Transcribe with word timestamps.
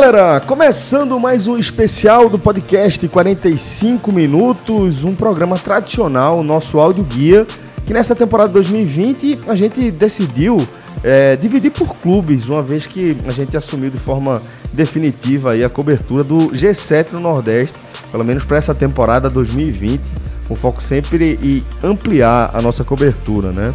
Galera, 0.00 0.38
começando 0.38 1.18
mais 1.18 1.48
um 1.48 1.58
especial 1.58 2.28
do 2.28 2.38
podcast 2.38 3.08
45 3.08 4.12
minutos, 4.12 5.02
um 5.02 5.12
programa 5.12 5.58
tradicional, 5.58 6.44
nosso 6.44 6.78
áudio 6.78 7.02
guia, 7.02 7.44
que 7.84 7.92
nessa 7.92 8.14
temporada 8.14 8.52
2020 8.52 9.40
a 9.48 9.56
gente 9.56 9.90
decidiu 9.90 10.64
é, 11.02 11.34
dividir 11.34 11.72
por 11.72 11.96
clubes, 11.96 12.48
uma 12.48 12.62
vez 12.62 12.86
que 12.86 13.16
a 13.26 13.32
gente 13.32 13.56
assumiu 13.56 13.90
de 13.90 13.98
forma 13.98 14.40
definitiva 14.72 15.54
a 15.54 15.68
cobertura 15.68 16.22
do 16.22 16.50
G7 16.50 17.14
no 17.14 17.18
Nordeste, 17.18 17.80
pelo 18.12 18.24
menos 18.24 18.44
para 18.44 18.56
essa 18.56 18.72
temporada 18.72 19.28
2020, 19.28 20.00
com 20.46 20.54
foco 20.54 20.80
sempre 20.80 21.40
em 21.42 21.64
ampliar 21.82 22.52
a 22.54 22.62
nossa 22.62 22.84
cobertura, 22.84 23.50
né? 23.50 23.74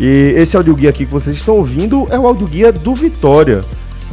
E 0.00 0.32
esse 0.34 0.56
audioguia 0.56 0.90
aqui 0.90 1.06
que 1.06 1.12
vocês 1.12 1.36
estão 1.36 1.54
ouvindo 1.54 2.08
é 2.10 2.18
o 2.18 2.26
audioguia 2.26 2.72
do 2.72 2.92
Vitória 2.92 3.64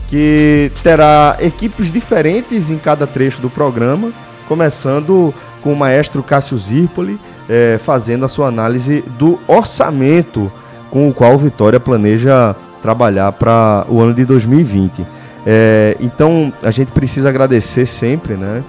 que 0.07 0.71
terá 0.83 1.37
equipes 1.39 1.91
diferentes 1.91 2.69
em 2.69 2.77
cada 2.77 3.05
trecho 3.05 3.41
do 3.41 3.49
programa, 3.49 4.11
começando 4.47 5.33
com 5.61 5.73
o 5.73 5.75
maestro 5.75 6.23
Cássio 6.23 6.57
Zirpoli, 6.57 7.19
é, 7.49 7.77
fazendo 7.77 8.25
a 8.25 8.29
sua 8.29 8.47
análise 8.47 9.03
do 9.19 9.39
orçamento 9.47 10.51
com 10.89 11.09
o 11.09 11.13
qual 11.13 11.33
o 11.33 11.37
Vitória 11.37 11.79
planeja 11.79 12.55
trabalhar 12.81 13.31
para 13.33 13.85
o 13.89 13.99
ano 13.99 14.13
de 14.13 14.23
2020. 14.23 15.05
É, 15.45 15.97
então 15.99 16.51
a 16.63 16.71
gente 16.71 16.91
precisa 16.91 17.29
agradecer 17.29 17.85
sempre, 17.85 18.35
né? 18.35 18.63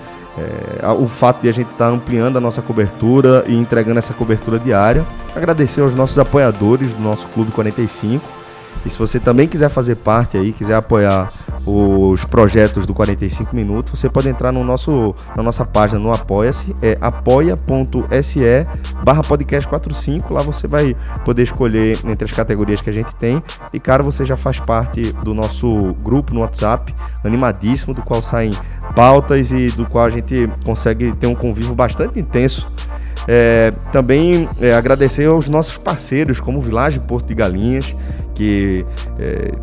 É, 0.83 0.87
o 0.93 1.09
fato 1.09 1.43
de 1.43 1.49
a 1.49 1.53
gente 1.53 1.71
estar 1.71 1.87
tá 1.87 1.91
ampliando 1.91 2.37
a 2.37 2.41
nossa 2.41 2.63
cobertura 2.63 3.45
e 3.49 3.57
entregando 3.57 3.99
essa 3.99 4.15
cobertura 4.15 4.59
diária. 4.59 5.05
Agradecer 5.35 5.81
aos 5.81 5.95
nossos 5.95 6.19
apoiadores 6.19 6.93
do 6.93 7.03
nosso 7.03 7.27
Clube 7.29 7.51
45 7.51 8.38
e 8.85 8.91
se 8.91 8.99
você 8.99 9.19
também 9.19 9.47
quiser 9.47 9.69
fazer 9.69 9.97
parte 9.97 10.37
aí, 10.37 10.53
quiser 10.53 10.75
apoiar 10.75 11.31
os 11.67 12.25
projetos 12.25 12.87
do 12.87 12.95
45 12.95 13.55
minutos, 13.55 13.99
você 13.99 14.09
pode 14.09 14.29
entrar 14.29 14.53
no 14.53 14.65
nosso, 14.65 15.15
na 15.37 15.43
nossa 15.43 15.65
página 15.65 15.99
no 15.99 16.13
Apoia-se, 16.13 16.75
é 16.81 16.97
apoia.se 17.01 18.41
barra 19.05 19.23
podcast 19.23 19.69
45, 19.69 20.33
lá 20.33 20.43
você 20.43 20.67
vai 20.67 20.97
poder 21.25 21.43
escolher 21.43 21.99
entre 22.05 22.25
as 22.25 22.33
categorias 22.33 22.81
que 22.81 22.89
a 22.89 22.93
gente 22.93 23.15
tem, 23.17 23.43
e 23.73 23.81
cara, 23.81 24.03
você 24.03 24.25
já 24.25 24.37
faz 24.37 24.61
parte 24.61 25.13
do 25.25 25.35
nosso 25.35 25.95
grupo 26.03 26.33
no 26.33 26.41
WhatsApp, 26.41 26.95
animadíssimo, 27.25 27.93
do 27.93 28.03
qual 28.03 28.23
saem 28.23 28.53
pautas 28.95 29.53
e 29.53 29.71
do 29.71 29.85
qual 29.85 30.07
a 30.07 30.11
gente 30.11 30.51
consegue 30.65 31.15
ter 31.17 31.27
um 31.27 31.35
convívio 31.35 31.75
bastante 31.75 32.19
intenso 32.19 32.67
é, 33.31 33.73
também 33.93 34.49
é, 34.59 34.73
agradecer 34.73 35.27
aos 35.27 35.51
nossos 35.51 35.77
parceiros, 35.77 36.41
como 36.41 36.63
Village 36.63 36.99
Porto 37.01 37.27
de 37.27 37.35
Galinhas, 37.35 37.95
que 38.35 38.87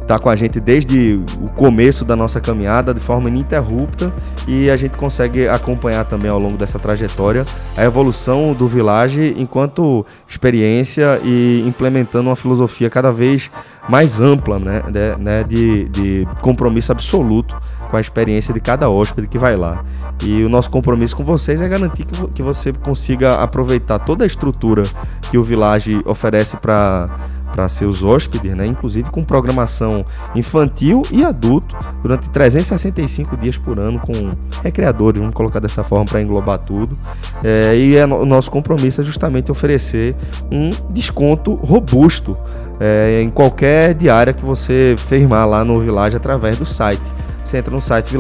está 0.02 0.16
é, 0.16 0.20
com 0.20 0.30
a 0.30 0.36
gente 0.36 0.60
desde 0.60 1.16
o 1.42 1.50
começo 1.52 2.06
da 2.06 2.16
nossa 2.16 2.40
caminhada 2.40 2.94
de 2.94 3.00
forma 3.00 3.30
ininterrupta 3.30 4.14
e 4.48 4.70
a 4.70 4.78
gente 4.78 4.98
consegue 4.98 5.48
acompanhar 5.48 6.04
também 6.06 6.30
ao 6.30 6.38
longo 6.38 6.58
dessa 6.58 6.78
trajetória 6.78 7.46
a 7.76 7.84
evolução 7.84 8.54
do 8.54 8.68
Village 8.68 9.34
enquanto 9.38 10.06
experiência 10.28 11.20
e 11.24 11.64
implementando 11.66 12.30
uma 12.30 12.36
filosofia 12.36 12.90
cada 12.90 13.12
vez 13.12 13.50
mais 13.90 14.20
ampla, 14.20 14.60
né, 14.60 14.84
né, 14.92 15.16
né 15.18 15.44
de, 15.44 15.88
de 15.90 16.28
compromisso 16.42 16.92
absoluto 16.92 17.56
com 17.90 17.98
a 17.98 18.02
experiência 18.02 18.54
de 18.54 18.60
cada 18.60 18.90
hóspede 18.90 19.28
que 19.28 19.38
vai 19.38 19.56
lá. 19.56 19.84
E 20.24 20.44
o 20.44 20.50
nosso 20.50 20.70
compromisso 20.70 21.16
com 21.16 21.24
vocês 21.24 21.62
é 21.62 21.68
garantir 21.68 22.06
que, 22.06 22.28
que 22.28 22.42
você 22.42 22.72
consiga 22.74 23.36
aproveitar 23.36 24.00
toda 24.00 24.24
a 24.24 24.28
estrutura 24.28 24.84
que 25.30 25.38
o 25.38 25.44
Village 25.44 26.02
oferece 26.06 26.58
para 26.58 27.10
para 27.56 27.70
seus 27.70 28.04
hóspedes, 28.04 28.54
né? 28.54 28.66
inclusive 28.66 29.10
com 29.10 29.24
programação 29.24 30.04
infantil 30.36 31.04
e 31.10 31.24
adulto 31.24 31.76
durante 32.02 32.30
365 32.30 33.38
dias 33.38 33.58
por 33.58 33.80
ano 33.80 33.98
com 33.98 34.32
recreadores, 34.62 35.20
vamos 35.20 35.34
colocar 35.34 35.62
dessa 35.62 35.82
forma 35.82 36.06
para 36.06 36.22
englobar 36.22 36.60
tudo. 36.60 36.98
É, 37.42 37.74
e 37.78 37.96
é, 37.96 38.06
o 38.06 38.26
nosso 38.26 38.52
compromisso 38.52 39.00
é 39.00 39.04
justamente 39.06 39.52
oferecer 39.52 40.14
um 40.52 40.70
desconto 40.92 41.56
robusto 41.56 42.36
é, 42.80 43.22
em 43.22 43.30
qualquer 43.30 43.94
diária 43.94 44.34
que 44.34 44.44
você 44.44 44.96
firmar 44.98 45.48
lá 45.48 45.64
no 45.64 45.80
Village 45.80 46.18
através 46.18 46.58
do 46.58 46.66
site. 46.66 47.10
Você 47.46 47.60
entra 47.60 47.72
no 47.72 47.80
site 47.80 48.12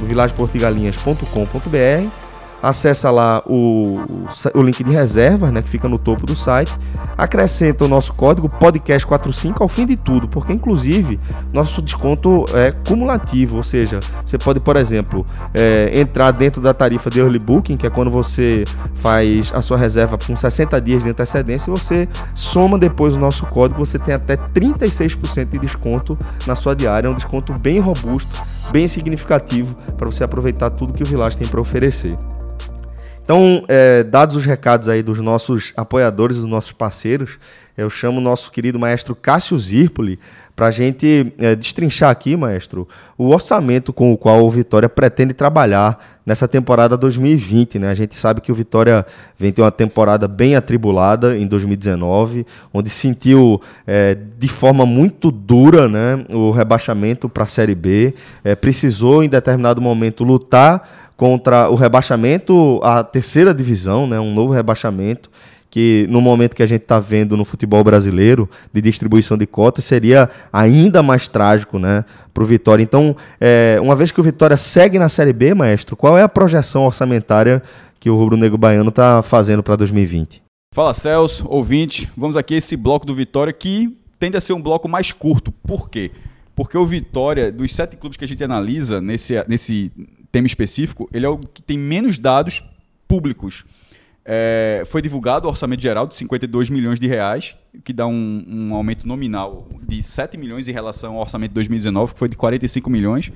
vilageportigalinhas.com.br 0.00 2.21
acessa 2.62 3.10
lá 3.10 3.42
o, 3.44 3.98
o 4.54 4.62
link 4.62 4.84
de 4.84 4.92
reserva, 4.92 5.50
né, 5.50 5.60
que 5.60 5.68
fica 5.68 5.88
no 5.88 5.98
topo 5.98 6.24
do 6.24 6.36
site, 6.36 6.72
acrescenta 7.18 7.84
o 7.84 7.88
nosso 7.88 8.14
código 8.14 8.48
podcast45 8.48 9.60
ao 9.60 9.68
fim 9.68 9.84
de 9.84 9.96
tudo, 9.96 10.28
porque 10.28 10.52
inclusive 10.52 11.18
nosso 11.52 11.82
desconto 11.82 12.44
é 12.54 12.70
cumulativo, 12.70 13.56
ou 13.56 13.62
seja, 13.62 13.98
você 14.24 14.38
pode, 14.38 14.60
por 14.60 14.76
exemplo, 14.76 15.26
é, 15.52 15.90
entrar 15.92 16.30
dentro 16.30 16.62
da 16.62 16.72
tarifa 16.72 17.10
de 17.10 17.18
early 17.18 17.40
booking, 17.40 17.76
que 17.76 17.86
é 17.86 17.90
quando 17.90 18.10
você 18.10 18.64
faz 18.94 19.50
a 19.52 19.60
sua 19.60 19.76
reserva 19.76 20.16
com 20.16 20.36
60 20.36 20.80
dias 20.80 21.02
de 21.02 21.10
antecedência, 21.10 21.68
e 21.68 21.72
você 21.72 22.08
soma 22.32 22.78
depois 22.78 23.16
o 23.16 23.18
nosso 23.18 23.44
código, 23.46 23.84
você 23.84 23.98
tem 23.98 24.14
até 24.14 24.36
36% 24.36 25.46
de 25.46 25.58
desconto 25.58 26.16
na 26.46 26.54
sua 26.54 26.76
diária, 26.76 27.08
é 27.08 27.10
um 27.10 27.14
desconto 27.14 27.52
bem 27.52 27.80
robusto, 27.80 28.30
bem 28.70 28.86
significativo 28.86 29.74
para 29.96 30.06
você 30.06 30.22
aproveitar 30.22 30.70
tudo 30.70 30.92
que 30.92 31.02
o 31.02 31.06
Village 31.06 31.36
tem 31.36 31.48
para 31.48 31.60
oferecer. 31.60 32.16
Então, 33.32 33.64
é, 33.66 34.02
dados 34.02 34.36
os 34.36 34.44
recados 34.44 34.90
aí 34.90 35.02
dos 35.02 35.18
nossos 35.18 35.72
apoiadores, 35.74 36.36
dos 36.36 36.44
nossos 36.44 36.72
parceiros, 36.72 37.38
eu 37.78 37.88
chamo 37.88 38.18
o 38.18 38.20
nosso 38.20 38.50
querido 38.50 38.78
maestro 38.78 39.16
Cássio 39.16 39.58
Zirpoli 39.58 40.18
para 40.54 40.66
a 40.66 40.70
gente 40.70 41.32
é, 41.38 41.56
destrinchar 41.56 42.10
aqui, 42.10 42.36
maestro, 42.36 42.86
o 43.16 43.30
orçamento 43.30 43.90
com 43.90 44.12
o 44.12 44.18
qual 44.18 44.44
o 44.44 44.50
Vitória 44.50 44.86
pretende 44.86 45.32
trabalhar 45.32 45.98
nessa 46.26 46.46
temporada 46.46 46.94
2020. 46.94 47.78
Né? 47.78 47.88
A 47.88 47.94
gente 47.94 48.14
sabe 48.14 48.42
que 48.42 48.52
o 48.52 48.54
Vitória 48.54 49.06
vem 49.38 49.50
ter 49.50 49.62
uma 49.62 49.72
temporada 49.72 50.28
bem 50.28 50.54
atribulada 50.54 51.34
em 51.34 51.46
2019, 51.46 52.46
onde 52.70 52.90
sentiu 52.90 53.62
é, 53.86 54.14
de 54.38 54.48
forma 54.48 54.84
muito 54.84 55.30
dura 55.30 55.88
né, 55.88 56.22
o 56.28 56.50
rebaixamento 56.50 57.30
para 57.30 57.44
a 57.44 57.46
Série 57.46 57.74
B, 57.74 58.12
é, 58.44 58.54
precisou 58.54 59.24
em 59.24 59.28
determinado 59.30 59.80
momento 59.80 60.22
lutar 60.22 60.86
contra 61.22 61.70
o 61.70 61.76
rebaixamento 61.76 62.80
à 62.82 63.04
terceira 63.04 63.54
divisão, 63.54 64.08
né, 64.08 64.18
um 64.18 64.34
novo 64.34 64.52
rebaixamento, 64.52 65.30
que 65.70 66.04
no 66.10 66.20
momento 66.20 66.56
que 66.56 66.64
a 66.64 66.66
gente 66.66 66.82
está 66.82 66.98
vendo 66.98 67.36
no 67.36 67.44
futebol 67.44 67.84
brasileiro 67.84 68.50
de 68.72 68.80
distribuição 68.80 69.38
de 69.38 69.46
cotas 69.46 69.84
seria 69.84 70.28
ainda 70.52 71.00
mais 71.00 71.28
trágico 71.28 71.78
né, 71.78 72.04
para 72.34 72.42
o 72.42 72.46
Vitória. 72.46 72.82
Então, 72.82 73.14
é, 73.40 73.78
uma 73.80 73.94
vez 73.94 74.10
que 74.10 74.18
o 74.18 74.22
Vitória 74.24 74.56
segue 74.56 74.98
na 74.98 75.08
Série 75.08 75.32
B, 75.32 75.54
maestro, 75.54 75.94
qual 75.94 76.18
é 76.18 76.24
a 76.24 76.28
projeção 76.28 76.86
orçamentária 76.86 77.62
que 78.00 78.10
o 78.10 78.16
Rubro 78.16 78.36
Negro 78.36 78.58
Baiano 78.58 78.88
está 78.88 79.22
fazendo 79.22 79.62
para 79.62 79.76
2020? 79.76 80.42
Fala 80.74 80.92
Celso, 80.92 81.46
ouvinte, 81.48 82.10
vamos 82.16 82.36
aqui 82.36 82.54
esse 82.54 82.76
bloco 82.76 83.06
do 83.06 83.14
Vitória 83.14 83.52
que 83.52 83.96
tende 84.18 84.36
a 84.36 84.40
ser 84.40 84.54
um 84.54 84.60
bloco 84.60 84.88
mais 84.88 85.12
curto. 85.12 85.52
Por 85.52 85.88
quê? 85.88 86.10
Porque 86.56 86.76
o 86.76 86.84
Vitória, 86.84 87.52
dos 87.52 87.72
sete 87.72 87.96
clubes 87.96 88.16
que 88.16 88.24
a 88.24 88.28
gente 88.28 88.42
analisa 88.42 89.00
nesse, 89.00 89.34
nesse 89.46 89.92
tema 90.32 90.46
específico, 90.46 91.08
ele 91.12 91.26
é 91.26 91.28
o 91.28 91.38
que 91.38 91.62
tem 91.62 91.78
menos 91.78 92.18
dados 92.18 92.64
públicos. 93.06 93.64
É, 94.24 94.84
foi 94.86 95.02
divulgado 95.02 95.46
o 95.46 95.50
orçamento 95.50 95.82
geral 95.82 96.06
de 96.06 96.14
52 96.14 96.70
milhões 96.70 96.98
de 96.98 97.06
reais, 97.06 97.54
que 97.84 97.92
dá 97.92 98.06
um, 98.06 98.44
um, 98.48 98.74
aumento 98.74 99.06
nominal 99.06 99.68
de 99.86 100.02
7 100.02 100.38
milhões 100.38 100.68
em 100.68 100.72
relação 100.72 101.14
ao 101.14 101.20
orçamento 101.20 101.50
de 101.50 101.54
2019, 101.56 102.14
que 102.14 102.18
foi 102.18 102.28
de 102.28 102.36
45 102.36 102.88
milhões. 102.88 103.30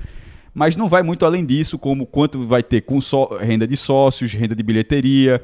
Mas 0.53 0.75
não 0.75 0.87
vai 0.87 1.03
muito 1.03 1.25
além 1.25 1.45
disso, 1.45 1.77
como 1.77 2.05
quanto 2.05 2.43
vai 2.43 2.63
ter 2.63 2.81
com 2.81 2.99
renda 3.39 3.67
de 3.67 3.77
sócios, 3.77 4.33
renda 4.33 4.55
de 4.55 4.63
bilheteria, 4.63 5.41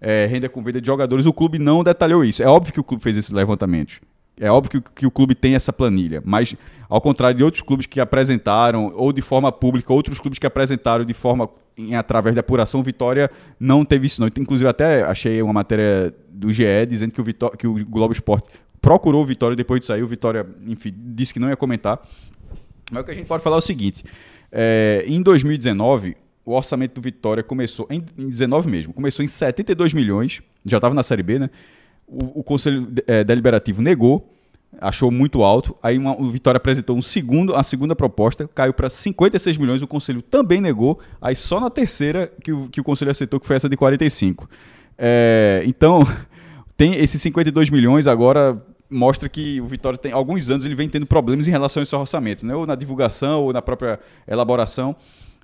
é, 0.00 0.26
renda 0.26 0.48
com 0.48 0.62
venda 0.62 0.80
de 0.80 0.86
jogadores. 0.86 1.26
O 1.26 1.32
clube 1.32 1.58
não 1.58 1.84
detalhou 1.84 2.24
isso. 2.24 2.42
É 2.42 2.46
óbvio 2.46 2.72
que 2.72 2.80
o 2.80 2.84
clube 2.84 3.02
fez 3.02 3.16
esses 3.16 3.30
levantamentos. 3.30 4.00
É 4.38 4.50
óbvio 4.50 4.82
que, 4.82 4.92
que, 5.00 5.06
o 5.06 5.10
clube 5.10 5.34
tem 5.34 5.54
essa 5.54 5.72
planilha, 5.72 6.22
mas 6.24 6.54
ao 6.88 7.00
contrário 7.00 7.36
de 7.36 7.42
outros 7.42 7.62
clubes 7.62 7.86
que 7.86 7.98
apresentaram, 7.98 8.92
ou 8.94 9.10
de 9.12 9.22
forma 9.22 9.50
pública, 9.50 9.92
outros 9.92 10.18
clubes 10.18 10.38
que 10.38 10.46
apresentaram 10.46 11.04
de 11.04 11.14
forma 11.14 11.48
em, 11.76 11.94
através 11.94 12.34
da 12.34 12.40
apuração, 12.40 12.82
Vitória 12.82 13.30
não 13.58 13.84
teve 13.84 14.06
isso. 14.06 14.20
Não. 14.20 14.28
Inclusive, 14.28 14.68
até 14.68 15.02
achei 15.02 15.40
uma 15.40 15.52
matéria 15.52 16.14
do 16.28 16.52
GE 16.52 16.64
dizendo 16.88 17.12
que 17.12 17.20
o, 17.20 17.50
que 17.50 17.66
o 17.66 17.86
Globo 17.86 18.12
Esporte 18.12 18.48
procurou 18.80 19.22
o 19.22 19.26
Vitória 19.26 19.56
depois 19.56 19.80
de 19.80 19.86
sair. 19.86 20.02
O 20.02 20.06
Vitória, 20.06 20.46
enfim, 20.66 20.94
disse 20.94 21.32
que 21.32 21.40
não 21.40 21.48
ia 21.48 21.56
comentar. 21.56 22.00
Mas 22.90 23.02
o 23.02 23.04
que 23.04 23.10
a 23.10 23.14
gente 23.14 23.26
pode 23.26 23.42
falar 23.42 23.56
é 23.56 23.58
o 23.58 23.62
seguinte: 23.62 24.04
é, 24.52 25.04
em 25.06 25.22
2019, 25.22 26.16
o 26.44 26.52
orçamento 26.52 26.94
do 26.94 27.00
Vitória 27.00 27.42
começou, 27.42 27.86
em, 27.90 28.04
em 28.16 28.28
19 28.28 28.70
mesmo, 28.70 28.92
começou 28.92 29.24
em 29.24 29.28
72 29.28 29.92
milhões, 29.92 30.40
já 30.64 30.78
estava 30.78 30.94
na 30.94 31.02
Série 31.02 31.22
B, 31.22 31.38
né? 31.38 31.50
O, 32.06 32.40
o 32.40 32.42
Conselho 32.42 32.88
é, 33.06 33.24
Deliberativo 33.24 33.82
negou, 33.82 34.32
achou 34.80 35.10
muito 35.10 35.42
alto. 35.42 35.76
Aí 35.82 35.98
uma, 35.98 36.20
o 36.20 36.30
Vitória 36.30 36.56
apresentou 36.56 36.96
um 36.96 37.02
segundo, 37.02 37.54
a 37.54 37.62
segunda 37.62 37.96
proposta, 37.96 38.48
caiu 38.54 38.72
para 38.72 38.88
56 38.88 39.56
milhões, 39.58 39.82
o 39.82 39.86
Conselho 39.86 40.22
também 40.22 40.60
negou. 40.60 40.98
Aí 41.20 41.34
só 41.34 41.60
na 41.60 41.70
terceira 41.70 42.32
que 42.42 42.52
o, 42.52 42.68
que 42.68 42.80
o 42.80 42.84
Conselho 42.84 43.10
aceitou, 43.10 43.40
que 43.40 43.46
foi 43.46 43.56
essa 43.56 43.68
de 43.68 43.76
45. 43.76 44.48
É, 44.98 45.62
então, 45.66 46.06
tem 46.76 46.94
esses 46.94 47.20
52 47.22 47.70
milhões 47.70 48.06
agora 48.06 48.62
mostra 48.88 49.28
que 49.28 49.60
o 49.60 49.66
Vitória 49.66 49.98
tem 49.98 50.12
alguns 50.12 50.48
anos 50.48 50.64
ele 50.64 50.76
vem 50.76 50.88
tendo 50.88 51.06
problemas 51.06 51.48
em 51.48 51.50
relação 51.50 51.80
a 51.80 51.82
esse 51.82 51.94
orçamento, 51.94 52.46
né? 52.46 52.54
ou 52.54 52.66
na 52.66 52.76
divulgação 52.76 53.42
ou 53.42 53.52
na 53.52 53.60
própria 53.60 53.98
elaboração. 54.28 54.94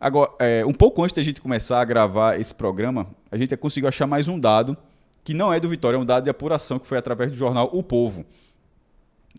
Agora, 0.01 0.31
é, 0.39 0.65
um 0.67 0.73
pouco 0.73 1.03
antes 1.03 1.15
da 1.15 1.23
gente 1.23 1.41
começar 1.41 1.81
a 1.81 1.85
gravar 1.85 2.41
esse 2.41 2.55
programa, 2.55 3.07
a 3.31 3.37
gente 3.37 3.57
conseguiu 3.57 3.89
achar 3.89 4.07
mais 4.07 4.29
um 4.29 4.39
dado 4.39 4.77
que 5.25 5.35
não 5.35 5.53
é 5.53 5.61
do 5.61 5.69
Vitória, 5.69 5.97
é 5.97 6.01
um 6.01 6.05
dado 6.05 6.25
de 6.25 6.31
apuração 6.31 6.79
que 6.79 6.87
foi 6.87 6.99
através 6.99 7.31
do 7.31 7.39
jornal 7.39 7.71
O 7.73 7.83
Povo. 7.83 8.25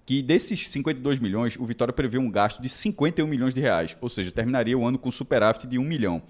Que 0.05 0.21
desses 0.21 0.67
52 0.69 1.19
milhões, 1.19 1.55
o 1.57 1.65
Vitória 1.65 1.93
prevê 1.93 2.17
um 2.17 2.29
gasto 2.29 2.61
de 2.61 2.69
51 2.69 3.27
milhões 3.27 3.53
de 3.53 3.61
reais, 3.61 3.95
ou 4.01 4.09
seja, 4.09 4.31
terminaria 4.31 4.77
o 4.77 4.85
ano 4.85 4.97
com 4.97 5.11
superávit 5.11 5.67
de 5.67 5.77
1 5.77 5.83
milhão. 5.83 6.21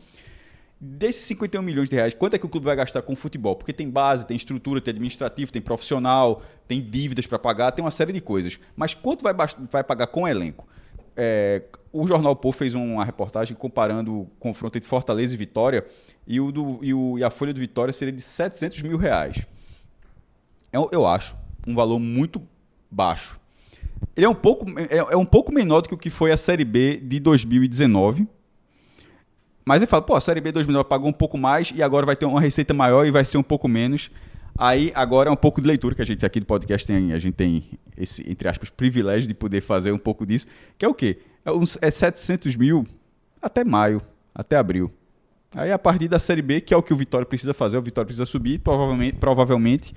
Desses 0.80 1.26
51 1.28 1.62
milhões 1.62 1.90
de 1.90 1.96
reais, 1.96 2.14
quanto 2.14 2.36
é 2.36 2.38
que 2.38 2.46
o 2.46 2.50
clube 2.50 2.66
vai 2.66 2.76
gastar 2.76 3.02
com 3.02 3.16
futebol? 3.16 3.56
Porque 3.56 3.72
tem 3.72 3.90
base, 3.90 4.28
tem 4.28 4.36
estrutura, 4.36 4.82
tem 4.82 4.92
administrativo, 4.92 5.52
tem 5.52 5.62
profissional, 5.62 6.44
tem 6.68 6.82
dívidas 6.82 7.26
para 7.26 7.40
pagar, 7.40 7.72
tem 7.72 7.84
uma 7.84 7.92
série 7.92 8.12
de 8.12 8.20
coisas. 8.20 8.60
Mas 8.76 8.94
quanto 8.94 9.24
vai, 9.24 9.34
vai 9.72 9.84
pagar 9.84 10.08
com 10.08 10.24
o 10.24 10.28
elenco? 10.28 10.68
É, 11.16 11.64
o 11.92 12.08
Jornal 12.08 12.36
Povo 12.36 12.58
fez 12.58 12.74
uma 12.74 13.06
reportagem 13.06 13.56
comparando 13.56 14.22
o 14.22 14.26
confronto 14.40 14.78
entre 14.78 14.90
Fortaleza 14.90 15.34
e 15.34 15.38
Vitória 15.38 15.86
e, 16.28 16.40
o 16.40 16.52
do, 16.52 16.80
e, 16.82 16.94
o, 16.94 17.20
e 17.20 17.24
a 17.24 17.30
folha 17.30 17.54
do 17.54 17.60
Vitória 17.60 17.94
seria 17.94 18.12
de 18.12 18.22
700 18.22 18.82
mil 18.82 18.98
reais. 18.98 19.46
Eu, 20.72 20.90
eu 20.92 21.06
acho 21.06 21.36
um 21.68 21.76
valor 21.76 22.00
muito 22.00 22.42
baixo. 22.90 23.40
Ele 24.16 24.26
é 24.26 24.30
um, 24.30 24.36
pouco, 24.36 24.66
é, 24.80 24.98
é 24.98 25.18
um 25.18 25.26
pouco 25.26 25.52
menor 25.54 25.82
do 25.82 25.90
que 25.90 25.96
o 25.96 25.98
que 25.98 26.10
foi 26.10 26.32
a 26.32 26.38
Série 26.38 26.66
B 26.66 26.98
de 26.98 27.20
2019, 27.20 28.28
mas 29.66 29.82
ele 29.82 29.90
fala, 29.90 30.02
pô, 30.02 30.16
a 30.16 30.22
Série 30.22 30.42
B 30.42 30.52
2009 30.52 30.90
pagou 30.90 31.10
um 31.10 31.14
pouco 31.14 31.38
mais 31.38 31.72
e 31.74 31.82
agora 31.82 32.06
vai 32.06 32.16
ter 32.16 32.26
uma 32.26 32.42
receita 32.42 32.74
maior 32.74 33.06
e 33.06 33.12
vai 33.12 33.24
ser 33.24 33.38
um 33.38 33.44
pouco 33.44 33.68
menos. 33.68 34.12
Aí 34.58 34.92
agora 34.94 35.30
é 35.30 35.32
um 35.32 35.38
pouco 35.38 35.62
de 35.62 35.68
leitura 35.68 35.96
que 35.96 36.02
a 36.02 36.06
gente 36.06 36.26
aqui 36.26 36.40
do 36.40 36.46
podcast 36.46 36.86
tem, 36.86 37.12
a 37.14 37.20
gente 37.20 37.34
tem 37.34 37.64
esse, 37.98 38.30
entre 38.30 38.48
aspas, 38.48 38.70
privilégio 38.70 39.28
de 39.28 39.34
poder 39.34 39.62
fazer 39.62 39.92
um 39.92 39.98
pouco 39.98 40.26
disso, 40.26 40.48
que 40.78 40.86
é 40.86 40.88
o 40.88 40.94
quê? 40.94 41.20
É, 41.44 41.52
uns, 41.52 41.78
é 41.82 41.90
700 41.90 42.56
mil 42.56 42.86
até 43.42 43.64
maio, 43.64 44.02
até 44.34 44.56
abril. 44.56 44.92
Aí 45.56 45.72
a 45.72 45.80
partir 45.80 46.08
da 46.08 46.20
Série 46.20 46.42
B, 46.42 46.62
que 46.62 46.74
é 46.74 46.78
o 46.78 46.82
que 46.82 46.94
o 46.94 46.98
Vitória 46.98 47.26
precisa 47.26 47.54
fazer, 47.54 47.78
o 47.78 47.82
Vitória 47.82 48.06
precisa 48.06 48.26
subir, 48.26 48.60
provavelmente, 48.60 49.18
provavelmente 49.18 49.94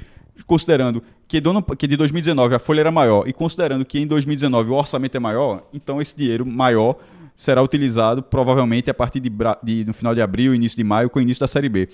considerando 0.46 1.02
que, 1.26 1.40
que 1.78 1.86
de 1.86 1.96
2019 1.96 2.54
a 2.54 2.58
folha 2.58 2.80
era 2.80 2.90
maior 2.90 3.26
e 3.26 3.32
considerando 3.32 3.84
que 3.84 3.98
em 3.98 4.06
2019 4.06 4.70
o 4.70 4.74
orçamento 4.74 5.16
é 5.16 5.20
maior, 5.20 5.66
então 5.72 6.00
esse 6.00 6.14
dinheiro 6.14 6.44
maior 6.44 6.96
será 7.34 7.62
utilizado 7.62 8.22
provavelmente 8.22 8.90
a 8.90 8.94
partir 8.94 9.20
de, 9.20 9.30
de, 9.62 9.84
no 9.84 9.94
final 9.94 10.14
de 10.14 10.22
abril, 10.22 10.54
início 10.54 10.76
de 10.76 10.84
maio, 10.84 11.10
com 11.10 11.18
o 11.18 11.22
início 11.22 11.40
da 11.40 11.48
Série 11.48 11.68
B. 11.68 11.88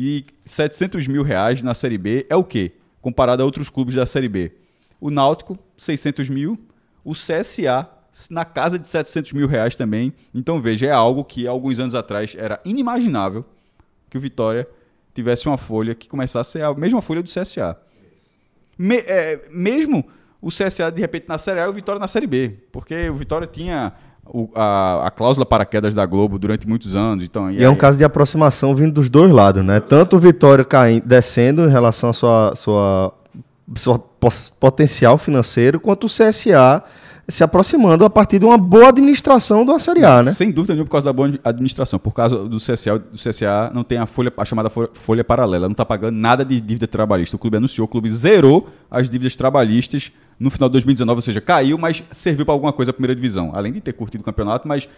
E 0.00 0.24
700 0.44 1.08
mil 1.08 1.24
reais 1.24 1.60
na 1.60 1.74
Série 1.74 1.98
B 1.98 2.24
é 2.30 2.36
o 2.36 2.44
quê? 2.44 2.70
Comparado 3.00 3.42
a 3.42 3.44
outros 3.44 3.68
clubes 3.68 3.96
da 3.96 4.06
Série 4.06 4.28
B. 4.28 4.52
O 5.00 5.10
Náutico, 5.10 5.58
600 5.76 6.28
mil. 6.28 6.56
O 7.04 7.14
CSA, 7.14 7.88
na 8.30 8.44
casa 8.44 8.78
de 8.78 8.86
700 8.86 9.32
mil 9.32 9.48
reais 9.48 9.74
também. 9.74 10.12
Então 10.32 10.60
veja, 10.60 10.86
é 10.86 10.92
algo 10.92 11.24
que 11.24 11.48
alguns 11.48 11.80
anos 11.80 11.96
atrás 11.96 12.36
era 12.38 12.60
inimaginável 12.64 13.44
que 14.08 14.16
o 14.16 14.20
Vitória 14.20 14.68
tivesse 15.12 15.48
uma 15.48 15.58
folha 15.58 15.96
que 15.96 16.08
começasse 16.08 16.62
a 16.62 16.72
mesma 16.74 17.02
folha 17.02 17.20
do 17.20 17.28
CSA. 17.28 17.76
Me, 18.78 18.98
é, 18.98 19.48
mesmo 19.50 20.04
o 20.40 20.48
CSA, 20.48 20.92
de 20.92 21.00
repente, 21.00 21.26
na 21.28 21.38
Série 21.38 21.58
A 21.58 21.64
e 21.64 21.68
o 21.70 21.72
Vitória 21.72 21.98
na 21.98 22.06
Série 22.06 22.28
B. 22.28 22.54
Porque 22.70 23.10
o 23.10 23.14
Vitória 23.14 23.48
tinha 23.48 23.92
o, 24.32 24.48
a, 24.54 25.06
a 25.06 25.10
cláusula 25.10 25.46
paraquedas 25.46 25.94
da 25.94 26.04
Globo 26.06 26.38
durante 26.38 26.68
muitos 26.68 26.94
anos. 26.94 27.24
Então, 27.24 27.50
e, 27.50 27.58
e 27.58 27.64
é 27.64 27.70
um 27.70 27.74
caso 27.74 27.98
de 27.98 28.04
aproximação 28.04 28.74
vindo 28.74 28.92
dos 28.92 29.08
dois 29.08 29.30
lados, 29.30 29.64
né? 29.64 29.80
Tanto 29.80 30.16
o 30.16 30.20
Vitória 30.20 30.64
caindo, 30.64 31.04
descendo 31.06 31.66
em 31.66 31.70
relação 31.70 32.10
à 32.10 32.12
sua, 32.12 32.52
sua, 32.54 33.12
sua 33.76 33.98
potencial 34.60 35.18
financeiro, 35.18 35.80
quanto 35.80 36.04
o 36.04 36.06
CSA 36.06 36.82
se 37.28 37.44
aproximando 37.44 38.06
a 38.06 38.10
partir 38.10 38.38
de 38.38 38.46
uma 38.46 38.56
boa 38.56 38.88
administração 38.88 39.64
do 39.64 39.78
Série 39.78 40.02
A, 40.02 40.22
né? 40.22 40.32
Sem 40.32 40.50
dúvida 40.50 40.72
nenhuma 40.72 40.86
por 40.86 40.92
causa 40.92 41.04
da 41.04 41.12
boa 41.12 41.30
administração. 41.44 41.98
Por 41.98 42.12
causa 42.12 42.48
do 42.48 42.56
CSA, 42.56 42.98
do 42.98 43.16
CSA 43.16 43.70
não 43.74 43.84
tem 43.84 43.98
a 43.98 44.06
folha, 44.06 44.32
a 44.34 44.44
chamada 44.46 44.70
folha 44.70 45.22
paralela, 45.22 45.68
não 45.68 45.72
está 45.72 45.84
pagando 45.84 46.16
nada 46.16 46.42
de 46.42 46.58
dívida 46.58 46.86
trabalhista. 46.86 47.36
O 47.36 47.38
clube 47.38 47.58
anunciou, 47.58 47.84
o 47.84 47.88
clube 47.88 48.10
zerou 48.10 48.68
as 48.90 49.10
dívidas 49.10 49.36
trabalhistas 49.36 50.10
no 50.38 50.50
final 50.50 50.68
de 50.68 50.74
2019, 50.74 51.18
ou 51.18 51.22
seja, 51.22 51.40
caiu, 51.40 51.76
mas 51.76 52.02
serviu 52.12 52.44
para 52.44 52.54
alguma 52.54 52.72
coisa 52.72 52.90
a 52.90 52.94
primeira 52.94 53.14
divisão. 53.14 53.50
Além 53.54 53.72
de 53.72 53.80
ter 53.80 53.92
curtido 53.92 54.22
o 54.22 54.24
campeonato, 54.24 54.68
mas 54.68 54.88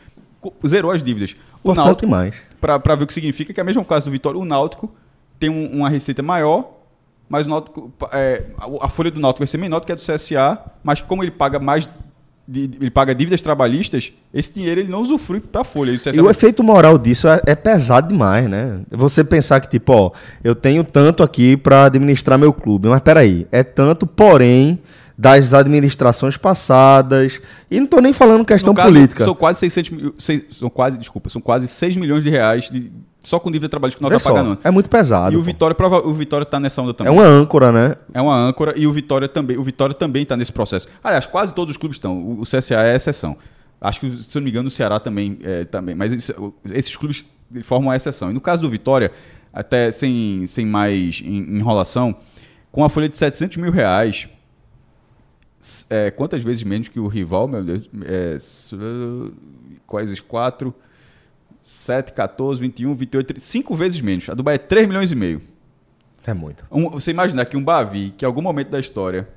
zerou 0.67 0.91
as 0.91 1.03
dívidas. 1.03 1.37
O 1.63 1.75
Náutico, 1.75 2.11
mais. 2.11 2.35
Para 2.61 2.95
ver 2.95 3.05
o 3.05 3.07
que 3.07 3.15
significa, 3.15 3.53
que 3.53 3.61
é 3.61 3.63
o 3.63 3.67
mesmo 3.67 3.85
caso 3.85 4.07
do 4.07 4.13
Vitória, 4.13 4.39
o 4.39 4.45
Náutico 4.45 4.93
tem 5.39 5.49
um, 5.49 5.79
uma 5.79 5.89
receita 5.89 6.23
maior, 6.23 6.71
mas 7.29 7.47
o 7.47 7.51
Náutico, 7.51 7.93
é, 8.13 8.45
a 8.81 8.89
folha 8.89 9.11
do 9.11 9.21
Náutico 9.21 9.41
vai 9.41 9.47
ser 9.47 9.59
menor 9.59 9.81
do 9.81 9.87
que 9.87 9.93
a 9.93 9.95
do 9.95 10.03
CSA, 10.03 10.59
mas 10.83 11.01
como 11.01 11.23
ele 11.23 11.31
paga 11.31 11.59
mais 11.59 11.89
ele 12.53 12.91
paga 12.91 13.15
dívidas 13.15 13.41
trabalhistas, 13.41 14.13
esse 14.35 14.53
dinheiro 14.53 14.81
ele 14.81 14.91
não 14.91 15.03
usufrui 15.03 15.39
para 15.39 15.61
a 15.61 15.65
folha. 15.65 15.93
Isso 15.93 16.09
é 16.09 16.13
e 16.13 16.21
o 16.21 16.29
efeito 16.29 16.65
moral 16.65 16.99
disso 16.99 17.29
é, 17.29 17.41
é, 17.47 17.55
pesado 17.55 18.09
demais, 18.09 18.51
né? 18.51 18.81
Você 18.91 19.23
pensar 19.23 19.61
que, 19.61 19.69
tipo, 19.69 19.93
ó, 19.93 20.11
eu 20.43 20.55
tenho 20.55 20.83
tanto 20.83 21.23
aqui 21.23 21.57
para 21.57 21.85
administrar 21.85 22.37
meu 22.37 22.53
clube, 22.53 22.89
mas 22.89 23.01
peraí, 23.03 23.47
é 23.53 23.63
tanto, 23.63 24.05
porém, 24.05 24.81
das 25.21 25.53
administrações 25.53 26.39
passadas. 26.39 27.43
E 27.71 27.77
não 27.77 27.85
estou 27.85 28.01
nem 28.01 28.13
falando 28.13 28.43
questão 28.43 28.73
caso, 28.73 28.89
política. 28.89 29.23
São 29.23 29.35
quase 29.35 29.59
600 29.61 29.91
mil, 29.91 30.15
seis, 30.19 30.45
são 30.51 30.71
quase, 30.71 30.97
desculpa, 30.97 31.29
são 31.29 31.43
quase 31.43 31.69
6 31.69 31.99
milhões 31.99 32.25
de 32.25 32.31
reais 32.31 32.71
de, 32.71 32.91
só 33.23 33.39
com 33.39 33.51
dívida 33.51 33.69
trabalhista 33.69 33.99
que 33.99 34.03
nós 34.03 34.15
está 34.15 34.33
pagando. 34.33 34.59
É 34.65 34.71
muito 34.71 34.89
pesado. 34.89 35.35
E 35.35 35.37
o 35.37 35.43
Vitória, 35.43 35.77
o 36.05 36.15
Vitória 36.15 36.45
está 36.45 36.59
nessa 36.59 36.81
onda 36.81 36.95
também. 36.95 37.13
É 37.13 37.15
uma 37.15 37.27
âncora, 37.27 37.71
né? 37.71 37.97
É 38.15 38.21
uma 38.23 38.35
âncora 38.35 38.73
e 38.79 38.87
o 38.87 38.93
Vitória 38.95 39.29
também, 39.29 39.59
o 39.59 39.63
Vitória 39.63 39.95
também 39.95 40.23
está 40.23 40.39
nesse 40.39 40.53
processo. 40.53 40.89
Aliás, 41.05 41.27
quase 41.27 41.55
todos 41.55 41.73
os 41.73 41.77
clubes 41.77 41.97
estão. 41.97 42.39
O 42.39 42.43
CSA 42.43 42.83
é 42.83 42.97
exceção. 42.97 43.37
Acho 43.79 44.01
que, 44.01 44.23
se 44.23 44.35
não 44.37 44.43
me 44.43 44.51
engano, 44.51 44.69
o 44.69 44.71
Ceará 44.71 44.99
também, 44.99 45.39
é, 45.43 45.65
também. 45.65 45.95
Mas 45.95 46.33
esses 46.73 46.97
clubes 46.97 47.27
formam 47.63 47.91
a 47.91 47.97
exceção. 47.97 48.31
E 48.31 48.33
no 48.33 48.41
caso 48.41 48.63
do 48.63 48.71
Vitória, 48.71 49.13
até 49.53 49.91
sem, 49.91 50.47
sem 50.47 50.65
mais 50.65 51.21
enrolação, 51.23 52.17
com 52.73 52.83
a 52.83 52.89
folha 52.89 53.09
de 53.09 53.19
700 53.19 53.59
mil 53.59 53.71
reais, 53.71 54.29
é, 55.91 56.11
quantas 56.11 56.43
vezes 56.43 56.63
menos 56.63 56.89
que 56.89 56.99
o 56.99 57.07
rival, 57.07 57.47
meu 57.47 57.63
Deus? 57.63 57.91
É, 58.05 58.37
quais 59.87 60.11
os 60.11 60.21
quatro? 60.21 60.75
7, 61.63 62.13
14, 62.15 62.61
21, 62.61 62.95
28, 62.95 63.41
5 63.41 63.75
vezes 63.75 64.01
menos. 64.01 64.29
A 64.31 64.35
Dubai 64.35 64.55
é 64.55 64.59
3 64.59 64.89
milhões 64.89 65.13
e 65.13 65.15
meio. 65.15 65.43
É 66.27 66.33
muito. 66.33 66.65
Um, 66.71 66.89
você 66.91 67.11
imaginar 67.11 67.45
que 67.45 67.57
um 67.57 67.63
Bavi, 67.63 68.15
que 68.17 68.25
em 68.25 68.27
algum 68.27 68.43
momento 68.43 68.71
da 68.71 68.79
história 68.79 69.29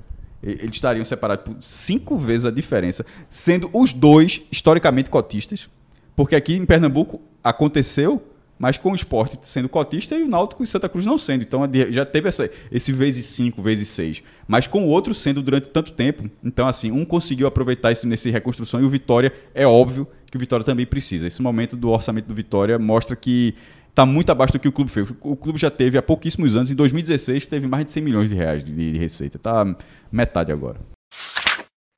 eles 0.42 0.75
estariam 0.75 1.06
separados 1.06 1.46
por 1.46 1.63
cinco 1.63 2.18
vezes 2.18 2.46
a 2.46 2.51
diferença, 2.51 3.06
sendo 3.30 3.70
os 3.74 3.94
dois 3.94 4.42
historicamente 4.51 5.10
cotistas, 5.10 5.70
porque 6.15 6.36
aqui 6.36 6.56
em 6.56 6.65
Pernambuco 6.65 7.22
aconteceu 7.42 8.22
mas 8.63 8.77
com 8.77 8.93
o 8.93 8.96
esporte 8.96 9.38
sendo 9.41 9.67
cotista 9.67 10.15
e 10.15 10.24
o 10.24 10.27
Náutico 10.29 10.63
e 10.63 10.67
Santa 10.67 10.88
Cruz 10.88 11.05
não 11.05 11.17
sendo. 11.17 11.43
Então 11.43 11.70
já 11.89 12.05
teve 12.05 12.29
essa, 12.29 12.50
esse 12.72 12.93
vezes 12.93 13.25
5, 13.25 13.62
vezes 13.62 13.89
6. 13.89 14.24
Mas 14.48 14.67
com 14.67 14.86
o 14.86 14.88
outro 14.88 15.13
sendo 15.13 15.41
durante 15.41 15.67
tanto 15.67 15.91
tempo. 15.91 16.32
Então, 16.41 16.65
assim, 16.65 16.89
um 16.89 17.03
conseguiu 17.03 17.46
aproveitar 17.46 17.91
isso 17.91 18.08
nessa 18.08 18.29
reconstrução 18.29 18.79
e 18.79 18.86
o 18.86 18.89
Vitória, 18.89 19.34
é 19.53 19.67
óbvio 19.67 20.08
que 20.32 20.38
o 20.38 20.39
Vitória 20.39 20.65
também 20.65 20.86
precisa. 20.86 21.27
Esse 21.27 21.41
momento 21.41 21.75
do 21.75 21.89
orçamento 21.89 22.25
do 22.25 22.34
Vitória 22.34 22.79
mostra 22.79 23.17
que 23.17 23.53
está 23.89 24.05
muito 24.05 24.32
abaixo 24.32 24.53
do 24.53 24.60
que 24.60 24.67
o 24.70 24.72
clube 24.72 24.89
fez. 24.89 25.10
O 25.20 25.36
clube 25.36 25.60
já 25.60 25.70
teve 25.70 25.98
há 25.98 26.01
pouquíssimos 26.01 26.55
anos, 26.55 26.72
em 26.72 26.75
2016, 26.75 27.46
teve 27.48 27.67
mais 27.67 27.84
de 27.84 27.91
100 27.91 28.01
milhões 28.01 28.29
de 28.29 28.36
reais 28.36 28.63
de, 28.63 28.72
de 28.72 28.98
receita. 28.98 29.36
Está 29.36 29.75
metade 30.10 30.53
agora. 30.53 30.93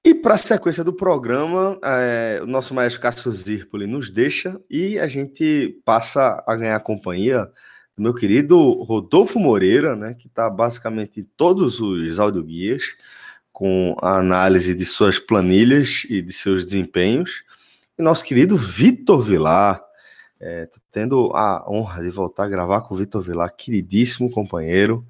E 0.06 0.14
para 0.14 0.36
a 0.36 0.38
sequência 0.38 0.84
do 0.84 0.94
programa, 0.94 1.80
é, 1.84 2.40
o 2.44 2.46
nosso 2.46 2.76
maestro 2.76 3.02
Cássio 3.02 3.32
Zirpoli 3.32 3.88
nos 3.88 4.12
deixa 4.12 4.62
e 4.70 5.00
a 5.00 5.08
gente 5.08 5.82
passa 5.84 6.44
a 6.46 6.56
ganhar 6.56 6.80
companhia 6.82 7.50
do 7.98 8.04
meu 8.04 8.14
querido 8.14 8.84
Rodolfo 8.84 9.40
Moreira, 9.40 9.96
né, 9.96 10.14
que 10.14 10.28
está 10.28 10.48
basicamente 10.48 11.22
em 11.22 11.28
todos 11.36 11.80
os 11.80 12.20
audioguias, 12.20 12.84
com 13.52 13.98
a 14.00 14.20
análise 14.20 14.76
de 14.76 14.86
suas 14.86 15.18
planilhas 15.18 16.06
e 16.08 16.22
de 16.22 16.32
seus 16.32 16.64
desempenhos. 16.64 17.44
E 17.98 18.04
nosso 18.04 18.24
querido 18.24 18.56
Vitor 18.56 19.22
Vilar, 19.22 19.84
É, 20.38 20.70
tendo 20.92 21.32
a 21.34 21.64
honra 21.68 22.04
de 22.04 22.10
voltar 22.10 22.44
a 22.44 22.50
gravar 22.50 22.82
com 22.82 22.94
o 22.94 22.98
Vitor 22.98 23.22
Vilar, 23.22 23.56
queridíssimo 23.56 24.30
companheiro, 24.30 25.04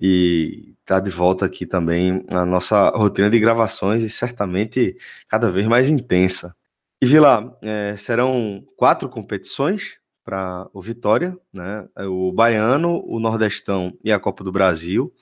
e 0.00 0.75
tá 0.86 1.00
de 1.00 1.10
volta 1.10 1.44
aqui 1.44 1.66
também 1.66 2.24
na 2.32 2.46
nossa 2.46 2.90
rotina 2.90 3.28
de 3.28 3.40
gravações 3.40 4.02
e 4.02 4.08
certamente 4.08 4.96
cada 5.28 5.50
vez 5.50 5.66
mais 5.66 5.88
intensa. 5.88 6.54
E 7.02 7.06
Vilar, 7.06 7.52
é, 7.62 7.96
serão 7.96 8.64
quatro 8.76 9.08
competições 9.08 9.98
para 10.24 10.68
o 10.72 10.80
Vitória, 10.80 11.36
né? 11.52 11.86
O 12.08 12.32
Baiano, 12.32 13.02
o 13.06 13.18
Nordestão 13.20 13.96
e 14.02 14.12
a 14.12 14.18
Copa 14.18 14.42
do 14.42 14.52
Brasil, 14.52 15.12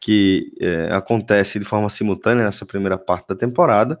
que 0.00 0.52
é, 0.60 0.88
acontece 0.92 1.58
de 1.58 1.64
forma 1.64 1.90
simultânea 1.90 2.44
nessa 2.44 2.64
primeira 2.64 2.96
parte 2.96 3.28
da 3.28 3.34
temporada. 3.34 4.00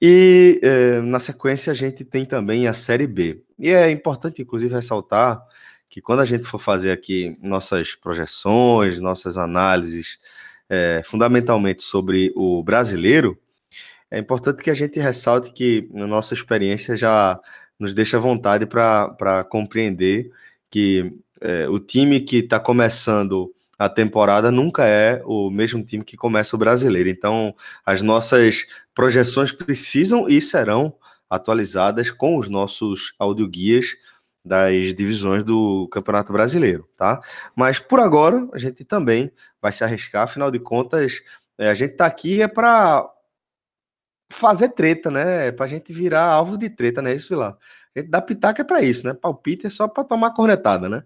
E 0.00 0.60
é, 0.62 1.00
na 1.00 1.18
sequência 1.18 1.70
a 1.70 1.74
gente 1.74 2.04
tem 2.04 2.24
também 2.24 2.66
a 2.66 2.74
Série 2.74 3.06
B. 3.06 3.42
E 3.58 3.70
é 3.70 3.90
importante, 3.90 4.42
inclusive, 4.42 4.74
ressaltar 4.74 5.42
que 5.94 6.00
quando 6.00 6.18
a 6.22 6.24
gente 6.24 6.44
for 6.44 6.58
fazer 6.58 6.90
aqui 6.90 7.38
nossas 7.40 7.94
projeções, 7.94 8.98
nossas 8.98 9.38
análises, 9.38 10.18
é, 10.68 11.00
fundamentalmente 11.04 11.84
sobre 11.84 12.32
o 12.34 12.64
brasileiro, 12.64 13.38
é 14.10 14.18
importante 14.18 14.60
que 14.60 14.70
a 14.70 14.74
gente 14.74 14.98
ressalte 14.98 15.52
que 15.52 15.88
a 15.94 16.04
nossa 16.04 16.34
experiência 16.34 16.96
já 16.96 17.38
nos 17.78 17.94
deixa 17.94 18.18
vontade 18.18 18.66
para 18.66 19.46
compreender 19.48 20.32
que 20.68 21.16
é, 21.40 21.68
o 21.68 21.78
time 21.78 22.20
que 22.20 22.38
está 22.38 22.58
começando 22.58 23.54
a 23.78 23.88
temporada 23.88 24.50
nunca 24.50 24.84
é 24.84 25.22
o 25.24 25.48
mesmo 25.48 25.84
time 25.84 26.02
que 26.02 26.16
começa 26.16 26.56
o 26.56 26.58
brasileiro. 26.58 27.08
Então, 27.08 27.54
as 27.86 28.02
nossas 28.02 28.66
projeções 28.92 29.52
precisam 29.52 30.28
e 30.28 30.40
serão 30.40 30.92
atualizadas 31.30 32.10
com 32.10 32.36
os 32.36 32.48
nossos 32.48 33.14
audioguias 33.16 33.94
das 34.44 34.94
divisões 34.94 35.42
do 35.42 35.88
Campeonato 35.88 36.32
Brasileiro, 36.32 36.88
tá? 36.96 37.20
Mas 37.56 37.78
por 37.78 37.98
agora 38.00 38.46
a 38.52 38.58
gente 38.58 38.84
também 38.84 39.32
vai 39.60 39.72
se 39.72 39.82
arriscar, 39.82 40.24
afinal 40.24 40.50
de 40.50 40.58
contas, 40.58 41.22
é, 41.56 41.70
a 41.70 41.74
gente 41.74 41.92
está 41.92 42.06
aqui 42.06 42.42
é 42.42 42.48
para 42.48 43.08
fazer 44.30 44.70
treta, 44.70 45.10
né? 45.10 45.48
É 45.48 45.52
para 45.52 45.64
a 45.66 45.68
gente 45.68 45.92
virar 45.92 46.26
alvo 46.26 46.58
de 46.58 46.68
treta, 46.68 47.00
né? 47.00 47.14
Isso, 47.14 47.34
lá. 47.34 47.56
A 47.94 48.00
gente 48.00 48.10
dá 48.10 48.20
pitaca 48.20 48.62
é 48.62 48.64
para 48.64 48.82
isso, 48.82 49.06
né? 49.06 49.14
Palpite 49.14 49.66
é 49.66 49.70
só 49.70 49.88
para 49.88 50.04
tomar 50.04 50.32
cornetada, 50.32 50.88
né? 50.88 51.04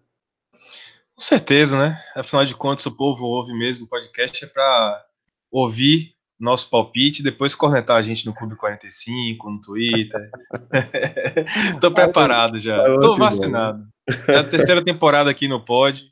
Com 1.14 1.21
certeza, 1.21 1.78
né? 1.78 2.02
Afinal 2.16 2.45
de 2.45 2.54
contas, 2.54 2.87
o 2.87 2.97
povo 2.97 3.25
ouve 3.25 3.52
mesmo 3.52 3.87
o 3.87 3.88
podcast 3.88 4.45
é 4.45 4.49
para 4.49 5.04
ouvir 5.50 6.14
nosso 6.38 6.71
palpite 6.71 7.23
depois 7.23 7.54
cornetar 7.54 7.97
a 7.97 8.02
gente 8.02 8.25
no 8.25 8.35
Clube 8.35 8.57
45, 8.57 9.50
no 9.50 9.61
Twitter. 9.61 10.30
Tô 11.80 11.90
preparado 11.90 12.59
já. 12.59 12.83
Tô 12.99 13.16
vacinado. 13.16 13.85
É 14.28 14.37
a 14.37 14.45
terceira 14.45 14.83
temporada 14.85 15.30
aqui 15.30 15.49
no 15.49 15.64
Pod. 15.64 16.02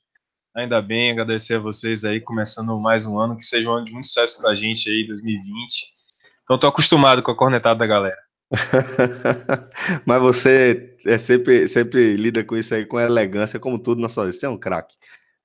Ainda 0.54 0.80
bem, 0.80 1.11
agradecer 1.11 1.54
a 1.54 1.61
vocês 1.61 2.02
aí, 2.02 2.18
começando 2.18 2.78
mais 2.80 3.04
um 3.04 3.18
ano, 3.21 3.37
que 3.37 3.45
seja 3.45 3.68
um 3.68 3.75
ano 3.75 3.85
de 3.85 3.92
muito 3.92 4.06
sucesso 4.06 4.40
pra 4.40 4.54
gente 4.54 4.88
aí, 4.88 5.06
2020. 5.06 5.97
Então 6.42 6.59
tô 6.59 6.66
acostumado 6.66 7.23
com 7.23 7.30
a 7.30 7.37
cornetada 7.37 7.78
da 7.78 7.87
galera. 7.87 8.16
Mas 10.06 10.23
você 10.23 10.97
é 11.04 11.18
sempre, 11.18 11.68
sempre 11.68 12.16
lida 12.16 12.42
com 12.42 12.56
isso 12.56 12.75
aí 12.75 12.87
com 12.87 12.99
elegância, 12.99 13.61
como 13.61 13.78
tudo 13.78 14.00
na 14.00 14.09
sua 14.09 14.25
vida. 14.25 14.37
Você 14.37 14.47
é 14.47 14.49
um 14.49 14.59
craque. 14.59 14.95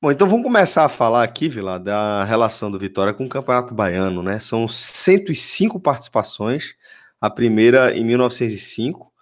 Bom, 0.03 0.11
então 0.11 0.27
vamos 0.27 0.43
começar 0.43 0.83
a 0.83 0.89
falar 0.89 1.21
aqui, 1.21 1.47
Vila, 1.47 1.77
da 1.77 2.23
relação 2.23 2.71
do 2.71 2.79
Vitória 2.79 3.13
com 3.13 3.25
o 3.25 3.29
Campeonato 3.29 3.71
Baiano, 3.71 4.23
né? 4.23 4.39
São 4.39 4.67
105 4.67 5.79
participações, 5.79 6.73
a 7.21 7.29
primeira 7.29 7.95
em 7.95 8.03
1905, 8.03 9.13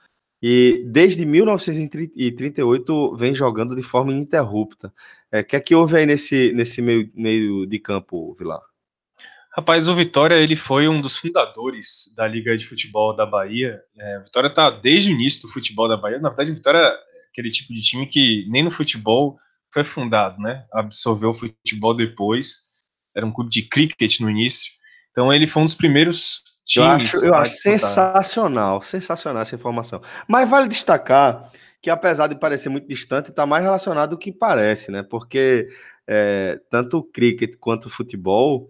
e 0.42 0.86
desde 0.88 1.26
1938 1.26 3.14
vem 3.18 3.36
jogando 3.36 3.76
de 3.76 3.82
forma 3.82 4.14
ininterrupta. 4.14 4.94
É, 5.30 5.42
o 5.42 5.44
que 5.44 5.58
é 5.58 5.60
que 5.60 5.76
houve 5.76 5.98
aí 5.98 6.06
nesse, 6.06 6.54
nesse 6.54 6.82
meio, 6.82 7.12
meio 7.14 7.66
de 7.66 7.78
campo, 7.78 8.34
Vilar? 8.36 8.62
Rapaz, 9.52 9.90
o 9.90 9.96
Vitória 9.96 10.36
ele 10.36 10.56
foi 10.56 10.88
um 10.88 11.02
dos 11.02 11.18
fundadores 11.18 12.14
da 12.16 12.26
Liga 12.26 12.58
de 12.58 12.66
Futebol 12.66 13.14
da 13.14 13.26
Bahia. 13.26 13.82
É, 13.98 14.20
Vitória 14.20 14.48
está 14.48 14.70
desde 14.70 15.12
o 15.12 15.14
início 15.14 15.42
do 15.42 15.50
futebol 15.50 15.90
da 15.90 15.98
Bahia. 15.98 16.20
Na 16.20 16.30
verdade, 16.30 16.54
Vitória 16.54 16.80
é 16.80 16.98
aquele 17.30 17.50
tipo 17.50 17.74
de 17.74 17.82
time 17.82 18.06
que 18.06 18.48
nem 18.50 18.64
no 18.64 18.72
futebol 18.72 19.38
foi 19.74 19.84
fundado, 19.84 20.42
né? 20.42 20.66
Absorveu 20.74 21.30
o 21.30 21.34
futebol 21.34 21.96
depois. 21.96 22.70
Era 23.16 23.26
um 23.26 23.32
clube 23.32 23.50
de 23.50 23.64
cricket 23.64 24.20
no 24.20 24.30
início. 24.30 24.72
Então 25.12 25.34
ele 25.34 25.48
foi 25.48 25.62
um 25.62 25.66
dos 25.66 25.76
primeiros 25.76 26.42
times. 26.66 27.14
Eu 27.14 27.20
acho, 27.20 27.28
eu 27.28 27.36
acho 27.36 27.54
sensacional, 27.54 28.82
sensacional 28.82 29.42
essa 29.42 29.56
informação. 29.56 30.02
Mas 30.28 30.50
vale 30.50 30.68
destacar 30.68 31.52
que 31.82 31.90
apesar 31.90 32.28
de 32.28 32.36
parecer 32.36 32.70
muito 32.70 32.88
distante, 32.88 33.30
está 33.30 33.46
mais 33.46 33.64
relacionado 33.64 34.12
do 34.12 34.18
que 34.18 34.32
parece, 34.32 34.92
né? 34.92 35.04
Porque 35.04 35.70
é, 36.08 36.60
tanto 36.70 36.98
o 36.98 37.04
cricket 37.04 37.56
quanto 37.60 37.86
o 37.86 37.90
futebol 37.90 38.70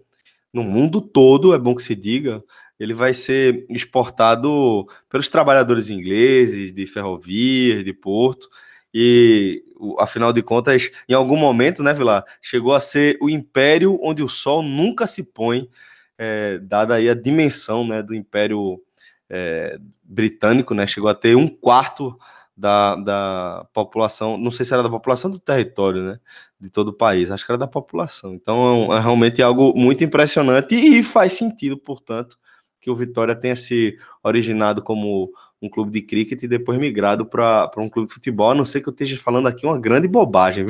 no 0.53 0.63
mundo 0.63 1.01
todo, 1.01 1.53
é 1.53 1.59
bom 1.59 1.75
que 1.75 1.83
se 1.83 1.95
diga, 1.95 2.43
ele 2.79 2.93
vai 2.93 3.13
ser 3.13 3.65
exportado 3.69 4.87
pelos 5.09 5.29
trabalhadores 5.29 5.89
ingleses, 5.89 6.73
de 6.73 6.87
ferrovias, 6.87 7.83
de 7.83 7.93
porto, 7.93 8.47
e 8.93 9.63
afinal 9.99 10.33
de 10.33 10.41
contas, 10.41 10.89
em 11.07 11.13
algum 11.13 11.37
momento, 11.37 11.81
né, 11.83 11.93
Vila, 11.93 12.23
chegou 12.41 12.73
a 12.73 12.79
ser 12.79 13.17
o 13.21 13.29
império 13.29 13.99
onde 14.01 14.23
o 14.23 14.29
sol 14.29 14.61
nunca 14.61 15.07
se 15.07 15.23
põe, 15.23 15.69
é, 16.17 16.57
dada 16.59 16.95
aí 16.95 17.09
a 17.09 17.13
dimensão, 17.13 17.87
né, 17.87 18.03
do 18.03 18.13
império 18.13 18.81
é, 19.29 19.77
britânico, 20.03 20.73
né, 20.73 20.85
chegou 20.87 21.09
a 21.09 21.15
ter 21.15 21.35
um 21.35 21.47
quarto 21.47 22.17
da, 22.59 22.95
da 22.95 23.67
população, 23.73 24.37
não 24.37 24.51
sei 24.51 24.65
se 24.65 24.73
era 24.73 24.83
da 24.83 24.89
população 24.89 25.31
do 25.31 25.39
território, 25.39 26.01
né? 26.03 26.19
De 26.59 26.69
todo 26.69 26.89
o 26.89 26.93
país, 26.93 27.31
acho 27.31 27.45
que 27.45 27.51
era 27.51 27.57
da 27.57 27.67
população. 27.67 28.33
Então 28.33 28.91
é, 28.91 28.97
é 28.97 28.99
realmente 28.99 29.41
algo 29.41 29.73
muito 29.73 30.03
impressionante 30.03 30.75
e 30.75 31.01
faz 31.01 31.33
sentido, 31.33 31.77
portanto, 31.77 32.37
que 32.81 32.91
o 32.91 32.95
Vitória 32.95 33.33
tenha 33.33 33.55
se 33.55 33.97
originado 34.21 34.83
como 34.83 35.31
um 35.61 35.69
clube 35.69 35.91
de 35.91 36.01
cricket 36.01 36.41
e 36.43 36.47
depois 36.47 36.79
migrado 36.79 37.25
para 37.25 37.71
um 37.77 37.89
clube 37.89 38.07
de 38.07 38.13
futebol, 38.13 38.51
a 38.51 38.55
não 38.55 38.63
ser 38.63 38.81
que 38.81 38.87
eu 38.87 38.93
esteja 38.93 39.17
falando 39.17 39.47
aqui 39.47 39.65
uma 39.65 39.77
grande 39.77 40.07
bobagem. 40.07 40.67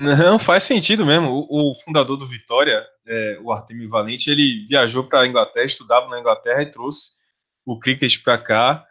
Não, 0.00 0.38
faz 0.38 0.64
sentido 0.64 1.04
mesmo. 1.04 1.28
O, 1.48 1.70
o 1.70 1.74
fundador 1.74 2.16
do 2.16 2.26
Vitória, 2.26 2.84
é, 3.06 3.38
o 3.42 3.52
Artemio 3.52 3.88
Valente, 3.88 4.30
ele 4.30 4.64
viajou 4.68 5.04
para 5.04 5.20
a 5.20 5.26
Inglaterra, 5.26 5.66
estudava 5.66 6.08
na 6.08 6.20
Inglaterra 6.20 6.62
e 6.62 6.70
trouxe 6.70 7.18
o 7.66 7.78
cricket 7.78 8.22
para 8.22 8.38
cá 8.38 8.84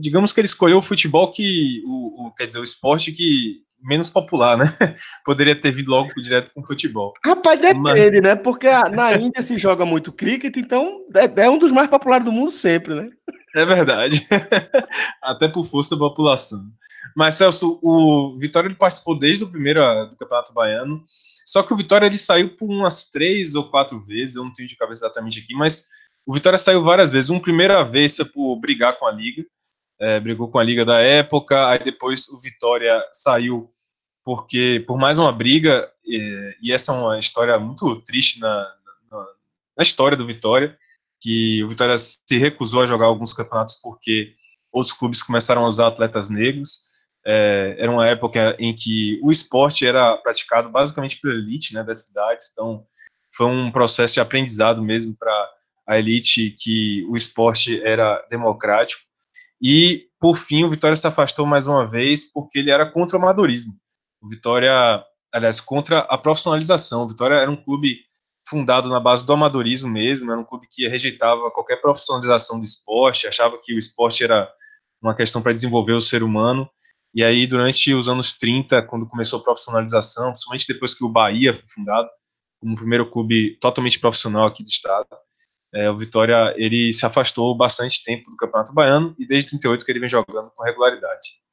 digamos 0.00 0.32
que 0.32 0.40
ele 0.40 0.46
escolheu 0.46 0.78
o 0.78 0.82
futebol 0.82 1.30
que, 1.30 1.82
o, 1.86 2.26
o, 2.26 2.34
quer 2.34 2.46
dizer, 2.46 2.58
o 2.58 2.64
esporte 2.64 3.12
que 3.12 3.64
menos 3.82 4.10
popular, 4.10 4.56
né? 4.56 4.64
Poderia 5.24 5.58
ter 5.58 5.70
vindo 5.70 5.90
logo 5.90 6.10
direto 6.20 6.52
com 6.52 6.60
o 6.60 6.66
futebol. 6.66 7.12
Rapaz, 7.24 7.60
depende, 7.60 7.80
Mas... 7.80 8.22
né? 8.22 8.34
Porque 8.34 8.68
na 8.92 9.12
Índia 9.14 9.42
se 9.42 9.58
joga 9.58 9.84
muito 9.84 10.12
cricket, 10.12 10.56
então 10.56 11.02
é, 11.14 11.44
é, 11.44 11.50
um 11.50 11.58
dos 11.58 11.72
mais 11.72 11.88
populares 11.88 12.24
do 12.24 12.32
mundo 12.32 12.50
sempre, 12.50 12.94
né? 12.94 13.10
É 13.56 13.64
verdade. 13.64 14.26
Até 15.22 15.48
por 15.48 15.64
força 15.64 15.96
da 15.96 15.98
população. 15.98 16.70
Mas, 17.16 17.36
Celso, 17.36 17.78
o 17.82 18.36
Vitória 18.38 18.68
ele 18.68 18.74
participou 18.74 19.18
desde 19.18 19.44
o 19.44 19.50
primeiro 19.50 19.80
do 20.06 20.16
Campeonato 20.16 20.52
Baiano, 20.52 21.04
só 21.44 21.62
que 21.62 21.72
o 21.72 21.76
Vitória 21.76 22.06
ele 22.06 22.18
saiu 22.18 22.56
por 22.56 22.68
umas 22.68 23.10
três 23.10 23.54
ou 23.54 23.70
quatro 23.70 24.04
vezes, 24.04 24.36
eu 24.36 24.44
não 24.44 24.52
tenho 24.52 24.68
de 24.68 24.76
cabeça 24.76 25.06
exatamente 25.06 25.38
aqui, 25.38 25.54
mas 25.54 25.88
o 26.26 26.34
Vitória 26.34 26.58
saiu 26.58 26.82
várias 26.82 27.12
vezes. 27.12 27.30
Uma 27.30 27.40
primeira 27.40 27.82
vez 27.84 28.16
foi 28.16 28.24
por 28.26 28.56
brigar 28.56 28.98
com 28.98 29.06
a 29.06 29.12
Liga, 29.12 29.44
é, 29.98 30.20
brigou 30.20 30.48
com 30.50 30.58
a 30.58 30.64
Liga 30.64 30.84
da 30.84 30.98
época, 30.98 31.68
aí 31.70 31.78
depois 31.78 32.28
o 32.28 32.40
Vitória 32.40 33.02
saiu 33.12 33.72
porque 34.24 34.84
por 34.88 34.98
mais 34.98 35.18
uma 35.18 35.30
briga, 35.30 35.88
e, 36.04 36.56
e 36.60 36.72
essa 36.72 36.92
é 36.92 36.96
uma 36.96 37.16
história 37.16 37.56
muito 37.60 38.02
triste 38.02 38.40
na, 38.40 38.74
na, 39.10 39.26
na, 39.78 39.82
história 39.82 40.16
do 40.16 40.26
Vitória, 40.26 40.76
que 41.20 41.62
o 41.64 41.68
Vitória 41.68 41.96
se 41.98 42.38
recusou 42.38 42.82
a 42.82 42.86
jogar 42.86 43.06
alguns 43.06 43.32
campeonatos 43.32 43.74
porque 43.82 44.34
outros 44.72 44.94
clubes 44.94 45.22
começaram 45.22 45.64
a 45.64 45.68
usar 45.68 45.88
atletas 45.88 46.28
negros. 46.28 46.86
É, 47.24 47.76
era 47.78 47.90
uma 47.90 48.06
época 48.06 48.56
em 48.58 48.74
que 48.74 49.18
o 49.22 49.30
esporte 49.30 49.86
era 49.86 50.16
praticado 50.18 50.68
basicamente 50.68 51.20
pela 51.20 51.34
elite 51.34 51.74
né, 51.74 51.82
das 51.82 52.04
cidades, 52.04 52.50
então 52.52 52.84
foi 53.34 53.46
um 53.46 53.70
processo 53.70 54.14
de 54.14 54.20
aprendizado 54.20 54.80
mesmo 54.80 55.16
para 55.18 55.50
a 55.86 55.98
elite 55.98 56.54
que 56.58 57.04
o 57.08 57.16
esporte 57.16 57.82
era 57.82 58.24
democrático 58.30 59.06
e, 59.60 60.08
por 60.20 60.36
fim, 60.36 60.64
o 60.64 60.70
Vitória 60.70 60.96
se 60.96 61.06
afastou 61.06 61.46
mais 61.46 61.66
uma 61.66 61.86
vez 61.86 62.30
porque 62.30 62.58
ele 62.58 62.70
era 62.70 62.90
contra 62.90 63.16
o 63.16 63.20
amadorismo. 63.20 63.72
O 64.20 64.28
Vitória, 64.28 65.02
aliás, 65.32 65.60
contra 65.60 66.00
a 66.00 66.18
profissionalização. 66.18 67.02
O 67.02 67.08
Vitória 67.08 67.34
era 67.34 67.50
um 67.50 67.56
clube 67.56 68.00
fundado 68.48 68.88
na 68.88 69.00
base 69.00 69.26
do 69.26 69.32
amadorismo 69.32 69.88
mesmo, 69.88 70.30
era 70.30 70.40
um 70.40 70.44
clube 70.44 70.68
que 70.70 70.88
rejeitava 70.88 71.50
qualquer 71.50 71.80
profissionalização 71.80 72.58
do 72.58 72.64
esporte, 72.64 73.26
achava 73.26 73.58
que 73.62 73.74
o 73.74 73.78
esporte 73.78 74.22
era 74.24 74.48
uma 75.02 75.14
questão 75.14 75.42
para 75.42 75.52
desenvolver 75.52 75.92
o 75.92 76.00
ser 76.00 76.22
humano. 76.22 76.68
E 77.14 77.24
aí, 77.24 77.46
durante 77.46 77.92
os 77.94 78.08
anos 78.08 78.32
30, 78.32 78.82
quando 78.82 79.08
começou 79.08 79.40
a 79.40 79.42
profissionalização, 79.42 80.28
principalmente 80.28 80.66
depois 80.68 80.94
que 80.94 81.04
o 81.04 81.08
Bahia 81.08 81.54
foi 81.54 81.66
fundado, 81.66 82.08
como 82.60 82.74
o 82.74 82.76
primeiro 82.76 83.08
clube 83.10 83.58
totalmente 83.60 83.98
profissional 83.98 84.46
aqui 84.46 84.62
do 84.62 84.68
estado, 84.68 85.08
é, 85.74 85.90
o 85.90 85.96
Vitória 85.96 86.54
ele 86.56 86.92
se 86.92 87.04
afastou 87.04 87.56
bastante 87.56 88.02
tempo 88.02 88.30
do 88.30 88.36
Campeonato 88.36 88.72
Baiano 88.72 89.14
e 89.18 89.26
desde 89.26 89.50
38 89.50 89.84
que 89.84 89.92
ele 89.92 90.00
vem 90.00 90.08
jogando 90.08 90.50
com 90.54 90.64
regularidade. 90.64 91.45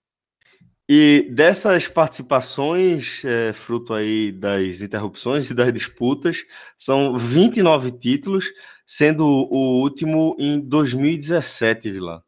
E 0.87 1.29
dessas 1.31 1.87
participações, 1.87 3.23
é, 3.23 3.53
fruto 3.53 3.93
aí 3.93 4.31
das 4.31 4.81
interrupções 4.81 5.49
e 5.49 5.53
das 5.53 5.73
disputas, 5.73 6.43
são 6.77 7.17
29 7.17 7.91
títulos, 7.91 8.51
sendo 8.85 9.25
o 9.25 9.81
último 9.81 10.35
em 10.37 10.59
2017, 10.59 11.89
Vila. 11.89 12.23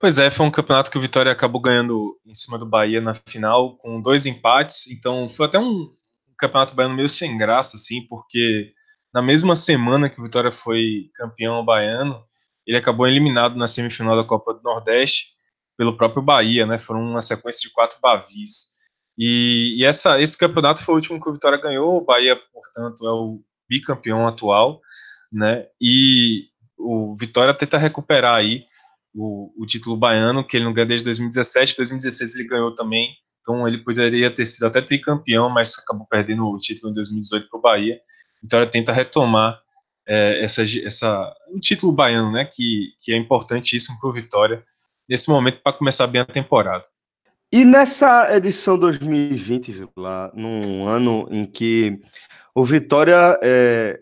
Pois 0.00 0.18
é, 0.18 0.32
foi 0.32 0.44
um 0.44 0.50
campeonato 0.50 0.90
que 0.90 0.98
o 0.98 1.00
Vitória 1.00 1.30
acabou 1.30 1.60
ganhando 1.60 2.18
em 2.26 2.34
cima 2.34 2.58
do 2.58 2.66
Bahia 2.66 3.00
na 3.00 3.14
final, 3.14 3.76
com 3.76 4.02
dois 4.02 4.26
empates, 4.26 4.88
então 4.90 5.28
foi 5.28 5.46
até 5.46 5.60
um 5.60 5.94
campeonato 6.36 6.74
baiano 6.74 6.96
meio 6.96 7.08
sem 7.08 7.36
graça, 7.36 7.76
assim, 7.76 8.04
porque 8.08 8.72
na 9.14 9.22
mesma 9.22 9.54
semana 9.54 10.10
que 10.10 10.20
o 10.20 10.24
Vitória 10.24 10.50
foi 10.50 11.08
campeão 11.14 11.64
baiano, 11.64 12.20
ele 12.66 12.76
acabou 12.76 13.06
eliminado 13.06 13.56
na 13.56 13.68
semifinal 13.68 14.16
da 14.16 14.24
Copa 14.24 14.54
do 14.54 14.62
Nordeste, 14.62 15.26
pelo 15.76 15.96
próprio 15.96 16.22
Bahia, 16.22 16.66
né? 16.66 16.78
Foram 16.78 17.02
uma 17.02 17.20
sequência 17.20 17.68
de 17.68 17.72
quatro 17.72 17.98
Bavis. 18.00 18.72
E, 19.16 19.76
e, 19.78 19.84
essa, 19.84 20.20
esse 20.20 20.36
campeonato 20.36 20.84
foi 20.84 20.94
o 20.94 20.96
último 20.96 21.20
que 21.20 21.28
o 21.28 21.32
Vitória 21.32 21.60
ganhou. 21.60 21.98
O 21.98 22.04
Bahia, 22.04 22.36
portanto, 22.52 23.06
é 23.06 23.10
o 23.10 23.40
bicampeão 23.68 24.26
atual, 24.26 24.80
né? 25.32 25.66
E 25.80 26.46
o 26.78 27.14
Vitória 27.16 27.54
tenta 27.54 27.78
recuperar 27.78 28.34
aí 28.34 28.64
o, 29.14 29.52
o 29.62 29.66
título 29.66 29.96
baiano, 29.96 30.46
que 30.46 30.56
ele 30.56 30.64
não 30.64 30.72
ganha 30.72 30.86
desde 30.86 31.04
2017. 31.04 31.76
2016 31.76 32.36
ele 32.36 32.48
ganhou 32.48 32.74
também. 32.74 33.14
Então 33.40 33.66
ele 33.66 33.78
poderia 33.78 34.30
ter 34.30 34.46
sido 34.46 34.66
até 34.66 34.80
tricampeão, 34.80 35.50
mas 35.50 35.78
acabou 35.78 36.06
perdendo 36.06 36.46
o 36.46 36.58
título 36.58 36.90
em 36.90 36.94
2018 36.94 37.48
para 37.48 37.58
o 37.58 37.62
Bahia. 37.62 38.00
Vitória 38.42 38.66
tenta 38.66 38.92
retomar 38.92 39.60
é, 40.06 40.42
essa, 40.42 40.62
essa, 40.62 41.34
um 41.52 41.60
título 41.60 41.92
baiano, 41.92 42.32
né? 42.32 42.44
Que, 42.44 42.92
que 43.00 43.12
é 43.12 43.16
importantíssimo 43.16 43.98
para 44.00 44.10
o 44.10 44.12
Vitória 44.12 44.64
nesse 45.12 45.28
momento 45.28 45.60
para 45.62 45.74
começar 45.74 46.06
bem 46.06 46.22
a 46.22 46.24
temporada. 46.24 46.84
E 47.52 47.66
nessa 47.66 48.34
edição 48.34 48.78
2020, 48.78 49.86
lá, 49.94 50.32
num 50.34 50.88
ano 50.88 51.28
em 51.30 51.44
que 51.44 52.00
o 52.54 52.64
Vitória 52.64 53.38
é, 53.42 54.00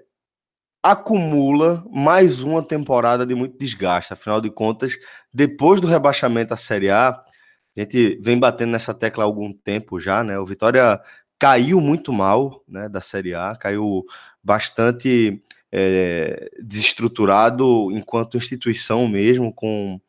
acumula 0.81 1.85
mais 1.91 2.45
uma 2.45 2.63
temporada 2.63 3.27
de 3.27 3.35
muito 3.35 3.59
desgaste, 3.59 4.13
afinal 4.13 4.41
de 4.41 4.51
contas, 4.51 4.93
depois 5.35 5.81
do 5.81 5.89
rebaixamento 5.89 6.55
à 6.55 6.57
Série 6.57 6.91
A, 6.91 7.09
a 7.09 7.81
gente 7.81 8.21
vem 8.23 8.39
batendo 8.39 8.71
nessa 8.71 8.95
tecla 8.95 9.25
há 9.25 9.27
algum 9.27 9.53
tempo 9.53 9.99
já, 9.99 10.23
né? 10.23 10.39
O 10.39 10.47
Vitória 10.47 11.01
caiu 11.41 11.81
muito 11.81 12.13
mal, 12.13 12.63
né, 12.69 12.89
da 12.89 13.01
Série 13.01 13.35
A, 13.35 13.57
caiu 13.57 14.05
bastante 14.45 15.43
é, 15.73 16.51
desestruturado 16.63 17.91
enquanto 17.93 18.37
instituição 18.37 19.07
mesmo, 19.09 19.53
com 19.53 20.01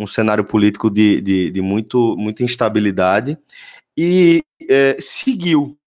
um 0.00 0.06
cenário 0.06 0.42
político 0.42 0.88
de, 0.88 1.20
de, 1.20 1.50
de 1.50 1.60
muito, 1.60 2.16
muita 2.16 2.42
instabilidade, 2.42 3.38
e 3.94 4.42
é, 4.66 4.96
seguiu 4.98 5.78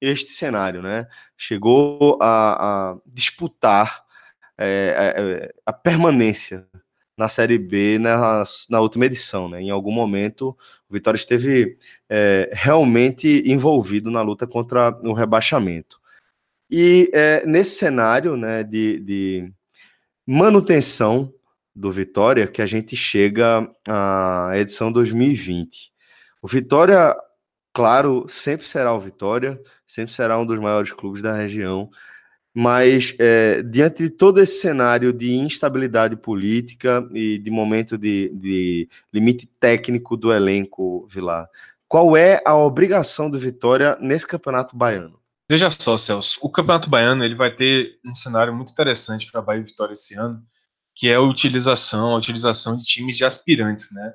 este 0.00 0.32
cenário, 0.32 0.82
né? 0.82 1.06
Chegou 1.38 2.18
a, 2.20 2.90
a 2.90 2.96
disputar 3.06 4.02
é, 4.58 5.52
a, 5.64 5.70
a, 5.70 5.72
permanência 5.72 6.66
na 7.16 7.28
Série 7.28 7.56
B 7.56 7.96
na, 8.00 8.42
na 8.68 8.80
última 8.80 9.06
edição, 9.06 9.48
né? 9.48 9.62
Em 9.62 9.70
algum 9.70 9.92
momento, 9.92 10.48
o 10.88 10.92
Vitória 10.92 11.16
esteve 11.16 11.78
é, 12.10 12.50
realmente 12.52 13.44
envolvido 13.46 14.10
na 14.10 14.20
luta 14.20 14.48
contra 14.48 14.90
o 15.04 15.12
rebaixamento. 15.12 16.00
E 16.68 17.08
é, 17.14 17.46
nesse 17.46 17.78
cenário 17.78 18.36
né, 18.36 18.64
de, 18.64 18.98
de 18.98 19.52
manutenção 20.26 21.32
do 21.74 21.90
Vitória 21.90 22.46
que 22.46 22.62
a 22.62 22.66
gente 22.66 22.96
chega 22.96 23.68
à 23.86 24.52
edição 24.54 24.92
2020. 24.92 25.92
O 26.40 26.46
Vitória, 26.46 27.16
claro, 27.72 28.26
sempre 28.28 28.66
será 28.66 28.92
o 28.94 29.00
Vitória, 29.00 29.60
sempre 29.86 30.12
será 30.12 30.38
um 30.38 30.46
dos 30.46 30.58
maiores 30.58 30.92
clubes 30.92 31.22
da 31.22 31.34
região, 31.34 31.90
mas 32.52 33.14
é, 33.18 33.62
diante 33.62 34.04
de 34.04 34.10
todo 34.10 34.40
esse 34.40 34.60
cenário 34.60 35.12
de 35.12 35.32
instabilidade 35.34 36.16
política 36.16 37.06
e 37.12 37.38
de 37.38 37.50
momento 37.50 37.98
de, 37.98 38.30
de 38.34 38.88
limite 39.12 39.46
técnico 39.58 40.16
do 40.16 40.32
elenco, 40.32 41.08
Vilar, 41.10 41.48
qual 41.88 42.16
é 42.16 42.40
a 42.44 42.56
obrigação 42.56 43.28
do 43.28 43.38
Vitória 43.38 43.98
nesse 44.00 44.26
campeonato 44.26 44.76
baiano? 44.76 45.18
Veja 45.48 45.68
só, 45.70 45.98
Celso, 45.98 46.38
o 46.42 46.48
Campeonato 46.48 46.88
Baiano 46.88 47.22
ele 47.22 47.34
vai 47.34 47.54
ter 47.54 47.98
um 48.04 48.14
cenário 48.14 48.54
muito 48.54 48.72
interessante 48.72 49.30
para 49.30 49.40
a 49.40 49.44
Bahia 49.44 49.62
Vitória 49.62 49.92
esse 49.92 50.14
ano, 50.14 50.42
que 50.94 51.08
é 51.08 51.14
a 51.14 51.20
utilização, 51.20 52.12
a 52.12 52.18
utilização 52.18 52.78
de 52.78 52.84
times 52.84 53.16
de 53.16 53.24
aspirantes, 53.24 53.92
né? 53.92 54.12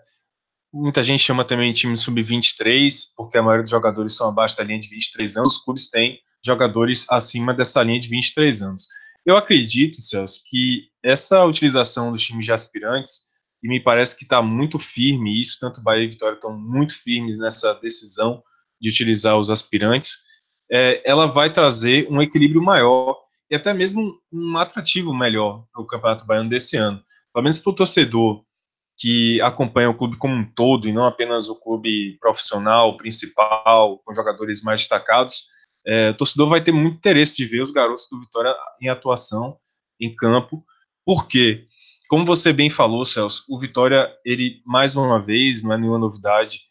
Muita 0.72 1.02
gente 1.02 1.24
chama 1.24 1.44
também 1.44 1.74
time 1.74 1.98
sub-23, 1.98 2.92
porque 3.18 3.38
a 3.38 3.42
maioria 3.42 3.64
dos 3.64 3.72
jogadores 3.72 4.16
são 4.16 4.30
abaixo 4.30 4.56
da 4.56 4.64
linha 4.64 4.80
de 4.80 4.88
23 4.88 5.38
anos, 5.38 5.58
os 5.58 5.64
clubes 5.64 5.90
têm 5.90 6.20
jogadores 6.46 7.06
acima 7.10 7.54
dessa 7.54 7.82
linha 7.84 8.00
de 8.00 8.08
23 8.08 8.62
anos. 8.62 8.88
Eu 9.26 9.36
acredito, 9.36 10.02
Celso, 10.02 10.42
que 10.48 10.88
essa 11.04 11.44
utilização 11.44 12.12
dos 12.12 12.24
times 12.24 12.46
de 12.46 12.52
aspirantes, 12.52 13.30
e 13.64 13.68
me 13.68 13.80
parece 13.80 14.16
que 14.16 14.24
está 14.24 14.42
muito 14.42 14.80
firme 14.80 15.40
isso, 15.40 15.58
tanto 15.60 15.82
Bahia 15.82 16.04
e 16.04 16.08
Vitória 16.08 16.36
estão 16.36 16.58
muito 16.58 16.96
firmes 16.96 17.38
nessa 17.38 17.74
decisão 17.76 18.42
de 18.80 18.90
utilizar 18.90 19.38
os 19.38 19.50
aspirantes, 19.50 20.18
é, 20.72 21.02
ela 21.04 21.26
vai 21.26 21.52
trazer 21.52 22.08
um 22.10 22.22
equilíbrio 22.22 22.62
maior 22.62 23.18
e 23.50 23.56
até 23.56 23.74
mesmo 23.74 24.20
um 24.32 24.58
atrativo 24.58 25.14
melhor 25.14 25.66
para 25.72 25.82
o 25.82 25.88
Campeonato 25.88 26.26
Baiano 26.26 26.50
desse 26.50 26.78
ano. 26.78 27.02
Pelo 27.34 27.44
menos 27.44 27.58
para 27.58 27.72
o 27.72 27.76
torcedor 27.76 28.44
que 28.98 29.42
acompanha 29.42 29.90
o 29.90 29.98
clube 29.98 30.18
como 30.18 30.36
um 30.36 30.44
todo 30.44 30.88
e 30.88 30.92
não 30.92 31.06
apenas 31.06 31.48
o 31.48 31.60
clube 31.60 32.18
profissional, 32.20 32.98
principal, 32.98 34.00
com 34.00 34.14
jogadores 34.14 34.62
mais 34.62 34.82
destacados, 34.82 35.46
é, 35.88 36.10
o 36.10 36.18
torcedor 36.18 36.50
vai 36.50 36.62
ter 36.62 36.74
muito 36.74 36.98
interesse 36.98 37.36
de 37.38 37.46
ver 37.46 37.62
os 37.62 37.72
garotos 37.72 38.08
do 38.12 38.20
Vitória 38.20 38.54
em 38.82 38.90
atuação 38.90 39.58
em 40.00 40.14
campo, 40.14 40.64
porque, 41.06 41.66
como 42.10 42.26
você 42.26 42.52
bem 42.52 42.70
falou, 42.70 43.06
Celso, 43.06 43.46
o 43.50 43.58
Vitória, 43.58 44.10
ele, 44.26 44.62
mais 44.66 44.96
uma 44.96 45.22
vez, 45.22 45.64
não 45.64 45.74
é 45.74 45.78
nenhuma 45.78 45.98
novidade, 45.98 46.62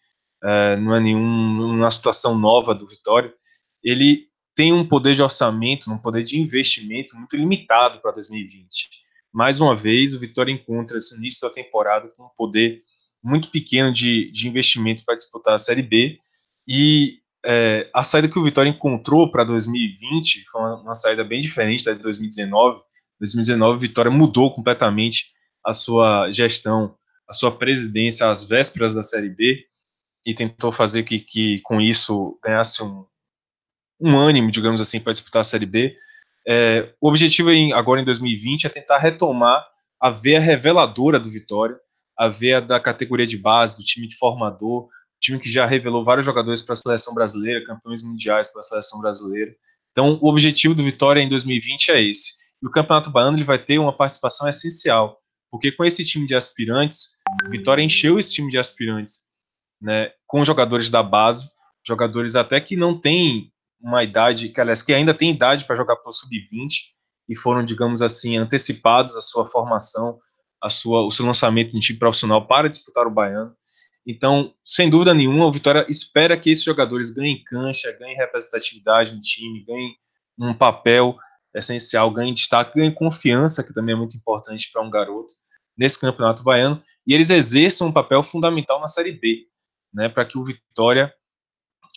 é, 0.45 0.77
não 0.77 0.95
é 0.95 1.01
nenhuma 1.01 1.91
situação 1.91 2.39
nova 2.39 2.75
do 2.75 2.87
Vitória, 2.87 3.35
ele 3.83 4.28
tem 4.59 4.73
um 4.73 4.85
poder 4.85 5.15
de 5.15 5.23
orçamento, 5.23 5.89
um 5.89 5.97
poder 5.97 6.25
de 6.25 6.37
investimento 6.37 7.17
muito 7.17 7.37
limitado 7.37 8.01
para 8.01 8.11
2020. 8.11 8.89
Mais 9.33 9.61
uma 9.61 9.77
vez, 9.77 10.13
o 10.13 10.19
Vitória 10.19 10.51
encontra 10.51 10.97
esse 10.97 11.17
início 11.17 11.47
da 11.47 11.55
temporada 11.55 12.09
com 12.09 12.25
um 12.25 12.31
poder 12.37 12.83
muito 13.23 13.53
pequeno 13.53 13.93
de, 13.93 14.33
de 14.33 14.49
investimento 14.49 15.05
para 15.05 15.15
disputar 15.15 15.55
a 15.55 15.59
Série 15.59 15.83
B. 15.83 16.19
E 16.67 17.21
é, 17.47 17.89
a 17.95 18.03
saída 18.03 18.29
que 18.29 18.37
o 18.37 18.43
Vitória 18.43 18.69
encontrou 18.69 19.31
para 19.31 19.45
2020 19.45 20.45
foi 20.51 20.61
uma, 20.61 20.83
uma, 20.83 20.95
saída 20.97 21.23
bem 21.23 21.41
diferente 21.41 21.85
da 21.85 21.93
de 21.93 22.03
2019. 22.03 22.81
2019, 23.21 23.77
o 23.77 23.81
Vitória 23.81 24.11
mudou 24.11 24.53
completamente 24.53 25.27
a 25.65 25.73
sua 25.73 26.33
gestão, 26.33 26.97
a 27.29 27.33
sua 27.33 27.53
presidência 27.53 28.29
às 28.29 28.43
vésperas 28.43 28.97
da 28.97 29.05
Série 29.05 29.29
B 29.29 29.65
e 30.27 30.35
tentou 30.35 30.73
fazer 30.73 31.05
que, 31.05 31.21
que 31.21 31.61
com 31.61 31.81
isso 31.81 32.37
ganhasse 32.43 32.83
um, 32.83 33.07
um 34.01 34.17
ânimo, 34.17 34.51
digamos 34.51 34.81
assim, 34.81 35.01
para 35.01 35.13
disputar 35.13 35.41
a 35.41 35.45
Série 35.45 35.67
B. 35.67 35.95
É, 36.47 36.93
o 37.01 37.09
objetivo 37.09 37.51
em, 37.51 37.73
agora 37.73 38.01
em 38.01 38.05
2020 38.05 38.67
é 38.67 38.71
tentar 38.71 38.99
retomar 38.99 39.67
a 40.01 40.11
veia 40.11 40.41
reveladora 40.41 41.19
do 41.19 41.31
Vitória, 41.31 41.77
a 42.17 42.29
veia 42.29 42.61
da 42.61 42.81
categoria 42.81 43.27
de 43.27 43.37
base, 43.37 43.77
do 43.77 43.85
time 43.85 44.07
de 44.07 44.17
formador, 44.17 44.89
time 45.21 45.39
que 45.39 45.51
já 45.51 45.67
revelou 45.67 46.05
vários 46.05 46.25
jogadores 46.25 46.63
para 46.63 46.73
a 46.73 46.77
seleção 46.77 47.15
brasileira, 47.15 47.65
campeões 47.65 48.03
mundiais 48.03 48.49
para 48.49 48.61
a 48.61 48.63
seleção 48.63 49.01
brasileira. 49.01 49.53
Então, 49.91 50.19
o 50.23 50.29
objetivo 50.29 50.75
do 50.75 50.85
Vitória 50.85 51.21
em 51.21 51.29
2020 51.29 51.91
é 51.91 52.03
esse. 52.03 52.33
E 52.63 52.67
o 52.67 52.71
Campeonato 52.71 53.11
Baiano 53.11 53.37
ele 53.37 53.45
vai 53.45 53.59
ter 53.63 53.79
uma 53.79 53.93
participação 53.93 54.49
essencial, 54.49 55.19
porque 55.51 55.73
com 55.73 55.85
esse 55.85 56.05
time 56.05 56.27
de 56.27 56.35
aspirantes, 56.35 57.17
o 57.47 57.51
Vitória 57.51 57.83
encheu 57.83 58.19
esse 58.19 58.33
time 58.33 58.51
de 58.51 58.59
aspirantes 58.59 59.29
né, 59.81 60.11
com 60.27 60.45
jogadores 60.45 60.91
da 60.91 61.03
base, 61.03 61.49
jogadores 61.87 62.37
até 62.37 62.61
que 62.61 62.77
não 62.77 63.01
têm 63.01 63.53
uma 63.81 64.03
idade, 64.03 64.49
que 64.49 64.61
aliás, 64.61 64.83
que 64.83 64.93
ainda 64.93 65.15
tem 65.15 65.31
idade 65.31 65.65
para 65.65 65.77
jogar 65.77 65.97
para 65.97 66.09
o 66.09 66.13
sub-20 66.13 66.69
e 67.29 67.37
foram, 67.37 67.65
digamos 67.65 68.03
assim, 68.03 68.37
antecipados 68.37 69.17
a 69.17 69.23
sua 69.23 69.49
formação, 69.49 70.19
a 70.63 70.69
sua, 70.71 71.07
o 71.07 71.11
seu 71.11 71.25
lançamento 71.25 71.77
em 71.77 71.81
time 71.81 71.99
profissional 71.99 72.47
para 72.47 72.69
disputar 72.69 73.07
o 73.07 73.11
Baiano. 73.11 73.55
Então, 74.07 74.55
sem 74.65 74.89
dúvida 74.89 75.13
nenhuma, 75.13 75.47
o 75.47 75.53
Vitória 75.53 75.87
espera 75.89 76.39
que 76.39 76.51
esses 76.51 76.65
jogadores 76.65 77.11
ganhem 77.11 77.43
cancha, 77.45 77.95
ganhem 77.99 78.17
representatividade 78.17 79.15
no 79.15 79.21
time, 79.21 79.65
ganhem 79.65 79.95
um 80.39 80.55
papel 80.55 81.17
essencial, 81.55 82.11
ganhem 82.11 82.33
destaque, 82.33 82.79
ganhem 82.79 82.93
confiança, 82.93 83.63
que 83.63 83.75
também 83.75 83.95
é 83.95 83.99
muito 83.99 84.17
importante 84.17 84.71
para 84.73 84.83
um 84.83 84.91
garoto 84.91 85.35
nesse 85.77 85.99
campeonato 86.01 86.43
baiano, 86.43 86.83
e 87.07 87.15
eles 87.15 87.31
exerçam 87.31 87.89
um 87.89 87.93
papel 87.93 88.23
fundamental 88.23 88.81
na 88.81 88.89
Série 88.89 89.13
B, 89.13 89.47
né, 89.93 90.09
para 90.09 90.25
que 90.25 90.37
o 90.37 90.45
Vitória 90.45 91.13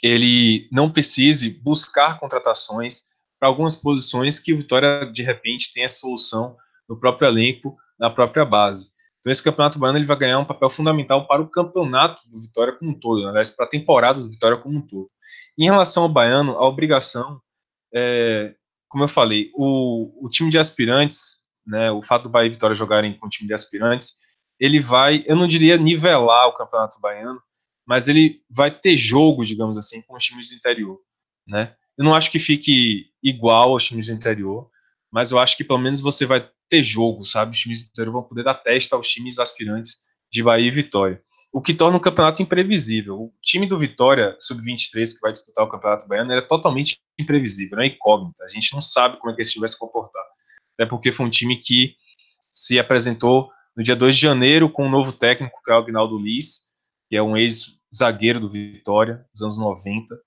ele 0.02 0.68
não 0.72 0.90
precise 0.90 1.50
buscar 1.50 2.18
contratações 2.18 3.12
para 3.40 3.50
algumas 3.50 3.76
posições 3.76 4.40
que 4.40 4.54
o 4.54 4.58
Vitória 4.58 5.12
de 5.12 5.24
repente 5.24 5.74
tem 5.74 5.86
a 5.86 5.90
solução 5.90 6.56
no 6.88 7.00
próprio 7.00 7.28
elenco, 7.28 7.76
na 8.00 8.10
própria 8.10 8.46
base. 8.46 8.92
Então 9.20 9.32
esse 9.32 9.42
campeonato 9.42 9.78
baiano 9.78 10.00
ele 10.00 10.06
vai 10.06 10.18
ganhar 10.18 10.40
um 10.40 10.46
papel 10.46 10.70
fundamental 10.70 11.28
para 11.28 11.42
o 11.42 11.50
campeonato 11.50 12.24
do 12.30 12.42
Vitória 12.42 12.74
como 12.74 12.92
um 12.92 13.00
todo, 13.00 13.28
aliás, 13.28 13.52
para 13.52 13.66
a 13.66 13.70
temporada 13.70 14.20
do 14.20 14.30
Vitória 14.30 14.58
como 14.58 14.80
um 14.80 14.82
todo. 14.82 15.10
Em 15.58 15.66
relação 15.66 16.04
ao 16.04 16.10
baiano, 16.10 16.54
a 16.54 16.68
obrigação, 16.68 17.40
é, 17.94 18.56
como 18.90 19.04
eu 19.04 19.08
falei, 19.08 19.52
o, 19.54 20.26
o 20.26 20.28
time 20.28 20.50
de 20.50 20.58
aspirantes, 20.58 21.42
né, 21.66 21.92
o 21.92 22.02
fato 22.02 22.24
do 22.24 22.30
Bahia 22.30 22.48
e 22.48 22.52
Vitória 22.52 22.76
jogarem 22.76 23.16
com 23.18 23.28
o 23.28 23.30
time 23.30 23.48
de 23.48 23.54
aspirantes, 23.54 24.16
ele 24.60 24.80
vai, 24.80 25.24
eu 25.28 25.36
não 25.36 25.48
diria 25.48 25.78
nivelar 25.78 26.48
o 26.48 26.54
campeonato 26.54 27.00
baiano, 27.00 27.42
mas 27.86 28.08
ele 28.08 28.41
vai 28.50 28.72
ter 28.72 28.96
jogo, 28.96 29.46
digamos 29.46 29.78
assim, 29.78 30.02
com 30.02 30.15
os 30.15 30.24
times 30.24 30.50
do 30.50 30.56
interior, 30.56 31.00
né? 31.48 31.76
Eu 31.98 32.06
não 32.06 32.15
acho 32.15 32.32
que 32.32 32.39
fique 32.39 33.08
igual 33.22 33.72
aos 33.72 33.86
times 33.86 34.08
do 34.08 34.13
interior, 34.13 34.70
mas 35.12 35.32
eu 35.32 35.39
acho 35.39 35.58
que 35.58 35.63
pelo 35.63 35.80
menos 35.80 36.00
você 36.00 36.26
vai 36.26 36.50
ter 36.70 36.84
jogo, 36.84 37.26
sabe? 37.26 37.52
Os 37.52 37.60
times 37.60 37.84
do 37.84 37.89
interior 37.89 38.13
vão 38.13 38.24
poder 38.24 38.44
dar 38.44 38.56
testa 38.56 38.96
aos 38.96 39.10
times 39.10 39.39
aspirantes 39.39 40.04
de 40.32 40.41
Bahia 40.41 40.67
e 40.67 40.72
Vitória. 40.72 41.22
O 41.54 41.62
que 41.62 41.74
torna 41.74 41.98
o 41.98 42.02
campeonato 42.02 42.41
imprevisível. 42.41 43.15
O 43.15 43.34
time 43.41 43.67
do 43.67 43.78
Vitória, 43.78 44.38
sub-23, 44.39 45.13
que 45.13 45.20
vai 45.22 45.32
disputar 45.32 45.65
o 45.65 45.70
Campeonato 45.70 46.08
Baiano, 46.08 46.32
é 46.32 46.39
totalmente 46.39 46.98
imprevisível, 47.20 47.78
é 47.80 47.88
incógnita. 47.88 48.46
A 48.46 48.48
gente 48.48 48.72
não 48.74 48.80
sabe 48.80 49.17
como 49.17 49.34
é 49.34 49.36
que 49.36 49.41
esse 49.41 49.52
time 49.52 49.62
vai 49.62 49.67
se 49.67 49.78
comportar. 49.78 50.24
Até 50.76 50.86
porque 50.86 51.12
foi 51.12 51.26
um 51.26 51.30
time 51.30 51.58
que 51.58 51.96
se 52.50 52.80
apresentou 52.80 53.50
no 53.76 53.84
dia 53.84 53.98
2 53.98 54.15
de 54.15 54.22
janeiro 54.22 54.70
com 54.70 54.88
um 54.88 54.89
novo 54.89 55.12
técnico, 55.12 55.62
que 55.63 55.72
é 55.72 55.76
o 55.76 55.78
Agnaldo 55.78 56.17
Liz, 56.17 56.71
que 57.12 57.17
é 57.17 57.21
um 57.21 57.36
ex-zagueiro 57.36 58.39
do 58.39 58.50
Vitória, 58.50 59.26
dos 59.34 59.41
anos 59.41 59.58
90. 59.58 60.17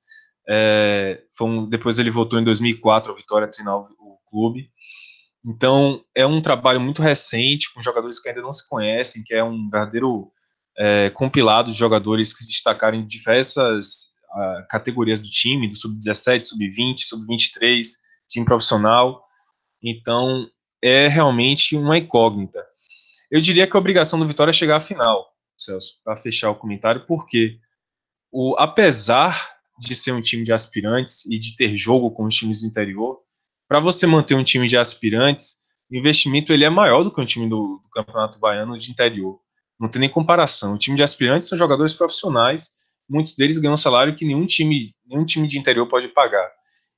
É, 0.46 1.22
um, 1.40 1.66
depois 1.66 1.98
ele 1.98 2.10
voltou 2.10 2.38
em 2.38 2.44
2004 2.44 3.10
ao 3.10 3.16
Vitória 3.16 3.48
treinar 3.48 3.74
o, 3.74 4.18
clube. 4.28 4.68
Então, 5.46 6.04
é 6.14 6.26
um 6.26 6.42
trabalho 6.42 6.80
muito 6.80 7.00
recente, 7.00 7.72
com 7.72 7.80
jogadores 7.80 8.18
que 8.18 8.28
ainda 8.28 8.42
não 8.42 8.52
se 8.52 8.68
conhecem, 8.68 9.22
que 9.24 9.32
é 9.32 9.42
um 9.42 9.70
verdadeiro 9.70 10.30
é, 10.76 11.08
compilado 11.08 11.70
de 11.70 11.78
jogadores 11.78 12.32
que 12.32 12.40
se 12.40 12.48
destacaram 12.48 12.98
em 12.98 13.06
diversas 13.06 14.12
categorias 14.68 15.20
do 15.20 15.30
time, 15.30 15.68
do 15.68 15.76
sub-17, 15.76 16.42
sub-20, 16.42 16.98
sub-23, 16.98 17.86
time 18.28 18.44
profissional. 18.44 19.22
Então, 19.80 20.46
é 20.82 21.06
realmente 21.06 21.76
uma 21.76 21.96
incógnita. 21.96 22.62
Eu 23.30 23.40
diria 23.40 23.66
que 23.68 23.76
a 23.76 23.80
obrigação 23.80 24.18
do 24.18 24.26
Vitória 24.26 24.50
é 24.50 24.52
chegar 24.52 24.76
à 24.76 24.80
final, 24.80 25.33
Celso, 25.56 26.02
para 26.04 26.16
fechar 26.16 26.50
o 26.50 26.56
comentário, 26.56 27.06
porque 27.06 27.58
o, 28.30 28.56
apesar 28.58 29.54
de 29.78 29.94
ser 29.94 30.12
um 30.12 30.20
time 30.20 30.42
de 30.42 30.52
aspirantes 30.52 31.24
e 31.26 31.38
de 31.38 31.56
ter 31.56 31.74
jogo 31.76 32.10
com 32.10 32.24
os 32.24 32.34
times 32.34 32.60
do 32.60 32.66
interior, 32.66 33.20
para 33.68 33.80
você 33.80 34.06
manter 34.06 34.34
um 34.34 34.44
time 34.44 34.66
de 34.66 34.76
aspirantes, 34.76 35.64
o 35.90 35.96
investimento 35.96 36.52
ele 36.52 36.64
é 36.64 36.70
maior 36.70 37.02
do 37.02 37.12
que 37.12 37.20
um 37.20 37.26
time 37.26 37.48
do, 37.48 37.80
do, 37.82 37.88
Campeonato 37.90 38.38
Baiano 38.38 38.78
de 38.78 38.90
interior. 38.90 39.40
Não 39.78 39.88
tem 39.88 40.00
nem 40.00 40.08
comparação. 40.08 40.74
O 40.74 40.78
time 40.78 40.96
de 40.96 41.02
aspirantes 41.02 41.48
são 41.48 41.58
jogadores 41.58 41.92
profissionais, 41.92 42.80
muitos 43.08 43.36
deles 43.36 43.58
ganham 43.58 43.74
um 43.74 43.76
salário 43.76 44.14
que 44.14 44.24
nenhum 44.24 44.46
time, 44.46 44.94
nenhum 45.06 45.24
time 45.24 45.46
de 45.46 45.58
interior 45.58 45.88
pode 45.88 46.08
pagar. 46.08 46.50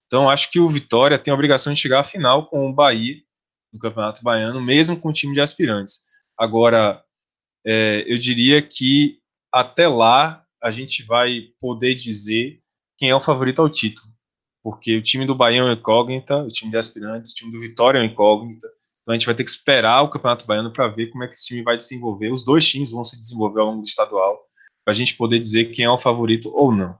Então, 0.06 0.30
acho 0.30 0.50
que 0.50 0.60
o 0.60 0.68
Vitória 0.68 1.18
tem 1.18 1.32
a 1.32 1.34
obrigação 1.34 1.72
de 1.72 1.80
chegar 1.80 2.00
à 2.00 2.04
final 2.04 2.48
com 2.48 2.68
o 2.68 2.72
Bahia 2.72 3.16
no 3.72 3.78
Campeonato 3.78 4.22
Baiano, 4.22 4.60
mesmo 4.60 4.96
com 4.98 5.08
o 5.08 5.12
time 5.12 5.34
de 5.34 5.40
aspirantes. 5.40 6.00
Agora, 6.38 7.02
é, 7.66 8.04
eu 8.06 8.16
diria 8.18 8.62
que 8.62 9.18
até 9.52 9.88
lá 9.88 10.44
a 10.62 10.70
gente 10.70 11.02
vai 11.02 11.48
poder 11.60 11.94
dizer 11.94 12.60
quem 12.96 13.10
é 13.10 13.14
o 13.14 13.20
favorito 13.20 13.60
ao 13.60 13.68
título 13.68 14.16
porque 14.66 14.96
o 14.96 15.02
time 15.02 15.24
do 15.24 15.32
Bahia 15.32 15.62
é 15.62 15.72
incógnita, 15.72 16.38
o 16.38 16.48
time 16.48 16.72
de 16.72 16.76
aspirantes, 16.76 17.30
o 17.30 17.34
time 17.36 17.52
do 17.52 17.60
Vitória 17.60 18.00
é 18.00 18.04
incógnita. 18.04 18.66
Então 19.00 19.14
a 19.14 19.16
gente 19.16 19.26
vai 19.26 19.34
ter 19.36 19.44
que 19.44 19.50
esperar 19.50 20.02
o 20.02 20.10
Campeonato 20.10 20.44
Baiano 20.44 20.72
para 20.72 20.88
ver 20.88 21.06
como 21.06 21.22
é 21.22 21.28
que 21.28 21.34
esse 21.34 21.46
time 21.46 21.62
vai 21.62 21.76
desenvolver. 21.76 22.32
Os 22.32 22.44
dois 22.44 22.66
times 22.68 22.90
vão 22.90 23.04
se 23.04 23.16
desenvolver 23.16 23.60
ao 23.60 23.66
longo 23.66 23.82
do 23.82 23.86
estadual, 23.86 24.36
para 24.84 24.92
a 24.92 24.96
gente 24.96 25.14
poder 25.14 25.38
dizer 25.38 25.66
quem 25.66 25.84
é 25.84 25.90
o 25.90 25.96
favorito 25.96 26.50
ou 26.52 26.72
não. 26.72 26.98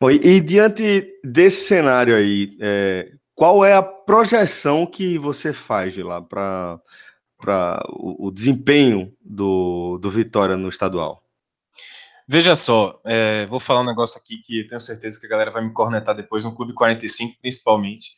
Bom, 0.00 0.10
e 0.10 0.40
diante 0.40 1.08
desse 1.22 1.68
cenário 1.68 2.16
aí, 2.16 2.56
é, 2.60 3.12
qual 3.36 3.64
é 3.64 3.74
a 3.74 3.82
projeção 3.84 4.84
que 4.84 5.16
você 5.16 5.52
faz 5.52 5.94
de 5.94 6.02
lá 6.02 6.20
para 6.20 6.80
o, 7.88 8.28
o 8.28 8.30
desempenho 8.30 9.12
do, 9.20 9.98
do 9.98 10.10
Vitória 10.10 10.56
no 10.56 10.68
estadual? 10.68 11.22
Veja 12.28 12.56
só, 12.56 13.00
é, 13.04 13.46
vou 13.46 13.60
falar 13.60 13.82
um 13.82 13.86
negócio 13.86 14.20
aqui 14.20 14.38
que 14.38 14.60
eu 14.60 14.66
tenho 14.66 14.80
certeza 14.80 15.20
que 15.20 15.26
a 15.26 15.28
galera 15.28 15.50
vai 15.50 15.64
me 15.64 15.72
cornetar 15.72 16.14
depois 16.14 16.44
no 16.44 16.54
Clube 16.54 16.74
45, 16.74 17.38
principalmente. 17.40 18.10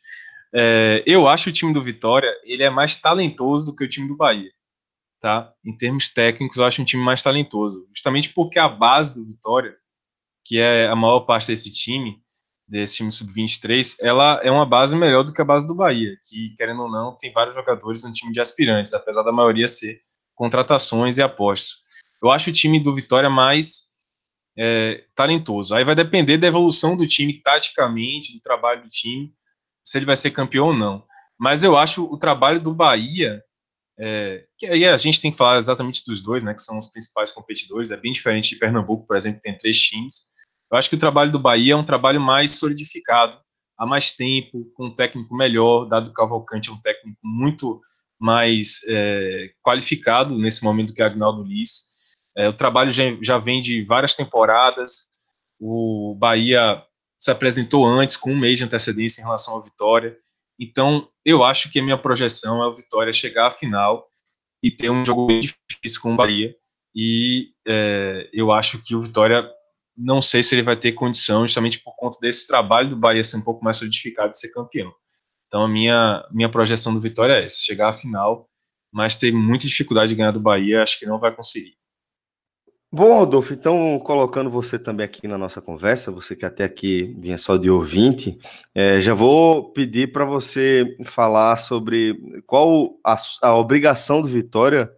É, 0.55 1.03
eu 1.07 1.29
acho 1.29 1.51
o 1.51 1.53
time 1.53 1.75
do 1.75 1.83
Vitória 1.83 2.31
ele 2.45 2.63
é 2.63 2.71
mais 2.71 2.97
talentoso 2.97 3.67
do 3.67 3.77
que 3.77 3.85
o 3.85 3.89
time 3.89 4.09
do 4.09 4.17
Bahia, 4.17 4.51
tá? 5.21 5.53
Em 5.63 5.77
termos 5.77 6.09
técnicos, 6.09 6.57
eu 6.57 6.65
acho 6.65 6.81
um 6.81 6.87
time 6.87 7.03
mais 7.03 7.21
talentoso, 7.21 7.87
justamente 7.95 8.33
porque 8.33 8.59
a 8.59 8.69
base 8.69 9.15
do 9.15 9.27
Vitória, 9.27 9.77
que 10.43 10.59
é 10.59 10.87
a 10.87 10.97
maior 10.97 11.21
parte 11.21 11.49
desse 11.49 11.71
time, 11.71 12.19
desse 12.69 12.97
time 12.97 13.11
sub-23, 13.11 13.97
ela 14.01 14.41
é 14.43 14.51
uma 14.51 14.67
base 14.67 14.95
melhor 14.95 15.23
do 15.23 15.33
que 15.33 15.41
a 15.41 15.45
base 15.45 15.67
do 15.67 15.75
Bahia, 15.75 16.17
que 16.29 16.55
querendo 16.57 16.83
ou 16.83 16.91
não 16.91 17.17
tem 17.17 17.33
vários 17.33 17.55
jogadores 17.55 18.05
no 18.05 18.13
time 18.13 18.31
de 18.31 18.41
aspirantes, 18.41 18.93
apesar 18.93 19.23
da 19.23 19.33
maioria 19.33 19.67
ser 19.67 20.01
contratações 20.35 21.17
e 21.17 21.23
apostas. 21.23 21.79
Eu 22.23 22.31
acho 22.31 22.51
o 22.51 22.53
time 22.53 22.83
do 22.83 22.95
Vitória 22.95 23.31
mais 23.31 23.89
é, 24.57 25.05
talentoso. 25.15 25.75
Aí 25.75 25.85
vai 25.85 25.95
depender 25.95 26.37
da 26.37 26.49
evolução 26.49 26.97
do 26.97 27.07
time 27.07 27.41
taticamente, 27.41 28.35
do 28.35 28.41
trabalho 28.41 28.83
do 28.83 28.89
time, 28.89 29.33
se 29.85 29.97
ele 29.97 30.07
vai 30.07 30.17
ser 30.17 30.33
campeão 30.33 30.67
ou 30.67 30.75
não. 30.75 31.05
Mas 31.39 31.63
eu 31.63 31.79
acho 31.79 32.05
o 32.05 32.19
trabalho 32.19 32.61
do 32.61 32.75
Bahia, 32.75 33.43
é, 33.99 34.45
que 34.59 34.67
aí 34.67 34.85
a 34.85 34.97
gente 34.97 35.21
tem 35.21 35.31
que 35.31 35.37
falar 35.37 35.59
exatamente 35.59 36.05
dos 36.05 36.21
dois, 36.21 36.43
né, 36.45 36.53
que 36.53 36.63
são 36.63 36.77
os 36.77 36.89
principais 36.89 37.31
competidores, 37.31 37.91
é 37.91 37.97
bem 37.97 38.13
diferente 38.13 38.51
de 38.51 38.57
Pernambuco, 38.57 39.07
por 39.07 39.17
exemplo, 39.17 39.41
que 39.41 39.45
tem 39.45 39.57
três 39.57 39.81
times. 39.81 40.29
Eu 40.71 40.79
acho 40.79 40.91
que 40.91 40.97
o 40.97 40.99
trabalho 40.99 41.33
do 41.33 41.39
Bahia 41.39 41.73
é 41.73 41.77
um 41.77 41.85
trabalho 41.85 42.21
mais 42.21 42.59
solidificado, 42.59 43.39
há 43.77 43.87
mais 43.87 44.13
tempo, 44.13 44.71
com 44.75 44.87
um 44.87 44.95
técnico 44.95 45.35
melhor, 45.35 45.87
dado 45.87 46.07
que 46.07 46.11
o 46.11 46.15
Cavalcante 46.15 46.69
é 46.69 46.73
um 46.73 46.81
técnico 46.81 47.19
muito 47.23 47.81
mais 48.21 48.81
é, 48.87 49.51
qualificado 49.63 50.37
nesse 50.37 50.63
momento 50.65 50.93
que 50.93 51.03
o 51.03 51.07
Agnaldo 51.07 51.45
Liz. 51.45 51.85
É, 52.37 52.49
o 52.49 52.53
trabalho 52.53 52.93
já, 52.93 53.05
já 53.23 53.39
vem 53.39 53.61
de 53.61 53.85
várias 53.85 54.15
temporadas. 54.15 55.07
O 55.59 56.17
Bahia 56.19 56.83
se 57.19 57.31
apresentou 57.31 57.87
antes, 57.87 58.17
com 58.17 58.33
um 58.33 58.39
mês 58.39 58.59
de 58.59 58.65
antecedência 58.65 59.21
em 59.21 59.25
relação 59.25 59.57
à 59.57 59.63
Vitória. 59.63 60.17
Então, 60.59 61.09
eu 61.25 61.45
acho 61.45 61.71
que 61.71 61.79
a 61.79 61.83
minha 61.83 61.99
projeção 61.99 62.63
é 62.63 62.67
o 62.67 62.75
Vitória 62.75 63.13
chegar 63.13 63.47
à 63.47 63.51
final 63.51 64.07
e 64.63 64.71
ter 64.71 64.91
um 64.91 65.05
jogo 65.05 65.27
bem 65.27 65.41
difícil 65.41 66.01
com 66.01 66.15
o 66.15 66.17
Bahia. 66.17 66.55
E 66.95 67.51
é, 67.67 68.29
eu 68.33 68.51
acho 68.51 68.83
que 68.83 68.95
o 68.95 69.03
Vitória, 69.03 69.49
não 69.99 70.23
sei 70.23 70.43
se 70.43 70.55
ele 70.55 70.63
vai 70.63 70.77
ter 70.77 70.93
condição, 70.93 71.45
justamente 71.45 71.81
por 71.81 71.95
conta 71.97 72.19
desse 72.21 72.47
trabalho 72.47 72.91
do 72.91 72.97
Bahia 72.97 73.25
ser 73.25 73.37
um 73.37 73.43
pouco 73.43 73.65
mais 73.65 73.79
solidificado 73.79 74.31
de 74.31 74.39
ser 74.39 74.53
campeão. 74.53 74.93
Então, 75.49 75.65
a 75.65 75.69
minha, 75.69 76.25
minha 76.31 76.49
projeção 76.49 76.95
do 76.95 77.01
Vitória 77.01 77.33
é 77.33 77.45
essa: 77.45 77.59
chegar 77.61 77.89
à 77.89 77.93
final, 77.93 78.49
mas 78.93 79.17
ter 79.17 79.33
muita 79.33 79.67
dificuldade 79.67 80.11
de 80.11 80.15
ganhar 80.15 80.31
do 80.31 80.41
Bahia, 80.41 80.83
acho 80.83 80.99
que 80.99 81.07
não 81.07 81.19
vai 81.19 81.35
conseguir. 81.35 81.77
Bom, 82.91 83.19
Rodolfo, 83.19 83.53
então 83.53 83.99
colocando 83.99 84.49
você 84.49 84.79
também 84.79 85.05
aqui 85.05 85.29
na 85.29 85.37
nossa 85.37 85.61
conversa, 85.61 86.11
você 86.11 86.35
que 86.35 86.47
até 86.47 86.65
aqui 86.65 87.15
vinha 87.19 87.37
só 87.37 87.59
de 87.59 87.69
ouvinte, 87.69 88.39
é, 88.75 88.99
já 88.99 89.13
vou 89.13 89.73
pedir 89.73 90.11
para 90.11 90.25
você 90.25 90.97
falar 91.05 91.59
sobre 91.59 92.19
qual 92.47 92.99
a, 93.05 93.15
a 93.43 93.55
obrigação 93.55 94.23
do 94.23 94.29
Vitória 94.29 94.91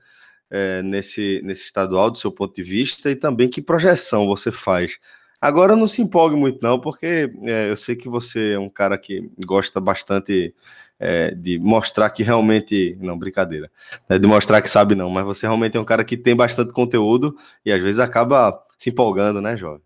é, 0.51 0.83
nesse, 0.83 1.41
nesse 1.45 1.65
estadual, 1.65 2.11
do 2.11 2.19
seu 2.19 2.33
ponto 2.33 2.55
de 2.55 2.63
vista, 2.63 3.11
e 3.11 3.17
também 3.17 3.49
que 3.49 3.63
projeção 3.63 4.27
você 4.27 4.51
faz. 4.51 4.99
Agora 5.41 5.75
não 5.75 5.87
se 5.87 6.03
empolgue 6.03 6.37
muito, 6.37 6.59
não, 6.63 6.79
porque 6.79 7.33
é, 7.45 7.71
eu 7.71 7.77
sei 7.77 7.97
que 7.97 8.09
você 8.09 8.53
é 8.53 8.59
um 8.59 8.69
cara 8.69 8.99
que 8.99 9.31
gosta 9.39 9.81
bastante 9.81 10.55
é, 10.99 11.31
de 11.31 11.59
mostrar 11.59 12.11
que 12.11 12.23
realmente. 12.23 12.97
Não, 13.01 13.19
brincadeira. 13.19 13.71
É 14.07 14.19
de 14.19 14.27
mostrar 14.27 14.61
que 14.61 14.69
sabe, 14.69 14.95
não, 14.95 15.09
mas 15.09 15.25
você 15.25 15.47
realmente 15.47 15.77
é 15.79 15.81
um 15.81 15.85
cara 15.85 16.05
que 16.05 16.17
tem 16.17 16.37
bastante 16.37 16.73
conteúdo 16.73 17.35
e 17.65 17.73
às 17.73 17.81
vezes 17.81 17.99
acaba 17.99 18.63
se 18.79 18.91
empolgando, 18.91 19.41
né, 19.41 19.57
jovem? 19.57 19.83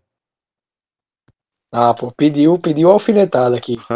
Ah, 1.71 1.93
pô, 1.93 2.11
pediu, 2.11 2.59
pediu 2.59 2.89
alfinetada 2.89 3.55
aqui. 3.55 3.77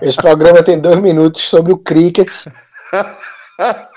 é, 0.00 0.06
esse 0.06 0.16
programa 0.16 0.62
tem 0.62 0.80
dois 0.80 1.00
minutos 1.00 1.42
sobre 1.42 1.72
o 1.72 1.78
cricket. 1.78 2.30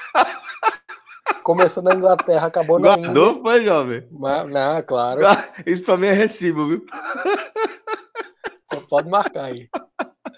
Começou 1.43 1.81
na 1.83 1.95
Inglaterra, 1.95 2.47
acabou 2.47 2.79
na 2.79 2.95
Guardou, 2.95 3.29
Índia. 3.29 3.41
foi, 3.41 3.63
jovem? 3.63 4.07
Mas, 4.11 4.49
não, 4.49 4.81
claro. 4.83 5.21
Isso 5.65 5.83
pra 5.83 5.97
mim 5.97 6.07
é 6.07 6.13
recibo, 6.13 6.67
viu? 6.67 6.85
Pode 8.89 9.09
marcar 9.09 9.45
aí. 9.45 9.67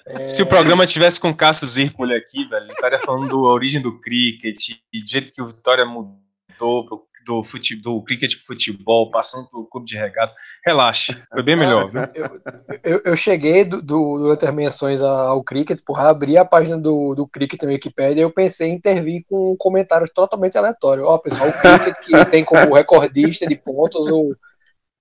É... 0.08 0.28
Se 0.28 0.42
o 0.42 0.46
programa 0.46 0.86
tivesse 0.86 1.20
com 1.20 1.34
Cássio 1.34 1.68
Zirpoli 1.68 2.14
aqui, 2.14 2.46
velho, 2.46 2.66
ele 2.66 2.74
estaria 2.74 3.00
falando 3.00 3.30
da 3.30 3.36
origem 3.36 3.82
do 3.82 4.00
cricket, 4.00 4.70
e 4.92 5.02
do 5.02 5.08
jeito 5.08 5.34
que 5.34 5.42
o 5.42 5.48
Vitória 5.48 5.86
mudou 5.86 6.86
pro 6.86 7.08
do, 7.26 7.44
fute, 7.44 7.76
do 7.76 8.02
cricket 8.04 8.36
pro 8.36 8.48
futebol, 8.48 9.10
passando 9.12 9.50
pelo 9.50 9.66
clube 9.66 9.88
de 9.88 9.98
regatas. 9.98 10.34
Relaxe, 10.66 11.16
foi 11.32 11.44
bem 11.44 11.56
melhor. 11.56 11.90
Viu? 11.90 12.02
Eu, 12.14 12.42
eu, 12.84 13.02
eu 13.06 13.16
cheguei 13.16 13.64
do, 13.64 13.82
do, 13.82 14.18
durante 14.18 14.46
as 14.46 14.54
menções 14.54 15.02
ao 15.02 15.44
cricket, 15.44 15.80
porra, 15.86 16.10
abri 16.10 16.38
a 16.38 16.46
página 16.46 16.78
do, 16.78 17.16
do 17.16 17.28
cricket 17.28 17.62
na 17.64 17.70
Wikipedia 17.70 18.22
e 18.22 18.26
eu 18.26 18.32
pensei 18.32 18.70
em 18.70 18.76
intervir 18.76 19.24
com 19.30 19.56
comentários 19.58 20.10
totalmente 20.14 20.58
aleatórios. 20.58 21.06
Ó, 21.06 21.16
oh, 21.16 21.20
pessoal, 21.20 21.50
o 21.50 21.54
cricket 21.54 21.96
que 22.00 22.26
tem 22.32 22.44
como 22.44 22.74
recordista 22.74 23.46
de 23.46 23.56
pontos 23.56 24.10
o. 24.12 24.36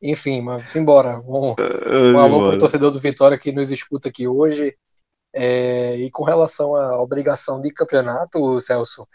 Enfim, 0.02 0.40
mas 0.40 0.70
simbora. 0.70 1.18
Um, 1.20 1.54
um 2.14 2.18
alô 2.18 2.42
para 2.42 2.54
o 2.54 2.58
torcedor 2.58 2.90
do 2.90 2.98
Vitória 2.98 3.38
que 3.38 3.52
nos 3.52 3.70
escuta 3.70 4.08
aqui 4.08 4.26
hoje. 4.26 4.74
É, 5.32 5.96
e 5.96 6.10
com 6.10 6.24
relação 6.24 6.74
à 6.74 7.00
obrigação 7.00 7.60
de 7.60 7.70
campeonato, 7.70 8.60
Celso, 8.60 9.06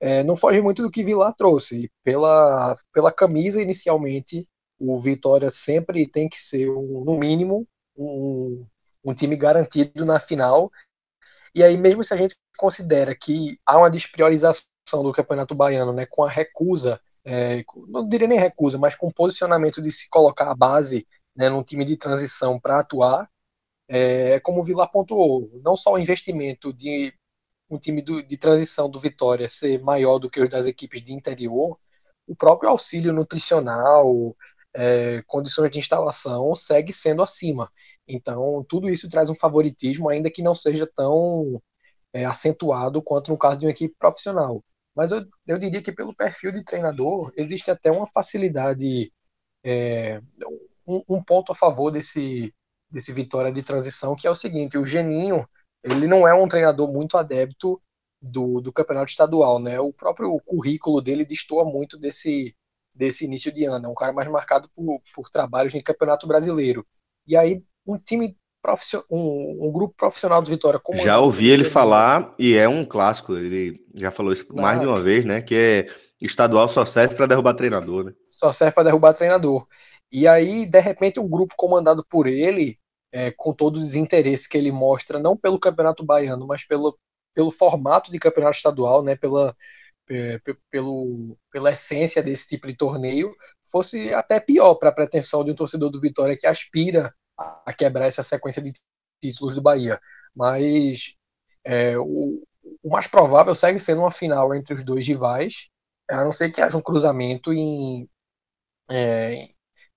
é, 0.00 0.22
não 0.22 0.36
foge 0.36 0.60
muito 0.60 0.82
do 0.82 0.90
que 0.90 1.04
Vilar 1.04 1.34
trouxe. 1.34 1.90
Pela, 2.04 2.76
pela 2.92 3.12
camisa, 3.12 3.62
inicialmente, 3.62 4.48
o 4.78 4.98
Vitória 4.98 5.50
sempre 5.50 6.06
tem 6.06 6.28
que 6.28 6.38
ser, 6.38 6.70
um, 6.70 7.04
no 7.04 7.18
mínimo, 7.18 7.66
um, 7.96 8.66
um 9.04 9.14
time 9.14 9.36
garantido 9.36 10.04
na 10.04 10.20
final. 10.20 10.70
E 11.54 11.62
aí, 11.62 11.76
mesmo 11.76 12.04
se 12.04 12.12
a 12.12 12.16
gente 12.16 12.36
considera 12.58 13.14
que 13.14 13.58
há 13.64 13.78
uma 13.78 13.90
despriorização 13.90 15.02
do 15.02 15.12
Campeonato 15.12 15.54
Baiano, 15.54 15.92
né, 15.92 16.06
com 16.06 16.24
a 16.24 16.28
recusa, 16.28 17.00
é, 17.24 17.64
não 17.88 18.08
diria 18.08 18.28
nem 18.28 18.38
recusa, 18.38 18.78
mas 18.78 18.94
com 18.94 19.08
o 19.08 19.14
posicionamento 19.14 19.82
de 19.82 19.90
se 19.90 20.08
colocar 20.10 20.50
a 20.50 20.54
base 20.54 21.06
né, 21.34 21.48
num 21.48 21.62
time 21.62 21.84
de 21.84 21.96
transição 21.96 22.58
para 22.60 22.80
atuar, 22.80 23.28
é, 23.88 24.40
como 24.40 24.60
o 24.60 24.62
Vila 24.62 24.86
pontuou, 24.88 25.50
não 25.64 25.76
só 25.76 25.92
o 25.94 25.98
investimento 25.98 26.72
de 26.72 27.12
um 27.68 27.78
time 27.78 28.02
do, 28.02 28.22
de 28.22 28.36
transição 28.36 28.90
do 28.90 28.98
Vitória 28.98 29.48
ser 29.48 29.80
maior 29.82 30.18
do 30.18 30.30
que 30.30 30.40
os 30.40 30.48
das 30.48 30.66
equipes 30.66 31.02
de 31.02 31.12
interior, 31.12 31.78
o 32.26 32.36
próprio 32.36 32.70
auxílio 32.70 33.12
nutricional, 33.12 34.36
é, 34.74 35.22
condições 35.26 35.70
de 35.70 35.78
instalação 35.78 36.54
segue 36.54 36.92
sendo 36.92 37.22
acima. 37.22 37.70
Então, 38.06 38.62
tudo 38.68 38.88
isso 38.88 39.08
traz 39.08 39.30
um 39.30 39.34
favoritismo, 39.34 40.08
ainda 40.10 40.30
que 40.30 40.42
não 40.42 40.54
seja 40.54 40.86
tão 40.94 41.60
é, 42.12 42.24
acentuado 42.24 43.02
quanto 43.02 43.30
no 43.30 43.38
caso 43.38 43.58
de 43.58 43.66
uma 43.66 43.72
equipe 43.72 43.94
profissional. 43.98 44.62
Mas 44.94 45.12
eu, 45.12 45.24
eu 45.46 45.58
diria 45.58 45.82
que, 45.82 45.92
pelo 45.92 46.14
perfil 46.14 46.52
de 46.52 46.64
treinador, 46.64 47.32
existe 47.36 47.70
até 47.70 47.90
uma 47.90 48.06
facilidade, 48.06 49.12
é, 49.64 50.20
um, 50.86 51.02
um 51.08 51.22
ponto 51.24 51.52
a 51.52 51.54
favor 51.54 51.90
desse, 51.90 52.52
desse 52.90 53.12
Vitória 53.12 53.52
de 53.52 53.62
transição, 53.62 54.16
que 54.16 54.26
é 54.26 54.30
o 54.30 54.34
seguinte: 54.34 54.78
o 54.78 54.84
Geninho 54.84 55.46
ele 55.90 56.06
não 56.06 56.26
é 56.26 56.34
um 56.34 56.48
treinador 56.48 56.92
muito 56.92 57.16
adepto 57.16 57.80
do, 58.20 58.60
do 58.60 58.72
campeonato 58.72 59.10
estadual, 59.10 59.58
né? 59.58 59.78
O 59.80 59.92
próprio 59.92 60.38
currículo 60.44 61.00
dele 61.00 61.24
destoa 61.24 61.64
muito 61.64 61.98
desse, 61.98 62.54
desse 62.94 63.24
início 63.24 63.52
de 63.52 63.64
ano. 63.64 63.86
É 63.86 63.88
um 63.88 63.94
cara 63.94 64.12
mais 64.12 64.28
marcado 64.28 64.68
por, 64.74 65.00
por 65.14 65.28
trabalhos 65.28 65.74
em 65.74 65.80
campeonato 65.80 66.26
brasileiro. 66.26 66.86
E 67.26 67.36
aí, 67.36 67.62
um 67.86 67.96
time 67.96 68.36
um, 69.08 69.68
um, 69.68 69.72
grupo 69.72 69.94
profissional 69.96 70.42
do 70.42 70.50
Vitória. 70.50 70.80
Já 70.96 71.20
ouvi 71.20 71.48
ele 71.48 71.64
falar, 71.64 72.34
e 72.36 72.56
é 72.56 72.68
um 72.68 72.84
clássico, 72.84 73.36
ele 73.36 73.80
já 73.94 74.10
falou 74.10 74.32
isso 74.32 74.44
mais 74.52 74.80
de 74.80 74.86
uma 74.86 75.00
vez, 75.00 75.24
né? 75.24 75.40
Que 75.40 75.54
é 75.54 75.86
estadual 76.20 76.68
só 76.68 76.84
serve 76.84 77.14
para 77.14 77.26
derrubar 77.26 77.54
treinador, 77.54 78.06
né? 78.06 78.12
Só 78.28 78.50
serve 78.50 78.74
para 78.74 78.84
derrubar 78.84 79.12
treinador. 79.12 79.66
E 80.10 80.26
aí, 80.26 80.66
de 80.66 80.80
repente, 80.80 81.20
um 81.20 81.28
grupo 81.28 81.54
comandado 81.56 82.04
por 82.08 82.26
ele 82.26 82.74
é, 83.16 83.30
com 83.34 83.50
todos 83.54 83.82
os 83.82 83.94
interesses 83.94 84.46
que 84.46 84.58
ele 84.58 84.70
mostra, 84.70 85.18
não 85.18 85.34
pelo 85.34 85.58
Campeonato 85.58 86.04
Baiano, 86.04 86.46
mas 86.46 86.66
pelo, 86.66 86.98
pelo 87.34 87.50
formato 87.50 88.10
de 88.10 88.18
campeonato 88.18 88.58
estadual, 88.58 89.02
né, 89.02 89.16
pela, 89.16 89.56
pelo, 90.70 91.38
pela 91.50 91.72
essência 91.72 92.22
desse 92.22 92.46
tipo 92.46 92.66
de 92.66 92.76
torneio, 92.76 93.34
fosse 93.70 94.12
até 94.12 94.38
pior 94.38 94.74
para 94.74 94.90
a 94.90 94.94
pretensão 94.94 95.42
de 95.42 95.50
um 95.50 95.54
torcedor 95.54 95.88
do 95.90 95.98
Vitória 95.98 96.36
que 96.38 96.46
aspira 96.46 97.10
a 97.38 97.72
quebrar 97.72 98.06
essa 98.06 98.22
sequência 98.22 98.60
de 98.60 98.70
títulos 99.18 99.54
do 99.54 99.62
Bahia. 99.62 99.98
Mas 100.34 101.14
é, 101.64 101.96
o, 101.98 102.42
o, 102.82 102.90
mais 102.90 103.06
provável 103.06 103.54
segue 103.54 103.80
sendo 103.80 104.02
uma 104.02 104.10
final 104.10 104.54
entre 104.54 104.74
os 104.74 104.84
dois 104.84 105.06
rivais, 105.06 105.70
a 106.10 106.22
não 106.22 106.32
ser 106.32 106.50
que 106.50 106.60
haja 106.60 106.76
um 106.76 106.82
cruzamento 106.82 107.50
em, 107.50 108.06
é, 108.90 109.48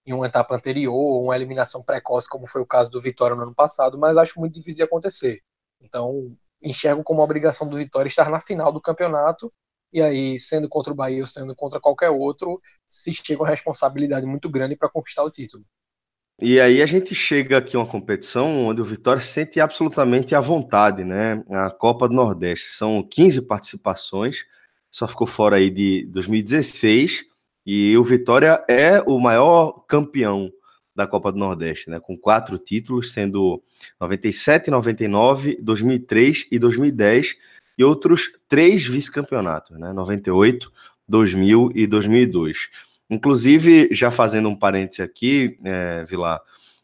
em 0.05 0.13
uma 0.13 0.27
etapa 0.27 0.55
anterior, 0.55 0.93
ou 0.93 1.25
uma 1.25 1.35
eliminação 1.35 1.83
precoce, 1.83 2.29
como 2.29 2.47
foi 2.47 2.61
o 2.61 2.65
caso 2.65 2.89
do 2.89 2.99
Vitória 2.99 3.35
no 3.35 3.43
ano 3.43 3.53
passado, 3.53 3.97
mas 3.97 4.17
acho 4.17 4.39
muito 4.39 4.53
difícil 4.53 4.77
de 4.77 4.83
acontecer. 4.83 5.41
Então, 5.81 6.35
enxergo 6.61 7.03
como 7.03 7.21
obrigação 7.21 7.67
do 7.69 7.77
Vitória 7.77 8.09
estar 8.09 8.29
na 8.29 8.39
final 8.39 8.71
do 8.71 8.81
campeonato, 8.81 9.51
e 9.91 10.01
aí, 10.01 10.37
sendo 10.39 10.69
contra 10.69 10.93
o 10.93 10.95
Bahia 10.95 11.21
ou 11.21 11.27
sendo 11.27 11.55
contra 11.55 11.79
qualquer 11.79 12.09
outro, 12.09 12.61
se 12.87 13.11
chega 13.13 13.41
uma 13.41 13.49
responsabilidade 13.49 14.25
muito 14.25 14.49
grande 14.49 14.75
para 14.75 14.89
conquistar 14.89 15.23
o 15.23 15.31
título. 15.31 15.65
E 16.41 16.59
aí 16.59 16.81
a 16.81 16.85
gente 16.85 17.13
chega 17.13 17.57
aqui 17.57 17.75
a 17.75 17.79
uma 17.79 17.87
competição 17.87 18.67
onde 18.67 18.81
o 18.81 18.85
Vitória 18.85 19.21
sente 19.21 19.59
absolutamente 19.59 20.33
à 20.33 20.39
vontade, 20.39 21.03
né? 21.03 21.43
A 21.49 21.69
Copa 21.69 22.07
do 22.07 22.15
Nordeste. 22.15 22.75
São 22.75 23.03
15 23.03 23.41
participações, 23.41 24.45
só 24.89 25.05
ficou 25.05 25.27
fora 25.27 25.57
aí 25.57 25.69
de 25.69 26.05
2016, 26.05 27.25
e 27.71 27.95
o 27.99 28.03
Vitória 28.03 28.65
é 28.67 28.99
o 29.05 29.19
maior 29.19 29.85
campeão 29.87 30.51
da 30.95 31.05
Copa 31.05 31.31
do 31.31 31.37
Nordeste, 31.37 31.87
né? 31.87 31.99
Com 31.99 32.17
quatro 32.17 32.57
títulos, 32.57 33.13
sendo 33.13 33.61
97, 34.01 34.71
99, 34.71 35.55
2003 35.61 36.47
e 36.51 36.57
2010, 36.57 37.35
e 37.77 37.83
outros 37.83 38.31
três 38.47 38.87
vice-campeonatos, 38.87 39.77
né? 39.77 39.93
98, 39.93 40.71
2000 41.07 41.71
e 41.75 41.85
2002. 41.85 42.69
Inclusive, 43.07 43.89
já 43.91 44.09
fazendo 44.09 44.49
um 44.49 44.55
parêntese 44.55 45.03
aqui, 45.03 45.59
é, 45.63 46.03
Vilar, 46.05 46.41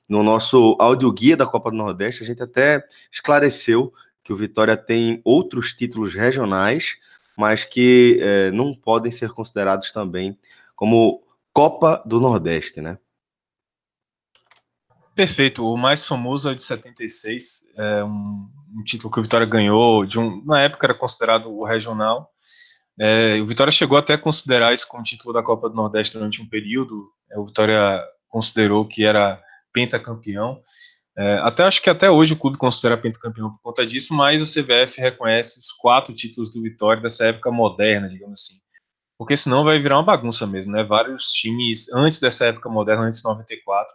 no 0.07 0.21
nosso 0.21 0.77
áudio 0.79 1.11
guia 1.11 1.35
da 1.35 1.47
Copa 1.47 1.71
do 1.71 1.77
Nordeste, 1.77 2.21
a 2.21 2.27
gente 2.27 2.43
até 2.43 2.85
esclareceu 3.11 3.91
que 4.23 4.31
o 4.31 4.35
Vitória 4.35 4.77
tem 4.77 5.19
outros 5.23 5.73
títulos 5.73 6.13
regionais, 6.13 6.95
mas 7.35 7.63
que 7.63 8.19
é, 8.21 8.51
não 8.51 8.71
podem 8.75 9.11
ser 9.11 9.31
considerados 9.31 9.91
também 9.91 10.37
como 10.75 11.23
Copa 11.53 12.03
do 12.05 12.19
Nordeste, 12.19 12.81
né? 12.81 12.97
Perfeito. 15.15 15.65
O 15.65 15.77
mais 15.77 16.05
famoso 16.05 16.49
é 16.49 16.51
o 16.51 16.55
de 16.55 16.63
76, 16.63 17.71
é 17.77 18.03
um, 18.03 18.49
um 18.77 18.83
título 18.83 19.11
que 19.11 19.19
o 19.19 19.23
Vitória 19.23 19.47
ganhou, 19.47 20.05
de 20.05 20.19
um, 20.19 20.43
na 20.43 20.61
época 20.61 20.85
era 20.85 20.93
considerado 20.93 21.49
o 21.49 21.63
regional. 21.63 22.29
É, 22.99 23.39
o 23.41 23.45
Vitória 23.45 23.71
chegou 23.71 23.97
até 23.97 24.13
a 24.13 24.17
considerar 24.17 24.73
isso 24.73 24.85
como 24.87 25.03
título 25.03 25.33
da 25.33 25.41
Copa 25.41 25.69
do 25.69 25.75
Nordeste 25.75 26.17
durante 26.17 26.41
um 26.41 26.49
período. 26.49 27.09
É, 27.31 27.39
o 27.39 27.45
Vitória 27.45 28.03
considerou 28.27 28.85
que 28.85 29.05
era 29.05 29.41
pentacampeão. 29.71 30.59
É, 31.17 31.39
até 31.41 31.63
acho 31.63 31.81
que 31.81 31.89
até 31.89 32.11
hoje 32.11 32.33
o 32.33 32.37
clube 32.37 32.57
considera 32.57 32.97
pentacampeão 32.97 33.51
por 33.51 33.61
conta 33.61 33.85
disso, 33.85 34.13
mas 34.13 34.41
a 34.41 34.61
CBF 34.61 34.99
reconhece 34.99 35.57
os 35.61 35.71
quatro 35.71 36.13
títulos 36.13 36.51
do 36.51 36.61
Vitória 36.61 37.01
dessa 37.01 37.27
época 37.27 37.49
moderna, 37.49 38.09
digamos 38.09 38.41
assim 38.41 38.64
porque 39.17 39.37
senão 39.37 39.63
vai 39.63 39.79
virar 39.79 39.97
uma 39.97 40.03
bagunça 40.03 40.45
mesmo, 40.45 40.71
né? 40.71 40.83
Vários 40.83 41.31
times 41.31 41.91
antes 41.93 42.19
dessa 42.19 42.45
época 42.45 42.69
moderna, 42.69 43.03
antes 43.03 43.19
de 43.19 43.25
94, 43.25 43.93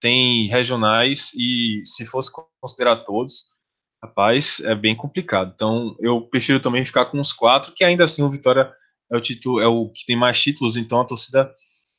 tem 0.00 0.46
regionais 0.46 1.32
e 1.34 1.82
se 1.84 2.04
fosse 2.04 2.30
considerar 2.60 2.96
todos, 3.04 3.54
rapaz, 4.02 4.60
é 4.60 4.74
bem 4.74 4.94
complicado. 4.94 5.52
Então, 5.54 5.96
eu 5.98 6.20
prefiro 6.20 6.60
também 6.60 6.84
ficar 6.84 7.06
com 7.06 7.18
os 7.18 7.32
quatro, 7.32 7.72
que 7.72 7.84
ainda 7.84 8.04
assim 8.04 8.22
o 8.22 8.30
Vitória 8.30 8.70
é 9.10 9.16
o 9.16 9.20
título, 9.20 9.60
é 9.60 9.66
o 9.66 9.88
que 9.88 10.04
tem 10.06 10.16
mais 10.16 10.42
títulos, 10.42 10.76
então 10.76 11.00
a 11.00 11.04
torcida 11.04 11.50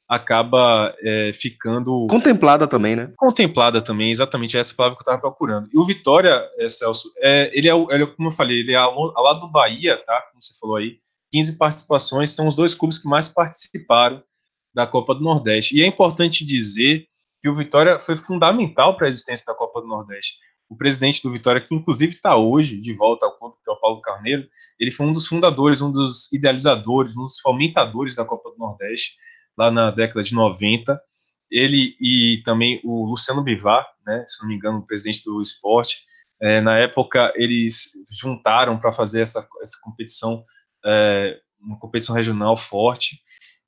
acaba 0.08 0.94
é, 1.02 1.32
ficando 1.34 2.06
contemplada 2.08 2.68
também, 2.68 2.96
né? 2.96 3.12
Contemplada 3.18 3.82
também, 3.82 4.12
exatamente 4.12 4.56
essa 4.56 4.74
palavra 4.76 4.96
que 4.96 5.02
eu 5.02 5.04
estava 5.04 5.20
procurando. 5.20 5.68
E 5.74 5.78
o 5.78 5.86
Vitória, 5.86 6.48
é, 6.60 6.70
Celso, 6.70 7.12
é, 7.18 7.50
ele, 7.58 7.68
é, 7.68 7.74
ele 7.74 8.04
é, 8.04 8.08
como 8.08 8.28
eu 8.30 8.32
falei, 8.32 8.60
ele 8.60 8.74
é 8.74 8.76
ao, 8.76 9.18
ao 9.18 9.24
lado 9.24 9.40
do 9.40 9.52
Bahia, 9.52 9.98
tá? 10.06 10.22
Como 10.30 10.42
você 10.42 10.54
falou 10.60 10.76
aí, 10.76 11.00
15 11.32 11.58
participações, 11.58 12.32
são 12.32 12.48
os 12.48 12.56
dois 12.56 12.74
clubes 12.74 12.98
que 12.98 13.08
mais 13.08 13.28
participaram 13.28 14.24
da 14.74 14.86
Copa 14.86 15.16
do 15.16 15.22
Nordeste. 15.22 15.78
E 15.78 15.82
é 15.82 15.88
importante 15.88 16.46
dizer 16.46 17.06
que 17.42 17.50
o 17.50 17.56
Vitória 17.56 18.00
foi 18.00 18.18
fundamental 18.18 18.98
para 18.98 19.08
a 19.08 19.10
existência 19.10 19.46
da 19.46 19.54
Copa 19.54 19.82
do 19.82 19.88
Nordeste. 19.88 20.36
O 20.68 20.76
presidente 20.76 21.22
do 21.22 21.32
Vitória, 21.32 21.62
que 21.62 21.76
inclusive 21.76 22.14
está 22.14 22.36
hoje 22.36 22.82
de 22.82 22.94
volta 22.94 23.26
ao 23.26 23.38
clube, 23.38 23.56
que 23.64 23.70
é 23.70 23.74
o 23.74 23.80
Paulo 23.80 24.02
Carneiro, 24.02 24.48
ele 24.80 24.92
foi 24.92 25.06
um 25.06 25.14
dos 25.14 25.28
fundadores, 25.28 25.82
um 25.82 25.92
dos 25.92 26.32
idealizadores, 26.34 27.16
um 27.16 27.22
dos 27.22 27.40
fomentadores 27.40 28.16
da 28.16 28.26
Copa 28.26 28.50
do 28.50 28.58
Nordeste, 28.58 29.14
lá 29.58 29.70
na 29.70 29.92
década 29.92 30.24
de 30.24 30.34
90. 30.34 31.00
Ele 31.52 31.96
e 32.02 32.42
também 32.44 32.82
o 32.84 33.06
Luciano 33.06 33.44
Bivar, 33.44 33.86
né, 34.06 34.26
se 34.28 34.42
não 34.42 34.50
me 34.50 34.56
engano, 34.56 34.80
o 34.80 34.86
presidente 34.86 35.24
do 35.24 35.40
esporte, 35.40 35.98
é, 36.42 36.60
na 36.60 36.78
época 36.78 37.32
eles 37.36 37.92
juntaram 38.12 38.78
para 38.78 38.92
fazer 38.92 39.22
essa, 39.22 39.48
essa 39.62 39.78
competição 39.84 40.44
é, 40.86 41.40
uma 41.60 41.80
competição 41.80 42.16
regional 42.16 42.56
forte, 42.56 43.20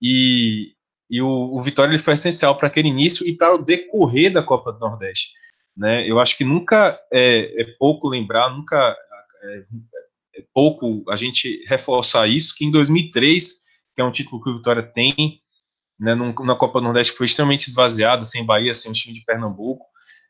e, 0.01 0.73
e 1.09 1.21
o, 1.21 1.27
o 1.27 1.61
Vitória 1.61 1.91
ele 1.91 2.01
foi 2.01 2.13
essencial 2.13 2.55
para 2.55 2.67
aquele 2.67 2.87
início 2.87 3.27
e 3.27 3.35
para 3.35 3.55
o 3.55 3.63
decorrer 3.63 4.31
da 4.31 4.43
Copa 4.43 4.71
do 4.71 4.79
Nordeste. 4.79 5.31
Né? 5.75 6.09
Eu 6.09 6.19
acho 6.19 6.37
que 6.37 6.43
nunca 6.43 6.99
é, 7.11 7.61
é 7.61 7.65
pouco 7.79 8.07
lembrar, 8.07 8.49
nunca 8.49 8.95
é, 9.43 9.63
é 10.37 10.43
pouco 10.53 11.03
a 11.09 11.15
gente 11.15 11.63
reforçar 11.67 12.27
isso, 12.27 12.53
que 12.55 12.65
em 12.65 12.71
2003, 12.71 13.61
que 13.95 14.01
é 14.01 14.03
um 14.03 14.11
título 14.11 14.41
que 14.41 14.49
o 14.49 14.57
Vitória 14.57 14.83
tem, 14.83 15.39
né, 15.99 16.13
na 16.13 16.55
Copa 16.55 16.79
do 16.79 16.83
Nordeste 16.83 17.11
que 17.11 17.17
foi 17.17 17.25
extremamente 17.25 17.67
esvaziada, 17.67 18.23
sem 18.23 18.45
Bahia, 18.45 18.73
sem 18.73 18.91
o 18.91 18.93
time 18.93 19.15
de 19.15 19.25
Pernambuco. 19.25 19.85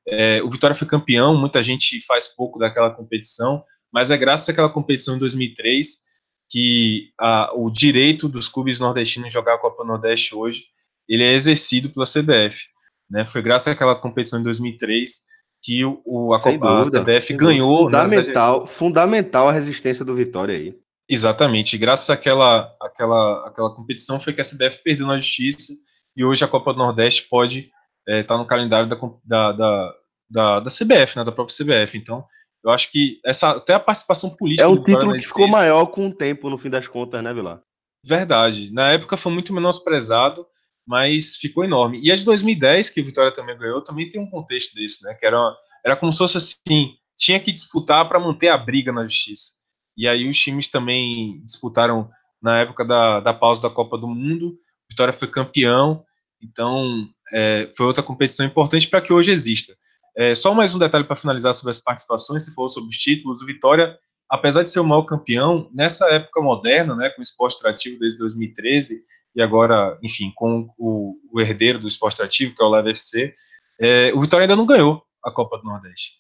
É, 0.08 0.42
o 0.42 0.50
Vitória 0.50 0.76
foi 0.76 0.88
campeão, 0.88 1.38
muita 1.38 1.62
gente 1.62 2.00
faz 2.06 2.28
pouco 2.28 2.58
daquela 2.58 2.90
competição, 2.90 3.64
mas 3.92 4.10
é 4.10 4.18
graças 4.18 4.48
àquela 4.48 4.70
competição 4.70 5.16
em 5.16 5.20
2003 5.20 6.07
que 6.50 7.10
a, 7.20 7.52
o 7.56 7.70
direito 7.70 8.28
dos 8.30 8.48
clubes 8.48 8.80
nordestinos 8.80 9.32
jogar 9.32 9.56
a 9.56 9.60
Copa 9.60 9.84
Nordeste 9.84 10.36
hoje 10.36 10.66
ele 11.08 11.24
é 11.24 11.34
exercido 11.34 11.90
pela 11.90 12.06
CBF. 12.06 12.66
Né? 13.10 13.26
Foi 13.26 13.42
graças 13.42 13.74
àquela 13.74 13.96
competição 13.96 14.40
em 14.40 14.44
2003 14.44 15.26
que 15.64 15.84
o, 15.84 16.02
o 16.06 16.34
a, 16.34 16.40
Copa, 16.40 16.82
a 16.82 16.84
CBF 16.84 17.34
ganhou. 17.34 17.86
Fundamental, 17.86 18.62
né, 18.62 18.68
fundamental 18.68 19.50
a 19.50 19.52
resistência 19.52 20.06
do 20.06 20.16
Vitória 20.16 20.56
aí. 20.56 20.76
Exatamente. 21.10 21.78
Graças 21.78 22.10
àquela, 22.10 22.70
àquela, 22.82 23.48
àquela 23.48 23.74
competição 23.74 24.20
foi 24.20 24.34
que 24.34 24.42
a 24.42 24.44
CBF 24.44 24.84
perdeu 24.84 25.08
na 25.08 25.18
justiça 25.18 25.74
e 26.16 26.24
hoje 26.24 26.44
a 26.44 26.48
Copa 26.48 26.74
do 26.74 26.80
Nordeste 26.80 27.28
pode 27.30 27.70
estar 28.08 28.14
é, 28.20 28.24
tá 28.24 28.38
no 28.38 28.46
calendário 28.46 28.88
da, 28.88 28.98
da, 29.26 29.52
da, 29.52 29.94
da, 30.30 30.60
da 30.60 30.70
CBF, 30.70 31.18
né, 31.18 31.24
da 31.24 31.32
própria 31.32 31.56
CBF. 31.56 31.98
Então, 31.98 32.26
eu 32.68 32.74
acho 32.74 32.92
que 32.92 33.22
essa 33.24 33.52
até 33.52 33.74
a 33.74 33.80
participação 33.80 34.30
política. 34.30 34.66
É 34.66 34.68
um 34.68 34.84
título 34.84 35.14
que 35.14 35.26
ficou 35.26 35.48
maior 35.48 35.86
com 35.86 36.10
o 36.10 36.14
tempo, 36.14 36.50
no 36.50 36.58
fim 36.58 36.70
das 36.70 36.86
contas, 36.86 37.24
né, 37.24 37.34
Vilar? 37.34 37.62
Verdade. 38.06 38.70
Na 38.74 38.90
época 38.90 39.16
foi 39.16 39.32
muito 39.32 39.54
menosprezado, 39.54 40.46
mas 40.86 41.38
ficou 41.38 41.64
enorme. 41.64 42.02
E 42.04 42.12
a 42.12 42.16
de 42.18 42.26
2010, 42.26 42.90
que 42.90 43.00
o 43.00 43.06
Vitória 43.06 43.34
também 43.34 43.58
ganhou, 43.58 43.82
também 43.82 44.10
tem 44.10 44.20
um 44.20 44.30
contexto 44.30 44.76
desse, 44.76 45.02
né? 45.06 45.14
Que 45.14 45.26
era, 45.26 45.40
uma, 45.40 45.56
era 45.86 45.96
como 45.96 46.12
se 46.12 46.18
fosse 46.18 46.36
assim: 46.36 46.90
tinha 47.18 47.40
que 47.40 47.54
disputar 47.54 48.06
para 48.10 48.20
manter 48.20 48.50
a 48.50 48.58
briga 48.58 48.92
na 48.92 49.06
justiça. 49.06 49.54
E 49.96 50.06
aí 50.06 50.28
os 50.28 50.38
times 50.38 50.68
também 50.68 51.42
disputaram 51.46 52.10
na 52.42 52.60
época 52.60 52.84
da, 52.84 53.22
da 53.22 53.34
pausa 53.34 53.62
da 53.62 53.70
Copa 53.70 53.98
do 53.98 54.10
Mundo. 54.10 54.58
Vitória 54.90 55.14
foi 55.14 55.30
campeão, 55.30 56.04
então 56.44 57.08
é, 57.32 57.70
foi 57.78 57.86
outra 57.86 58.04
competição 58.04 58.46
importante 58.46 58.90
para 58.90 59.00
que 59.00 59.14
hoje 59.14 59.32
exista. 59.32 59.74
É, 60.18 60.34
só 60.34 60.52
mais 60.52 60.74
um 60.74 60.80
detalhe 60.80 61.04
para 61.04 61.16
finalizar 61.16 61.54
sobre 61.54 61.70
as 61.70 61.78
participações, 61.78 62.44
se 62.44 62.54
for 62.56 62.68
sobre 62.70 62.90
os 62.90 62.98
títulos, 62.98 63.40
o 63.40 63.46
Vitória, 63.46 63.96
apesar 64.28 64.64
de 64.64 64.72
ser 64.72 64.80
o 64.80 64.84
maior 64.84 65.04
campeão, 65.04 65.70
nessa 65.72 66.08
época 66.10 66.42
moderna, 66.42 66.96
né, 66.96 67.12
com 67.12 67.20
o 67.20 67.22
esporte 67.22 67.58
atrativo 67.58 68.00
desde 68.00 68.18
2013, 68.18 69.06
e 69.36 69.42
agora, 69.44 69.96
enfim, 70.02 70.32
com 70.36 70.68
o, 70.76 71.16
o 71.32 71.40
herdeiro 71.40 71.78
do 71.78 71.88
esporte 71.88 72.16
atrativo, 72.16 72.56
que 72.56 72.64
é 72.64 72.66
o 72.66 72.70
Leve 72.70 72.90
FC, 72.90 73.32
é, 73.80 74.12
o 74.16 74.20
Vitória 74.20 74.46
ainda 74.46 74.56
não 74.56 74.66
ganhou 74.66 75.04
a 75.24 75.30
Copa 75.30 75.60
do 75.60 75.66
Nordeste. 75.66 76.14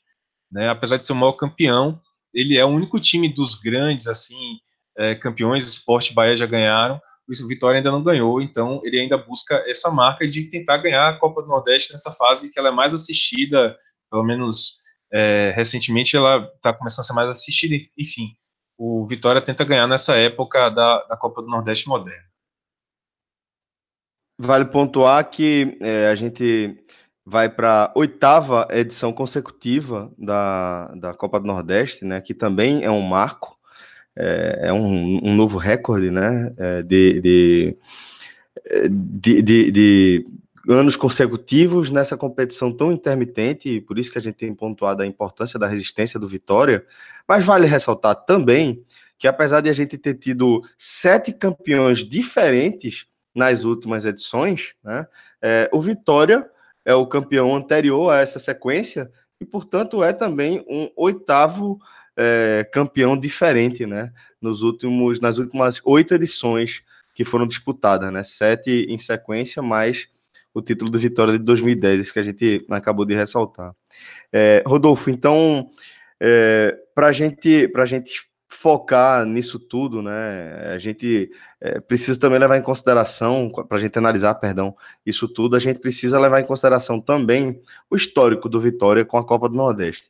Né, 0.51 0.69
apesar 0.69 0.97
de 0.97 1.05
ser 1.05 1.13
o 1.13 1.15
maior 1.15 1.33
campeão, 1.33 1.99
ele 2.31 2.55
é 2.55 2.63
o 2.63 2.69
único 2.69 2.99
time 2.99 3.27
dos 3.27 3.55
grandes, 3.55 4.05
assim, 4.05 4.59
é, 4.95 5.15
campeões 5.15 5.65
do 5.65 5.69
esporte 5.69 6.13
Bahia 6.13 6.35
já 6.35 6.45
ganharam, 6.45 7.01
o 7.27 7.47
Vitória 7.47 7.79
ainda 7.79 7.91
não 7.91 8.03
ganhou, 8.03 8.41
então 8.41 8.79
ele 8.85 8.99
ainda 8.99 9.17
busca 9.17 9.55
essa 9.67 9.89
marca 9.91 10.27
de 10.27 10.47
tentar 10.47 10.77
ganhar 10.77 11.09
a 11.09 11.17
Copa 11.17 11.41
do 11.41 11.47
Nordeste 11.47 11.91
nessa 11.91 12.11
fase 12.11 12.53
que 12.53 12.59
ela 12.59 12.69
é 12.69 12.71
mais 12.71 12.93
assistida, 12.93 13.75
pelo 14.09 14.23
menos 14.23 14.77
é, 15.11 15.53
recentemente 15.55 16.15
ela 16.15 16.49
está 16.55 16.73
começando 16.73 17.01
a 17.01 17.03
ser 17.03 17.13
mais 17.13 17.29
assistida, 17.29 17.75
enfim, 17.97 18.35
o 18.77 19.05
Vitória 19.07 19.41
tenta 19.41 19.65
ganhar 19.65 19.87
nessa 19.87 20.15
época 20.15 20.69
da, 20.69 21.03
da 21.05 21.17
Copa 21.17 21.41
do 21.41 21.47
Nordeste 21.47 21.87
moderna. 21.87 22.27
Vale 24.39 24.65
pontuar 24.65 25.27
que 25.29 25.77
é, 25.81 26.07
a 26.09 26.15
gente 26.15 26.77
vai 27.25 27.49
para 27.49 27.85
a 27.85 27.91
oitava 27.95 28.67
edição 28.69 29.11
consecutiva 29.11 30.13
da, 30.17 30.93
da 30.95 31.13
Copa 31.13 31.39
do 31.39 31.47
Nordeste, 31.47 32.05
né, 32.05 32.21
que 32.21 32.33
também 32.33 32.83
é 32.83 32.91
um 32.91 33.01
marco, 33.01 33.57
é, 34.15 34.67
é 34.67 34.73
um, 34.73 35.27
um, 35.27 35.35
novo 35.35 35.57
recorde 35.57 36.11
né, 36.11 36.53
é, 36.57 36.83
de, 36.83 37.19
de, 37.19 37.77
de, 38.89 39.41
de, 39.41 39.71
de 39.71 40.25
anos 40.67 40.95
consecutivos 40.95 41.89
nessa 41.89 42.17
competição 42.17 42.71
tão 42.71 42.91
intermitente, 42.91 43.69
e 43.69 43.81
por 43.81 43.97
isso 43.97 44.11
que 44.11 44.17
a 44.17 44.21
gente 44.21 44.35
tem 44.35 44.53
pontuado 44.53 45.01
a 45.01 45.05
importância 45.05 45.57
da 45.57 45.67
resistência 45.67 46.19
do 46.19 46.27
Vitória, 46.27 46.85
mas 47.27 47.45
vale 47.45 47.67
ressaltar 47.67 48.15
também 48.25 48.83
que 49.17 49.27
apesar 49.27 49.61
de 49.61 49.69
a 49.69 49.73
gente 49.73 49.97
ter 49.97 50.13
tido 50.15 50.61
sete 50.77 51.31
campeões 51.31 51.99
diferentes 51.99 53.07
nas 53.33 53.63
últimas 53.63 54.05
edições, 54.05 54.75
né, 54.83 55.07
é, 55.41 55.69
o 55.73 55.81
Vitória 55.81 56.47
é 56.85 56.93
o 56.93 57.07
campeão 57.07 57.55
anterior 57.55 58.11
a 58.11 58.19
essa 58.19 58.39
sequência 58.39 59.11
e, 59.39 59.45
portanto, 59.45 60.03
é 60.03 60.13
também 60.13 60.63
um 60.67 60.89
oitavo 60.95 61.79
é, 62.15 62.67
campeão 62.71 63.17
diferente, 63.17 63.85
né, 63.85 64.11
nos 64.41 64.61
últimos, 64.61 65.19
nas 65.19 65.37
últimas 65.37 65.81
oito 65.83 66.13
edições 66.13 66.83
que 67.13 67.23
foram 67.23 67.47
disputadas, 67.47 68.11
né, 68.11 68.23
sete 68.23 68.85
em 68.89 68.99
sequência, 68.99 69.61
mais 69.61 70.07
o 70.57 70.61
título 70.61 70.89
do 70.89 70.97
Vitória 70.97 71.33
de 71.33 71.39
2010, 71.39 72.11
que 72.11 72.19
a 72.19 72.23
gente 72.23 72.65
acabou 72.71 73.05
de 73.05 73.13
ressaltar. 73.13 73.75
É, 74.33 74.63
Rodolfo, 74.65 75.11
então, 75.11 75.69
é, 76.19 76.75
para 76.95 77.11
gente, 77.11 77.71
a 77.75 77.85
gente 77.85 78.27
focar 78.49 79.23
nisso 79.23 79.59
tudo, 79.59 80.01
né, 80.01 80.71
a 80.73 80.79
gente 80.79 81.29
é, 81.61 81.79
precisa 81.79 82.19
também 82.19 82.39
levar 82.39 82.57
em 82.57 82.63
consideração, 82.63 83.49
para 83.49 83.77
a 83.77 83.79
gente 83.79 83.99
analisar, 83.99 84.33
perdão, 84.35 84.75
isso 85.05 85.27
tudo, 85.27 85.55
a 85.55 85.59
gente 85.59 85.79
precisa 85.79 86.19
levar 86.19 86.39
em 86.39 86.45
consideração 86.45 86.99
também 86.99 87.61
o 87.87 87.95
histórico 87.95 88.49
do 88.49 88.59
Vitória 88.59 89.05
com 89.05 89.17
a 89.17 89.23
Copa 89.23 89.47
do 89.47 89.55
Nordeste. 89.55 90.09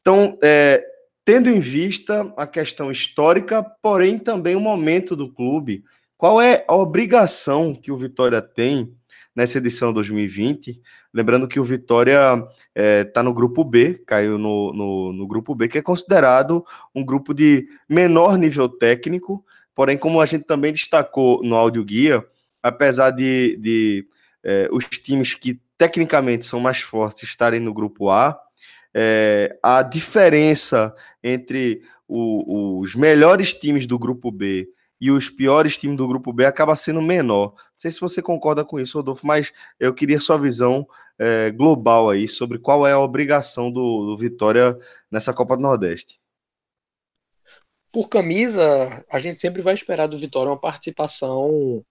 Então, 0.00 0.38
é, 0.40 0.80
tendo 1.24 1.50
em 1.50 1.58
vista 1.58 2.32
a 2.36 2.46
questão 2.46 2.92
histórica, 2.92 3.64
porém 3.82 4.16
também 4.16 4.54
o 4.54 4.60
momento 4.60 5.16
do 5.16 5.32
clube, 5.32 5.82
qual 6.16 6.40
é 6.40 6.64
a 6.68 6.76
obrigação 6.76 7.74
que 7.74 7.90
o 7.90 7.96
Vitória 7.96 8.40
tem 8.40 8.94
nessa 9.34 9.58
edição 9.58 9.92
2020. 9.92 10.80
Lembrando 11.12 11.48
que 11.48 11.58
o 11.58 11.64
Vitória 11.64 12.34
está 12.34 12.48
é, 12.74 13.04
tá 13.04 13.22
no 13.22 13.32
grupo 13.32 13.64
B, 13.64 14.02
caiu 14.06 14.38
no, 14.38 14.72
no, 14.72 15.12
no, 15.12 15.26
grupo 15.26 15.54
B, 15.54 15.68
que 15.68 15.78
é 15.78 15.82
considerado 15.82 16.64
um 16.94 17.04
grupo 17.04 17.32
de 17.32 17.66
menor 17.88 18.36
nível 18.36 18.68
técnico, 18.68 19.44
porém, 19.74 19.96
como 19.96 20.20
a 20.20 20.26
gente 20.26 20.44
também 20.44 20.72
destacou 20.72 21.42
no 21.42 21.56
áudio 21.56 21.84
guia, 21.84 22.24
apesar 22.62 23.10
de, 23.10 23.56
de 23.56 24.06
é, 24.44 24.68
os 24.70 24.84
times 24.86 25.34
que 25.34 25.60
tecnicamente 25.76 26.46
são 26.46 26.60
mais 26.60 26.80
fortes 26.80 27.24
estarem 27.24 27.60
no 27.60 27.74
grupo 27.74 28.10
A, 28.10 28.38
é, 28.94 29.58
a 29.62 29.82
diferença 29.82 30.94
entre 31.22 31.82
o, 32.06 32.80
os 32.80 32.94
melhores 32.94 33.54
times 33.54 33.86
do 33.86 33.98
grupo 33.98 34.30
B 34.30 34.68
e 35.00 35.10
os 35.10 35.28
piores 35.28 35.76
times 35.76 35.96
do 35.96 36.06
grupo 36.06 36.32
B 36.32 36.44
acaba 36.44 36.76
sendo 36.76 37.02
menor. 37.02 37.54
Sei 37.82 37.90
se 37.90 38.00
você 38.00 38.22
concorda 38.22 38.64
com 38.64 38.78
isso, 38.78 38.96
Rodolfo, 38.96 39.26
mas 39.26 39.52
eu 39.80 39.92
queria 39.92 40.20
sua 40.20 40.38
visão 40.38 40.86
é, 41.18 41.50
global 41.50 42.10
aí 42.10 42.28
sobre 42.28 42.56
qual 42.56 42.86
é 42.86 42.92
a 42.92 43.00
obrigação 43.00 43.72
do, 43.72 44.06
do 44.06 44.16
Vitória 44.16 44.78
nessa 45.10 45.34
Copa 45.34 45.56
do 45.56 45.64
Nordeste. 45.64 46.20
Por 47.90 48.08
camisa, 48.08 49.04
a 49.10 49.18
gente 49.18 49.40
sempre 49.40 49.60
vai 49.62 49.74
esperar 49.74 50.06
do 50.06 50.16
Vitória 50.16 50.52
uma 50.52 50.60
participação, 50.60 51.84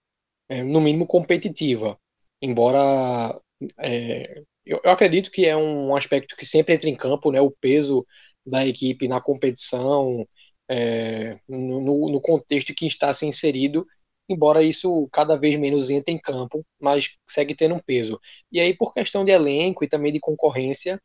é, 0.48 0.64
no 0.64 0.80
mínimo, 0.80 1.06
competitiva. 1.06 1.98
Embora 2.40 3.38
é, 3.78 4.42
eu, 4.64 4.80
eu, 4.82 4.90
acredito 4.90 5.30
que 5.30 5.44
é 5.44 5.54
um 5.54 5.94
aspecto 5.94 6.34
que 6.38 6.46
sempre 6.46 6.74
entra 6.74 6.88
em 6.88 6.96
campo, 6.96 7.30
né? 7.30 7.38
O 7.38 7.50
peso 7.50 8.06
da 8.46 8.66
equipe 8.66 9.06
na 9.06 9.20
competição, 9.20 10.26
é, 10.70 11.36
no, 11.46 12.08
no, 12.10 12.20
contexto 12.22 12.74
que 12.74 12.86
está 12.86 13.12
se 13.12 13.26
inserido, 13.26 13.86
embora 14.28 14.62
isso 14.62 15.08
cada 15.12 15.36
vez 15.36 15.56
menos 15.56 15.90
entre 15.90 16.14
em 16.14 16.18
campo, 16.18 16.64
mas 16.80 17.18
segue 17.28 17.54
tendo 17.54 17.74
um 17.74 17.80
peso. 17.80 18.20
E 18.50 18.60
aí, 18.60 18.76
por 18.76 18.92
questão 18.94 19.24
de 19.24 19.32
elenco 19.32 19.84
e 19.84 19.88
também 19.88 20.12
de 20.12 20.20
concorrência, 20.20 21.00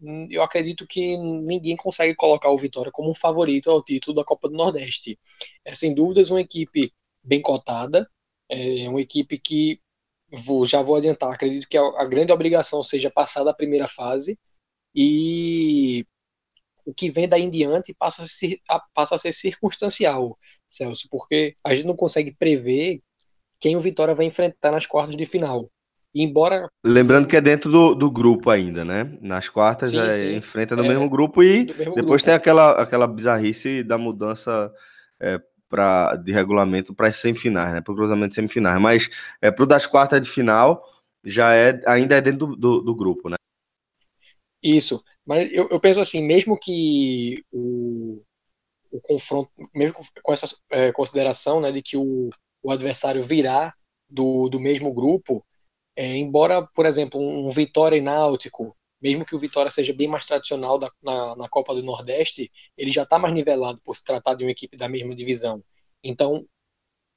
hum, 0.00 0.28
eu 0.30 0.42
acredito 0.42 0.86
que 0.86 1.16
ninguém 1.18 1.76
consegue 1.76 2.14
colocar 2.16 2.50
o 2.50 2.58
Vitória 2.58 2.92
como 2.92 3.10
um 3.10 3.14
favorito 3.14 3.70
ao 3.70 3.82
título 3.82 4.16
da 4.16 4.24
Copa 4.24 4.48
do 4.48 4.56
Nordeste. 4.56 5.18
É 5.64 5.74
sem 5.74 5.94
dúvidas 5.94 6.30
uma 6.30 6.40
equipe 6.40 6.92
bem 7.22 7.40
cotada, 7.42 8.08
é 8.48 8.88
uma 8.88 9.00
equipe 9.00 9.38
que 9.38 9.80
vou, 10.30 10.66
já 10.66 10.82
vou 10.82 10.96
adiantar, 10.96 11.32
acredito 11.32 11.68
que 11.68 11.76
a, 11.78 12.04
grande 12.06 12.32
obrigação 12.32 12.82
seja 12.82 13.10
passar 13.10 13.44
da 13.44 13.54
primeira 13.54 13.88
fase 13.88 14.38
e 14.94 16.06
o 16.84 16.94
que 16.94 17.10
vem 17.10 17.28
daí 17.28 17.42
em 17.42 17.50
diante 17.50 17.94
passa 17.94 18.22
a, 18.22 18.26
ser, 18.26 18.60
passa 18.94 19.16
a 19.16 19.18
ser 19.18 19.32
circunstancial, 19.32 20.38
Celso, 20.68 21.08
porque 21.10 21.54
a 21.64 21.74
gente 21.74 21.86
não 21.86 21.96
consegue 21.96 22.34
prever 22.36 23.00
quem 23.60 23.76
o 23.76 23.80
Vitória 23.80 24.14
vai 24.14 24.26
enfrentar 24.26 24.72
nas 24.72 24.86
quartas 24.86 25.16
de 25.16 25.26
final. 25.26 25.70
E 26.14 26.22
embora. 26.22 26.68
Lembrando 26.84 27.28
que 27.28 27.36
é 27.36 27.40
dentro 27.40 27.70
do, 27.70 27.94
do 27.94 28.10
grupo 28.10 28.48
ainda, 28.48 28.84
né? 28.84 29.18
Nas 29.20 29.48
quartas 29.48 29.90
sim, 29.90 29.98
é, 29.98 30.12
sim. 30.12 30.36
enfrenta 30.36 30.74
no 30.74 30.84
é, 30.84 30.88
mesmo 30.88 31.08
grupo 31.10 31.42
e 31.42 31.66
mesmo 31.66 31.94
depois 31.94 32.22
grupo. 32.22 32.24
tem 32.24 32.34
aquela, 32.34 32.72
aquela 32.72 33.06
bizarrice 33.06 33.82
da 33.82 33.98
mudança 33.98 34.72
é, 35.20 35.38
pra, 35.68 36.16
de 36.16 36.32
regulamento 36.32 36.94
para 36.94 37.08
as 37.08 37.16
semifinais, 37.16 37.72
né? 37.72 37.80
Para 37.80 37.92
o 37.92 37.96
cruzamento 37.96 38.30
de 38.30 38.34
semifinais. 38.36 38.80
Mas 38.80 39.10
é, 39.42 39.50
para 39.50 39.64
o 39.64 39.66
das 39.66 39.86
quartas 39.86 40.20
de 40.20 40.28
final 40.28 40.82
já 41.22 41.54
é 41.54 41.82
ainda 41.86 42.16
é 42.16 42.20
dentro 42.20 42.46
do, 42.46 42.56
do, 42.56 42.80
do 42.80 42.94
grupo, 42.94 43.28
né? 43.28 43.36
Isso. 44.62 45.04
Mas 45.24 45.50
eu, 45.52 45.68
eu 45.70 45.78
penso 45.78 46.00
assim, 46.00 46.24
mesmo 46.24 46.58
que 46.58 47.44
o, 47.52 48.22
o 48.96 49.00
confronto, 49.00 49.50
mesmo 49.74 49.96
com 50.22 50.32
essa 50.32 50.46
é, 50.70 50.92
consideração 50.92 51.60
né, 51.60 51.70
de 51.70 51.82
que 51.82 51.96
o, 51.96 52.30
o 52.62 52.70
adversário 52.70 53.22
virar 53.22 53.74
do, 54.08 54.48
do 54.48 54.60
mesmo 54.60 54.92
grupo, 54.92 55.44
é, 55.94 56.16
embora, 56.16 56.62
por 56.62 56.86
exemplo, 56.86 57.20
um 57.20 57.50
Vitória 57.50 57.96
e 57.96 58.00
Náutico, 58.00 58.76
mesmo 59.00 59.24
que 59.24 59.34
o 59.34 59.38
Vitória 59.38 59.70
seja 59.70 59.92
bem 59.92 60.08
mais 60.08 60.26
tradicional 60.26 60.78
da, 60.78 60.90
na, 61.02 61.36
na 61.36 61.48
Copa 61.48 61.74
do 61.74 61.82
Nordeste, 61.82 62.50
ele 62.76 62.90
já 62.90 63.02
está 63.02 63.18
mais 63.18 63.34
nivelado 63.34 63.80
por 63.84 63.94
se 63.94 64.04
tratar 64.04 64.34
de 64.34 64.44
uma 64.44 64.50
equipe 64.50 64.76
da 64.76 64.88
mesma 64.88 65.14
divisão. 65.14 65.62
Então, 66.02 66.46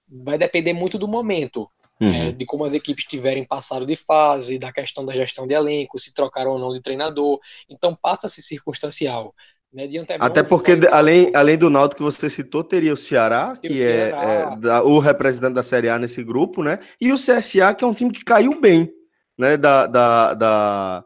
vai 0.07 0.37
depender 0.37 0.73
muito 0.73 0.97
do 0.97 1.07
momento, 1.07 1.69
uhum. 2.01 2.13
é, 2.13 2.31
de 2.31 2.45
como 2.45 2.63
as 2.63 2.73
equipes 2.73 3.05
tiverem 3.05 3.45
passado 3.45 3.85
de 3.85 3.95
fase, 3.95 4.57
da 4.57 4.73
questão 4.73 5.05
da 5.05 5.13
gestão 5.13 5.47
de 5.47 5.53
elenco, 5.53 5.99
se 5.99 6.13
trocaram 6.13 6.51
ou 6.51 6.59
não 6.59 6.73
de 6.73 6.81
treinador. 6.81 7.39
Então, 7.69 7.95
passa-se 7.95 8.41
circunstancial. 8.41 9.33
Né, 9.71 9.87
Até 10.19 10.41
porque, 10.41 10.79
além, 10.91 11.31
além 11.35 11.55
do 11.55 11.69
Náutico 11.69 11.97
que 11.97 12.11
você 12.11 12.27
citou, 12.27 12.63
teria 12.63 12.91
o 12.91 12.97
Ceará, 12.97 13.55
que 13.55 13.67
o 13.67 13.71
é, 13.71 13.75
Ceará. 13.75 14.23
é 14.23 14.55
da, 14.57 14.83
o 14.83 14.97
representante 14.97 15.53
da 15.53 15.61
Série 15.61 15.89
A 15.89 15.99
nesse 15.99 16.23
grupo, 16.23 16.63
né? 16.63 16.79
E 16.99 17.13
o 17.13 17.15
CSA, 17.15 17.73
que 17.75 17.83
é 17.83 17.87
um 17.87 17.93
time 17.93 18.11
que 18.11 18.23
caiu 18.25 18.59
bem, 18.59 18.91
né? 19.37 19.57
Da, 19.57 19.85
da, 19.85 20.33
da, 20.33 21.05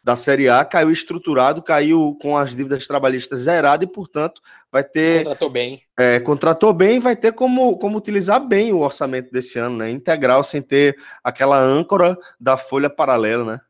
da 0.00 0.14
Série 0.14 0.48
A, 0.48 0.64
caiu 0.64 0.92
estruturado, 0.92 1.60
caiu 1.60 2.16
com 2.22 2.36
as 2.36 2.54
dívidas 2.54 2.86
trabalhistas 2.86 3.40
zeradas 3.40 3.88
e, 3.88 3.92
portanto, 3.92 4.40
vai 4.70 4.84
ter. 4.84 5.24
Contratou 5.24 5.50
bem. 5.50 5.82
É, 5.98 6.20
contratou 6.20 6.72
bem 6.72 6.96
e 6.96 7.00
vai 7.00 7.16
ter 7.16 7.32
como, 7.32 7.76
como 7.78 7.98
utilizar 7.98 8.38
bem 8.46 8.72
o 8.72 8.78
orçamento 8.78 9.32
desse 9.32 9.58
ano, 9.58 9.78
né? 9.78 9.90
Integral, 9.90 10.44
sem 10.44 10.62
ter 10.62 10.96
aquela 11.22 11.58
âncora 11.58 12.16
da 12.38 12.56
folha 12.56 12.88
paralela, 12.88 13.44
né? 13.44 13.60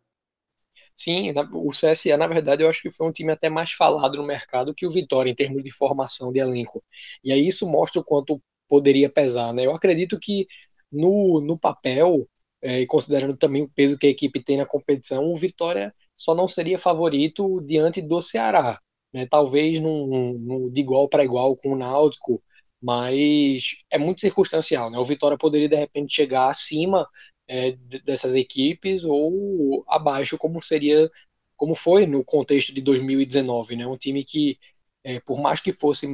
Sim, 0.97 1.33
o 1.55 1.73
CSA, 1.73 2.17
na 2.17 2.27
verdade, 2.27 2.63
eu 2.63 2.69
acho 2.71 2.81
que 2.83 2.91
foi 2.91 3.07
um 3.09 3.13
time 3.13 3.33
até 3.33 3.49
mais 3.51 3.73
falado 3.73 4.17
no 4.17 4.25
mercado 4.27 4.75
que 4.75 4.87
o 4.87 4.91
Vitória, 4.91 5.31
em 5.31 5.35
termos 5.35 5.63
de 5.63 5.71
formação 5.73 6.33
de 6.33 6.39
elenco. 6.39 6.83
E 7.23 7.33
aí 7.33 7.47
isso 7.49 7.67
mostra 7.69 8.01
o 8.01 8.05
quanto 8.05 8.41
poderia 8.69 9.11
pesar, 9.11 9.53
né? 9.53 9.67
Eu 9.67 9.75
acredito 9.75 10.19
que 10.21 10.47
no, 10.93 11.41
no 11.41 11.59
papel, 11.59 12.29
é, 12.63 12.81
e 12.81 12.87
considerando 12.87 13.37
também 13.37 13.63
o 13.63 13.71
peso 13.71 13.99
que 13.99 14.07
a 14.07 14.11
equipe 14.11 14.43
tem 14.43 14.57
na 14.57 14.67
competição, 14.67 15.25
o 15.31 15.35
Vitória 15.37 15.93
só 16.17 16.33
não 16.35 16.47
seria 16.47 16.79
favorito 16.79 17.61
diante 17.63 18.01
do 18.01 18.23
Ceará. 18.23 18.79
Né? 19.13 19.27
Talvez 19.27 19.81
num, 19.81 20.07
num, 20.39 20.71
de 20.71 20.81
igual 20.81 21.09
para 21.09 21.25
igual 21.25 21.57
com 21.57 21.73
o 21.73 21.77
Náutico, 21.77 22.41
mas 22.81 23.77
é 23.91 23.99
muito 23.99 24.21
circunstancial. 24.21 24.91
Né? 24.91 24.99
O 24.99 25.05
Vitória 25.05 25.37
poderia, 25.37 25.69
de 25.69 25.77
repente, 25.77 26.15
chegar 26.15 26.49
acima 26.51 27.07
é, 27.49 27.73
dessas 28.05 28.35
equipes 28.35 29.05
ou 29.05 29.85
abaixo, 29.89 30.39
como 30.39 30.63
seria, 30.63 31.11
como 31.57 31.75
foi 31.75 32.07
no 32.07 32.25
contexto 32.25 32.73
de 32.75 32.81
2019, 32.83 33.77
né? 33.77 33.87
Um 33.87 33.97
time 33.97 34.25
que, 34.25 34.59
é, 35.03 35.21
por 35.21 35.41
mais 35.41 35.61
que 35.61 35.73
fosse 35.73 36.07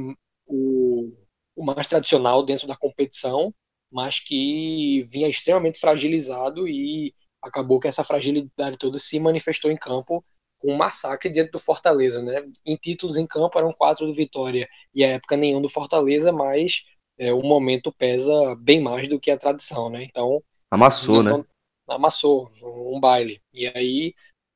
o, 0.45 1.11
o 1.55 1.63
mais 1.63 1.87
tradicional 1.87 2.43
dentro 2.43 2.67
da 2.67 2.75
competição, 2.75 3.53
mas 3.91 4.19
que 4.19 5.03
vinha 5.03 5.27
extremamente 5.27 5.79
fragilizado 5.79 6.67
e 6.67 7.13
acabou 7.41 7.79
que 7.79 7.87
essa 7.87 8.03
fragilidade 8.03 8.77
toda 8.77 8.99
se 8.99 9.19
manifestou 9.19 9.71
em 9.71 9.77
campo 9.77 10.23
com 10.59 10.73
um 10.73 10.77
massacre 10.77 11.29
diante 11.31 11.51
do 11.51 11.59
Fortaleza, 11.59 12.21
né? 12.21 12.41
Em 12.65 12.75
títulos 12.75 13.17
em 13.17 13.25
campo 13.25 13.57
eram 13.57 13.71
quatro 13.73 14.05
do 14.05 14.13
Vitória 14.13 14.67
e 14.93 15.03
a 15.03 15.09
época 15.09 15.35
nenhum 15.35 15.61
do 15.61 15.69
Fortaleza, 15.69 16.31
mas 16.31 16.83
é, 17.17 17.33
o 17.33 17.41
momento 17.41 17.91
pesa 17.91 18.55
bem 18.55 18.79
mais 18.81 19.07
do 19.07 19.19
que 19.19 19.31
a 19.31 19.37
tradição, 19.37 19.89
né? 19.89 20.03
Então 20.03 20.41
Amassou, 20.71 21.21
né? 21.21 21.31
Amassou, 21.87 22.49
um 22.63 22.99
baile. 22.99 23.41
E 23.53 23.67
aí, 23.67 24.13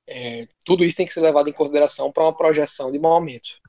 é, 0.08 0.48
tudo 0.66 0.86
isso 0.86 0.98
tem 0.98 1.06
que 1.06 1.14
ser 1.14 1.22
levado 1.22 1.50
em 1.50 1.54
consideração 1.54 2.12
para 2.12 2.24
uma 2.24 2.36
projeção 2.36 2.92
de 2.92 2.98
momento. 2.98 3.60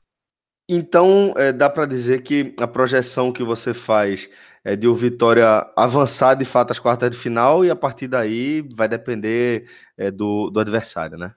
Então, 0.69 1.33
é, 1.37 1.51
dá 1.51 1.69
para 1.69 1.85
dizer 1.85 2.23
que 2.23 2.55
a 2.59 2.67
projeção 2.67 3.31
que 3.31 3.43
você 3.43 3.73
faz 3.73 4.29
é 4.63 4.75
de 4.75 4.87
o 4.87 4.95
Vitória 4.95 5.45
avançar 5.77 6.35
de 6.35 6.43
fato 6.43 6.71
às 6.71 6.79
quartas 6.79 7.09
de 7.11 7.17
final 7.17 7.63
e 7.63 7.69
a 7.69 7.75
partir 7.75 8.07
daí 8.07 8.61
vai 8.73 8.87
depender 8.87 9.69
é, 9.97 10.11
do, 10.11 10.49
do 10.49 10.59
adversário, 10.59 11.17
né? 11.17 11.33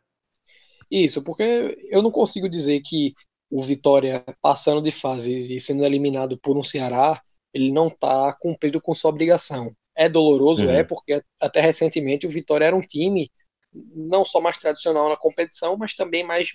Isso, 0.90 1.22
porque 1.22 1.78
eu 1.88 2.02
não 2.02 2.10
consigo 2.10 2.48
dizer 2.48 2.80
que 2.80 3.14
o 3.48 3.62
Vitória 3.62 4.24
passando 4.42 4.82
de 4.82 4.90
fase 4.90 5.54
e 5.54 5.60
sendo 5.60 5.84
eliminado 5.84 6.38
por 6.38 6.56
um 6.56 6.62
Ceará, 6.62 7.20
ele 7.54 7.70
não 7.72 7.86
está 7.86 8.32
cumprido 8.40 8.80
com 8.80 8.94
sua 8.94 9.10
obrigação. 9.10 9.74
É 10.00 10.08
doloroso, 10.08 10.64
uhum. 10.64 10.70
é, 10.70 10.82
porque 10.82 11.22
até 11.38 11.60
recentemente 11.60 12.26
o 12.26 12.30
Vitória 12.30 12.64
era 12.64 12.74
um 12.74 12.80
time 12.80 13.30
não 13.94 14.24
só 14.24 14.40
mais 14.40 14.56
tradicional 14.56 15.10
na 15.10 15.16
competição, 15.16 15.76
mas 15.76 15.94
também 15.94 16.24
mais 16.24 16.54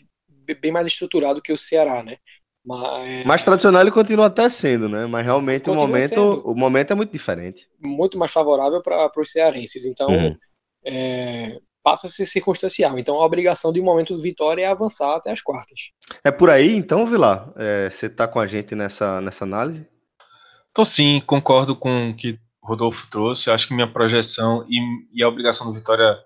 bem 0.59 0.71
mais 0.71 0.87
estruturado 0.87 1.41
que 1.43 1.53
o 1.53 1.57
Ceará, 1.57 2.01
né? 2.01 2.17
Mas, 2.65 3.23
mais 3.23 3.43
tradicional 3.43 3.83
ele 3.83 3.91
continua 3.91 4.25
até 4.25 4.49
sendo, 4.49 4.89
né? 4.89 5.05
Mas 5.05 5.23
realmente 5.23 5.69
o 5.69 5.75
momento, 5.75 6.41
o 6.43 6.55
momento 6.55 6.91
é 6.91 6.95
muito 6.95 7.11
diferente. 7.11 7.69
Muito 7.79 8.17
mais 8.17 8.31
favorável 8.31 8.81
para 8.81 9.11
os 9.15 9.31
cearenses. 9.31 9.85
Então, 9.85 10.09
uhum. 10.09 10.35
é, 10.83 11.59
passa 11.83 12.07
a 12.07 12.09
ser 12.09 12.25
circunstancial. 12.25 12.97
Então, 12.97 13.21
a 13.21 13.25
obrigação 13.25 13.71
de 13.71 13.79
um 13.79 13.83
momento 13.83 14.15
do 14.15 14.21
Vitória 14.21 14.63
é 14.63 14.65
avançar 14.65 15.15
até 15.15 15.31
as 15.31 15.41
quartas. 15.41 15.91
É 16.23 16.31
por 16.31 16.49
aí, 16.49 16.75
então, 16.75 17.05
Vilar? 17.05 17.53
É, 17.55 17.87
você 17.91 18.07
está 18.07 18.27
com 18.27 18.39
a 18.39 18.47
gente 18.47 18.73
nessa, 18.73 19.21
nessa 19.21 19.45
análise? 19.45 19.85
Tô 20.73 20.83
sim, 20.83 21.21
concordo 21.27 21.75
com 21.75 22.09
o 22.09 22.15
que 22.15 22.39
Rodolfo 22.65 23.07
trouxe. 23.09 23.49
Acho 23.49 23.67
que 23.67 23.73
minha 23.73 23.91
projeção 23.91 24.65
e, 24.69 24.79
e 25.13 25.23
a 25.23 25.27
obrigação 25.27 25.67
do 25.67 25.73
Vitória, 25.73 26.17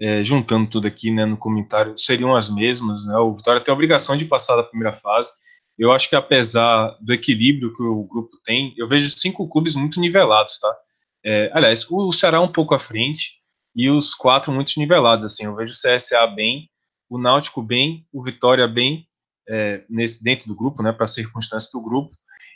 é, 0.00 0.22
juntando 0.22 0.68
tudo 0.68 0.86
aqui 0.86 1.10
né, 1.10 1.24
no 1.24 1.36
comentário, 1.36 1.98
seriam 1.98 2.34
as 2.34 2.48
mesmas. 2.48 3.04
Né? 3.06 3.16
O 3.18 3.34
Vitória 3.34 3.60
tem 3.60 3.72
a 3.72 3.74
obrigação 3.74 4.16
de 4.16 4.24
passar 4.24 4.56
da 4.56 4.62
primeira 4.62 4.92
fase. 4.92 5.30
Eu 5.78 5.92
acho 5.92 6.08
que 6.08 6.16
apesar 6.16 6.96
do 7.00 7.12
equilíbrio 7.12 7.74
que 7.74 7.82
o 7.82 8.04
grupo 8.04 8.36
tem, 8.44 8.74
eu 8.76 8.88
vejo 8.88 9.08
cinco 9.10 9.48
clubes 9.48 9.76
muito 9.76 10.00
nivelados, 10.00 10.58
tá? 10.58 10.76
É, 11.24 11.50
aliás, 11.54 11.86
o 11.88 12.12
Ceará 12.12 12.40
um 12.40 12.50
pouco 12.50 12.74
à 12.74 12.80
frente 12.80 13.38
e 13.76 13.88
os 13.88 14.12
quatro 14.12 14.50
muito 14.50 14.72
nivelados, 14.76 15.24
assim. 15.24 15.44
Eu 15.44 15.54
vejo 15.54 15.72
o 15.72 15.76
CSA 15.76 16.26
bem, 16.26 16.68
o 17.08 17.16
Náutico 17.16 17.62
bem, 17.62 18.04
o 18.12 18.24
Vitória 18.24 18.66
bem 18.66 19.06
é, 19.48 19.84
nesse 19.88 20.22
dentro 20.22 20.48
do 20.48 20.56
grupo, 20.56 20.82
né, 20.82 20.92
para 20.92 21.06
circunstância 21.06 21.70
do 21.72 21.82
grupo 21.82 22.10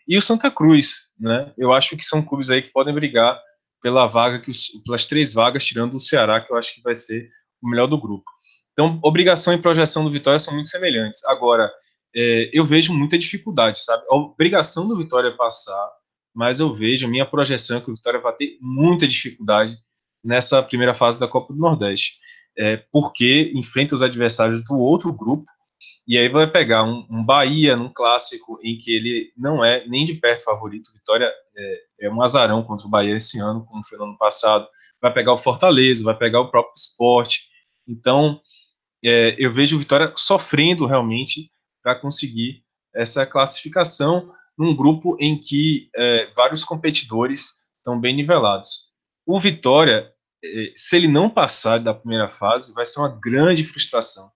e 0.07 0.17
o 0.17 0.23
Santa 0.23 0.51
Cruz, 0.51 1.13
né? 1.19 1.53
Eu 1.57 1.73
acho 1.73 1.97
que 1.97 2.05
são 2.05 2.23
clubes 2.23 2.51
aí 2.51 2.63
que 2.63 2.73
podem 2.73 2.95
brigar 2.95 3.41
pela 3.83 4.07
vaga, 4.07 4.39
que 4.39 4.51
os, 4.51 4.69
pelas 4.85 5.07
três 5.07 5.35
vagas, 5.35 5.65
tirando 5.65 5.95
o 5.95 6.01
Ceará, 6.01 6.41
que 6.41 6.53
eu 6.53 6.57
acho 6.57 6.75
que 6.75 6.83
vai 6.83 6.95
ser 6.95 7.29
o 7.63 7.69
melhor 7.69 7.87
do 7.87 8.01
grupo. 8.01 8.25
Então, 8.73 8.99
obrigação 9.03 9.53
e 9.53 9.59
projeção 9.59 10.05
do 10.05 10.11
Vitória 10.11 10.39
são 10.39 10.55
muito 10.55 10.69
semelhantes. 10.69 11.25
Agora, 11.27 11.71
é, 12.15 12.51
eu 12.53 12.65
vejo 12.65 12.93
muita 12.93 13.19
dificuldade, 13.19 13.85
sabe? 13.85 14.05
A 14.11 14.17
obrigação 14.17 14.87
do 14.87 14.97
Vitória 14.97 15.29
é 15.29 15.37
passar, 15.37 15.91
mas 16.35 16.61
eu 16.61 16.75
vejo, 16.75 17.09
minha 17.09 17.27
projeção 17.27 17.79
é 17.79 17.81
que 17.81 17.91
o 17.91 17.95
Vitória 17.95 18.21
vai 18.21 18.33
ter 18.35 18.57
muita 18.61 19.07
dificuldade 19.07 19.77
nessa 20.25 20.63
primeira 20.63 20.95
fase 20.95 21.19
da 21.19 21.29
Copa 21.29 21.53
do 21.53 21.59
Nordeste, 21.59 22.15
é, 22.57 22.77
porque 22.93 23.51
enfrenta 23.55 23.95
os 23.95 24.03
adversários 24.03 24.65
do 24.65 24.79
outro 24.79 25.13
grupo, 25.13 25.45
e 26.07 26.19
aí 26.19 26.29
vai 26.29 26.47
pegar 26.47 26.83
um, 26.83 27.07
um, 27.09 27.25
Bahia 27.25 27.77
num 27.77 27.89
clássico 27.89 28.59
em 28.63 28.77
que 28.77 28.95
ele 28.95 29.33
não 29.37 29.65
é 29.65 29.87
nem 29.87 30.05
de 30.05 30.15
perto 30.15 30.45
favorito. 30.45 30.93
Vitória 30.93 31.33
é, 31.57 31.83
é, 32.01 32.11
um 32.11 32.21
azarão 32.21 32.63
contra 32.63 32.87
o 32.87 32.91
Bahia 32.91 33.17
esse 33.17 33.39
ano, 33.39 33.65
como 33.65 33.85
foi 33.85 33.99
no 33.99 34.05
ano 34.05 34.19
passado. 34.19 34.67
Vai 35.01 35.13
pegar 35.13 35.33
o 35.33 35.39
Fortaleza, 35.39 36.05
vai 36.05 36.17
pegar 36.17 36.41
o 36.41 36.51
próprio 36.51 36.75
esporte. 36.77 37.49
Então, 37.87 38.41
é, 39.05 39.37
eu 39.39 39.51
vejo 39.51 39.77
o 39.77 39.79
Vitória 39.79 40.13
sofrendo 40.17 40.87
realmente 40.87 41.53
para 41.83 41.95
conseguir 41.95 42.65
essa 42.95 43.25
classificação 43.25 44.33
num 44.59 44.75
grupo 44.75 45.17
em 45.21 45.39
que 45.39 45.89
é, 45.95 46.31
vários 46.35 46.65
competidores 46.65 47.63
estão 47.79 47.99
bem 47.99 48.15
nivelados. 48.15 48.93
O 49.25 49.41
Vitória, 49.41 50.13
é, 50.45 50.73
se 50.77 50.97
ele 50.97 51.09
não 51.09 51.31
passar 51.31 51.79
da 51.79 51.95
primeira 51.95 52.29
fase, 52.29 52.75
vai 52.75 52.85
ser 52.85 53.01
uma 53.01 53.21
grande 53.21 53.65
frustração, 53.65 54.31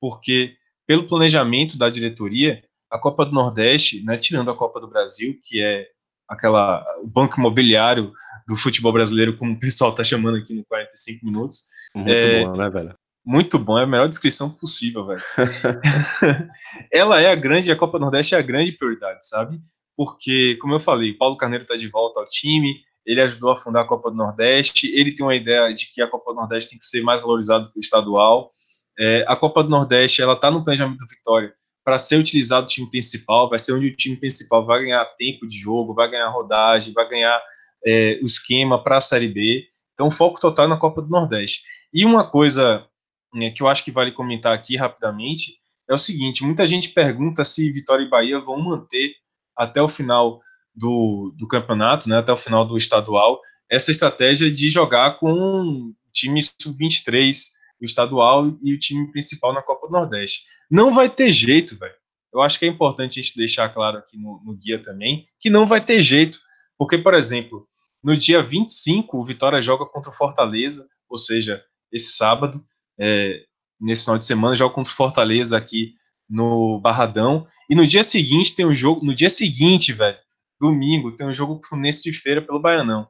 porque 0.00 0.56
pelo 0.86 1.06
planejamento 1.06 1.78
da 1.78 1.88
diretoria, 1.88 2.62
a 2.90 2.98
Copa 2.98 3.24
do 3.24 3.32
Nordeste, 3.32 4.02
né, 4.04 4.16
tirando 4.16 4.50
a 4.50 4.56
Copa 4.56 4.80
do 4.80 4.88
Brasil, 4.88 5.38
que 5.42 5.62
é 5.62 5.86
aquela 6.28 6.84
o 7.02 7.06
banco 7.06 7.38
imobiliário 7.38 8.12
do 8.46 8.56
futebol 8.56 8.92
brasileiro, 8.92 9.36
como 9.36 9.52
o 9.52 9.58
pessoal 9.58 9.90
está 9.90 10.04
chamando 10.04 10.38
aqui 10.38 10.54
no 10.54 10.64
45 10.64 11.24
minutos. 11.24 11.64
Muito 11.94 12.10
é, 12.10 12.44
bom, 12.44 12.56
né, 12.56 12.70
velho? 12.70 12.94
Muito 13.24 13.58
bom, 13.58 13.78
é 13.78 13.84
a 13.84 13.86
melhor 13.86 14.08
descrição 14.08 14.50
possível, 14.50 15.06
velho. 15.06 15.22
Ela 16.92 17.20
é 17.20 17.30
a 17.30 17.36
grande, 17.36 17.70
a 17.70 17.76
Copa 17.76 17.98
do 17.98 18.02
Nordeste 18.02 18.34
é 18.34 18.38
a 18.38 18.42
grande 18.42 18.72
prioridade, 18.72 19.26
sabe? 19.26 19.60
Porque, 19.96 20.56
como 20.60 20.74
eu 20.74 20.80
falei, 20.80 21.12
Paulo 21.14 21.36
Carneiro 21.36 21.62
está 21.62 21.76
de 21.76 21.88
volta 21.88 22.20
ao 22.20 22.28
time, 22.28 22.80
ele 23.06 23.20
ajudou 23.20 23.50
a 23.50 23.56
fundar 23.56 23.82
a 23.82 23.86
Copa 23.86 24.10
do 24.10 24.16
Nordeste, 24.16 24.88
ele 24.94 25.14
tem 25.14 25.24
uma 25.24 25.34
ideia 25.34 25.72
de 25.72 25.86
que 25.86 26.02
a 26.02 26.08
Copa 26.08 26.32
do 26.32 26.40
Nordeste 26.40 26.70
tem 26.70 26.78
que 26.78 26.84
ser 26.84 27.02
mais 27.02 27.20
valorizada 27.20 27.68
que 27.68 27.78
o 27.78 27.80
estadual. 27.80 28.52
É, 28.98 29.24
a 29.26 29.36
Copa 29.36 29.62
do 29.62 29.70
Nordeste 29.70 30.20
ela 30.20 30.34
está 30.34 30.50
no 30.50 30.64
planejamento 30.64 30.98
do 30.98 31.06
Vitória 31.06 31.54
para 31.84 31.98
ser 31.98 32.16
utilizado 32.16 32.66
o 32.66 32.68
time 32.68 32.88
principal, 32.90 33.48
vai 33.48 33.58
ser 33.58 33.72
onde 33.72 33.88
o 33.88 33.96
time 33.96 34.16
principal 34.16 34.64
vai 34.64 34.82
ganhar 34.82 35.04
tempo 35.16 35.46
de 35.46 35.58
jogo, 35.58 35.94
vai 35.94 36.10
ganhar 36.10 36.28
rodagem, 36.28 36.92
vai 36.92 37.08
ganhar 37.08 37.42
é, 37.84 38.18
o 38.22 38.26
esquema 38.26 38.82
para 38.82 38.98
a 38.98 39.00
Série 39.00 39.28
B. 39.28 39.64
Então, 39.92 40.10
foco 40.10 40.40
total 40.40 40.68
na 40.68 40.76
Copa 40.76 41.02
do 41.02 41.08
Nordeste. 41.08 41.62
E 41.92 42.04
uma 42.04 42.28
coisa 42.28 42.86
né, 43.34 43.50
que 43.50 43.62
eu 43.62 43.68
acho 43.68 43.84
que 43.84 43.90
vale 43.90 44.12
comentar 44.12 44.54
aqui 44.54 44.76
rapidamente 44.76 45.56
é 45.88 45.94
o 45.94 45.98
seguinte: 45.98 46.44
muita 46.44 46.66
gente 46.66 46.90
pergunta 46.90 47.44
se 47.44 47.70
Vitória 47.72 48.04
e 48.04 48.08
Bahia 48.08 48.38
vão 48.40 48.58
manter 48.60 49.12
até 49.56 49.82
o 49.82 49.88
final 49.88 50.40
do, 50.74 51.34
do 51.36 51.46
campeonato, 51.46 52.08
né, 52.08 52.18
até 52.18 52.32
o 52.32 52.36
final 52.36 52.64
do 52.64 52.76
estadual, 52.76 53.40
essa 53.70 53.90
estratégia 53.90 54.50
de 54.50 54.70
jogar 54.70 55.18
com 55.18 55.32
o 55.32 55.94
time 56.12 56.40
sub-23, 56.42 57.50
o 57.82 57.86
estadual 57.86 58.56
e 58.62 58.72
o 58.74 58.78
time 58.78 59.10
principal 59.10 59.52
na 59.52 59.62
Copa 59.62 59.86
do 59.86 59.92
Nordeste. 59.92 60.44
Não 60.70 60.94
vai 60.94 61.10
ter 61.10 61.30
jeito, 61.30 61.76
velho. 61.78 61.94
Eu 62.32 62.40
acho 62.40 62.58
que 62.58 62.64
é 62.64 62.68
importante 62.68 63.20
a 63.20 63.22
gente 63.22 63.36
deixar 63.36 63.68
claro 63.68 63.98
aqui 63.98 64.16
no, 64.16 64.40
no 64.44 64.56
guia 64.56 64.78
também 64.78 65.24
que 65.38 65.50
não 65.50 65.66
vai 65.66 65.84
ter 65.84 66.00
jeito. 66.00 66.38
Porque, 66.78 66.96
por 66.96 67.12
exemplo, 67.12 67.66
no 68.02 68.16
dia 68.16 68.42
25, 68.42 69.18
o 69.18 69.24
Vitória 69.24 69.60
joga 69.60 69.84
contra 69.84 70.10
o 70.10 70.14
Fortaleza, 70.14 70.88
ou 71.08 71.18
seja, 71.18 71.62
esse 71.92 72.16
sábado, 72.16 72.64
é, 72.98 73.44
nesse 73.80 74.04
final 74.04 74.16
de 74.16 74.24
semana, 74.24 74.56
joga 74.56 74.74
contra 74.74 74.92
o 74.92 74.96
Fortaleza 74.96 75.56
aqui 75.56 75.94
no 76.28 76.80
Barradão. 76.80 77.46
E 77.68 77.74
no 77.74 77.86
dia 77.86 78.02
seguinte 78.02 78.54
tem 78.54 78.64
um 78.64 78.74
jogo. 78.74 79.04
No 79.04 79.14
dia 79.14 79.28
seguinte, 79.28 79.92
velho, 79.92 80.18
domingo, 80.58 81.14
tem 81.14 81.26
um 81.26 81.34
jogo 81.34 81.60
Fluminense 81.66 82.02
de 82.02 82.16
feira 82.16 82.40
pelo 82.40 82.60
Baianão, 82.60 83.08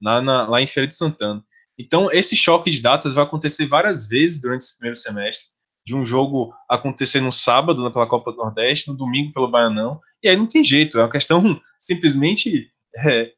lá, 0.00 0.22
na, 0.22 0.46
lá 0.46 0.60
em 0.60 0.66
Feira 0.66 0.86
de 0.86 0.96
Santana. 0.96 1.42
Então, 1.80 2.12
esse 2.12 2.36
choque 2.36 2.70
de 2.70 2.82
datas 2.82 3.14
vai 3.14 3.24
acontecer 3.24 3.64
várias 3.64 4.06
vezes 4.06 4.38
durante 4.38 4.60
esse 4.60 4.76
primeiro 4.76 4.96
semestre. 4.96 5.46
De 5.86 5.94
um 5.94 6.04
jogo 6.04 6.52
acontecer 6.68 7.20
no 7.20 7.32
sábado 7.32 7.90
pela 7.90 8.06
Copa 8.06 8.32
do 8.32 8.36
Nordeste, 8.36 8.88
no 8.88 8.96
domingo 8.96 9.32
pelo 9.32 9.50
Baianão, 9.50 9.98
e 10.22 10.28
aí 10.28 10.36
não 10.36 10.46
tem 10.46 10.62
jeito, 10.62 10.98
é 10.98 11.02
uma 11.02 11.10
questão 11.10 11.40
simplesmente 11.80 12.68
é, 12.98 13.32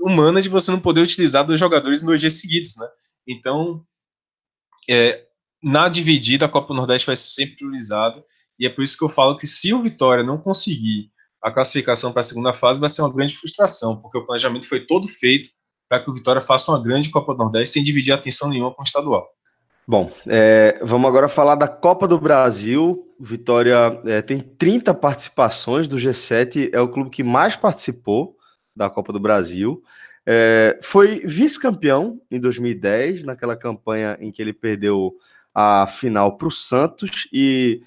humana 0.00 0.40
de 0.40 0.48
você 0.48 0.70
não 0.70 0.80
poder 0.80 1.02
utilizar 1.02 1.44
dois 1.44 1.60
jogadores 1.60 2.02
em 2.02 2.06
dois 2.06 2.22
dias 2.22 2.40
seguidos, 2.40 2.74
né? 2.78 2.88
Então, 3.28 3.84
é, 4.88 5.26
na 5.62 5.86
dividida, 5.86 6.46
a 6.46 6.48
Copa 6.48 6.68
do 6.68 6.74
Nordeste 6.74 7.06
vai 7.06 7.16
ser 7.16 7.28
sempre 7.28 7.56
priorizada, 7.56 8.24
e 8.58 8.66
é 8.66 8.70
por 8.70 8.82
isso 8.82 8.96
que 8.96 9.04
eu 9.04 9.10
falo 9.10 9.36
que 9.36 9.46
se 9.46 9.74
o 9.74 9.82
Vitória 9.82 10.24
não 10.24 10.38
conseguir 10.38 11.10
a 11.42 11.50
classificação 11.50 12.12
para 12.12 12.20
a 12.20 12.24
segunda 12.24 12.54
fase, 12.54 12.80
vai 12.80 12.88
ser 12.88 13.02
uma 13.02 13.12
grande 13.12 13.36
frustração, 13.36 14.00
porque 14.00 14.16
o 14.16 14.24
planejamento 14.24 14.66
foi 14.66 14.86
todo 14.86 15.06
feito 15.06 15.50
para 15.94 16.00
que 16.00 16.10
o 16.10 16.14
Vitória 16.14 16.42
faça 16.42 16.72
uma 16.72 16.82
grande 16.82 17.08
Copa 17.08 17.32
do 17.32 17.38
Nordeste 17.38 17.74
sem 17.74 17.84
dividir 17.84 18.12
atenção 18.12 18.48
nenhuma 18.48 18.72
com 18.72 18.82
o 18.82 18.84
estadual. 18.84 19.28
Bom, 19.86 20.10
é, 20.26 20.80
vamos 20.82 21.08
agora 21.08 21.28
falar 21.28 21.54
da 21.54 21.68
Copa 21.68 22.08
do 22.08 22.18
Brasil. 22.18 23.14
Vitória 23.20 23.76
é, 24.04 24.20
tem 24.20 24.40
30 24.40 24.92
participações 24.94 25.86
do 25.86 25.96
G7, 25.96 26.70
é 26.72 26.80
o 26.80 26.88
clube 26.88 27.10
que 27.10 27.22
mais 27.22 27.54
participou 27.54 28.36
da 28.74 28.90
Copa 28.90 29.12
do 29.12 29.20
Brasil. 29.20 29.84
É, 30.26 30.80
foi 30.82 31.20
vice-campeão 31.24 32.20
em 32.28 32.40
2010, 32.40 33.22
naquela 33.22 33.54
campanha 33.54 34.16
em 34.20 34.32
que 34.32 34.42
ele 34.42 34.52
perdeu 34.52 35.14
a 35.54 35.86
final 35.86 36.36
para 36.36 36.48
o 36.48 36.50
Santos 36.50 37.28
e 37.32 37.82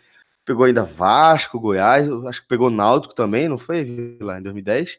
pegou 0.46 0.66
ainda 0.66 0.84
Vasco, 0.84 1.60
Goiás, 1.60 2.08
acho 2.26 2.42
que 2.42 2.48
pegou 2.48 2.70
Náutico 2.70 3.14
também, 3.14 3.50
não 3.50 3.58
foi 3.58 4.18
lá 4.22 4.40
em 4.40 4.44
2010? 4.44 4.98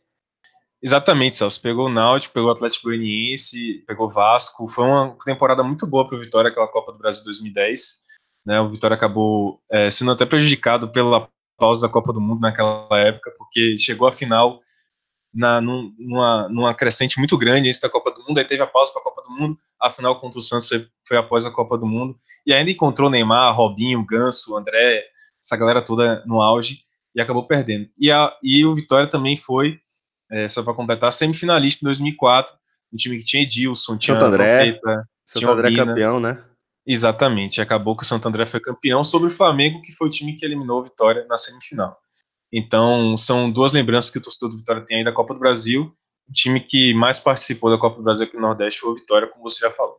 Exatamente, 0.82 1.36
Celso. 1.36 1.60
Pegou 1.60 1.86
o 1.86 1.92
Náutico, 1.92 2.34
pegou 2.34 2.48
o 2.48 2.52
Atlético 2.52 2.86
Goianiense, 2.86 3.82
pegou 3.86 4.06
o 4.06 4.10
Vasco. 4.10 4.68
Foi 4.68 4.84
uma 4.84 5.16
temporada 5.24 5.62
muito 5.62 5.86
boa 5.86 6.06
para 6.06 6.16
o 6.16 6.20
Vitória, 6.20 6.50
aquela 6.50 6.68
Copa 6.68 6.92
do 6.92 6.98
Brasil 6.98 7.24
2010. 7.24 8.06
Né? 8.46 8.60
O 8.60 8.70
Vitória 8.70 8.94
acabou 8.94 9.60
é, 9.70 9.90
sendo 9.90 10.12
até 10.12 10.24
prejudicado 10.24 10.88
pela 10.90 11.28
pausa 11.58 11.86
da 11.86 11.92
Copa 11.92 12.12
do 12.12 12.20
Mundo 12.20 12.40
naquela 12.40 12.86
época, 12.92 13.32
porque 13.36 13.76
chegou 13.76 14.06
à 14.06 14.12
final 14.12 14.60
na, 15.34 15.60
numa, 15.60 16.48
numa 16.48 16.74
crescente 16.74 17.18
muito 17.18 17.36
grande 17.36 17.68
antes 17.68 17.80
da 17.80 17.90
Copa 17.90 18.12
do 18.12 18.22
Mundo, 18.22 18.38
aí 18.38 18.44
teve 18.44 18.62
a 18.62 18.66
pausa 18.66 18.92
para 18.92 19.00
a 19.00 19.04
Copa 19.04 19.22
do 19.22 19.30
Mundo, 19.30 19.58
a 19.80 19.90
final 19.90 20.18
contra 20.20 20.38
o 20.38 20.42
Santos 20.42 20.68
foi, 20.68 20.88
foi, 21.06 21.16
após 21.16 21.44
a 21.44 21.50
Copa 21.50 21.76
do 21.76 21.86
Mundo, 21.86 22.18
e 22.46 22.52
ainda 22.52 22.70
encontrou 22.70 23.10
Neymar, 23.10 23.54
Robinho, 23.54 24.04
Ganso, 24.06 24.56
André, 24.56 25.04
essa 25.42 25.56
galera 25.56 25.82
toda 25.82 26.24
no 26.24 26.40
auge, 26.40 26.80
e 27.14 27.20
acabou 27.20 27.46
perdendo. 27.46 27.88
E, 27.98 28.10
a, 28.10 28.32
e 28.42 28.64
o 28.64 28.74
Vitória 28.74 29.08
também 29.08 29.36
foi 29.36 29.80
é, 30.30 30.48
só 30.48 30.62
para 30.62 30.74
completar, 30.74 31.12
semifinalista 31.12 31.84
em 31.84 31.86
2004, 31.86 32.54
um 32.92 32.96
time 32.96 33.18
que 33.18 33.24
tinha 33.24 33.42
Edilson, 33.42 33.96
tinha 33.96 34.16
Santo 34.16 34.26
André, 34.26 34.72
Trompeta, 34.72 35.08
Santo 35.24 35.48
André 35.50 35.74
campeão, 35.74 36.20
né? 36.20 36.42
Exatamente, 36.86 37.60
acabou 37.60 37.96
que 37.96 38.02
o 38.02 38.06
Santo 38.06 38.26
André 38.28 38.46
foi 38.46 38.60
campeão 38.60 39.04
sobre 39.04 39.28
o 39.28 39.30
Flamengo, 39.30 39.82
que 39.82 39.92
foi 39.92 40.08
o 40.08 40.10
time 40.10 40.34
que 40.34 40.44
eliminou 40.44 40.80
o 40.80 40.84
Vitória 40.84 41.26
na 41.28 41.36
semifinal. 41.36 41.98
Então, 42.52 43.16
são 43.16 43.50
duas 43.50 43.72
lembranças 43.72 44.10
que 44.10 44.18
o 44.18 44.22
torcedor 44.22 44.50
do 44.50 44.58
Vitória 44.58 44.82
tem 44.82 44.98
aí 44.98 45.04
da 45.04 45.12
Copa 45.12 45.34
do 45.34 45.40
Brasil. 45.40 45.92
O 46.28 46.32
time 46.32 46.60
que 46.60 46.94
mais 46.94 47.18
participou 47.18 47.70
da 47.70 47.78
Copa 47.78 47.96
do 47.96 48.02
Brasil 48.02 48.24
aqui 48.24 48.36
no 48.36 48.42
Nordeste 48.42 48.80
foi 48.80 48.90
o 48.90 48.94
Vitória, 48.94 49.28
como 49.28 49.42
você 49.42 49.60
já 49.60 49.70
falou. 49.70 49.98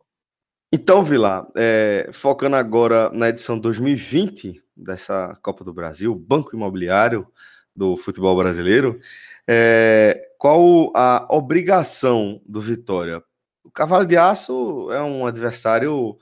Então, 0.72 1.04
Vila, 1.04 1.48
é, 1.56 2.10
focando 2.12 2.56
agora 2.56 3.10
na 3.10 3.28
edição 3.28 3.58
2020 3.58 4.62
dessa 4.76 5.36
Copa 5.42 5.64
do 5.64 5.72
Brasil, 5.72 6.14
Banco 6.14 6.54
Imobiliário 6.54 7.26
do 7.74 7.96
futebol 7.96 8.36
brasileiro, 8.36 9.00
é, 9.48 10.20
qual 10.38 10.90
a 10.96 11.26
obrigação 11.30 12.40
do 12.46 12.60
Vitória? 12.60 13.22
O 13.64 13.70
Cavalo 13.70 14.06
de 14.06 14.16
Aço 14.16 14.90
é 14.90 15.02
um 15.02 15.26
adversário 15.26 16.16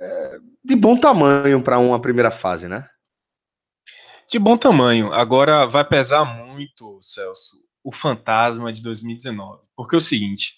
é, 0.00 0.38
de 0.64 0.74
bom 0.74 0.98
tamanho 0.98 1.62
para 1.62 1.78
uma 1.78 2.00
primeira 2.00 2.30
fase, 2.30 2.68
né? 2.68 2.88
De 4.28 4.38
bom 4.38 4.56
tamanho. 4.56 5.12
Agora 5.12 5.66
vai 5.66 5.84
pesar 5.84 6.24
muito, 6.24 6.98
Celso, 7.00 7.62
o 7.84 7.92
fantasma 7.92 8.72
de 8.72 8.82
2019. 8.82 9.62
Porque 9.76 9.94
é 9.94 9.98
o 9.98 10.00
seguinte: 10.00 10.56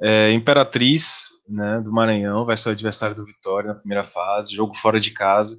é, 0.00 0.30
Imperatriz 0.32 1.30
né, 1.48 1.80
do 1.80 1.92
Maranhão 1.92 2.44
vai 2.44 2.56
ser 2.56 2.70
o 2.70 2.72
adversário 2.72 3.14
do 3.14 3.26
Vitória 3.26 3.68
na 3.68 3.74
primeira 3.74 4.04
fase, 4.04 4.54
jogo 4.54 4.74
fora 4.74 4.98
de 4.98 5.10
casa. 5.10 5.58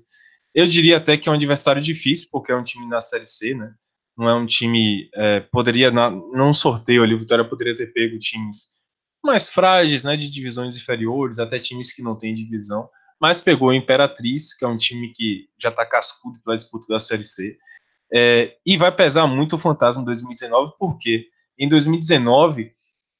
Eu 0.53 0.67
diria 0.67 0.97
até 0.97 1.17
que 1.17 1.29
é 1.29 1.31
um 1.31 1.35
adversário 1.35 1.81
difícil, 1.81 2.29
porque 2.31 2.51
é 2.51 2.55
um 2.55 2.63
time 2.63 2.87
na 2.87 2.99
Série 2.99 3.25
C, 3.25 3.53
né? 3.53 3.73
Não 4.17 4.29
é 4.29 4.33
um 4.33 4.45
time. 4.45 5.09
É, 5.15 5.39
poderia, 5.39 5.91
na, 5.91 6.09
não 6.09 6.53
sorteio 6.53 7.03
ali, 7.03 7.13
o 7.13 7.19
Vitória 7.19 7.45
poderia 7.45 7.75
ter 7.75 7.87
pego 7.87 8.17
times 8.19 8.71
mais 9.23 9.49
frágeis, 9.49 10.03
né, 10.03 10.17
de 10.17 10.29
divisões 10.29 10.75
inferiores, 10.75 11.39
até 11.39 11.59
times 11.59 11.93
que 11.93 12.01
não 12.01 12.15
têm 12.15 12.33
divisão, 12.33 12.89
mas 13.19 13.39
pegou 13.39 13.69
a 13.69 13.75
Imperatriz, 13.75 14.53
que 14.53 14.65
é 14.65 14.67
um 14.67 14.77
time 14.77 15.13
que 15.13 15.47
já 15.59 15.69
está 15.69 15.85
cascudo 15.85 16.39
pela 16.43 16.55
disputa 16.55 16.85
da 16.89 16.97
Série 16.97 17.23
C, 17.23 17.55
é, 18.11 18.57
e 18.65 18.75
vai 18.77 18.91
pesar 18.91 19.27
muito 19.27 19.55
o 19.55 19.59
Fantasma 19.59 20.03
2019, 20.03 20.73
porque 20.79 21.27
em 21.57 21.69
2019 21.69 22.73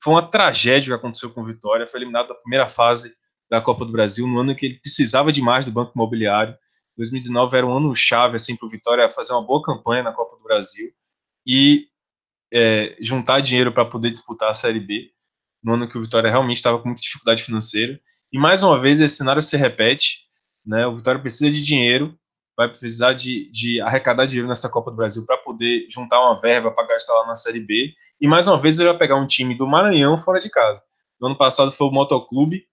foi 0.04 0.14
uma 0.14 0.28
tragédia 0.28 0.94
que 0.94 1.00
aconteceu 1.00 1.30
com 1.30 1.42
o 1.42 1.46
Vitória, 1.46 1.88
foi 1.88 2.00
eliminado 2.00 2.30
da 2.30 2.36
primeira 2.36 2.68
fase 2.68 3.14
da 3.50 3.62
Copa 3.62 3.86
do 3.86 3.92
Brasil, 3.92 4.26
no 4.26 4.40
ano 4.40 4.52
em 4.52 4.56
que 4.56 4.66
ele 4.66 4.80
precisava 4.80 5.32
demais 5.32 5.66
do 5.66 5.72
Banco 5.72 5.92
Imobiliário, 5.96 6.58
2019 7.02 7.58
era 7.58 7.66
um 7.66 7.76
ano 7.76 7.96
chave 7.96 8.36
assim, 8.36 8.56
para 8.56 8.68
o 8.68 8.70
Vitória 8.70 9.10
fazer 9.10 9.34
uma 9.34 9.46
boa 9.46 9.62
campanha 9.64 10.04
na 10.04 10.14
Copa 10.14 10.38
do 10.38 10.44
Brasil 10.44 10.92
e 11.46 11.88
é, 12.54 12.96
juntar 13.00 13.40
dinheiro 13.42 13.72
para 13.72 13.86
poder 13.86 14.12
disputar 14.12 14.52
a 14.52 14.54
Série 14.54 14.80
B, 14.80 15.10
no 15.64 15.74
ano 15.74 15.90
que 15.90 15.98
o 15.98 16.02
Vitória 16.02 16.30
realmente 16.30 16.58
estava 16.58 16.78
com 16.78 16.88
muita 16.88 17.02
dificuldade 17.02 17.44
financeira. 17.44 18.00
E 18.32 18.38
mais 18.38 18.62
uma 18.62 18.80
vez 18.80 19.00
esse 19.00 19.16
cenário 19.16 19.42
se 19.42 19.58
repete, 19.58 20.28
né? 20.66 20.86
O 20.86 20.96
Vitória 20.96 21.20
precisa 21.20 21.50
de 21.50 21.62
dinheiro, 21.62 22.16
vai 22.56 22.70
precisar 22.70 23.14
de, 23.14 23.50
de 23.52 23.82
arrecadar 23.82 24.26
dinheiro 24.26 24.48
nessa 24.48 24.70
Copa 24.70 24.92
do 24.92 24.98
Brasil 24.98 25.26
para 25.26 25.38
poder 25.38 25.88
juntar 25.90 26.20
uma 26.20 26.40
verba 26.40 26.72
para 26.72 26.86
gastar 26.86 27.14
lá 27.16 27.28
na 27.28 27.36
Série 27.36 27.60
B. 27.60 27.94
E 28.20 28.28
mais 28.28 28.48
uma 28.48 28.60
vez 28.60 28.78
ele 28.78 28.90
vai 28.90 28.98
pegar 28.98 29.16
um 29.16 29.26
time 29.26 29.56
do 29.56 29.68
Maranhão 29.68 30.18
fora 30.18 30.40
de 30.40 30.50
casa. 30.50 30.84
No 31.20 31.28
ano 31.28 31.38
passado 31.38 31.72
foi 31.72 31.88
o 31.88 31.92
Motoclube, 31.92 32.64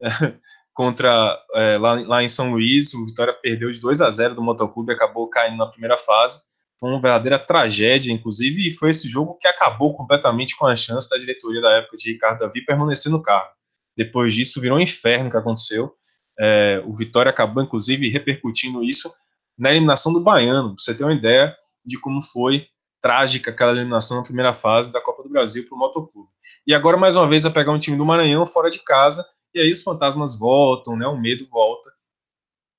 contra 0.78 1.36
é, 1.56 1.76
lá, 1.76 1.94
lá, 2.06 2.22
em 2.22 2.28
São 2.28 2.52
Luís. 2.52 2.94
O 2.94 3.04
Vitória 3.04 3.32
perdeu 3.34 3.68
de 3.68 3.80
2 3.80 4.00
a 4.00 4.08
0 4.12 4.36
do 4.36 4.42
Motoclube, 4.42 4.92
acabou 4.92 5.28
caindo 5.28 5.56
na 5.56 5.66
primeira 5.66 5.98
fase. 5.98 6.38
Foi 6.78 6.88
uma 6.88 7.00
verdadeira 7.00 7.36
tragédia, 7.36 8.12
inclusive, 8.12 8.68
e 8.68 8.70
foi 8.70 8.90
esse 8.90 9.08
jogo 9.08 9.36
que 9.40 9.48
acabou 9.48 9.96
completamente 9.96 10.56
com 10.56 10.66
a 10.66 10.76
chance 10.76 11.10
da 11.10 11.18
diretoria 11.18 11.60
da 11.60 11.78
época 11.78 11.96
de 11.96 12.12
Ricardo 12.12 12.38
Davi 12.38 12.64
permanecer 12.64 13.10
no 13.10 13.20
cargo. 13.20 13.50
Depois 13.96 14.32
disso, 14.32 14.60
virou 14.60 14.78
um 14.78 14.80
inferno 14.80 15.28
que 15.28 15.36
aconteceu. 15.36 15.92
É, 16.38 16.80
o 16.86 16.94
Vitória 16.94 17.30
acabou, 17.30 17.60
inclusive, 17.60 18.08
repercutindo 18.08 18.84
isso 18.84 19.12
na 19.58 19.72
eliminação 19.72 20.12
do 20.12 20.20
Baiano. 20.20 20.76
Pra 20.76 20.78
você 20.78 20.94
ter 20.94 21.02
uma 21.02 21.12
ideia 21.12 21.56
de 21.84 21.98
como 21.98 22.22
foi 22.22 22.68
trágica 23.02 23.50
aquela 23.50 23.72
eliminação 23.72 24.18
na 24.18 24.22
primeira 24.22 24.54
fase 24.54 24.92
da 24.92 25.00
Copa 25.00 25.24
do 25.24 25.28
Brasil 25.28 25.66
para 25.66 25.74
o 25.74 25.78
Motoclube. 25.78 26.28
E 26.64 26.72
agora, 26.72 26.96
mais 26.96 27.16
uma 27.16 27.28
vez, 27.28 27.44
a 27.44 27.50
pegar 27.50 27.72
um 27.72 27.80
time 27.80 27.96
do 27.96 28.06
Maranhão 28.06 28.46
fora 28.46 28.70
de 28.70 28.78
casa 28.84 29.26
e 29.54 29.60
aí 29.60 29.72
os 29.72 29.82
fantasmas 29.82 30.38
voltam, 30.38 30.96
né? 30.96 31.06
O 31.06 31.16
medo 31.16 31.46
volta. 31.48 31.90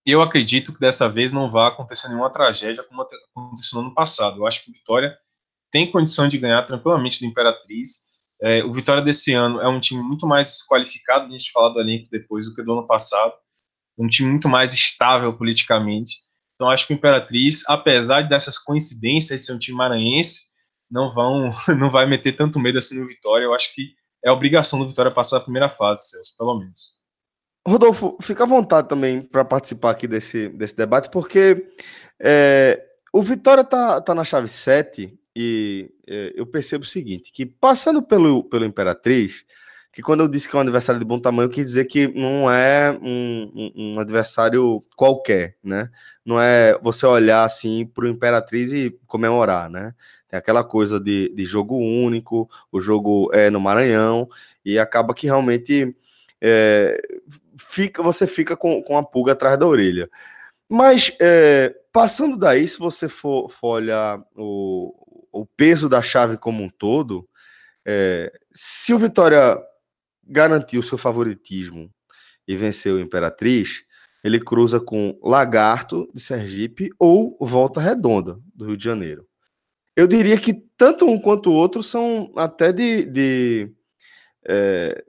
E 0.06 0.12
eu 0.12 0.22
acredito 0.22 0.74
que 0.74 0.80
dessa 0.80 1.10
vez 1.10 1.32
não 1.32 1.50
vai 1.50 1.68
acontecer 1.68 2.08
nenhuma 2.08 2.32
tragédia 2.32 2.84
como 2.84 3.02
aconteceu 3.02 3.80
no 3.80 3.88
ano 3.88 3.94
passado. 3.94 4.38
Eu 4.38 4.48
acho 4.48 4.64
que 4.64 4.72
o 4.72 4.74
Vitória 4.74 5.18
tem 5.72 5.92
condição 5.92 6.28
de 6.28 6.38
ganhar 6.38 6.64
tranquilamente 6.64 7.20
do 7.20 7.26
Imperatriz. 7.26 8.08
É, 8.42 8.64
o 8.64 8.74
Vitória 8.74 9.04
desse 9.04 9.34
ano 9.34 9.60
é 9.62 9.68
um 9.68 9.80
time 9.80 10.02
muito 10.02 10.26
mais 10.26 10.66
qualificado, 10.66 11.26
a 11.26 11.30
gente 11.30 11.52
falar 11.52 11.70
do 11.70 11.80
elenco 11.80 12.08
depois, 12.10 12.46
do 12.46 12.56
que 12.56 12.64
do 12.64 12.74
ano 12.74 12.88
passado. 12.88 13.34
Um 13.98 14.08
time 14.08 14.30
muito 14.30 14.48
mais 14.48 14.74
estável 14.74 15.36
politicamente. 15.38 16.18
Então 16.56 16.70
acho 16.70 16.88
que 16.88 16.94
o 16.94 16.96
Imperatriz, 16.96 17.64
apesar 17.68 18.28
dessas 18.28 18.58
coincidências 18.58 19.40
de 19.40 19.46
ser 19.46 19.54
um 19.54 19.60
time 19.60 19.78
maranhense, 19.78 20.50
não 20.90 21.14
vão, 21.14 21.52
não 21.78 21.92
vai 21.92 22.06
meter 22.06 22.36
tanto 22.36 22.60
medo 22.60 22.78
assim 22.78 23.00
no 23.00 23.08
Vitória. 23.08 23.46
Eu 23.46 23.54
acho 23.54 23.74
que 23.76 23.94
é 24.24 24.32
obrigação 24.32 24.80
do 24.80 24.88
Vitória 24.88 25.12
passar 25.12 25.38
a 25.38 25.42
primeira 25.42 25.70
fase, 25.70 26.10
Celso, 26.10 26.38
pelo 26.38 26.60
menos. 26.60 27.00
Rodolfo, 27.68 28.18
fica 28.22 28.44
à 28.44 28.48
vontade 28.48 28.88
também 28.88 29.22
para 29.22 29.46
participar 29.46 29.92
aqui 29.92 30.08
desse, 30.08 30.50
desse 30.50 30.76
debate, 30.76 31.10
porque 31.10 31.68
é, 32.20 32.84
o 33.14 33.22
Vitória 33.22 33.64
tá, 33.64 34.02
tá 34.02 34.16
na 34.16 34.24
chave 34.24 34.48
7 34.48 35.18
e 35.36 35.92
é, 36.08 36.34
eu 36.36 36.46
percebo 36.46 36.84
o 36.84 36.88
seguinte, 36.88 37.32
que 37.32 37.46
passando 37.46 38.02
pelo, 38.02 38.44
pelo 38.44 38.66
Imperatriz, 38.66 39.46
que 39.92 40.02
quando 40.02 40.22
eu 40.22 40.28
disse 40.28 40.48
que 40.48 40.56
é 40.56 40.60
um 40.60 40.62
adversário 40.62 41.00
de 41.00 41.06
bom 41.06 41.20
tamanho, 41.20 41.50
quis 41.50 41.66
dizer 41.66 41.86
que 41.86 42.08
não 42.08 42.50
é 42.50 42.92
um, 43.02 43.52
um, 43.56 43.96
um 43.96 44.00
adversário 44.00 44.84
qualquer, 44.96 45.56
né? 45.64 45.90
Não 46.24 46.40
é 46.40 46.78
você 46.82 47.06
olhar 47.06 47.44
assim 47.44 47.86
para 47.86 48.06
o 48.06 48.08
Imperatriz 48.08 48.72
e 48.72 48.96
comemorar, 49.08 49.70
né? 49.70 49.94
Tem 50.28 50.38
aquela 50.38 50.64
coisa 50.64 51.00
de, 51.00 51.30
de 51.30 51.46
jogo 51.46 51.76
único, 51.76 52.48
o 52.72 52.80
jogo 52.80 53.32
é 53.34 53.50
no 53.50 53.60
Maranhão, 53.60 54.30
e 54.64 54.78
acaba 54.78 55.14
que 55.14 55.26
realmente 55.26 55.96
é, 56.40 57.02
fica, 57.58 58.04
você 58.04 58.28
fica 58.28 58.56
com, 58.56 58.82
com 58.84 58.96
a 58.96 59.04
pulga 59.04 59.32
atrás 59.34 59.58
da 59.58 59.66
orelha. 59.66 60.08
Mas 60.70 61.12
é, 61.20 61.76
passando 61.92 62.38
daí, 62.38 62.68
se 62.68 62.78
você 62.78 63.10
for, 63.10 63.50
for 63.50 63.78
olhar 63.78 64.24
o, 64.36 64.94
o 65.32 65.46
peso 65.46 65.90
da 65.90 66.02
chave 66.02 66.38
como 66.38 66.64
um 66.64 66.70
todo, 66.70 67.28
é, 67.84 68.32
se 68.54 68.94
o 68.94 69.00
Vitória 69.00 69.58
garantiu 70.30 70.82
seu 70.84 70.98
favoritismo 70.98 71.92
e 72.48 72.56
venceu 72.56 72.96
o 72.96 73.00
Imperatriz, 73.00 73.84
ele 74.24 74.40
cruza 74.40 74.80
com 74.80 75.18
Lagarto 75.24 76.10
de 76.14 76.22
Sergipe 76.22 76.90
ou 77.00 77.38
Volta 77.40 77.80
Redonda 77.80 78.40
do 78.54 78.66
Rio 78.66 78.78
de 78.78 78.84
Janeiro. 78.84 79.28
Eu 79.96 80.08
diria 80.08 80.40
que 80.40 80.54
tanto 80.78 81.06
um 81.06 81.20
quanto 81.20 81.50
o 81.50 81.54
outro 81.54 81.82
são 81.84 82.32
até 82.36 82.72
de, 82.72 83.06
de 83.06 83.72
é, 84.46 85.04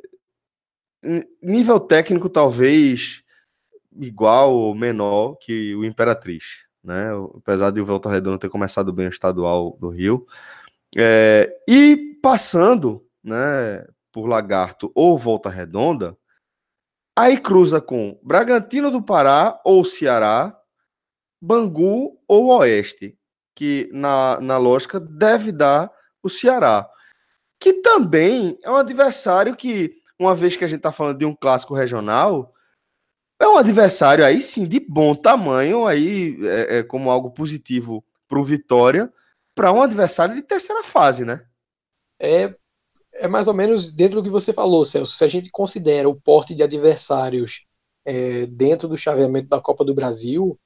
nível 1.43 1.79
técnico 1.79 2.29
talvez 2.29 3.23
igual 4.01 4.55
ou 4.55 4.75
menor 4.75 5.37
que 5.37 5.75
o 5.75 5.85
Imperatriz, 5.85 6.45
né? 6.83 7.11
Apesar 7.37 7.71
de 7.71 7.81
o 7.81 7.85
Volta 7.85 8.11
Redonda 8.11 8.39
ter 8.39 8.49
começado 8.49 8.93
bem 8.93 9.07
o 9.07 9.11
estadual 9.11 9.77
do 9.81 9.89
Rio. 9.89 10.27
É, 10.97 11.53
e 11.69 12.19
passando, 12.23 13.05
né, 13.23 13.85
por 14.13 14.27
Lagarto 14.27 14.91
ou 14.95 15.17
Volta 15.17 15.49
Redonda, 15.49 16.17
aí 17.17 17.39
cruza 17.39 17.81
com 17.81 18.19
Bragantino 18.23 18.91
do 18.91 19.03
Pará 19.03 19.61
ou 19.65 19.85
Ceará, 19.85 20.57
Bangu 21.41 22.19
ou 22.27 22.47
Oeste, 22.47 23.19
que 23.55 23.89
na, 23.93 24.41
na 24.41 24.59
lógica 24.59 24.99
deve 25.01 25.53
dar 25.53 25.91
o 26.23 26.29
Ceará, 26.29 26.89
que 27.59 27.75
também 27.75 28.59
é 28.63 28.71
um 28.71 28.77
adversário 28.77 29.55
que, 29.57 29.95
uma 30.19 30.35
vez 30.35 30.57
que 30.57 30.65
a 30.65 30.69
gente 30.69 30.79
está 30.79 30.93
falando 30.93 31.19
de 31.19 31.27
um 31.27 31.35
clássico 31.35 31.75
regional, 31.75 32.55
é 33.41 33.49
um 33.49 33.57
adversário 33.57 34.25
aí 34.25 34.43
sim 34.43 34.67
de 34.67 34.81
bom 34.81 35.15
tamanho, 35.15 35.87
aí 35.87 36.39
é, 36.43 36.79
é 36.79 36.83
como 36.83 37.11
algo 37.11 37.31
positivo 37.31 38.05
para 38.29 38.39
o 38.39 38.45
Vitória, 38.45 39.13
para 39.55 39.73
um 39.73 39.83
adversário 39.83 40.35
de 40.35 40.43
terceira 40.43 40.83
fase, 40.83 41.25
né? 41.25 41.45
É, 42.19 42.55
é 43.21 43.29
mais 43.29 43.49
ou 43.49 43.55
menos 43.55 43.93
dentro 43.93 44.17
do 44.17 44.23
que 44.23 44.31
você 44.31 44.53
falou, 44.53 44.85
Celso. 44.85 45.13
Se 45.13 45.25
a 45.25 45.29
gente 45.29 45.51
considera 45.51 46.09
o 46.09 46.19
porte 46.19 46.55
de 46.55 46.63
adversários 46.63 47.67
é, 48.05 48.47
dentro 48.47 48.89
do 48.89 48.97
chaveamento 48.97 49.49
da 49.49 49.61
Copa 49.61 49.85
do 49.85 49.95
Brasil, 49.95 50.59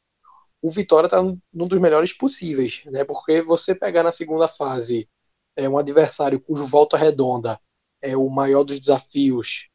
o 0.62 0.70
Vitória 0.70 1.06
está 1.08 1.20
num 1.20 1.68
dos 1.68 1.80
melhores 1.80 2.12
possíveis, 2.12 2.82
né? 2.86 3.04
Porque 3.04 3.42
você 3.42 3.74
pegar 3.74 4.02
na 4.02 4.12
segunda 4.12 4.48
fase 4.48 5.08
é, 5.56 5.68
um 5.68 5.76
adversário 5.76 6.40
cujo 6.40 6.64
volta 6.64 6.96
redonda 6.96 7.60
é 8.00 8.16
o 8.16 8.28
maior 8.30 8.64
dos 8.64 8.78
desafios 8.78 9.68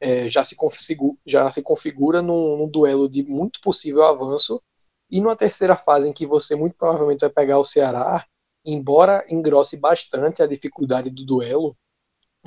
é, 0.00 0.28
já, 0.28 0.44
se 0.44 0.56
configura, 0.56 1.16
já 1.24 1.50
se 1.50 1.62
configura 1.62 2.20
num, 2.20 2.58
num, 2.58 2.68
duelo 2.68 3.08
de 3.08 3.22
muito 3.22 3.60
possível 3.60 4.04
avanço. 4.04 4.60
E 5.10 5.20
numa 5.20 5.36
terceira 5.36 5.76
fase, 5.76 6.08
em 6.08 6.12
que 6.12 6.26
você 6.26 6.56
muito 6.56 6.76
provavelmente 6.76 7.20
vai 7.20 7.30
pegar 7.30 7.58
o 7.58 7.64
Ceará, 7.64 8.26
embora 8.64 9.24
engrosse 9.30 9.76
bastante 9.76 10.42
a 10.42 10.46
dificuldade 10.46 11.10
do 11.10 11.24
duelo, 11.24 11.76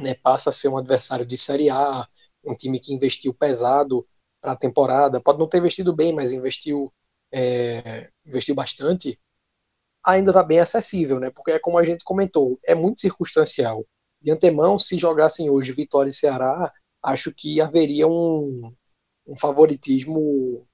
né, 0.01 0.15
passa 0.15 0.49
a 0.49 0.53
ser 0.53 0.67
um 0.69 0.77
adversário 0.77 1.25
de 1.25 1.37
Série 1.37 1.69
A, 1.69 2.07
um 2.43 2.55
time 2.55 2.79
que 2.79 2.93
investiu 2.93 3.33
pesado 3.33 4.07
para 4.41 4.53
a 4.53 4.57
temporada, 4.57 5.21
pode 5.21 5.39
não 5.39 5.47
ter 5.47 5.57
investido 5.57 5.95
bem, 5.95 6.13
mas 6.13 6.31
investiu, 6.31 6.91
é, 7.33 8.09
investiu 8.25 8.55
bastante, 8.55 9.19
ainda 10.03 10.31
está 10.31 10.43
bem 10.43 10.59
acessível, 10.59 11.19
né? 11.19 11.29
Porque 11.29 11.51
é 11.51 11.59
como 11.59 11.77
a 11.77 11.83
gente 11.83 12.03
comentou, 12.03 12.59
é 12.65 12.73
muito 12.73 13.01
circunstancial. 13.01 13.85
De 14.21 14.31
antemão, 14.31 14.79
se 14.79 14.97
jogassem 14.97 15.49
hoje 15.49 15.71
Vitória 15.71 16.09
e 16.09 16.13
Ceará, 16.13 16.71
acho 17.03 17.33
que 17.35 17.61
haveria 17.61 18.07
um, 18.07 18.73
um 19.27 19.35
favoritismo 19.35 20.65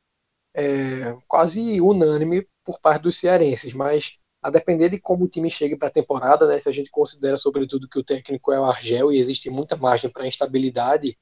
é, 0.55 1.15
quase 1.28 1.82
unânime 1.82 2.47
por 2.63 2.80
parte 2.80 3.03
dos 3.03 3.17
cearenses, 3.17 3.73
mas 3.73 4.17
a 4.46 4.52
depender 4.52 4.89
de 4.89 5.00
como 5.00 5.26
o 5.26 5.28
time 5.28 5.50
chegue 5.50 5.76
para 5.76 5.88
a 5.88 5.91
temporada, 5.91 6.48
né, 6.48 6.60
se 6.60 6.70
a 6.70 6.72
gente 6.72 6.91
considera 6.91 7.36
sobretudo 7.36 7.89
que 7.89 7.98
o 7.98 8.04
técnico 8.04 8.54
é 8.54 8.60
o 8.60 8.66
Argel 8.66 9.12
e 9.12 9.18
existe 9.18 9.50
muita 9.50 9.76
margem 9.76 10.08
para 10.08 10.28
instabilidade, 10.28 11.18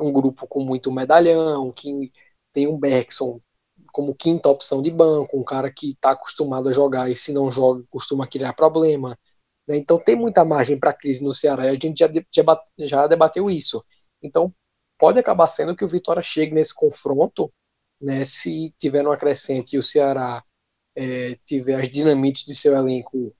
um 0.00 0.10
grupo 0.10 0.46
com 0.46 0.64
muito 0.64 0.90
medalhão, 0.90 1.70
que 1.70 2.10
tem 2.54 2.66
um 2.66 2.80
Bergson 2.80 3.38
como 3.92 4.14
quinta 4.14 4.48
opção 4.48 4.80
de 4.80 4.90
banco, 4.90 5.38
um 5.38 5.44
cara 5.44 5.70
que 5.70 5.90
está 5.90 6.12
acostumado 6.12 6.70
a 6.70 6.72
jogar 6.72 7.10
e 7.10 7.14
se 7.14 7.34
não 7.34 7.50
joga 7.50 7.84
costuma 7.90 8.26
criar 8.26 8.54
problema. 8.54 9.10
Né? 9.68 9.76
Então 9.76 9.98
tem 9.98 10.16
muita 10.16 10.42
margem 10.42 10.78
para 10.80 10.94
crise 10.94 11.22
no 11.22 11.34
Ceará 11.34 11.66
e 11.66 11.68
a 11.68 11.72
gente 11.72 11.98
já, 11.98 12.10
já 12.78 13.06
debateu 13.06 13.50
isso. 13.50 13.84
Então, 14.22 14.50
pode 14.98 15.18
acabar 15.18 15.48
sendo 15.48 15.76
que 15.76 15.84
o 15.84 15.88
Vitória 15.88 16.22
chegue 16.22 16.54
nesse 16.54 16.74
confronto, 16.74 17.52
né, 18.00 18.24
se 18.24 18.74
tiver 18.78 19.02
no 19.02 19.12
acrescente 19.12 19.76
e 19.76 19.78
o 19.78 19.82
Ceará 19.82 20.42
é, 20.96 21.36
tiver 21.44 21.80
as 21.80 21.88
dinamites 21.88 22.44
de 22.44 22.54
seu 22.54 22.74
elenco 22.74 23.34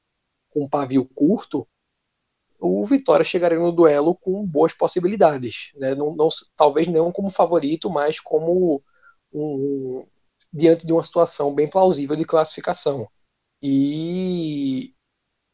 com 0.51 0.65
um 0.65 0.69
pavio 0.69 1.05
curto, 1.05 1.67
o 2.59 2.85
Vitória 2.85 3.25
chegaria 3.25 3.59
no 3.59 3.73
duelo 3.73 4.15
com 4.15 4.47
boas 4.47 4.73
possibilidades. 4.73 5.73
Né? 5.75 5.95
Não, 5.95 6.15
não, 6.15 6.29
talvez 6.57 6.87
não 6.87 7.13
como 7.13 7.29
favorito, 7.29 7.91
mas 7.91 8.21
como 8.21 8.83
um, 9.33 10.07
diante 10.53 10.87
de 10.87 10.93
uma 10.93 11.03
situação 11.03 11.55
bem 11.55 11.69
plausível 11.69 12.17
de 12.17 12.25
classificação. 12.25 13.09
E 13.63 14.95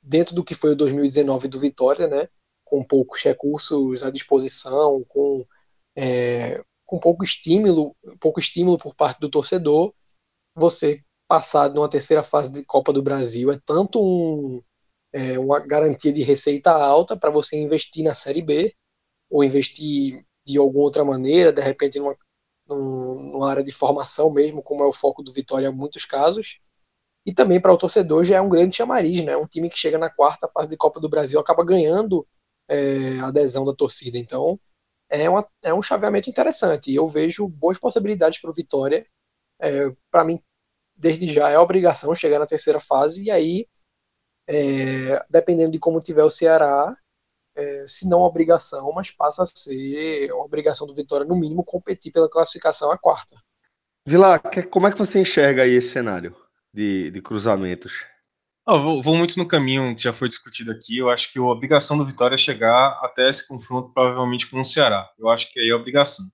dentro 0.02 0.34
do 0.34 0.44
que 0.44 0.54
foi 0.54 0.72
o 0.72 0.76
2019 0.76 1.48
do 1.48 1.58
Vitória, 1.58 2.06
né, 2.06 2.28
com 2.64 2.84
poucos 2.84 3.22
recursos 3.22 4.02
à 4.02 4.10
disposição, 4.10 5.04
com, 5.08 5.46
é, 5.96 6.62
com 6.86 6.98
pouco 6.98 7.24
estímulo, 7.24 7.96
pouco 8.20 8.38
estímulo 8.38 8.78
por 8.78 8.94
parte 8.94 9.20
do 9.20 9.30
torcedor, 9.30 9.94
você 10.54 11.02
passar 11.30 11.70
numa 11.70 11.88
terceira 11.88 12.24
fase 12.24 12.50
de 12.50 12.64
Copa 12.64 12.92
do 12.92 13.00
Brasil 13.00 13.52
é 13.52 13.60
tanto 13.64 14.02
um, 14.02 14.60
é, 15.12 15.38
uma 15.38 15.60
garantia 15.60 16.12
de 16.12 16.22
receita 16.22 16.72
alta 16.72 17.16
para 17.16 17.30
você 17.30 17.56
investir 17.56 18.02
na 18.02 18.12
Série 18.12 18.42
B, 18.42 18.74
ou 19.30 19.44
investir 19.44 20.26
de 20.44 20.58
alguma 20.58 20.82
outra 20.82 21.04
maneira, 21.04 21.52
de 21.52 21.62
repente 21.62 22.00
numa, 22.00 22.16
numa 22.66 23.48
área 23.48 23.62
de 23.62 23.70
formação 23.70 24.32
mesmo, 24.32 24.60
como 24.60 24.82
é 24.82 24.86
o 24.88 24.92
foco 24.92 25.22
do 25.22 25.30
Vitória 25.30 25.68
em 25.68 25.72
muitos 25.72 26.04
casos, 26.04 26.58
e 27.24 27.32
também 27.32 27.60
para 27.60 27.72
o 27.72 27.78
torcedor 27.78 28.24
já 28.24 28.38
é 28.38 28.40
um 28.40 28.48
grande 28.48 28.76
chamariz, 28.76 29.22
né? 29.22 29.36
Um 29.36 29.46
time 29.46 29.70
que 29.70 29.78
chega 29.78 29.98
na 29.98 30.10
quarta 30.10 30.48
fase 30.52 30.68
de 30.68 30.76
Copa 30.76 30.98
do 30.98 31.08
Brasil 31.08 31.38
acaba 31.38 31.64
ganhando 31.64 32.26
é, 32.68 33.20
adesão 33.20 33.64
da 33.64 33.72
torcida. 33.72 34.18
Então, 34.18 34.58
é, 35.08 35.30
uma, 35.30 35.46
é 35.62 35.72
um 35.72 35.82
chaveamento 35.82 36.28
interessante. 36.28 36.92
Eu 36.92 37.06
vejo 37.06 37.46
boas 37.46 37.78
possibilidades 37.78 38.40
para 38.40 38.50
o 38.50 38.54
Vitória. 38.54 39.06
É, 39.60 39.94
para 40.10 40.24
mim, 40.24 40.40
desde 41.00 41.26
já 41.26 41.48
é 41.48 41.58
obrigação 41.58 42.14
chegar 42.14 42.38
na 42.38 42.46
terceira 42.46 42.78
fase. 42.78 43.24
E 43.24 43.30
aí, 43.30 43.66
é, 44.48 45.24
dependendo 45.30 45.72
de 45.72 45.78
como 45.78 45.98
tiver 45.98 46.22
o 46.22 46.30
Ceará, 46.30 46.94
é, 47.56 47.84
se 47.86 48.08
não 48.08 48.20
obrigação, 48.20 48.92
mas 48.92 49.10
passa 49.10 49.42
a 49.42 49.46
ser 49.46 50.30
uma 50.32 50.44
obrigação 50.44 50.86
do 50.86 50.94
Vitória, 50.94 51.26
no 51.26 51.36
mínimo, 51.36 51.64
competir 51.64 52.12
pela 52.12 52.28
classificação 52.28 52.92
à 52.92 52.98
quarta. 52.98 53.36
Vila, 54.06 54.38
como 54.70 54.86
é 54.86 54.92
que 54.92 54.98
você 54.98 55.20
enxerga 55.20 55.62
aí 55.62 55.72
esse 55.72 55.88
cenário 55.88 56.36
de, 56.72 57.10
de 57.10 57.20
cruzamentos? 57.20 57.92
Oh, 58.66 58.78
vou, 58.78 59.02
vou, 59.02 59.16
muito 59.16 59.36
no 59.36 59.48
caminho 59.48 59.96
que 59.96 60.02
já 60.02 60.12
foi 60.12 60.28
discutido 60.28 60.70
aqui. 60.70 60.98
Eu 60.98 61.10
acho 61.10 61.32
que 61.32 61.38
a 61.38 61.42
obrigação 61.42 61.96
do 61.98 62.06
Vitória 62.06 62.34
é 62.34 62.38
chegar 62.38 63.00
até 63.02 63.28
esse 63.28 63.46
confronto, 63.48 63.92
provavelmente 63.92 64.48
com 64.48 64.60
o 64.60 64.64
Ceará. 64.64 65.10
Eu 65.18 65.28
acho 65.28 65.52
que 65.52 65.58
aí 65.58 65.70
é 65.70 65.72
a 65.72 65.76
obrigação. 65.76 66.24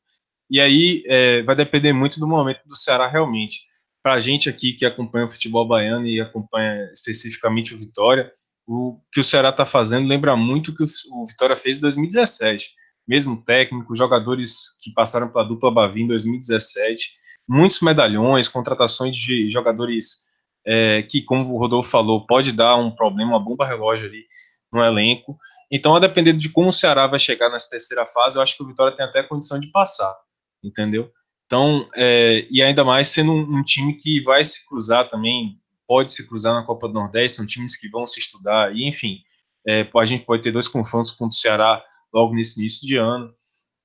E 0.51 0.61
aí 0.61 1.03
é, 1.07 1.43
vai 1.43 1.57
depender 1.57 1.93
muito 1.93 2.21
do 2.21 2.27
momento 2.27 2.61
do 2.67 2.77
Ceará 2.77 3.09
realmente. 3.09 3.61
Para 4.07 4.15
a 4.15 4.21
gente 4.21 4.49
aqui 4.49 4.73
que 4.73 4.87
acompanha 4.87 5.27
o 5.27 5.29
futebol 5.29 5.67
baiano 5.67 6.07
e 6.07 6.21
acompanha 6.21 6.89
especificamente 6.93 7.75
o 7.75 7.77
Vitória, 7.77 8.33
o 8.65 9.01
que 9.13 9.19
o 9.19 9.25
Ceará 9.25 9.49
está 9.49 9.67
fazendo 9.67 10.07
lembra 10.07 10.37
muito 10.37 10.71
o 10.71 10.77
que 10.77 10.85
o 10.85 11.27
Vitória 11.27 11.57
fez 11.57 11.79
em 11.79 11.81
2017. 11.81 12.69
Mesmo 13.05 13.43
técnico, 13.43 13.97
jogadores 13.97 14.79
que 14.81 14.93
passaram 14.93 15.29
pela 15.29 15.43
dupla 15.43 15.73
Bavi 15.73 16.03
em 16.03 16.07
2017, 16.07 17.15
muitos 17.49 17.81
medalhões, 17.81 18.47
contratações 18.47 19.17
de 19.17 19.51
jogadores 19.51 20.19
é, 20.65 21.03
que, 21.03 21.21
como 21.23 21.53
o 21.53 21.59
Rodolfo 21.59 21.91
falou, 21.91 22.25
pode 22.29 22.53
dar 22.53 22.77
um 22.77 22.93
problema, 22.93 23.33
uma 23.33 23.45
bomba 23.45 23.67
relógio 23.67 24.07
ali 24.07 24.25
no 24.73 24.85
elenco. 24.85 25.37
Então, 25.69 25.97
a 25.97 25.99
depender 25.99 26.33
de 26.35 26.49
como 26.49 26.69
o 26.69 26.73
Ceará 26.73 27.09
vai 27.09 27.19
chegar 27.19 27.51
nessa 27.51 27.71
terceira 27.71 28.07
fase, 28.07 28.39
eu 28.39 28.43
acho 28.43 28.57
que 28.57 28.63
o 28.63 28.69
Vitória 28.69 28.97
tem 28.97 29.05
até 29.05 29.25
condição 29.25 29.59
de 29.59 29.67
passar, 29.73 30.17
entendeu? 30.63 31.11
Então, 31.47 31.89
é, 31.95 32.47
e 32.51 32.63
ainda 32.63 32.85
mais 32.85 33.09
sendo 33.09 33.33
um, 33.33 33.59
um, 33.59 33.63
time 33.63 33.95
que 33.95 34.21
vai 34.23 34.45
se 34.45 34.67
cruzar 34.67 35.09
também, 35.09 35.59
pode 35.87 36.13
se 36.13 36.27
cruzar 36.29 36.55
na 36.55 36.65
Copa 36.65 36.89
do 36.89 36.95
Nordeste, 36.95 37.37
são 37.37 37.47
times 37.47 37.77
que 37.77 37.89
vão 37.89 38.07
se 38.07 38.19
estudar, 38.19 38.75
e 38.75 38.89
enfim, 38.89 39.21
é, 39.67 39.89
a 39.97 40.05
gente 40.05 40.25
pode 40.25 40.43
ter 40.43 40.51
dois 40.51 40.69
confrontos 40.69 41.13
contra 41.13 41.29
o 41.29 41.33
Ceará 41.33 41.85
logo 42.13 42.35
nesse 42.35 42.61
início 42.61 42.87
de 42.87 42.97
ano. 42.97 43.33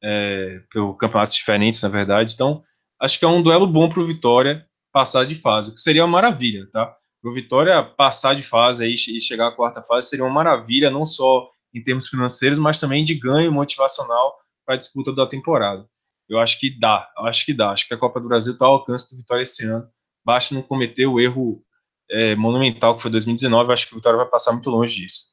é, 0.03 0.62
por 0.72 0.95
campeonatos 0.97 1.36
diferentes, 1.36 1.82
na 1.84 1.89
verdade. 1.89 2.34
Então, 2.34 2.62
acho 2.99 3.20
que 3.20 3.26
é 3.26 3.28
um 3.28 3.43
duelo 3.43 3.68
bom 3.68 3.88
para 3.88 4.01
o 4.01 4.07
Vitória 4.07 4.66
passar 4.91 5.26
de 5.26 5.36
fase, 5.36 5.70
o 5.70 5.74
que 5.76 5.80
seria 5.80 6.03
uma 6.03 6.12
maravilha, 6.12 6.68
tá? 6.72 6.95
O 7.24 7.32
Vitória 7.32 7.84
passar 7.84 8.36
de 8.36 8.41
fase 8.41 8.84
aí, 8.84 8.93
e 8.93 9.22
chegar 9.22 9.47
à 9.47 9.51
quarta 9.51 9.82
fase 9.84 10.09
seria 10.09 10.26
uma 10.26 10.34
maravilha, 10.34 10.89
não 10.89 11.05
só 11.05 11.49
em 11.74 11.84
termos 11.84 12.07
financeiros, 12.07 12.57
mas 12.57 12.80
também 12.80 13.03
de 13.03 13.14
ganho 13.14 13.51
motivacional 13.51 14.36
para 14.66 14.76
a 14.76 14.78
disputa 14.78 15.14
da 15.14 15.28
temporada. 15.28 15.86
Eu 16.32 16.39
acho 16.39 16.59
que 16.59 16.69
dá, 16.79 17.09
acho 17.17 17.45
que 17.45 17.53
dá. 17.53 17.71
Acho 17.71 17.88
que 17.88 17.93
a 17.93 17.97
Copa 17.97 18.19
do 18.19 18.27
Brasil 18.27 18.53
está 18.53 18.65
ao 18.65 18.75
alcance 18.75 19.11
do 19.11 19.17
Vitória 19.17 19.43
esse 19.43 19.65
ano. 19.65 19.88
Basta 20.23 20.55
não 20.55 20.61
cometer 20.61 21.05
o 21.05 21.19
erro 21.19 21.61
é, 22.09 22.36
monumental 22.36 22.95
que 22.95 23.01
foi 23.01 23.11
2019. 23.11 23.69
Eu 23.69 23.73
acho 23.73 23.88
que 23.88 23.93
o 23.93 23.97
Vitória 23.97 24.17
vai 24.17 24.27
passar 24.27 24.53
muito 24.53 24.69
longe 24.69 24.95
disso. 24.95 25.32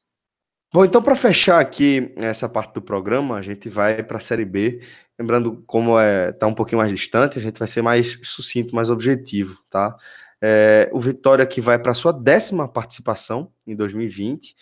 Bom, 0.73 0.85
então 0.85 1.01
para 1.01 1.15
fechar 1.15 1.59
aqui 1.59 2.13
essa 2.17 2.47
parte 2.47 2.73
do 2.73 2.81
programa, 2.81 3.37
a 3.37 3.41
gente 3.41 3.69
vai 3.69 4.03
para 4.03 4.17
a 4.17 4.21
Série 4.21 4.45
B. 4.45 4.81
Lembrando, 5.17 5.63
como 5.65 5.97
é 5.97 6.31
tá 6.33 6.45
um 6.47 6.53
pouquinho 6.53 6.79
mais 6.79 6.91
distante, 6.91 7.39
a 7.39 7.41
gente 7.41 7.57
vai 7.57 7.67
ser 7.67 7.81
mais 7.81 8.19
sucinto, 8.23 8.75
mais 8.75 8.89
objetivo, 8.89 9.57
tá? 9.69 9.95
É, 10.41 10.89
o 10.93 10.99
Vitória 10.99 11.45
que 11.45 11.59
vai 11.59 11.79
para 11.79 11.93
sua 11.93 12.11
décima 12.11 12.67
participação 12.67 13.51
em 13.65 13.75
2020. 13.75 14.55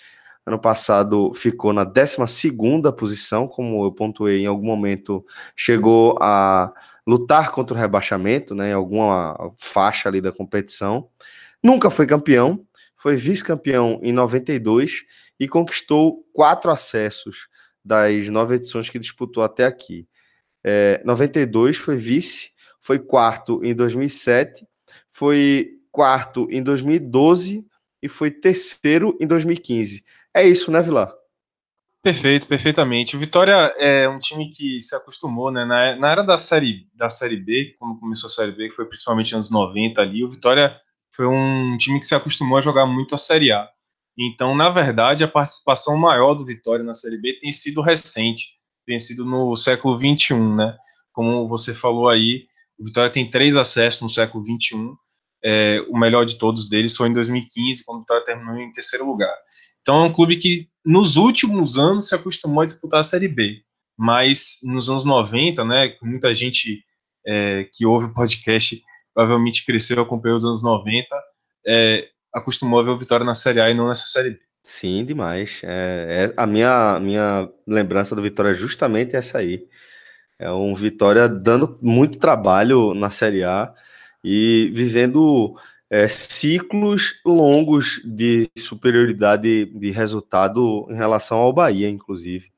Ano 0.48 0.60
passado 0.60 1.34
ficou 1.36 1.74
na 1.74 1.84
décima 1.84 2.26
segunda 2.28 2.92
posição, 2.92 3.48
como 3.48 3.86
eu 3.86 3.92
pontuei 3.92 4.42
em 4.42 4.46
algum 4.46 4.66
momento, 4.66 5.26
chegou 5.56 6.18
a 6.22 6.74
lutar 7.06 7.52
contra 7.52 7.76
o 7.76 7.80
rebaixamento, 7.80 8.56
né, 8.56 8.70
em 8.70 8.74
alguma 8.74 9.54
faixa 9.58 10.08
ali 10.08 10.22
da 10.22 10.32
competição. 10.32 11.10
Nunca 11.62 11.90
foi 11.90 12.08
campeão, 12.08 12.66
foi 12.96 13.16
vice-campeão 13.18 14.00
em 14.02 14.14
92 14.14 15.04
e 15.40 15.48
conquistou 15.48 16.26
quatro 16.34 16.72
acessos 16.72 17.48
das 17.84 18.28
nove 18.30 18.56
edições 18.56 18.90
que 18.90 18.98
disputou 18.98 19.44
até 19.44 19.66
aqui. 19.66 20.08
É, 20.64 21.02
92 21.06 21.78
foi 21.78 21.98
vice, 21.98 22.52
foi 22.82 22.98
quarto 22.98 23.62
em 23.64 23.76
2007 23.76 24.66
foi 25.18 25.80
quarto 25.92 26.48
em 26.52 26.62
2012 26.62 27.66
e 28.04 28.08
foi 28.08 28.30
terceiro 28.30 29.18
em 29.20 29.26
2015. 29.26 30.06
É 30.38 30.48
isso, 30.48 30.70
né, 30.70 30.84
Vilar? 30.84 31.12
Perfeito, 32.04 32.48
perfeitamente. 32.48 33.16
O 33.16 33.20
Vitória 33.20 33.74
é 33.76 34.08
um 34.08 34.20
time 34.20 34.52
que 34.52 34.80
se 34.80 34.96
acostumou, 34.96 35.50
né? 35.52 35.66
Na, 35.66 35.96
na 35.96 36.12
era 36.12 36.22
da 36.22 36.38
série, 36.38 36.88
da 36.94 37.10
série 37.10 37.38
B, 37.38 37.74
quando 37.80 38.00
começou 38.00 38.28
a 38.28 38.30
Série 38.30 38.52
B, 38.52 38.70
que 38.70 38.76
foi 38.76 38.86
principalmente 38.86 39.34
nos 39.34 39.52
anos 39.52 39.52
90 39.52 40.00
ali, 40.00 40.24
o 40.24 40.30
Vitória 40.30 40.80
foi 41.12 41.26
um 41.26 41.76
time 41.80 42.00
que 42.00 42.06
se 42.06 42.14
acostumou 42.14 42.60
a 42.60 42.62
jogar 42.62 42.86
muito 42.86 43.16
a 43.16 43.18
Série 43.18 43.52
A. 43.52 43.68
Então, 44.16 44.54
na 44.54 44.70
verdade, 44.70 45.24
a 45.24 45.28
participação 45.28 45.98
maior 45.98 46.36
do 46.36 46.46
Vitória 46.46 46.86
na 46.86 46.94
Série 46.94 47.18
B 47.18 47.40
tem 47.40 47.52
sido 47.52 47.82
recente, 47.82 48.46
tem 48.86 49.00
sido 49.00 49.26
no 49.26 49.56
século 49.56 49.98
XXI, 49.98 50.36
né? 50.36 50.78
Como 51.12 51.48
você 51.48 51.74
falou 51.74 52.10
aí, 52.10 52.46
o 52.78 52.86
Vitória 52.86 53.12
tem 53.12 53.28
três 53.28 53.58
acessos 53.58 54.02
no 54.04 54.10
século 54.10 54.46
XXI 54.46 54.96
é, 55.44 55.82
o 55.88 55.98
melhor 55.98 56.26
de 56.26 56.38
todos 56.38 56.68
deles 56.68 56.96
foi 56.96 57.10
em 57.10 57.14
2015, 57.14 57.86
quando 57.86 57.98
o 57.98 58.02
Vitória 58.02 58.26
terminou 58.26 58.58
em 58.58 58.72
terceiro 58.72 59.06
lugar. 59.06 59.34
Então 59.88 60.04
é 60.04 60.04
um 60.04 60.12
clube 60.12 60.36
que 60.36 60.68
nos 60.86 61.16
últimos 61.16 61.78
anos 61.78 62.10
se 62.10 62.16
acostumou 62.16 62.60
a 62.60 62.66
disputar 62.66 63.00
a 63.00 63.04
Série 63.04 63.30
B, 63.30 63.62
mas 63.98 64.58
nos 64.62 64.90
anos 64.90 65.06
90, 65.06 65.64
né, 65.64 65.96
muita 66.02 66.36
gente 66.36 66.84
é, 67.26 67.66
que 67.72 67.86
ouve 67.86 68.08
o 68.08 68.14
podcast 68.14 68.84
provavelmente 69.14 69.66
cresceu, 69.66 70.02
acompanhou 70.02 70.36
os 70.36 70.44
anos 70.44 70.62
90, 70.62 71.08
é, 71.66 72.10
acostumou 72.36 72.82
a 72.82 72.84
ver 72.84 72.90
o 72.90 72.98
Vitória 72.98 73.26
na 73.26 73.34
Série 73.34 73.62
A 73.62 73.70
e 73.70 73.74
não 73.74 73.88
nessa 73.88 74.08
Série 74.08 74.32
B. 74.32 74.40
Sim, 74.62 75.06
demais. 75.06 75.62
É, 75.64 76.26
é, 76.26 76.34
a 76.36 76.46
minha, 76.46 77.00
minha 77.00 77.50
lembrança 77.66 78.14
do 78.14 78.22
Vitória 78.22 78.50
é 78.50 78.56
justamente 78.56 79.16
essa 79.16 79.38
aí. 79.38 79.70
É 80.38 80.52
um 80.52 80.76
Vitória 80.76 81.30
dando 81.30 81.80
muito 81.82 82.20
trabalho 82.20 82.94
na 82.94 83.10
Série 83.10 83.46
A 83.46 83.74
e 84.22 84.70
vivendo 84.74 85.56
é, 85.90 86.08
ciclos 86.08 87.20
longos 87.26 88.02
de 88.04 88.50
superioridade 88.58 89.66
de 89.66 89.92
resultado 89.92 90.88
em 90.90 90.96
relação 90.96 91.38
ao 91.38 91.54
Bahia, 91.54 91.90
inclusive. 91.90 92.52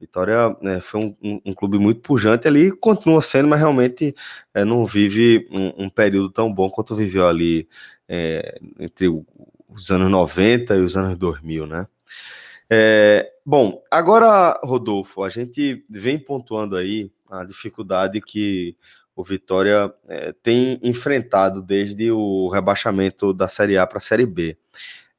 Vitória 0.00 0.56
né, 0.62 0.80
foi 0.80 1.00
um, 1.00 1.16
um, 1.22 1.40
um, 1.46 1.54
clube 1.54 1.78
muito 1.78 2.00
pujante 2.00 2.48
ali, 2.48 2.72
continua 2.72 3.20
sendo, 3.20 3.48
mas 3.48 3.60
realmente 3.60 4.14
é, 4.54 4.64
não 4.64 4.86
vive 4.86 5.46
um, 5.50 5.84
um, 5.84 5.90
período 5.90 6.30
tão 6.30 6.50
bom 6.50 6.70
quanto 6.70 6.94
viveu 6.94 7.28
ali 7.28 7.68
é, 8.08 8.58
entre 8.78 9.08
os 9.68 9.90
anos 9.90 10.10
90 10.10 10.74
e 10.74 10.80
os 10.80 10.96
anos 10.96 11.18
2000, 11.18 11.66
né? 11.66 11.86
É, 12.70 13.30
bom, 13.44 13.82
agora, 13.90 14.58
Rodolfo, 14.64 15.22
a 15.22 15.28
gente 15.28 15.84
vem 15.90 16.18
pontuando 16.18 16.76
aí 16.76 17.12
a 17.30 17.44
dificuldade 17.44 18.22
que 18.22 18.76
o 19.20 19.24
Vitória 19.24 19.92
é, 20.08 20.32
tem 20.42 20.80
enfrentado 20.82 21.60
desde 21.60 22.10
o 22.10 22.48
rebaixamento 22.48 23.34
da 23.34 23.48
Série 23.48 23.76
A 23.76 23.86
para 23.86 23.98
a 23.98 24.00
Série 24.00 24.24
B. 24.24 24.56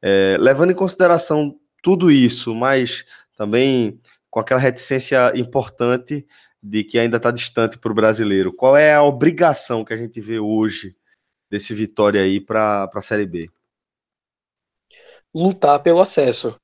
É, 0.02 0.38
levando 0.40 0.72
em 0.72 0.76
consideração 0.76 1.60
tudo 1.84 2.10
isso, 2.10 2.56
mas 2.56 3.06
também 3.38 4.00
com 4.30 4.40
aquela 4.40 4.60
reticência 4.60 5.32
importante 5.36 6.28
de 6.62 6.84
que 6.84 6.98
ainda 6.98 7.18
está 7.18 7.30
distante 7.30 7.78
para 7.78 7.92
o 7.92 7.96
brasileiro, 7.96 8.54
qual 8.54 8.76
é 8.76 8.94
a 8.94 9.04
obrigação 9.04 9.86
que 9.86 9.94
a 9.94 9.98
gente 9.98 10.20
vê 10.20 10.40
hoje 10.40 10.96
desse 11.50 11.74
Vitória 11.74 12.22
aí 12.22 12.40
para 12.40 12.90
a 12.92 13.02
Série 13.02 13.26
B? 13.26 13.50
Lutar 15.34 15.82
pelo 15.82 16.02
acesso. 16.02 16.56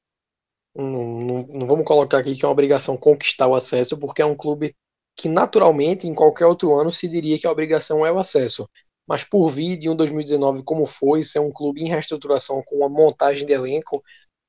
Não, 0.75 0.85
não, 0.85 1.47
não, 1.47 1.67
vamos 1.67 1.85
colocar 1.85 2.19
aqui 2.19 2.35
que 2.35 2.43
é 2.43 2.47
uma 2.47 2.53
obrigação 2.53 2.97
conquistar 2.97 3.47
o 3.47 3.55
acesso, 3.55 3.97
porque 3.97 4.21
é 4.21 4.25
um 4.25 4.35
clube 4.35 4.75
que 5.17 5.27
naturalmente 5.27 6.07
em 6.07 6.13
qualquer 6.13 6.45
outro 6.45 6.79
ano 6.79 6.91
se 6.91 7.07
diria 7.07 7.39
que 7.39 7.47
a 7.47 7.51
obrigação 7.51 8.05
é 8.05 8.11
o 8.11 8.19
acesso. 8.19 8.69
Mas 9.07 9.23
por 9.23 9.49
vir 9.49 9.75
de 9.75 9.89
um 9.89 9.95
2019 9.95 10.63
como 10.63 10.85
foi, 10.85 11.23
ser 11.23 11.39
um 11.39 11.51
clube 11.51 11.81
em 11.81 11.87
reestruturação 11.87 12.61
com 12.63 12.77
uma 12.77 12.89
montagem 12.89 13.45
de 13.45 13.51
elenco, 13.51 14.03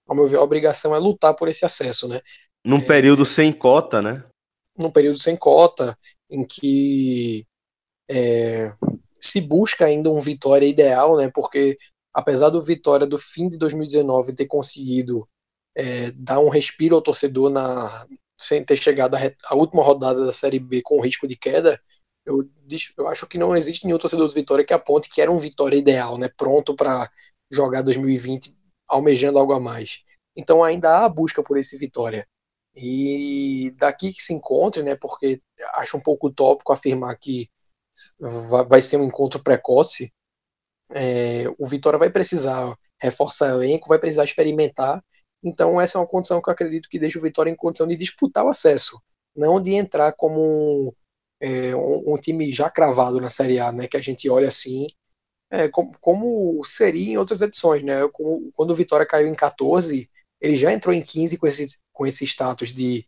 ao 0.07 0.15
meu 0.15 0.29
ver, 0.29 0.37
a 0.37 0.43
obrigação 0.43 0.95
é 0.95 0.99
lutar 0.99 1.35
por 1.35 1.49
esse 1.49 1.65
acesso, 1.65 2.07
né? 2.07 2.21
Num 2.65 2.79
é, 2.79 2.85
período 2.85 3.25
sem 3.25 3.53
cota, 3.53 4.03
né? 4.03 4.25
Num 4.77 4.91
período 4.91 5.19
sem 5.19 5.37
cota, 5.37 5.97
em 6.29 6.45
que 6.45 7.47
é, 8.11 8.73
se 9.21 9.41
busca 9.41 9.87
ainda 9.87 10.11
um 10.11 10.21
Vitória 10.21 10.67
ideal, 10.67 11.17
né? 11.17 11.31
Porque 11.33 11.77
apesar 12.13 12.51
do 12.51 12.61
Vitória 12.61 13.07
do 13.07 13.17
fim 13.17 13.49
de 13.49 13.57
2019 13.57 14.35
ter 14.35 14.47
conseguido 14.47 15.27
é, 15.75 16.11
dar 16.11 16.41
um 16.41 16.49
respiro 16.49 16.97
ao 16.97 17.03
torcedor 17.03 17.49
na, 17.49 18.07
sem 18.39 18.65
ter 18.65 18.77
chegado 18.77 19.17
à, 19.17 19.55
última 19.55 19.83
rodada 19.83 20.25
da 20.25 20.33
Série 20.33 20.59
B 20.59 20.81
com 20.83 21.03
risco 21.03 21.27
de 21.27 21.37
queda, 21.37 21.81
eu, 22.25 22.49
eu 22.97 23.09
acho 23.09 23.27
que 23.27 23.39
não 23.39 23.57
existe 23.57 23.87
nenhum 23.87 23.99
torcedor 23.99 24.29
do 24.29 24.35
Vitória 24.35 24.65
que 24.65 24.73
aponte 24.73 25.09
que 25.09 25.21
era 25.21 25.33
um 25.33 25.39
Vitória 25.39 25.77
ideal, 25.77 26.19
né, 26.19 26.29
pronto 26.37 26.75
para 26.75 27.11
jogar 27.51 27.83
2020 27.83 28.57
almejando 28.87 29.39
algo 29.39 29.53
a 29.53 29.61
mais. 29.61 30.05
Então 30.37 30.63
ainda 30.63 30.91
há 30.91 31.05
a 31.07 31.09
busca 31.09 31.43
por 31.43 31.59
esse 31.59 31.77
Vitória. 31.79 32.27
E 32.77 33.75
daqui 33.77 34.13
que 34.13 34.23
se 34.23 34.33
encontre, 34.33 34.83
né, 34.83 34.95
porque 34.97 35.43
acho 35.75 35.97
um 35.97 36.03
pouco 36.03 36.29
utópico 36.29 36.73
afirmar 36.73 37.19
que 37.19 37.51
vai 38.69 38.81
ser 38.81 38.99
um 38.99 39.05
encontro 39.05 39.43
precoce, 39.43 40.13
é, 40.91 41.45
o 41.59 41.67
Vitória 41.67 41.99
vai 41.99 42.11
precisar 42.11 42.77
reforçar 43.01 43.51
elenco, 43.51 43.89
vai 43.89 43.99
precisar 43.99 44.25
experimentar 44.25 45.03
então, 45.43 45.81
essa 45.81 45.99
é 45.99 46.01
uma 46.01 46.07
condição 46.07 46.43
que 46.43 46.49
eu 46.49 46.53
acredito 46.53 46.89
que 46.89 46.99
deixa 46.99 47.19
o 47.19 47.23
Vitória 47.23 47.51
em 47.51 47.57
condição 47.57 47.87
de 47.87 47.97
disputar 47.97 48.45
o 48.45 48.49
acesso, 48.49 49.01
não 49.37 49.61
de 49.61 49.75
entrar 49.75 50.13
como 50.13 50.95
é, 51.41 51.75
um, 51.77 52.15
um, 52.15 52.17
time 52.19 52.51
já 52.53 52.71
cravado 52.71 53.21
na 53.21 53.31
Série 53.31 53.61
A, 53.61 53.73
né? 53.73 53.87
Que 53.89 53.97
a 53.97 54.01
gente 54.01 54.29
olha 54.29 54.49
assim, 54.49 54.87
é, 55.51 55.69
como, 55.69 55.93
como, 56.01 56.65
seria 56.65 57.13
em 57.13 57.19
outras 57.19 57.41
edições, 57.43 57.83
né? 57.83 58.09
Como, 58.13 58.51
quando 58.55 58.71
o 58.73 58.75
Vitória 58.75 59.07
caiu 59.07 59.29
em 59.29 59.35
14, 59.35 60.11
ele 60.41 60.57
já 60.57 60.73
entrou 60.73 60.95
em 60.95 61.03
15 61.03 61.39
com 61.39 61.47
esse, 61.47 61.67
com 61.93 62.07
esse 62.07 62.25
status 62.25 62.73
de 62.73 63.07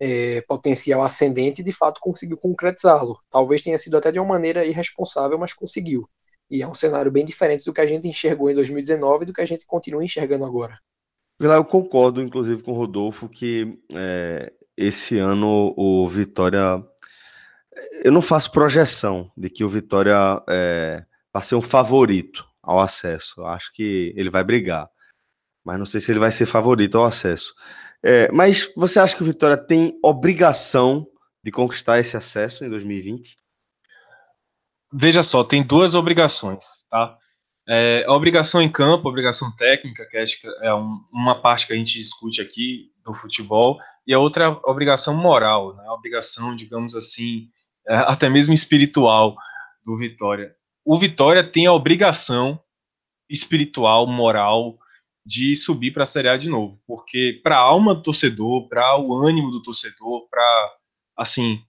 é, 0.00 0.40
potencial 0.42 1.02
ascendente 1.02 1.60
e 1.62 1.64
de 1.64 1.72
fato 1.72 2.00
conseguiu 2.00 2.36
concretizá-lo. 2.36 3.20
Talvez 3.30 3.62
tenha 3.62 3.78
sido 3.78 3.96
até 3.96 4.12
de 4.12 4.18
uma 4.18 4.28
maneira 4.28 4.64
irresponsável, 4.64 5.38
mas 5.38 5.54
conseguiu. 5.54 6.08
E 6.50 6.62
é 6.62 6.68
um 6.68 6.74
cenário 6.74 7.10
bem 7.10 7.24
diferente 7.24 7.64
do 7.64 7.72
que 7.72 7.80
a 7.80 7.86
gente 7.86 8.08
enxergou 8.08 8.50
em 8.50 8.54
2019 8.54 9.24
e 9.24 9.26
do 9.26 9.32
que 9.32 9.40
a 9.40 9.46
gente 9.46 9.66
continua 9.66 10.04
enxergando 10.04 10.44
agora. 10.44 10.78
Eu 11.38 11.64
concordo, 11.64 12.22
inclusive, 12.22 12.62
com 12.62 12.72
o 12.72 12.76
Rodolfo, 12.76 13.28
que 13.28 13.78
é, 13.92 14.52
esse 14.76 15.18
ano 15.18 15.74
o 15.76 16.08
Vitória. 16.08 16.82
Eu 18.04 18.12
não 18.12 18.22
faço 18.22 18.52
projeção 18.52 19.30
de 19.36 19.50
que 19.50 19.64
o 19.64 19.68
Vitória 19.68 20.16
é, 20.48 21.04
vai 21.32 21.42
ser 21.42 21.54
um 21.54 21.62
favorito 21.62 22.46
ao 22.62 22.80
acesso. 22.80 23.44
Acho 23.44 23.72
que 23.72 24.12
ele 24.16 24.30
vai 24.30 24.44
brigar. 24.44 24.88
Mas 25.64 25.78
não 25.78 25.86
sei 25.86 26.00
se 26.00 26.12
ele 26.12 26.18
vai 26.18 26.32
ser 26.32 26.46
favorito 26.46 26.98
ao 26.98 27.04
acesso. 27.04 27.54
É, 28.02 28.30
mas 28.32 28.72
você 28.76 28.98
acha 28.98 29.16
que 29.16 29.22
o 29.22 29.26
Vitória 29.26 29.56
tem 29.56 29.98
obrigação 30.02 31.06
de 31.42 31.50
conquistar 31.50 31.98
esse 31.98 32.16
acesso 32.16 32.64
em 32.64 32.70
2020? 32.70 33.36
Veja 34.92 35.22
só, 35.22 35.42
tem 35.42 35.62
duas 35.62 35.94
obrigações, 35.94 36.84
tá? 36.90 37.16
É, 37.68 38.04
a 38.06 38.12
obrigação 38.12 38.60
em 38.60 38.68
campo, 38.68 39.06
a 39.06 39.10
obrigação 39.10 39.54
técnica, 39.54 40.06
que 40.06 40.16
acho 40.16 40.40
que 40.40 40.48
é 40.62 40.74
um, 40.74 41.00
uma 41.12 41.40
parte 41.40 41.66
que 41.66 41.72
a 41.72 41.76
gente 41.76 41.98
discute 41.98 42.40
aqui 42.40 42.90
do 43.04 43.14
futebol, 43.14 43.78
e 44.06 44.12
a 44.12 44.18
outra 44.18 44.44
é 44.44 44.46
a 44.48 44.70
obrigação 44.70 45.14
moral, 45.14 45.76
né? 45.76 45.84
a 45.86 45.94
obrigação, 45.94 46.56
digamos 46.56 46.94
assim, 46.94 47.48
é, 47.88 47.94
até 47.94 48.28
mesmo 48.28 48.52
espiritual 48.52 49.36
do 49.84 49.96
Vitória. 49.96 50.54
O 50.84 50.98
Vitória 50.98 51.44
tem 51.44 51.66
a 51.66 51.72
obrigação 51.72 52.60
espiritual, 53.30 54.06
moral, 54.06 54.78
de 55.24 55.54
subir 55.54 55.92
para 55.92 56.02
a 56.02 56.06
Série 56.06 56.28
A 56.28 56.36
de 56.36 56.48
novo, 56.48 56.80
porque 56.84 57.40
para 57.44 57.56
a 57.56 57.60
alma 57.60 57.94
do 57.94 58.02
torcedor, 58.02 58.68
para 58.68 58.98
o 58.98 59.14
ânimo 59.14 59.52
do 59.52 59.62
torcedor, 59.62 60.28
para 60.28 60.74
assim, 61.16 61.60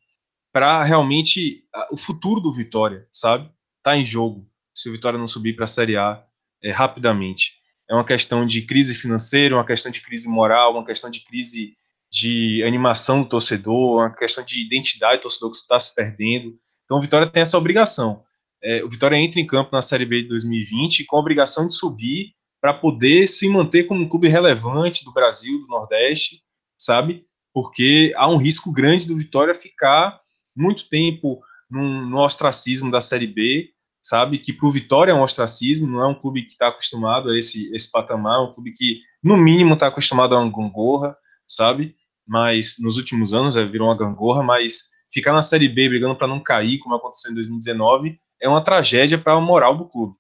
para 0.51 0.83
realmente 0.83 1.63
o 1.91 1.97
futuro 1.97 2.39
do 2.41 2.51
Vitória, 2.51 3.07
sabe? 3.11 3.51
Tá 3.83 3.95
em 3.95 4.03
jogo 4.03 4.47
se 4.73 4.89
o 4.89 4.91
Vitória 4.91 5.19
não 5.19 5.27
subir 5.27 5.55
para 5.55 5.65
a 5.65 5.67
Série 5.67 5.97
A 5.97 6.23
é, 6.63 6.71
rapidamente. 6.71 7.61
É 7.89 7.93
uma 7.93 8.05
questão 8.05 8.45
de 8.45 8.61
crise 8.61 8.95
financeira, 8.95 9.55
uma 9.55 9.65
questão 9.65 9.91
de 9.91 10.01
crise 10.01 10.27
moral, 10.27 10.73
uma 10.73 10.85
questão 10.85 11.11
de 11.11 11.19
crise 11.19 11.75
de 12.11 12.63
animação 12.65 13.23
do 13.23 13.29
torcedor, 13.29 14.01
uma 14.01 14.15
questão 14.15 14.45
de 14.45 14.63
identidade 14.63 15.17
do 15.17 15.23
torcedor 15.23 15.51
que 15.51 15.57
está 15.57 15.77
se 15.79 15.93
perdendo. 15.93 16.57
Então 16.85 16.97
o 16.97 17.01
Vitória 17.01 17.27
tem 17.27 17.41
essa 17.41 17.57
obrigação. 17.57 18.23
É, 18.63 18.83
o 18.83 18.89
Vitória 18.89 19.17
entra 19.17 19.39
em 19.39 19.47
campo 19.47 19.71
na 19.73 19.81
Série 19.81 20.05
B 20.05 20.21
de 20.21 20.29
2020 20.29 21.05
com 21.05 21.17
a 21.17 21.19
obrigação 21.19 21.67
de 21.67 21.75
subir 21.75 22.33
para 22.61 22.73
poder 22.73 23.27
se 23.27 23.49
manter 23.49 23.83
como 23.83 24.01
um 24.01 24.07
clube 24.07 24.29
relevante 24.29 25.03
do 25.03 25.11
Brasil, 25.11 25.59
do 25.59 25.67
Nordeste, 25.67 26.41
sabe? 26.77 27.25
Porque 27.53 28.13
há 28.15 28.29
um 28.29 28.37
risco 28.37 28.71
grande 28.71 29.05
do 29.05 29.17
Vitória 29.17 29.53
ficar 29.53 30.21
muito 30.55 30.87
tempo 30.87 31.41
no 31.69 32.19
ostracismo 32.19 32.91
da 32.91 33.01
Série 33.01 33.27
B 33.27 33.72
sabe? 34.03 34.37
Que 34.37 34.51
para 34.51 34.67
o 34.67 34.71
Vitória 34.71 35.13
é 35.13 35.15
um 35.15 35.23
ostracismo, 35.23 35.87
não 35.87 36.01
é 36.01 36.07
um 36.07 36.13
clube 36.13 36.43
que 36.43 36.51
está 36.51 36.67
acostumado 36.67 37.29
a 37.29 37.37
esse, 37.37 37.73
esse 37.73 37.89
patamar, 37.89 38.37
é 38.37 38.43
um 38.43 38.53
clube 38.53 38.73
que, 38.73 38.99
no 39.23 39.37
mínimo, 39.37 39.75
está 39.75 39.87
acostumado 39.87 40.35
a 40.35 40.41
uma 40.41 40.51
gangorra, 40.51 41.15
sabe? 41.47 41.95
Mas 42.27 42.75
nos 42.79 42.97
últimos 42.97 43.33
anos 43.33 43.55
é, 43.55 43.65
virou 43.65 43.87
uma 43.87 43.97
gangorra, 43.97 44.43
mas 44.43 44.83
ficar 45.11 45.31
na 45.31 45.41
Série 45.41 45.69
B 45.69 45.87
brigando 45.87 46.17
para 46.17 46.27
não 46.27 46.41
cair, 46.41 46.79
como 46.79 46.95
aconteceu 46.95 47.31
em 47.31 47.35
2019, 47.35 48.19
é 48.41 48.49
uma 48.49 48.63
tragédia 48.63 49.17
para 49.17 49.33
a 49.33 49.41
moral 49.41 49.77
do 49.77 49.87
clube. 49.87 50.15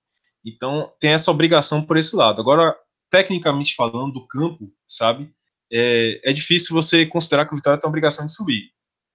Então 0.45 0.91
tem 0.99 1.11
essa 1.11 1.29
obrigação 1.29 1.81
por 1.81 1.97
esse 1.97 2.15
lado. 2.15 2.39
Agora, 2.39 2.75
tecnicamente 3.09 3.75
falando, 3.75 4.13
do 4.13 4.27
campo, 4.27 4.71
sabe? 4.87 5.29
É, 5.71 6.21
é 6.23 6.33
difícil 6.33 6.73
você 6.73 7.05
considerar 7.05 7.45
que 7.45 7.53
o 7.53 7.57
Vitória 7.57 7.79
tem 7.79 7.87
a 7.87 7.89
obrigação 7.89 8.25
de 8.25 8.33
subir, 8.33 8.69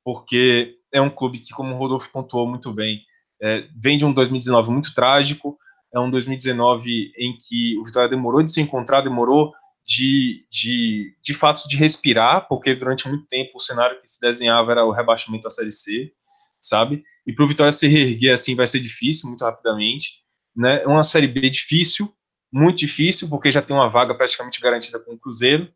porque 0.05 0.77
é 0.93 1.01
um 1.01 1.11
clube 1.11 1.39
que, 1.39 1.55
como 1.55 1.75
o 1.75 1.79
Rodolfo 1.79 2.11
pontuou 2.11 2.47
muito 2.47 2.73
bem, 2.73 3.01
é, 3.41 3.67
vem 3.81 3.97
de 3.97 4.05
um 4.05 4.13
2019 4.13 4.71
muito 4.71 4.95
trágico, 4.95 5.59
é 5.95 5.99
um 5.99 6.11
2019 6.11 7.13
em 7.19 7.37
que 7.37 7.79
o 7.79 7.85
Vitória 7.85 8.09
demorou 8.09 8.43
de 8.43 8.53
se 8.53 8.61
encontrar, 8.61 9.01
demorou 9.01 9.53
de, 9.87 10.47
de, 10.51 11.17
de 11.23 11.33
fato 11.33 11.67
de 11.67 11.77
respirar, 11.77 12.47
porque 12.47 12.75
durante 12.75 13.09
muito 13.09 13.27
tempo 13.27 13.53
o 13.55 13.61
cenário 13.61 13.99
que 14.01 14.09
se 14.09 14.21
desenhava 14.21 14.73
era 14.73 14.85
o 14.85 14.93
rebaixamento 14.93 15.45
da 15.45 15.51
Série 15.51 15.73
C, 15.73 16.13
sabe? 16.61 17.03
E 17.27 17.33
para 17.33 17.45
o 17.45 17.49
Vitória 17.49 17.73
se 17.73 17.89
reerguer 17.89 18.35
assim 18.35 18.55
vai 18.55 18.67
ser 18.67 18.81
difícil, 18.81 19.29
muito 19.29 19.45
rapidamente. 19.45 20.23
Né? 20.55 20.83
É 20.83 20.87
uma 20.87 21.03
Série 21.03 21.27
B 21.27 21.49
difícil, 21.49 22.13
muito 22.53 22.79
difícil, 22.79 23.31
porque 23.31 23.51
já 23.51 23.63
tem 23.63 23.75
uma 23.75 23.89
vaga 23.89 24.15
praticamente 24.15 24.61
garantida 24.61 24.99
com 24.99 25.15
o 25.15 25.19
Cruzeiro. 25.19 25.73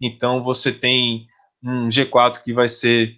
Então 0.00 0.42
você 0.42 0.72
tem 0.72 1.26
um 1.62 1.86
G4 1.86 2.42
que 2.42 2.52
vai 2.52 2.68
ser 2.68 3.16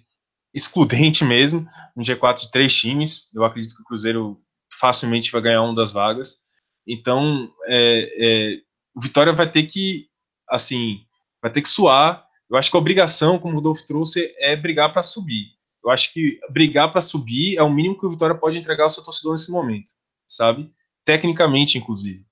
excludente 0.53 1.25
mesmo, 1.25 1.67
um 1.95 2.01
G4 2.01 2.41
de 2.41 2.51
três 2.51 2.75
times. 2.75 3.33
Eu 3.33 3.43
acredito 3.43 3.75
que 3.75 3.81
o 3.81 3.85
Cruzeiro 3.85 4.41
facilmente 4.71 5.31
vai 5.31 5.41
ganhar 5.41 5.61
uma 5.61 5.73
das 5.73 5.91
vagas. 5.91 6.39
Então, 6.87 7.49
é, 7.67 8.11
é, 8.17 8.57
o 8.95 9.01
Vitória 9.01 9.33
vai 9.33 9.49
ter 9.49 9.63
que, 9.63 10.07
assim, 10.49 10.99
vai 11.41 11.51
ter 11.51 11.61
que 11.61 11.69
suar. 11.69 12.25
Eu 12.49 12.57
acho 12.57 12.69
que 12.69 12.77
a 12.77 12.79
obrigação, 12.79 13.39
como 13.39 13.53
o 13.53 13.57
Rodolfo 13.57 13.85
trouxe, 13.87 14.33
é 14.37 14.55
brigar 14.55 14.91
para 14.91 15.01
subir. 15.01 15.55
Eu 15.83 15.91
acho 15.91 16.11
que 16.13 16.39
brigar 16.51 16.91
para 16.91 17.01
subir 17.01 17.57
é 17.57 17.63
o 17.63 17.71
mínimo 17.71 17.97
que 17.97 18.05
o 18.05 18.09
Vitória 18.09 18.35
pode 18.35 18.57
entregar 18.57 18.83
ao 18.83 18.89
seu 18.89 19.03
torcedor 19.03 19.33
nesse 19.33 19.51
momento, 19.51 19.89
sabe? 20.27 20.71
Tecnicamente, 21.03 21.77
inclusive. 21.77 22.25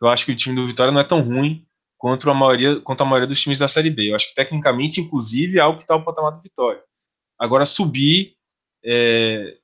Eu 0.00 0.08
acho 0.08 0.24
que 0.24 0.32
o 0.32 0.36
time 0.36 0.56
do 0.56 0.66
Vitória 0.66 0.92
não 0.92 1.00
é 1.00 1.04
tão 1.04 1.20
ruim 1.20 1.66
quanto 1.98 2.28
a 2.30 2.34
maioria, 2.34 2.80
quanto 2.80 3.02
a 3.02 3.06
maioria 3.06 3.26
dos 3.26 3.40
times 3.40 3.58
da 3.58 3.68
Série 3.68 3.90
B. 3.90 4.10
Eu 4.10 4.16
acho 4.16 4.28
que 4.28 4.34
tecnicamente, 4.34 5.00
inclusive, 5.00 5.58
é 5.58 5.60
algo 5.60 5.78
que 5.78 5.84
está 5.84 5.96
o 5.96 6.04
patamar 6.04 6.32
do 6.32 6.40
Vitória. 6.40 6.82
Agora, 7.38 7.64
subir, 7.64 8.33
é, 8.84 9.56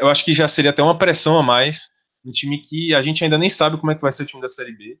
eu 0.00 0.08
acho 0.08 0.24
que 0.24 0.32
já 0.32 0.48
seria 0.48 0.70
até 0.70 0.82
uma 0.82 0.98
pressão 0.98 1.38
a 1.38 1.42
mais 1.42 1.88
no 2.24 2.32
time 2.32 2.62
que 2.62 2.94
a 2.94 3.02
gente 3.02 3.22
ainda 3.22 3.36
nem 3.36 3.48
sabe 3.48 3.78
como 3.78 3.92
é 3.92 3.94
que 3.94 4.00
vai 4.00 4.10
ser 4.10 4.22
o 4.22 4.26
time 4.26 4.40
da 4.40 4.48
Série 4.48 4.72
B. 4.72 4.98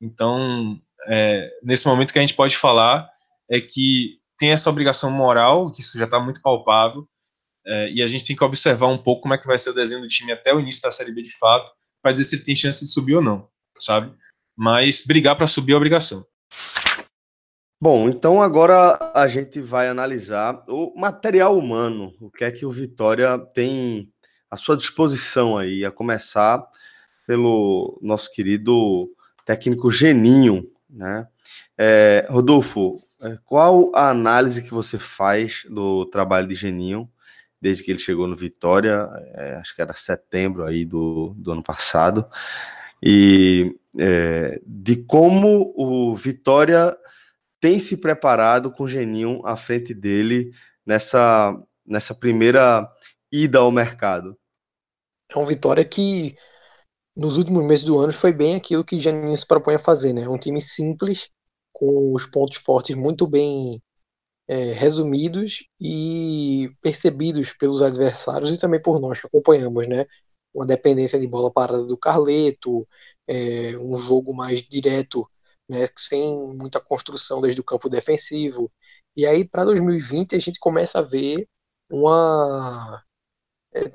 Então, 0.00 0.80
é, 1.06 1.50
nesse 1.62 1.86
momento 1.86 2.12
que 2.12 2.18
a 2.18 2.22
gente 2.22 2.34
pode 2.34 2.56
falar 2.56 3.08
é 3.50 3.60
que 3.60 4.18
tem 4.38 4.50
essa 4.50 4.70
obrigação 4.70 5.10
moral, 5.10 5.70
que 5.70 5.80
isso 5.80 5.98
já 5.98 6.06
está 6.06 6.18
muito 6.18 6.40
palpável, 6.40 7.06
é, 7.64 7.90
e 7.92 8.02
a 8.02 8.06
gente 8.06 8.24
tem 8.24 8.34
que 8.34 8.42
observar 8.42 8.88
um 8.88 8.98
pouco 8.98 9.22
como 9.22 9.34
é 9.34 9.38
que 9.38 9.46
vai 9.46 9.58
ser 9.58 9.70
o 9.70 9.74
desenho 9.74 10.00
do 10.00 10.08
time 10.08 10.32
até 10.32 10.52
o 10.52 10.58
início 10.58 10.82
da 10.82 10.90
Série 10.90 11.12
B 11.12 11.22
de 11.22 11.36
fato, 11.38 11.70
para 12.02 12.12
dizer 12.12 12.24
se 12.24 12.36
ele 12.36 12.44
tem 12.44 12.56
chance 12.56 12.84
de 12.84 12.90
subir 12.90 13.14
ou 13.14 13.22
não, 13.22 13.48
sabe? 13.78 14.12
Mas 14.56 15.04
brigar 15.06 15.36
para 15.36 15.46
subir 15.46 15.72
é 15.72 15.76
obrigação. 15.76 16.26
Bom, 17.82 18.08
então 18.08 18.40
agora 18.40 19.10
a 19.12 19.26
gente 19.26 19.60
vai 19.60 19.88
analisar 19.88 20.62
o 20.68 20.94
material 20.96 21.58
humano, 21.58 22.14
o 22.20 22.30
que 22.30 22.44
é 22.44 22.50
que 22.52 22.64
o 22.64 22.70
Vitória 22.70 23.36
tem 23.36 24.08
à 24.48 24.56
sua 24.56 24.76
disposição 24.76 25.58
aí, 25.58 25.84
a 25.84 25.90
começar 25.90 26.64
pelo 27.26 27.98
nosso 28.00 28.32
querido 28.32 29.10
técnico 29.44 29.90
Geninho, 29.90 30.70
né? 30.88 31.26
É, 31.76 32.24
Rodolfo, 32.30 33.02
é, 33.20 33.36
qual 33.44 33.90
a 33.96 34.10
análise 34.10 34.62
que 34.62 34.72
você 34.72 34.96
faz 34.96 35.66
do 35.68 36.06
trabalho 36.06 36.46
de 36.46 36.54
Geninho 36.54 37.10
desde 37.60 37.82
que 37.82 37.90
ele 37.90 37.98
chegou 37.98 38.28
no 38.28 38.36
Vitória, 38.36 39.10
é, 39.34 39.56
acho 39.56 39.74
que 39.74 39.82
era 39.82 39.92
setembro 39.94 40.64
aí 40.64 40.84
do, 40.84 41.34
do 41.36 41.50
ano 41.50 41.64
passado, 41.64 42.26
e 43.02 43.76
é, 43.98 44.60
de 44.64 45.02
como 45.02 45.74
o 45.76 46.14
Vitória 46.14 46.96
tem 47.62 47.78
se 47.78 47.96
preparado 47.96 48.72
com 48.72 48.82
o 48.82 48.88
Geninho 48.88 49.40
à 49.46 49.56
frente 49.56 49.94
dele 49.94 50.50
nessa, 50.84 51.56
nessa 51.86 52.12
primeira 52.12 52.90
ida 53.30 53.60
ao 53.60 53.70
mercado? 53.70 54.36
É 55.30 55.38
uma 55.38 55.46
vitória 55.46 55.84
que 55.84 56.36
nos 57.14 57.38
últimos 57.38 57.64
meses 57.64 57.84
do 57.84 58.00
ano 58.00 58.12
foi 58.12 58.32
bem 58.32 58.56
aquilo 58.56 58.84
que 58.84 58.96
o 58.96 58.98
Geninho 58.98 59.38
se 59.38 59.46
propõe 59.46 59.76
a 59.76 59.78
fazer, 59.78 60.12
né? 60.12 60.28
Um 60.28 60.36
time 60.36 60.60
simples, 60.60 61.30
com 61.72 62.12
os 62.12 62.26
pontos 62.26 62.58
fortes 62.58 62.96
muito 62.96 63.28
bem 63.28 63.80
é, 64.48 64.72
resumidos 64.72 65.64
e 65.80 66.68
percebidos 66.82 67.52
pelos 67.52 67.80
adversários 67.80 68.50
e 68.50 68.58
também 68.58 68.82
por 68.82 69.00
nós 69.00 69.20
que 69.20 69.28
acompanhamos, 69.28 69.86
né? 69.86 70.04
Uma 70.52 70.66
dependência 70.66 71.18
de 71.18 71.28
bola 71.28 71.50
parada 71.52 71.84
do 71.84 71.96
Carleto, 71.96 72.88
é, 73.28 73.76
um 73.78 73.96
jogo 73.96 74.34
mais 74.34 74.62
direto 74.62 75.28
né, 75.72 75.86
sem 75.96 76.36
muita 76.54 76.80
construção 76.80 77.40
desde 77.40 77.60
o 77.60 77.64
campo 77.64 77.88
defensivo. 77.88 78.70
E 79.16 79.26
aí, 79.26 79.44
para 79.48 79.64
2020, 79.64 80.36
a 80.36 80.38
gente 80.38 80.60
começa 80.60 80.98
a 80.98 81.02
ver 81.02 81.48
uma, 81.90 83.02
é, 83.74 83.92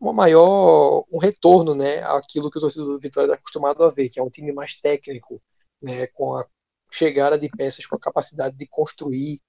uma 0.00 0.12
maior, 0.12 1.04
um 1.10 1.18
retorno 1.18 1.74
né, 1.74 2.02
àquilo 2.04 2.50
que 2.50 2.58
o 2.58 2.60
torcedor 2.60 2.88
do 2.88 3.00
Vitória 3.00 3.26
está 3.28 3.36
acostumado 3.36 3.82
a 3.84 3.90
ver, 3.90 4.08
que 4.08 4.20
é 4.20 4.22
um 4.22 4.30
time 4.30 4.52
mais 4.52 4.74
técnico, 4.74 5.42
né, 5.82 6.06
com 6.08 6.36
a 6.36 6.46
chegada 6.92 7.38
de 7.38 7.48
peças 7.48 7.86
com 7.86 7.96
a 7.96 8.00
capacidade 8.00 8.56
de 8.56 8.66
construir, 8.66 9.40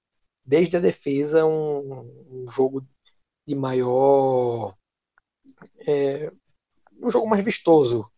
desde 0.44 0.76
a 0.76 0.80
defesa, 0.80 1.44
um, 1.44 2.44
um 2.44 2.48
jogo 2.48 2.86
de 3.46 3.54
maior. 3.54 4.74
É, 5.86 6.32
um 7.02 7.10
jogo 7.10 7.28
mais 7.28 7.44
vistoso, 7.44 8.10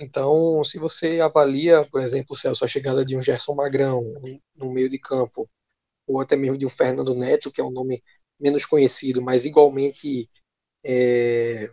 então, 0.00 0.62
se 0.64 0.78
você 0.78 1.20
avalia, 1.20 1.84
por 1.90 2.00
exemplo, 2.00 2.36
Celso, 2.36 2.64
a 2.64 2.68
chegada 2.68 3.04
de 3.04 3.16
um 3.16 3.22
Gerson 3.22 3.54
Magrão 3.54 4.02
no 4.54 4.72
meio 4.72 4.88
de 4.88 4.98
campo, 4.98 5.48
ou 6.06 6.20
até 6.20 6.36
mesmo 6.36 6.56
de 6.56 6.66
um 6.66 6.70
Fernando 6.70 7.14
Neto, 7.14 7.50
que 7.50 7.60
é 7.60 7.64
um 7.64 7.70
nome 7.70 8.02
menos 8.40 8.64
conhecido, 8.64 9.20
mas 9.20 9.44
igualmente 9.44 10.30
é, 10.84 11.70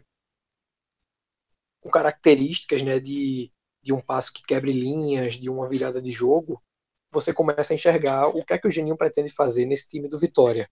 com 1.81 1.89
características 1.89 2.81
né, 2.81 2.99
de, 2.99 3.51
de 3.83 3.93
um 3.93 4.01
passe 4.01 4.33
que 4.33 4.41
quebre 4.41 4.71
linhas, 4.71 5.35
de 5.35 5.49
uma 5.49 5.69
virada 5.69 6.01
de 6.01 6.11
jogo, 6.11 6.61
você 7.11 7.33
começa 7.33 7.73
a 7.73 7.75
enxergar 7.75 8.27
o 8.27 8.43
que 8.43 8.53
é 8.53 8.57
que 8.57 8.67
o 8.67 8.71
Geninho 8.71 8.97
pretende 8.97 9.29
fazer 9.29 9.65
nesse 9.65 9.87
time 9.87 10.09
do 10.09 10.19
Vitória. 10.19 10.67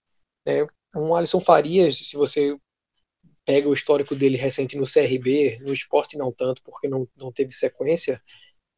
É, 0.45 0.65
um 0.95 1.15
Alisson 1.15 1.39
Farias, 1.39 1.97
se 1.97 2.17
você 2.17 2.57
pega 3.45 3.67
o 3.67 3.73
histórico 3.73 4.15
dele 4.15 4.37
recente 4.37 4.77
no 4.77 4.85
CRB, 4.85 5.59
no 5.61 5.73
esporte 5.73 6.17
não 6.17 6.31
tanto, 6.31 6.61
porque 6.63 6.87
não, 6.87 7.07
não 7.17 7.31
teve 7.31 7.51
sequência, 7.51 8.21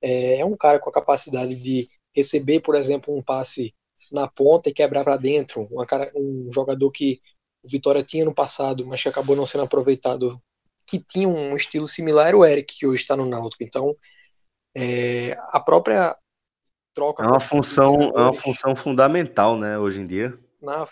é, 0.01 0.39
é 0.39 0.45
um 0.45 0.57
cara 0.57 0.79
com 0.79 0.89
a 0.89 0.93
capacidade 0.93 1.55
de 1.55 1.87
receber, 2.15 2.61
por 2.61 2.75
exemplo, 2.75 3.15
um 3.15 3.23
passe 3.23 3.73
na 4.11 4.27
ponta 4.27 4.69
e 4.69 4.73
quebrar 4.73 5.03
para 5.03 5.17
dentro, 5.17 5.67
uma 5.71 5.85
cara, 5.85 6.11
um 6.15 6.49
jogador 6.51 6.91
que 6.91 7.21
o 7.63 7.69
Vitória 7.69 8.03
tinha 8.03 8.25
no 8.25 8.33
passado, 8.33 8.85
mas 8.85 9.01
que 9.01 9.09
acabou 9.09 9.35
não 9.35 9.45
sendo 9.45 9.63
aproveitado, 9.63 10.39
que 10.87 10.99
tinha 10.99 11.27
um 11.27 11.55
estilo 11.55 11.87
similar, 11.87 12.27
era 12.27 12.37
o 12.37 12.45
Eric, 12.45 12.75
que 12.77 12.87
hoje 12.87 13.01
está 13.01 13.17
no 13.17 13.25
Náutico. 13.25 13.63
Então, 13.63 13.95
É, 14.77 15.37
a 15.49 15.59
própria 15.59 16.17
troca. 16.93 17.23
É 17.23 17.27
uma 17.27 17.39
função, 17.39 17.95
é 18.15 18.21
uma 18.21 18.35
função 18.35 18.75
fundamental, 18.75 19.57
né, 19.57 19.79
hoje 19.79 20.01
em 20.01 20.07
dia. 20.07 20.37
Na, 20.61 20.85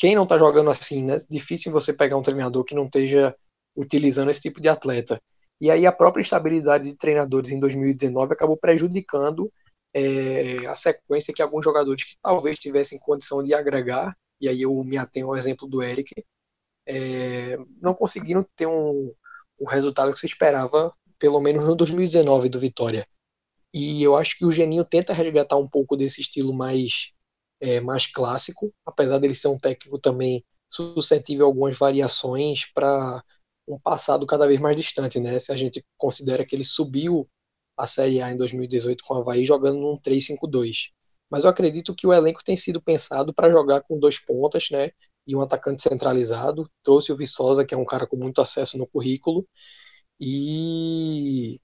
quem 0.00 0.14
não 0.14 0.24
está 0.24 0.38
jogando 0.38 0.70
assim, 0.70 1.04
né? 1.04 1.16
Difícil 1.30 1.72
você 1.72 1.92
pegar 1.92 2.16
um 2.16 2.22
treinador 2.22 2.64
que 2.64 2.74
não 2.74 2.84
esteja 2.84 3.34
utilizando 3.76 4.30
esse 4.30 4.42
tipo 4.42 4.60
de 4.60 4.68
atleta. 4.68 5.20
E 5.60 5.70
aí 5.70 5.86
a 5.86 5.92
própria 5.92 6.22
estabilidade 6.22 6.90
de 6.90 6.96
treinadores 6.96 7.50
em 7.50 7.60
2019 7.60 8.32
acabou 8.32 8.56
prejudicando 8.56 9.50
é, 9.94 10.66
a 10.66 10.74
sequência 10.74 11.32
que 11.34 11.42
alguns 11.42 11.64
jogadores 11.64 12.04
que 12.04 12.16
talvez 12.22 12.58
tivessem 12.58 12.98
condição 12.98 13.42
de 13.42 13.54
agregar, 13.54 14.16
e 14.40 14.48
aí 14.48 14.62
eu 14.62 14.82
me 14.84 14.96
atenho 14.96 15.28
ao 15.28 15.36
exemplo 15.36 15.68
do 15.68 15.82
Eric, 15.82 16.12
é, 16.86 17.56
não 17.80 17.94
conseguiram 17.94 18.44
ter 18.56 18.66
um, 18.66 19.12
um 19.60 19.66
resultado 19.66 20.12
que 20.12 20.20
se 20.20 20.26
esperava, 20.26 20.92
pelo 21.18 21.40
menos 21.40 21.64
no 21.64 21.74
2019 21.74 22.48
do 22.48 22.58
Vitória. 22.58 23.06
E 23.72 24.02
eu 24.02 24.16
acho 24.16 24.36
que 24.36 24.44
o 24.44 24.52
Geninho 24.52 24.84
tenta 24.84 25.12
resgatar 25.12 25.56
um 25.56 25.68
pouco 25.68 25.96
desse 25.96 26.20
estilo 26.20 26.52
mais, 26.52 27.12
é, 27.62 27.80
mais 27.80 28.06
clássico, 28.06 28.74
apesar 28.84 29.18
dele 29.18 29.34
ser 29.34 29.48
um 29.48 29.58
técnico 29.58 29.98
também 29.98 30.44
suscetível 30.68 31.46
a 31.46 31.48
algumas 31.48 31.78
variações 31.78 32.66
para 32.74 33.22
um 33.68 33.78
passado 33.78 34.26
cada 34.26 34.46
vez 34.48 34.58
mais 34.60 34.76
distante, 34.76 35.20
né? 35.20 35.38
Se 35.38 35.52
a 35.52 35.56
gente 35.56 35.84
considera 35.96 36.44
que 36.44 36.56
ele 36.56 36.64
subiu 36.64 37.28
a 37.76 37.86
Série 37.86 38.20
A 38.20 38.32
em 38.32 38.36
2018 38.36 39.04
com 39.04 39.14
o 39.14 39.18
Havaí 39.18 39.44
jogando 39.44 39.78
num 39.78 39.96
3-5-2. 39.96 40.90
Mas 41.30 41.44
eu 41.44 41.50
acredito 41.50 41.94
que 41.94 42.06
o 42.06 42.12
elenco 42.12 42.42
tem 42.44 42.56
sido 42.56 42.82
pensado 42.82 43.32
para 43.32 43.50
jogar 43.50 43.82
com 43.82 43.98
dois 43.98 44.18
pontas, 44.18 44.68
né? 44.70 44.90
E 45.26 45.36
um 45.36 45.40
atacante 45.40 45.82
centralizado. 45.82 46.68
Trouxe 46.82 47.12
o 47.12 47.16
Viçosa, 47.16 47.64
que 47.64 47.74
é 47.74 47.78
um 47.78 47.84
cara 47.84 48.06
com 48.06 48.16
muito 48.16 48.40
acesso 48.40 48.76
no 48.76 48.86
currículo. 48.88 49.46
E 50.20 51.60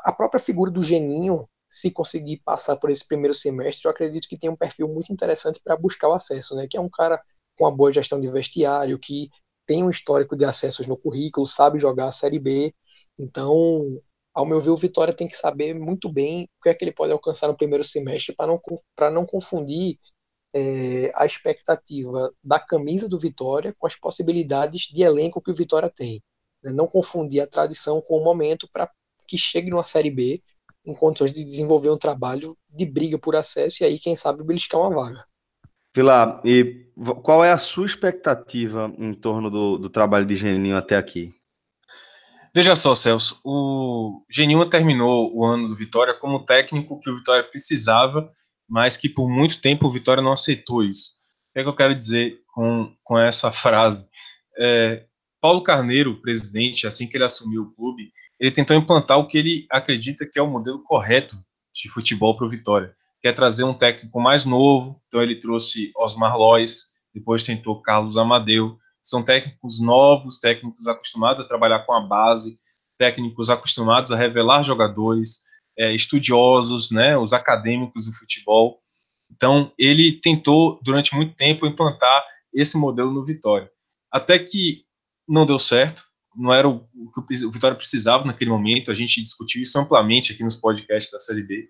a 0.00 0.12
própria 0.12 0.40
figura 0.40 0.70
do 0.70 0.82
Geninho, 0.82 1.48
se 1.68 1.90
conseguir 1.90 2.38
passar 2.44 2.76
por 2.76 2.90
esse 2.90 3.06
primeiro 3.06 3.34
semestre, 3.34 3.86
eu 3.86 3.90
acredito 3.90 4.28
que 4.28 4.38
tem 4.38 4.48
um 4.50 4.56
perfil 4.56 4.88
muito 4.88 5.12
interessante 5.12 5.60
para 5.62 5.76
buscar 5.76 6.08
o 6.08 6.14
acesso, 6.14 6.54
né? 6.56 6.66
Que 6.68 6.76
é 6.76 6.80
um 6.80 6.88
cara 6.88 7.22
com 7.56 7.64
uma 7.64 7.74
boa 7.74 7.92
gestão 7.92 8.20
de 8.20 8.30
vestiário, 8.30 8.98
que 8.98 9.28
tem 9.66 9.84
um 9.84 9.90
histórico 9.90 10.34
de 10.34 10.44
acessos 10.44 10.86
no 10.86 10.96
currículo, 10.96 11.46
sabe 11.46 11.78
jogar 11.78 12.06
a 12.06 12.12
Série 12.12 12.38
B. 12.38 12.74
Então, 13.18 14.00
ao 14.32 14.46
meu 14.46 14.60
ver, 14.60 14.70
o 14.70 14.76
Vitória 14.76 15.12
tem 15.12 15.28
que 15.28 15.36
saber 15.36 15.74
muito 15.74 16.10
bem 16.10 16.44
o 16.44 16.62
que 16.62 16.68
é 16.70 16.74
que 16.74 16.84
ele 16.84 16.92
pode 16.92 17.12
alcançar 17.12 17.48
no 17.48 17.56
primeiro 17.56 17.84
semestre 17.84 18.34
para 18.34 18.46
não, 18.46 18.60
não 19.12 19.26
confundir 19.26 19.98
é, 20.54 21.10
a 21.14 21.26
expectativa 21.26 22.32
da 22.42 22.58
camisa 22.58 23.08
do 23.08 23.18
Vitória 23.18 23.74
com 23.78 23.86
as 23.86 23.96
possibilidades 23.96 24.82
de 24.82 25.02
elenco 25.02 25.42
que 25.42 25.50
o 25.50 25.54
Vitória 25.54 25.90
tem. 25.90 26.22
Né? 26.62 26.72
Não 26.72 26.86
confundir 26.86 27.42
a 27.42 27.46
tradição 27.46 28.00
com 28.00 28.16
o 28.16 28.24
momento 28.24 28.68
para 28.72 28.90
que 29.26 29.36
chegue 29.36 29.70
numa 29.70 29.84
Série 29.84 30.10
B 30.10 30.42
em 30.88 30.94
condições 30.94 31.32
de 31.32 31.44
desenvolver 31.44 31.90
um 31.90 31.98
trabalho 31.98 32.56
de 32.70 32.86
briga 32.86 33.18
por 33.18 33.36
acesso 33.36 33.82
e 33.82 33.86
aí, 33.86 33.98
quem 33.98 34.16
sabe, 34.16 34.42
beliscar 34.42 34.80
uma 34.80 34.90
vaga. 34.90 35.24
Pilar, 35.92 36.40
e 36.44 36.86
qual 37.22 37.44
é 37.44 37.52
a 37.52 37.58
sua 37.58 37.86
expectativa 37.86 38.92
em 38.98 39.12
torno 39.12 39.50
do, 39.50 39.78
do 39.78 39.90
trabalho 39.90 40.24
de 40.24 40.36
Geninho 40.36 40.76
até 40.76 40.96
aqui? 40.96 41.34
Veja 42.54 42.74
só, 42.74 42.94
Celso, 42.94 43.40
o 43.44 44.24
Geninho 44.30 44.68
terminou 44.68 45.34
o 45.34 45.44
ano 45.44 45.68
do 45.68 45.76
Vitória 45.76 46.14
como 46.14 46.44
técnico 46.44 46.98
que 47.00 47.10
o 47.10 47.16
Vitória 47.16 47.44
precisava, 47.44 48.32
mas 48.68 48.96
que 48.96 49.08
por 49.08 49.28
muito 49.28 49.60
tempo 49.60 49.86
o 49.86 49.92
Vitória 49.92 50.22
não 50.22 50.32
aceitou 50.32 50.82
isso. 50.82 51.12
O 51.50 51.52
que, 51.52 51.60
é 51.60 51.62
que 51.62 51.68
eu 51.68 51.76
quero 51.76 51.94
dizer 51.94 52.40
com, 52.54 52.94
com 53.04 53.18
essa 53.18 53.52
frase? 53.52 54.08
É, 54.58 55.04
Paulo 55.40 55.62
Carneiro, 55.62 56.20
presidente, 56.20 56.86
assim 56.86 57.06
que 57.06 57.16
ele 57.16 57.24
assumiu 57.24 57.62
o 57.62 57.74
clube, 57.74 58.12
ele 58.38 58.52
tentou 58.52 58.76
implantar 58.76 59.18
o 59.18 59.26
que 59.26 59.36
ele 59.36 59.66
acredita 59.70 60.28
que 60.30 60.38
é 60.38 60.42
o 60.42 60.50
modelo 60.50 60.82
correto 60.84 61.36
de 61.74 61.88
futebol 61.90 62.36
para 62.36 62.46
o 62.46 62.50
Vitória, 62.50 62.94
que 63.20 63.28
é 63.28 63.32
trazer 63.32 63.64
um 63.64 63.74
técnico 63.74 64.20
mais 64.20 64.44
novo. 64.44 65.00
Então 65.06 65.22
ele 65.22 65.40
trouxe 65.40 65.90
Osmar 65.96 66.36
Lois, 66.36 66.94
depois 67.12 67.42
tentou 67.42 67.82
Carlos 67.82 68.16
Amadeu. 68.16 68.78
São 69.02 69.22
técnicos 69.22 69.80
novos, 69.80 70.38
técnicos 70.38 70.86
acostumados 70.86 71.40
a 71.40 71.48
trabalhar 71.48 71.80
com 71.80 71.94
a 71.94 72.00
base, 72.00 72.58
técnicos 72.98 73.48
acostumados 73.50 74.12
a 74.12 74.16
revelar 74.16 74.62
jogadores, 74.62 75.44
é, 75.78 75.94
estudiosos, 75.94 76.90
né, 76.90 77.16
os 77.16 77.32
acadêmicos 77.32 78.06
do 78.06 78.12
futebol. 78.12 78.80
Então 79.30 79.72
ele 79.78 80.20
tentou 80.20 80.80
durante 80.82 81.14
muito 81.14 81.34
tempo 81.34 81.66
implantar 81.66 82.24
esse 82.52 82.76
modelo 82.76 83.12
no 83.12 83.24
Vitória, 83.24 83.70
até 84.10 84.38
que 84.38 84.84
não 85.26 85.46
deu 85.46 85.58
certo 85.58 86.07
não 86.38 86.54
era 86.54 86.68
o, 86.68 86.80
que 87.26 87.44
o 87.44 87.50
Vitória 87.50 87.76
precisava 87.76 88.24
naquele 88.24 88.50
momento, 88.50 88.90
a 88.90 88.94
gente 88.94 89.22
discutiu 89.22 89.60
isso 89.60 89.78
amplamente 89.78 90.32
aqui 90.32 90.44
nos 90.44 90.56
podcasts 90.56 91.10
da 91.10 91.18
Série 91.18 91.42
B. 91.42 91.68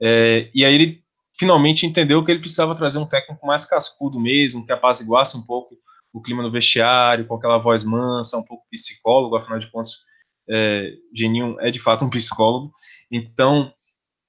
É, 0.00 0.50
e 0.54 0.64
aí 0.64 0.74
ele 0.74 1.04
finalmente 1.36 1.84
entendeu 1.84 2.22
que 2.24 2.30
ele 2.30 2.40
precisava 2.40 2.74
trazer 2.74 2.98
um 2.98 3.06
técnico 3.06 3.44
mais 3.44 3.64
cascudo 3.64 4.20
mesmo, 4.20 4.64
que 4.64 4.72
apaziguasse 4.72 5.36
um 5.36 5.42
pouco 5.42 5.76
o 6.12 6.22
clima 6.22 6.42
no 6.42 6.50
vestiário, 6.50 7.26
com 7.26 7.34
aquela 7.34 7.58
voz 7.58 7.84
mansa, 7.84 8.38
um 8.38 8.44
pouco 8.44 8.64
psicólogo, 8.70 9.36
afinal 9.36 9.58
de 9.58 9.68
contas, 9.68 10.04
é, 10.48 10.92
Geninho 11.12 11.58
é 11.58 11.72
de 11.72 11.80
fato 11.80 12.04
um 12.04 12.10
psicólogo. 12.10 12.70
Então, 13.10 13.72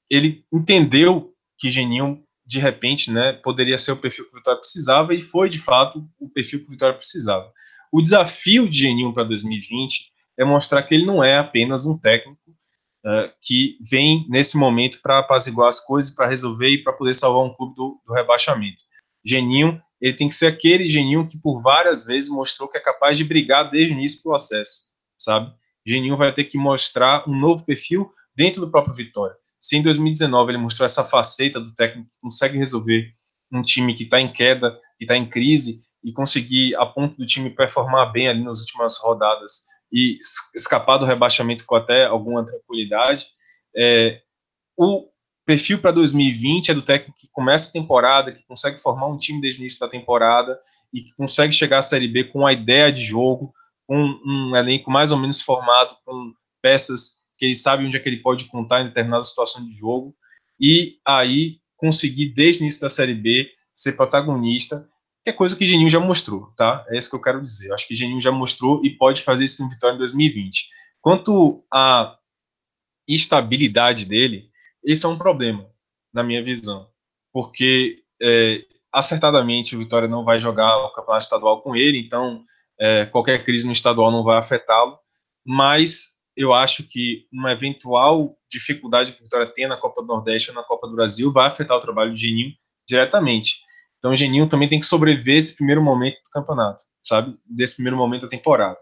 ele 0.09 0.43
entendeu 0.51 1.31
que 1.59 1.69
Geninho, 1.69 2.23
de 2.43 2.59
repente, 2.59 3.11
né, 3.11 3.33
poderia 3.33 3.77
ser 3.77 3.91
o 3.91 3.97
perfil 3.97 4.25
que 4.25 4.31
o 4.31 4.37
Vitória 4.37 4.59
precisava, 4.59 5.13
e 5.13 5.21
foi 5.21 5.47
de 5.47 5.59
fato 5.59 6.03
o 6.19 6.27
perfil 6.27 6.61
que 6.61 6.67
o 6.67 6.71
Vitória 6.71 6.97
precisava. 6.97 7.51
O 7.91 8.01
desafio 8.01 8.69
de 8.69 8.79
Geninho 8.79 9.13
para 9.13 9.23
2020 9.23 10.11
é 10.37 10.43
mostrar 10.43 10.83
que 10.83 10.93
ele 10.93 11.05
não 11.05 11.23
é 11.23 11.37
apenas 11.37 11.85
um 11.85 11.97
técnico 11.97 12.39
uh, 13.05 13.31
que 13.41 13.77
vem 13.89 14.25
nesse 14.29 14.57
momento 14.57 14.99
para 15.01 15.19
apaziguar 15.19 15.69
as 15.69 15.79
coisas, 15.79 16.13
para 16.13 16.27
resolver 16.27 16.69
e 16.69 16.83
para 16.83 16.93
poder 16.93 17.13
salvar 17.13 17.43
um 17.43 17.53
clube 17.53 17.75
do, 17.75 18.01
do 18.05 18.13
rebaixamento. 18.13 18.81
Geninho, 19.23 19.81
ele 20.01 20.13
tem 20.13 20.27
que 20.27 20.35
ser 20.35 20.47
aquele 20.47 20.87
Geninho 20.87 21.27
que 21.27 21.37
por 21.39 21.61
várias 21.61 22.03
vezes 22.03 22.29
mostrou 22.29 22.69
que 22.69 22.77
é 22.77 22.81
capaz 22.81 23.17
de 23.17 23.23
brigar 23.23 23.71
desde 23.71 23.93
o 23.93 23.97
início 23.97 24.21
do 24.23 24.33
acesso, 24.33 24.89
sabe? 25.17 25.51
Geninho 25.85 26.17
vai 26.17 26.33
ter 26.33 26.45
que 26.45 26.57
mostrar 26.57 27.27
um 27.29 27.37
novo 27.37 27.65
perfil 27.65 28.11
dentro 28.35 28.61
do 28.61 28.69
próprio 28.69 28.95
Vitória. 28.95 29.35
Se 29.59 29.77
em 29.77 29.81
2019 29.81 30.51
ele 30.51 30.57
mostrou 30.57 30.85
essa 30.85 31.03
faceta 31.03 31.59
do 31.59 31.73
técnico 31.73 32.09
que 32.09 32.19
consegue 32.21 32.57
resolver 32.57 33.11
um 33.51 33.61
time 33.61 33.95
que 33.95 34.03
está 34.03 34.19
em 34.19 34.31
queda, 34.31 34.79
que 34.97 35.05
está 35.05 35.15
em 35.15 35.27
crise, 35.27 35.79
e 36.05 36.13
conseguir, 36.13 36.75
a 36.75 36.85
ponto 36.85 37.17
do 37.17 37.25
time 37.25 37.49
performar 37.49 38.11
bem 38.11 38.29
ali 38.29 38.43
nas 38.43 38.59
últimas 38.59 38.99
rodadas 38.99 39.65
e 39.91 40.19
escapar 40.53 40.99
do 40.99 41.05
rebaixamento 41.05 41.65
com 41.65 41.75
até 41.75 42.05
alguma 42.05 42.45
tranquilidade. 42.45 43.25
É, 43.75 44.21
o 44.77 45.09
perfil 45.43 45.79
para 45.79 45.89
2020 45.89 46.69
é 46.69 46.73
do 46.75 46.83
técnico 46.83 47.17
que 47.17 47.27
começa 47.31 47.69
a 47.69 47.73
temporada, 47.73 48.31
que 48.31 48.45
consegue 48.45 48.77
formar 48.77 49.07
um 49.07 49.17
time 49.17 49.41
desde 49.41 49.59
o 49.59 49.63
início 49.63 49.79
da 49.79 49.87
temporada 49.87 50.59
e 50.93 51.01
que 51.01 51.15
consegue 51.15 51.51
chegar 51.51 51.79
à 51.79 51.81
Série 51.81 52.07
B 52.07 52.25
com 52.25 52.39
uma 52.39 52.53
ideia 52.53 52.91
de 52.91 53.01
jogo, 53.01 53.51
com 53.87 53.97
um 53.97 54.55
elenco 54.55 54.91
mais 54.91 55.11
ou 55.11 55.17
menos 55.17 55.41
formado, 55.41 55.97
com 56.05 56.33
peças 56.61 57.25
que 57.35 57.45
ele 57.45 57.55
sabe 57.55 57.83
onde 57.83 57.97
é 57.97 57.99
que 57.99 58.07
ele 58.07 58.21
pode 58.21 58.45
contar 58.45 58.81
em 58.81 58.85
determinada 58.85 59.23
situação 59.23 59.65
de 59.65 59.73
jogo, 59.73 60.15
e 60.59 60.99
aí 61.03 61.57
conseguir, 61.77 62.29
desde 62.29 62.61
o 62.61 62.63
início 62.63 62.79
da 62.79 62.89
Série 62.89 63.15
B, 63.15 63.49
ser 63.73 63.93
protagonista 63.93 64.87
que 65.25 65.31
é 65.31 65.33
coisa 65.33 65.57
que 65.57 65.65
Geninho 65.65 65.89
já 65.89 65.99
mostrou, 65.99 66.53
tá? 66.55 66.85
É 66.87 66.95
isso 66.95 67.09
que 67.09 67.15
eu 67.15 67.21
quero 67.21 67.43
dizer. 67.43 67.69
Eu 67.69 67.73
acho 67.73 67.87
que 67.87 67.95
Geninho 67.95 68.21
já 68.21 68.31
mostrou 68.31 68.79
e 68.85 68.91
pode 68.91 69.23
fazer 69.23 69.43
isso 69.43 69.63
no 69.63 69.69
Vitória 69.71 69.95
em 69.95 69.97
2020. 69.97 70.69
Quanto 71.01 71.65
à 71.73 72.15
estabilidade 73.07 74.05
dele, 74.05 74.47
isso 74.85 75.07
é 75.07 75.09
um 75.09 75.17
problema, 75.17 75.67
na 76.13 76.23
minha 76.23 76.43
visão. 76.43 76.87
Porque, 77.33 78.03
é, 78.21 78.65
acertadamente, 78.93 79.75
o 79.75 79.79
Vitória 79.79 80.07
não 80.07 80.23
vai 80.23 80.39
jogar 80.39 80.77
o 80.85 80.93
campeonato 80.93 81.23
estadual 81.23 81.59
com 81.63 81.75
ele, 81.75 81.97
então 81.97 82.45
é, 82.79 83.07
qualquer 83.07 83.43
crise 83.43 83.65
no 83.65 83.71
estadual 83.71 84.11
não 84.11 84.23
vai 84.23 84.37
afetá-lo. 84.37 84.99
Mas 85.43 86.19
eu 86.37 86.53
acho 86.53 86.83
que 86.87 87.25
uma 87.33 87.51
eventual 87.51 88.37
dificuldade 88.47 89.11
que 89.11 89.21
o 89.21 89.23
Vitória 89.23 89.51
tenha 89.51 89.69
na 89.69 89.77
Copa 89.77 90.03
do 90.03 90.07
Nordeste 90.07 90.51
ou 90.51 90.55
na 90.55 90.63
Copa 90.63 90.87
do 90.87 90.95
Brasil 90.95 91.33
vai 91.33 91.47
afetar 91.47 91.75
o 91.77 91.81
trabalho 91.81 92.13
de 92.13 92.19
Geninho 92.19 92.53
diretamente. 92.87 93.64
Então 94.05 94.13
o 94.13 94.15
Geninho 94.15 94.47
também 94.47 94.69
tem 94.69 94.79
que 94.79 94.85
sobreviver 94.85 95.35
esse 95.35 95.55
primeiro 95.55 95.81
momento 95.81 96.17
do 96.23 96.29
campeonato, 96.29 96.83
sabe? 97.01 97.35
Desse 97.43 97.73
primeiro 97.73 97.97
momento 97.97 98.21
da 98.21 98.27
temporada. 98.27 98.77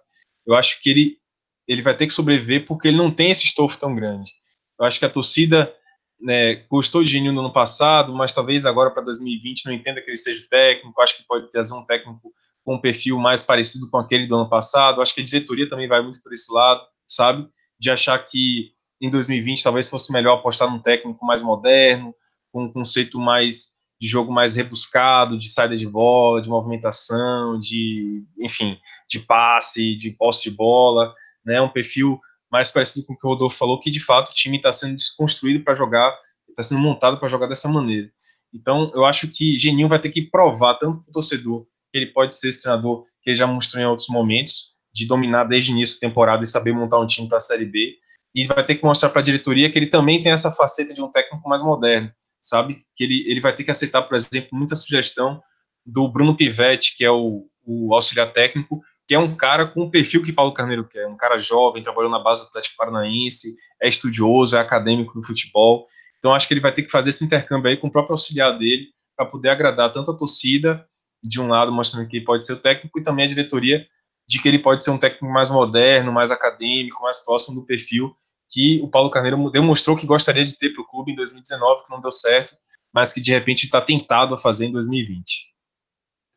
Eu 0.46 0.54
acho 0.54 0.82
que 0.82 0.90
ele, 0.90 1.18
ele 1.66 1.82
vai 1.82 1.96
ter 1.96 2.08
que 2.08 2.12
sobreviver 2.12 2.66
porque 2.66 2.90
ele 2.90 2.98
não 2.98 3.10
tem 3.10 3.32
esse 3.32 3.46
estofo 3.46 3.80
tão 3.80 3.96
grande. 3.96 4.34
Eu 4.78 4.86
acho 4.86 5.00
que 5.00 5.06
a 5.06 5.10
torcida 5.10 5.74
né, 6.20 6.56
gostou 6.70 7.02
de 7.02 7.10
Geninho 7.10 7.32
no 7.32 7.40
ano 7.40 7.54
passado, 7.54 8.14
mas 8.14 8.34
talvez 8.34 8.66
agora 8.66 8.92
para 8.92 9.02
2020 9.02 9.66
não 9.66 9.72
entenda 9.72 10.02
que 10.02 10.10
ele 10.10 10.18
seja 10.18 10.46
técnico. 10.50 11.02
Acho 11.02 11.16
que 11.16 11.24
pode 11.26 11.50
trazer 11.50 11.74
um 11.74 11.86
técnico 11.86 12.34
com 12.66 12.76
um 12.76 12.82
perfil 12.82 13.18
mais 13.18 13.42
parecido 13.42 13.90
com 13.90 13.96
aquele 13.96 14.28
do 14.28 14.36
ano 14.36 14.50
passado. 14.50 15.02
Acho 15.02 15.16
que 15.16 15.22
a 15.22 15.26
diretoria 15.26 15.70
também 15.70 15.88
vai 15.88 16.02
muito 16.02 16.22
por 16.22 16.34
esse 16.34 16.52
lado, 16.52 16.86
sabe? 17.08 17.48
De 17.80 17.90
achar 17.90 18.20
que 18.20 18.74
em 19.00 19.10
2020 19.10 19.64
talvez 19.64 19.90
fosse 19.90 20.12
melhor 20.12 20.40
apostar 20.40 20.70
num 20.70 20.80
técnico 20.80 21.26
mais 21.26 21.42
moderno, 21.42 22.14
com 22.52 22.66
um 22.66 22.72
conceito 22.74 23.18
mais 23.18 23.73
de 24.04 24.10
jogo 24.10 24.34
mais 24.34 24.56
rebuscado, 24.56 25.38
de 25.38 25.50
saída 25.50 25.78
de 25.78 25.88
bola, 25.88 26.42
de 26.42 26.50
movimentação, 26.50 27.58
de, 27.58 28.22
enfim, 28.38 28.78
de 29.10 29.22
passe, 29.22 29.96
de 29.96 30.12
posse 30.12 30.50
de 30.50 30.58
bola, 30.58 31.16
né, 31.46 31.62
um 31.62 31.70
perfil 31.70 32.20
mais 32.52 32.70
parecido 32.70 33.06
com 33.06 33.14
o 33.14 33.18
que 33.18 33.26
o 33.26 33.30
Rodolfo 33.30 33.56
falou, 33.56 33.80
que 33.80 33.90
de 33.90 34.02
fato 34.02 34.32
o 34.32 34.34
time 34.34 34.58
está 34.58 34.74
sendo 34.74 34.98
desconstruído 34.98 35.64
para 35.64 35.74
jogar, 35.74 36.14
está 36.50 36.62
sendo 36.62 36.82
montado 36.82 37.18
para 37.18 37.30
jogar 37.30 37.48
dessa 37.48 37.70
maneira. 37.70 38.12
Então, 38.54 38.92
eu 38.94 39.06
acho 39.06 39.30
que 39.30 39.58
Geninho 39.58 39.88
vai 39.88 40.00
ter 40.00 40.12
que 40.12 40.24
provar 40.24 40.74
tanto 40.74 41.02
para 41.02 41.10
o 41.10 41.14
torcedor 41.14 41.66
que 41.90 41.98
ele 41.98 42.08
pode 42.08 42.36
ser 42.36 42.50
esse 42.50 42.62
treinador 42.62 43.06
que 43.22 43.30
ele 43.30 43.38
já 43.38 43.48
mostrou 43.48 43.82
em 43.82 43.86
outros 43.86 44.10
momentos, 44.10 44.74
de 44.94 45.08
dominar 45.08 45.46
desde 45.46 45.72
o 45.72 45.76
início 45.76 45.96
da 45.96 46.10
temporada 46.10 46.44
e 46.44 46.48
saber 46.48 46.74
montar 46.74 47.00
um 47.00 47.08
time 47.08 47.30
para 47.30 47.38
a 47.38 47.40
Série 47.40 47.66
B, 47.66 47.96
e 48.36 48.46
vai 48.48 48.66
ter 48.66 48.76
que 48.76 48.84
mostrar 48.84 49.10
para 49.12 49.22
a 49.22 49.24
diretoria 49.24 49.72
que 49.72 49.80
ele 49.80 49.88
também 49.88 50.22
tem 50.22 50.34
essa 50.34 50.52
faceta 50.52 50.94
de 50.94 51.02
um 51.02 51.10
técnico 51.10 51.48
mais 51.48 51.64
moderno, 51.64 52.12
sabe? 52.44 52.84
Que 52.96 53.06
ele, 53.06 53.24
ele 53.28 53.40
vai 53.40 53.56
ter 53.56 53.64
que 53.64 53.72
aceitar, 53.72 54.02
por 54.02 54.16
exemplo, 54.16 54.50
muita 54.52 54.76
sugestão 54.76 55.42
do 55.86 56.08
Bruno 56.10 56.36
Pivetti, 56.36 56.96
que 56.98 57.06
é 57.06 57.10
o, 57.10 57.46
o 57.66 57.96
auxiliar 57.96 58.32
técnico, 58.34 58.82
que 59.08 59.16
é 59.16 59.20
um 59.20 59.36
cara 59.36 59.66
com 59.66 59.82
o 59.82 59.90
perfil 59.90 60.22
que 60.22 60.32
Paulo 60.32 60.54
Carneiro 60.54 60.88
quer, 60.88 61.08
um 61.08 61.18
cara 61.18 61.38
jovem, 61.38 61.82
trabalhou 61.82 62.12
na 62.12 62.20
base 62.20 62.42
do 62.42 62.48
Atlético 62.48 62.76
Paranaense, 62.78 63.56
é 63.82 63.88
estudioso, 63.88 64.56
é 64.56 64.60
acadêmico 64.60 65.14
do 65.14 65.26
futebol. 65.26 65.88
Então 66.20 66.34
acho 66.34 66.48
que 66.48 66.54
ele 66.54 66.62
vai 66.62 66.74
ter 66.74 66.84
que 66.84 66.92
fazer 66.92 67.10
esse 67.10 67.24
intercâmbio 67.24 67.70
aí 67.70 67.78
com 67.78 67.88
o 67.88 67.92
próprio 67.92 68.14
auxiliar 68.14 68.58
dele 68.58 68.88
para 69.16 69.26
poder 69.26 69.50
agradar 69.50 69.92
tanto 69.92 70.12
a 70.12 70.18
torcida, 70.18 70.84
de 71.22 71.40
um 71.40 71.48
lado 71.48 71.72
mostrando 71.72 72.08
que 72.08 72.18
ele 72.18 72.26
pode 72.26 72.46
ser 72.46 72.54
o 72.54 72.60
técnico, 72.60 73.00
e 73.00 73.04
também 73.04 73.26
a 73.26 73.28
diretoria 73.30 73.86
de 74.28 74.42
que 74.42 74.48
ele 74.48 74.60
pode 74.60 74.84
ser 74.84 74.92
um 74.92 74.98
técnico 74.98 75.26
mais 75.26 75.50
moderno, 75.50 76.12
mais 76.12 76.32
acadêmico, 76.32 77.02
mais 77.02 77.20
próximo 77.24 77.56
do 77.56 77.66
perfil 77.66 78.14
que 78.54 78.80
o 78.84 78.88
Paulo 78.88 79.10
Carneiro 79.10 79.50
demonstrou 79.50 79.98
que 79.98 80.06
gostaria 80.06 80.46
de 80.46 80.56
ter 80.56 80.70
para 80.70 80.84
o 80.84 80.88
clube 80.88 81.12
em 81.12 81.16
2019, 81.16 81.86
que 81.86 81.90
não 81.90 82.00
deu 82.00 82.12
certo, 82.12 82.56
mas 82.94 83.12
que 83.12 83.20
de 83.20 83.32
repente 83.32 83.64
está 83.64 83.82
tentado 83.82 84.36
a 84.36 84.38
fazer 84.38 84.68
em 84.68 84.72
2020. 84.72 85.52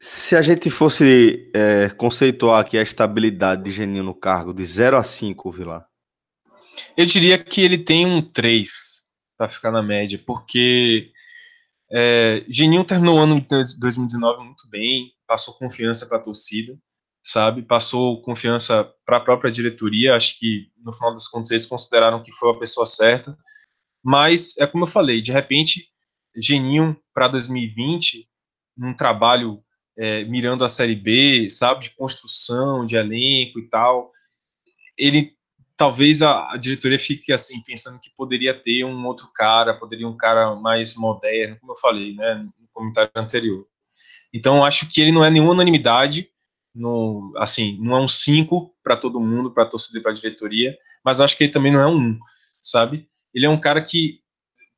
Se 0.00 0.34
a 0.34 0.40
gente 0.40 0.70
fosse 0.70 1.50
é, 1.54 1.90
conceituar 1.90 2.60
aqui 2.60 2.78
a 2.78 2.82
estabilidade 2.82 3.62
de 3.62 3.70
Geninho 3.70 4.02
no 4.02 4.14
cargo 4.14 4.54
de 4.54 4.64
0 4.64 4.96
a 4.96 5.04
5, 5.04 5.50
Vilar? 5.50 5.86
Eu 6.96 7.04
diria 7.04 7.42
que 7.42 7.60
ele 7.60 7.78
tem 7.78 8.06
um 8.06 8.22
3 8.22 8.70
para 9.36 9.48
ficar 9.48 9.70
na 9.70 9.82
média, 9.82 10.18
porque 10.26 11.10
é, 11.92 12.44
Geninho 12.48 12.84
terminou 12.84 13.18
o 13.18 13.22
ano 13.22 13.40
de 13.40 13.78
2019 13.78 14.42
muito 14.42 14.68
bem, 14.70 15.12
passou 15.26 15.54
confiança 15.54 16.06
para 16.06 16.16
a 16.16 16.22
torcida, 16.22 16.78
sabe? 17.26 17.62
Passou 17.62 18.22
confiança 18.22 18.88
para 19.04 19.16
a 19.16 19.20
própria 19.20 19.50
diretoria. 19.50 20.14
Acho 20.14 20.38
que 20.38 20.70
no 20.78 20.92
final 20.92 21.12
das 21.12 21.26
contas 21.26 21.50
eles 21.50 21.66
consideraram 21.66 22.22
que 22.22 22.30
foi 22.30 22.52
a 22.52 22.58
pessoa 22.58 22.86
certa. 22.86 23.36
Mas 24.02 24.56
é 24.58 24.66
como 24.66 24.84
eu 24.84 24.88
falei, 24.88 25.20
de 25.20 25.32
repente, 25.32 25.88
Geninho 26.36 26.96
para 27.12 27.26
2020, 27.26 28.28
num 28.76 28.94
trabalho 28.94 29.60
é, 29.98 30.22
mirando 30.24 30.64
a 30.64 30.68
Série 30.68 30.94
B, 30.94 31.50
sabe, 31.50 31.84
de 31.84 31.90
construção, 31.96 32.86
de 32.86 32.94
elenco 32.94 33.58
e 33.58 33.68
tal, 33.68 34.12
ele 34.96 35.34
talvez 35.76 36.22
a, 36.22 36.52
a, 36.52 36.56
diretoria 36.56 36.98
fique 36.98 37.32
assim 37.32 37.60
pensando 37.62 37.98
que 37.98 38.14
poderia 38.14 38.54
ter 38.54 38.84
um 38.84 39.04
outro 39.04 39.28
cara, 39.34 39.74
poderia 39.74 40.06
um 40.06 40.16
cara 40.16 40.54
mais 40.54 40.94
moderno, 40.94 41.58
como 41.58 41.72
eu 41.72 41.76
falei, 41.76 42.14
né, 42.14 42.34
no 42.36 42.68
comentário 42.72 43.10
anterior. 43.16 43.66
Então 44.32 44.64
acho 44.64 44.88
que 44.88 45.00
ele 45.00 45.10
não 45.10 45.24
é 45.24 45.30
nenhuma 45.30 45.52
unanimidade, 45.52 46.30
no, 46.76 47.32
assim, 47.38 47.78
não 47.80 47.96
é 47.96 48.00
um 48.00 48.08
5 48.08 48.74
para 48.82 48.96
todo 48.96 49.20
mundo, 49.20 49.50
para 49.50 49.64
torcida 49.66 49.98
e 49.98 50.02
para 50.02 50.12
diretoria, 50.12 50.76
mas 51.04 51.20
acho 51.20 51.36
que 51.36 51.44
ele 51.44 51.52
também 51.52 51.72
não 51.72 51.80
é 51.80 51.86
um 51.86 51.96
1, 51.96 52.18
sabe? 52.62 53.08
Ele 53.34 53.46
é 53.46 53.50
um 53.50 53.58
cara 53.58 53.82
que 53.82 54.20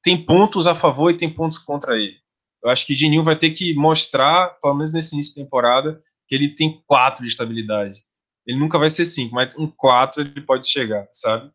tem 0.03 0.24
pontos 0.24 0.66
a 0.66 0.74
favor 0.74 1.11
e 1.11 1.16
tem 1.16 1.28
pontos 1.28 1.59
contra 1.59 1.96
ele. 1.96 2.16
Eu 2.62 2.70
acho 2.70 2.86
que 2.86 2.94
Geninho 2.94 3.24
vai 3.24 3.36
ter 3.36 3.51
que 3.51 3.74
mostrar, 3.74 4.51
pelo 4.61 4.74
menos 4.74 4.92
nesse 4.92 5.14
início 5.14 5.34
de 5.34 5.42
temporada, 5.42 6.01
que 6.26 6.34
ele 6.34 6.55
tem 6.55 6.82
4 6.86 7.22
de 7.22 7.28
estabilidade. 7.30 7.94
Ele 8.46 8.59
nunca 8.59 8.78
vai 8.78 8.90
ser 8.90 9.05
5, 9.05 9.34
mas 9.34 9.57
um 9.57 9.66
4 9.66 10.22
ele 10.22 10.40
pode 10.40 10.68
chegar, 10.68 11.07
sabe? 11.12 11.51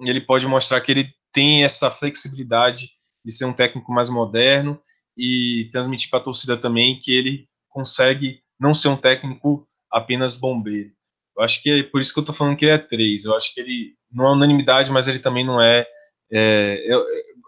Ele 0.00 0.20
pode 0.20 0.46
mostrar 0.46 0.80
que 0.80 0.90
ele 0.90 1.08
tem 1.32 1.64
essa 1.64 1.90
flexibilidade 1.90 2.90
de 3.24 3.32
ser 3.32 3.44
um 3.44 3.52
técnico 3.52 3.92
mais 3.92 4.08
moderno 4.08 4.80
e 5.16 5.68
transmitir 5.72 6.10
para 6.10 6.18
a 6.18 6.22
torcida 6.22 6.56
também 6.56 6.98
que 6.98 7.12
ele 7.12 7.48
consegue 7.68 8.41
não 8.62 8.72
ser 8.72 8.88
um 8.88 8.96
técnico 8.96 9.68
apenas 9.90 10.36
bombeiro. 10.36 10.92
Eu 11.36 11.42
acho 11.42 11.60
que 11.60 11.70
é 11.70 11.82
por 11.82 12.00
isso 12.00 12.12
que 12.12 12.20
eu 12.20 12.22
estou 12.22 12.34
falando 12.34 12.56
que 12.56 12.64
ele 12.64 12.74
é 12.74 12.78
3. 12.78 13.24
Eu 13.24 13.36
acho 13.36 13.52
que 13.52 13.60
ele 13.60 13.94
não 14.10 14.26
é 14.26 14.32
unanimidade, 14.32 14.90
mas 14.90 15.08
ele 15.08 15.18
também 15.18 15.44
não 15.44 15.60
é, 15.60 15.84
é 16.30 16.84
eu, 16.86 17.04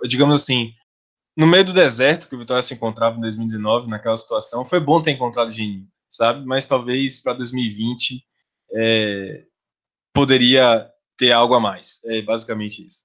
digamos 0.09 0.43
assim, 0.43 0.73
no 1.37 1.47
meio 1.47 1.65
do 1.65 1.73
deserto 1.73 2.29
que 2.29 2.35
o 2.35 2.39
Vitória 2.39 2.63
se 2.63 2.75
encontrava 2.75 3.17
em 3.17 3.21
2019, 3.21 3.89
naquela 3.89 4.17
situação, 4.17 4.65
foi 4.65 4.81
bom 4.81 5.01
ter 5.01 5.13
encontrado 5.13 5.49
o 5.49 5.53
Geninho, 5.53 5.87
sabe? 6.09 6.45
Mas 6.45 6.67
talvez 6.67 7.21
para 7.21 7.35
2020 7.35 8.25
é, 8.75 9.45
poderia 10.13 10.91
ter 11.17 11.31
algo 11.31 11.55
a 11.55 11.61
mais. 11.61 12.01
É 12.07 12.23
basicamente 12.23 12.85
isso. 12.87 13.05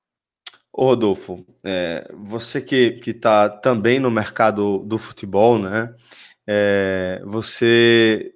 Ô 0.72 0.86
Rodolfo, 0.86 1.46
é, 1.64 2.10
você 2.16 2.62
que 2.62 3.02
está 3.06 3.50
também 3.50 4.00
no 4.00 4.10
mercado 4.10 4.80
do 4.80 4.98
futebol, 4.98 5.60
né? 5.60 5.94
É, 6.52 7.22
você 7.26 8.34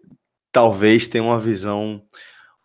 talvez 0.52 1.08
tenha 1.08 1.24
uma 1.24 1.40
visão 1.40 2.00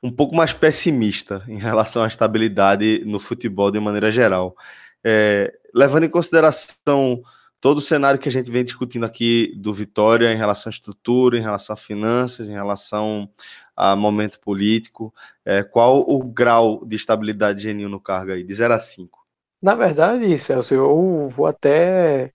um 0.02 0.12
pouco 0.12 0.36
mais 0.36 0.52
pessimista 0.52 1.42
em 1.48 1.56
relação 1.56 2.02
à 2.02 2.06
estabilidade 2.06 3.02
no 3.06 3.18
futebol 3.18 3.70
de 3.70 3.80
maneira 3.80 4.12
geral. 4.12 4.54
É, 5.02 5.58
levando 5.74 6.04
em 6.04 6.10
consideração 6.10 7.22
todo 7.62 7.78
o 7.78 7.80
cenário 7.80 8.20
que 8.20 8.28
a 8.28 8.32
gente 8.32 8.50
vem 8.50 8.62
discutindo 8.62 9.06
aqui 9.06 9.54
do 9.56 9.72
Vitória 9.72 10.30
em 10.30 10.36
relação 10.36 10.68
à 10.68 10.72
estrutura, 10.72 11.38
em 11.38 11.42
relação 11.42 11.72
a 11.72 11.76
finanças, 11.78 12.50
em 12.50 12.52
relação 12.52 13.26
a 13.74 13.96
momento 13.96 14.38
político, 14.40 15.14
é, 15.46 15.62
qual 15.62 16.00
o 16.06 16.22
grau 16.22 16.84
de 16.84 16.94
estabilidade 16.94 17.60
de 17.60 17.64
Geninho 17.64 17.88
no 17.88 17.98
cargo 17.98 18.32
aí, 18.32 18.44
de 18.44 18.52
0 18.54 18.74
a 18.74 18.78
5? 18.78 19.18
Na 19.62 19.74
verdade, 19.74 20.36
Celso, 20.36 20.74
eu 20.74 21.26
vou 21.26 21.46
até 21.46 22.34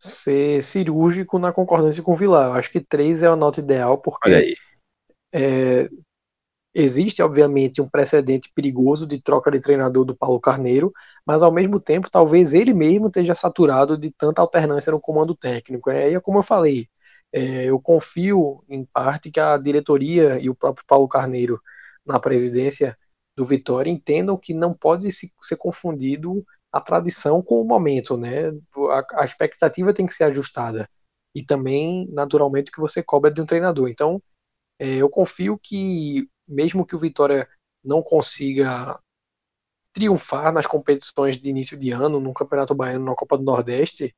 ser 0.00 0.62
cirúrgico 0.62 1.38
na 1.38 1.52
concordância 1.52 2.02
com 2.02 2.12
o 2.12 2.16
Vilar. 2.16 2.46
Eu 2.46 2.54
acho 2.54 2.70
que 2.70 2.80
3 2.80 3.22
é 3.22 3.26
a 3.28 3.36
nota 3.36 3.60
ideal, 3.60 3.98
porque 3.98 4.56
é, 5.32 5.88
Existe, 6.72 7.20
obviamente, 7.20 7.82
um 7.82 7.88
precedente 7.88 8.52
perigoso 8.54 9.04
de 9.06 9.20
troca 9.20 9.50
de 9.50 9.60
treinador 9.60 10.04
do 10.04 10.16
Paulo 10.16 10.38
Carneiro, 10.38 10.92
mas 11.26 11.42
ao 11.42 11.50
mesmo 11.50 11.80
tempo, 11.80 12.08
talvez 12.08 12.54
ele 12.54 12.72
mesmo 12.72 13.08
esteja 13.08 13.34
saturado 13.34 13.98
de 13.98 14.12
tanta 14.12 14.40
alternância 14.40 14.92
no 14.92 15.00
comando 15.00 15.34
técnico. 15.34 15.90
Né? 15.90 16.12
E 16.12 16.14
é 16.14 16.20
como 16.20 16.38
eu 16.38 16.42
falei, 16.44 16.86
é, 17.32 17.64
eu 17.64 17.80
confio 17.80 18.62
em 18.68 18.84
parte 18.84 19.30
que 19.32 19.40
a 19.40 19.56
diretoria 19.58 20.38
e 20.40 20.48
o 20.48 20.54
próprio 20.54 20.84
Paulo 20.86 21.08
Carneiro 21.08 21.60
na 22.06 22.20
presidência 22.20 22.96
do 23.36 23.44
Vitória 23.44 23.90
entendam 23.90 24.36
que 24.38 24.54
não 24.54 24.72
pode 24.72 25.10
se, 25.10 25.32
ser 25.40 25.56
confundido 25.56 26.44
a 26.72 26.80
tradição 26.80 27.42
com 27.42 27.60
o 27.60 27.64
momento, 27.64 28.16
né? 28.16 28.50
A, 28.90 29.22
a 29.22 29.24
expectativa 29.24 29.92
tem 29.94 30.06
que 30.06 30.14
ser 30.14 30.24
ajustada 30.24 30.88
e 31.34 31.44
também, 31.44 32.08
naturalmente, 32.12 32.72
que 32.72 32.80
você 32.80 33.02
cobra 33.02 33.30
de 33.30 33.40
um 33.40 33.46
treinador. 33.46 33.88
Então, 33.88 34.22
é, 34.78 34.96
eu 34.96 35.08
confio 35.08 35.58
que 35.58 36.28
mesmo 36.48 36.84
que 36.86 36.96
o 36.96 36.98
Vitória 36.98 37.48
não 37.84 38.02
consiga 38.02 38.98
triunfar 39.92 40.52
nas 40.52 40.66
competições 40.66 41.38
de 41.38 41.50
início 41.50 41.78
de 41.78 41.90
ano, 41.92 42.20
no 42.20 42.32
Campeonato 42.34 42.74
Baiano, 42.74 43.04
na 43.06 43.14
Copa 43.14 43.38
do 43.38 43.44
Nordeste, 43.44 44.14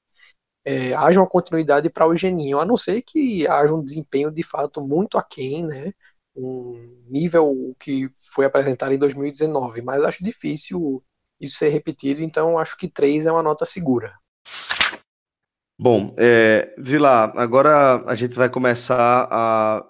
é, 0.64 0.95
haja 0.95 1.20
uma 1.20 1.29
continuidade 1.29 1.91
para 1.91 2.07
o 2.07 2.14
Geninho, 2.16 2.61
a 2.61 2.64
não 2.64 2.76
ser 2.76 3.03
que 3.03 3.46
haja 3.49 3.74
um 3.74 3.83
desempenho 3.84 4.30
de 4.30 4.42
fato 4.42 4.80
muito 4.80 5.18
aquém, 5.18 5.64
né? 5.64 5.92
Um 6.34 7.04
nível 7.08 7.76
que 7.79 8.11
foi 8.34 8.46
apresentado 8.46 8.92
em 8.92 8.99
2019, 8.99 9.83
mas 9.83 10.04
acho 10.04 10.24
difícil 10.24 11.03
isso 11.42 11.58
ser 11.58 11.68
repetido, 11.68 12.22
então 12.22 12.58
acho 12.58 12.78
que 12.78 12.88
3 12.88 13.26
é 13.26 13.32
uma 13.32 13.42
nota 13.42 13.66
segura. 13.66 14.12
Bom, 15.78 16.14
é, 16.16 16.72
Vila, 16.78 17.32
agora 17.36 18.04
a 18.06 18.14
gente 18.14 18.34
vai 18.34 18.48
começar 18.48 19.28
a 19.30 19.84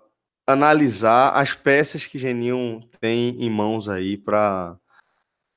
analisar 0.47 1.31
as 1.31 1.53
peças 1.53 2.07
que 2.07 2.19
Geninho 2.19 2.81
tem 2.99 3.37
em 3.39 3.51
mãos 3.51 3.89
aí 3.89 4.17
para 4.17 4.79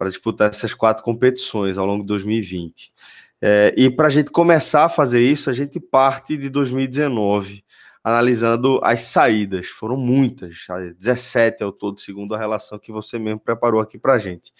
disputar 0.03 0.49
essas 0.49 0.73
quatro 0.73 1.03
competições 1.03 1.77
ao 1.77 1.85
longo 1.85 2.01
de 2.01 2.07
2020. 2.07 2.91
É, 3.41 3.73
e 3.77 3.89
para 3.89 4.07
a 4.07 4.09
gente 4.09 4.31
começar 4.31 4.85
a 4.85 4.89
fazer 4.89 5.21
isso, 5.21 5.49
a 5.49 5.53
gente 5.53 5.79
parte 5.79 6.37
de 6.37 6.49
2019, 6.49 7.63
analisando 8.03 8.79
as 8.83 9.03
saídas. 9.03 9.67
Foram 9.67 9.95
muitas, 9.95 10.65
17 10.99 11.63
ao 11.63 11.71
todo, 11.71 11.99
segundo 11.99 12.35
a 12.35 12.37
relação 12.37 12.77
que 12.77 12.91
você 12.91 13.17
mesmo 13.17 13.39
preparou 13.39 13.79
aqui 13.79 13.97
para 13.97 14.13
a 14.13 14.19
gente. 14.19 14.53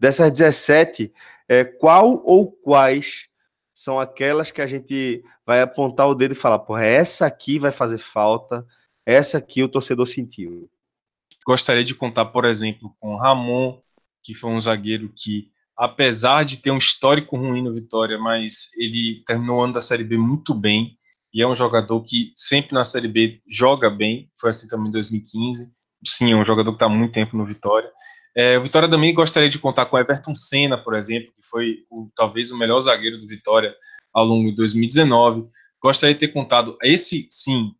Dessas 0.00 0.32
17, 0.32 1.12
é, 1.46 1.62
qual 1.62 2.22
ou 2.24 2.50
quais 2.50 3.28
são 3.74 4.00
aquelas 4.00 4.50
que 4.50 4.62
a 4.62 4.66
gente 4.66 5.22
vai 5.44 5.60
apontar 5.60 6.08
o 6.08 6.14
dedo 6.14 6.32
e 6.32 6.36
falar, 6.36 6.58
porra, 6.60 6.84
essa 6.84 7.26
aqui 7.26 7.58
vai 7.58 7.70
fazer 7.70 7.98
falta, 7.98 8.66
essa 9.04 9.38
aqui 9.38 9.62
o 9.62 9.68
torcedor 9.68 10.06
sentiu. 10.06 10.70
Gostaria 11.46 11.84
de 11.84 11.94
contar, 11.94 12.26
por 12.26 12.44
exemplo, 12.44 12.94
com 12.98 13.16
Ramon, 13.16 13.80
que 14.22 14.34
foi 14.34 14.50
um 14.50 14.60
zagueiro 14.60 15.12
que, 15.14 15.50
apesar 15.76 16.44
de 16.44 16.58
ter 16.58 16.70
um 16.70 16.78
histórico 16.78 17.36
ruim 17.36 17.62
no 17.62 17.74
Vitória, 17.74 18.18
mas 18.18 18.70
ele 18.76 19.22
terminou 19.26 19.58
o 19.58 19.62
ano 19.62 19.72
da 19.72 19.80
Série 19.80 20.04
B 20.04 20.16
muito 20.16 20.54
bem 20.54 20.94
e 21.32 21.42
é 21.42 21.46
um 21.46 21.54
jogador 21.54 22.02
que 22.02 22.32
sempre 22.34 22.74
na 22.74 22.84
Série 22.84 23.08
B 23.08 23.40
joga 23.48 23.88
bem. 23.88 24.30
Foi 24.38 24.50
assim 24.50 24.66
também 24.68 24.88
em 24.88 24.92
2015. 24.92 25.72
Sim, 26.04 26.32
é 26.32 26.36
um 26.36 26.44
jogador 26.44 26.72
que 26.72 26.76
está 26.76 26.88
muito 26.88 27.12
tempo 27.12 27.36
no 27.36 27.46
Vitória. 27.46 27.90
É, 28.36 28.56
o 28.58 28.62
Vitória 28.62 28.88
também 28.88 29.12
gostaria 29.12 29.48
de 29.48 29.58
contar 29.58 29.86
com 29.86 29.98
Everton 29.98 30.34
Senna, 30.34 30.78
por 30.78 30.94
exemplo, 30.94 31.32
que 31.34 31.46
foi 31.48 31.84
o, 31.90 32.08
talvez 32.14 32.50
o 32.50 32.58
melhor 32.58 32.80
zagueiro 32.80 33.18
do 33.18 33.26
Vitória 33.26 33.74
ao 34.12 34.24
longo 34.24 34.50
de 34.50 34.56
2019. 34.56 35.48
Gostaria 35.82 36.14
de 36.14 36.20
ter 36.20 36.28
contado, 36.28 36.76
esse 36.82 37.26
sim, 37.30 37.72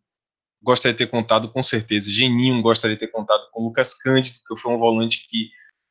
gostaria 0.61 0.93
de 0.93 0.97
ter 0.97 1.09
contado 1.09 1.49
com 1.49 1.63
certeza. 1.63 2.11
Geninho 2.11 2.61
gostaria 2.61 2.95
de 2.95 2.99
ter 2.99 3.11
contado 3.11 3.49
com 3.51 3.63
Lucas 3.63 3.93
Cândido, 3.93 4.39
que 4.47 4.57
foi 4.57 4.73
um 4.73 4.77
volante 4.77 5.25
que 5.27 5.49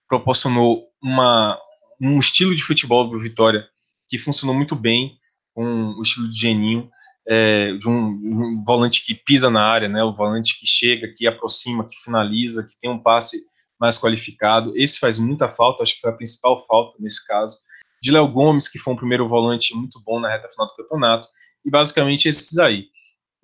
proporcionou 0.09 0.89
uma, 1.03 1.59
um 2.01 2.19
estilo 2.19 2.55
de 2.55 2.63
futebol 2.63 3.09
do 3.09 3.19
Vitória 3.19 3.67
que 4.09 4.19
funcionou 4.19 4.55
muito 4.55 4.75
bem 4.75 5.17
com 5.55 5.95
o 5.97 6.03
estilo 6.03 6.29
de 6.29 6.37
Geninho, 6.37 6.91
é, 7.29 7.75
de 7.75 7.89
um, 7.89 8.09
um, 8.09 8.65
volante 8.67 9.05
que 9.05 9.15
pisa 9.15 9.49
na 9.51 9.65
área, 9.65 9.89
né, 9.89 10.03
o 10.03 10.15
volante 10.15 10.59
que 10.59 10.67
chega, 10.67 11.13
que 11.15 11.27
aproxima, 11.27 11.87
que 11.87 11.97
finaliza, 12.03 12.67
que 12.67 12.79
tem 12.81 12.91
um 12.91 12.99
passe 12.99 13.47
mais 13.81 13.97
qualificado. 13.99 14.77
Esse 14.77 14.99
faz 14.99 15.19
muita 15.19 15.49
falta, 15.49 15.83
acho 15.83 15.95
que 15.95 16.01
foi 16.01 16.11
a 16.11 16.17
principal 16.17 16.67
falta 16.67 16.97
nesse 17.01 17.27
caso. 17.27 17.57
De 18.03 18.11
Léo 18.11 18.29
Gomes, 18.29 18.69
que 18.69 18.79
foi 18.79 18.93
um 18.93 18.97
primeiro 18.97 19.29
volante 19.29 19.75
muito 19.75 20.01
bom 20.05 20.21
na 20.21 20.29
reta 20.29 20.49
final 20.49 20.67
do 20.67 20.75
campeonato, 20.75 21.27
e 21.65 21.71
basicamente 21.71 22.29
esses 22.29 22.59
aí. 22.59 22.87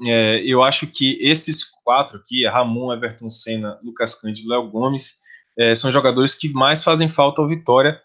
É, 0.02 0.42
eu 0.44 0.62
acho 0.62 0.86
que 0.86 1.18
esses 1.22 1.64
quatro 1.82 2.18
aqui, 2.18 2.46
Ramon, 2.46 2.92
Everton 2.92 3.30
Senna, 3.30 3.78
Lucas 3.82 4.14
Cândido, 4.14 4.50
Léo 4.50 4.68
Gomes, 4.68 5.20
é, 5.58 5.74
são 5.74 5.90
jogadores 5.90 6.34
que 6.34 6.50
mais 6.50 6.84
fazem 6.84 7.08
falta 7.08 7.40
ao 7.40 7.48
Vitória, 7.48 8.00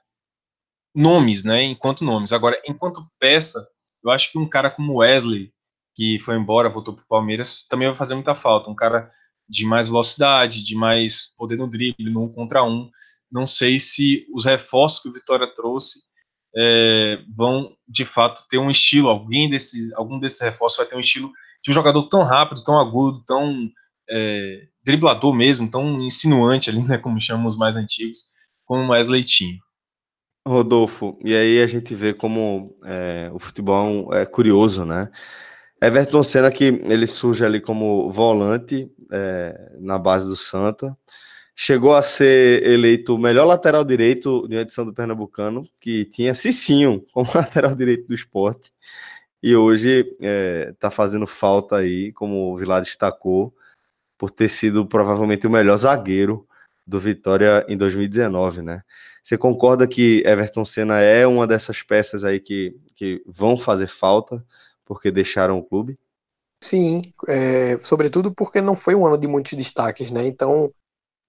nomes, 0.96 1.44
né, 1.44 1.64
enquanto 1.64 2.04
nomes. 2.04 2.32
Agora, 2.32 2.62
enquanto 2.66 3.06
peça, 3.20 3.66
eu 4.04 4.10
acho 4.10 4.32
que 4.32 4.40
um 4.40 4.48
cara 4.48 4.70
como 4.70 5.00
Wesley, 5.00 5.52
que 5.96 6.20
foi 6.20 6.36
embora, 6.36 6.70
voltou 6.70 6.94
para 6.94 7.04
o 7.04 7.08
Palmeiras, 7.08 7.66
também 7.70 7.88
vai 7.88 7.96
fazer 7.96 8.16
muita 8.16 8.36
falta. 8.36 8.70
Um 8.70 8.76
cara 8.76 9.12
de 9.52 9.66
mais 9.66 9.88
velocidade, 9.90 10.64
de 10.64 10.76
mais 10.76 11.28
poder 11.38 11.58
no 11.58 11.70
drible, 11.70 12.10
no 12.10 12.24
um 12.24 12.32
contra 12.32 12.64
um. 12.64 12.90
Não 13.30 13.46
sei 13.46 13.82
se 13.82 14.26
os 14.34 14.46
reforços 14.46 15.02
que 15.02 15.10
o 15.10 15.14
Vitória 15.14 15.46
trouxe 15.54 16.00
é, 16.56 17.20
vão, 17.36 17.76
de 17.86 18.06
fato, 18.06 18.48
ter 18.50 18.58
um 18.58 18.72
estilo. 18.72 19.10
Alguém 19.10 19.50
desses, 19.50 19.92
algum 19.94 20.18
desses 20.20 20.40
reforços 20.40 20.78
vai 20.78 20.88
ter 20.88 20.96
um 20.96 21.02
estilo 21.02 21.30
de 21.62 21.70
um 21.70 21.74
jogador 21.74 22.08
tão 22.08 22.24
rápido, 22.24 22.64
tão 22.64 22.80
agudo, 22.80 23.26
tão 23.26 23.70
é, 24.10 24.68
driblador 24.86 25.34
mesmo, 25.34 25.70
tão 25.70 26.02
insinuante 26.02 26.70
ali, 26.70 26.84
né, 26.88 26.98
como 26.98 27.20
chamam 27.20 27.46
os 27.46 27.58
mais 27.58 27.76
antigos, 27.76 28.32
como 28.66 28.84
o 28.84 28.92
Wesley 28.92 29.24
tinha. 29.24 29.60
Rodolfo, 30.48 31.20
e 31.24 31.36
aí 31.36 31.62
a 31.62 31.68
gente 31.68 31.94
vê 31.94 32.14
como 32.14 32.76
é, 32.86 33.30
o 33.34 33.38
futebol 33.38 34.12
é 34.14 34.26
curioso, 34.26 34.86
né? 34.86 35.12
Everton 35.82 36.22
Senna 36.22 36.52
que 36.52 36.66
ele 36.66 37.08
surge 37.08 37.44
ali 37.44 37.60
como 37.60 38.12
volante 38.12 38.90
é, 39.12 39.72
na 39.80 39.98
base 39.98 40.28
do 40.28 40.36
Santa, 40.36 40.96
chegou 41.56 41.96
a 41.96 42.04
ser 42.04 42.64
eleito 42.66 43.16
o 43.16 43.20
melhor 43.20 43.46
lateral 43.46 43.84
direito 43.84 44.48
de 44.48 44.58
edição 44.58 44.86
do 44.86 44.94
Pernambucano, 44.94 45.68
que 45.80 46.06
tinha 46.06 46.36
Cicinho 46.36 47.04
como 47.12 47.32
lateral 47.36 47.76
direito 47.76 48.08
do 48.08 48.14
esporte, 48.14 48.72
e 49.42 49.56
hoje 49.56 50.16
está 50.70 50.88
é, 50.90 50.92
fazendo 50.92 51.26
falta 51.26 51.78
aí, 51.78 52.12
como 52.14 52.54
o 52.54 52.58
Vilar 52.58 52.82
destacou, 52.82 53.54
por 54.18 54.30
ter 54.30 54.50
sido 54.50 54.86
provavelmente 54.86 55.48
o 55.48 55.50
melhor 55.50 55.78
zagueiro 55.78 56.48
do 56.86 57.00
Vitória 57.00 57.66
em 57.68 57.76
2019, 57.76 58.62
né? 58.62 58.84
Você 59.24 59.38
concorda 59.38 59.88
que 59.88 60.24
Everton 60.26 60.66
Senna 60.66 61.00
é 61.00 61.26
uma 61.26 61.48
dessas 61.48 61.82
peças 61.82 62.24
aí 62.24 62.40
que, 62.40 62.76
que 62.96 63.24
vão 63.26 63.58
fazer 63.58 63.88
falta 63.88 64.44
porque 64.86 65.12
deixaram 65.12 65.58
o 65.58 65.64
clube? 65.64 65.98
Sim, 66.64 67.02
é, 67.28 67.78
sobretudo 67.80 68.34
porque 68.34 68.62
não 68.62 68.76
foi 68.76 68.94
um 68.94 69.06
ano 69.06 69.18
de 69.18 69.28
muitos 69.28 69.54
destaques, 69.54 70.12
né? 70.12 70.26
Então, 70.28 70.72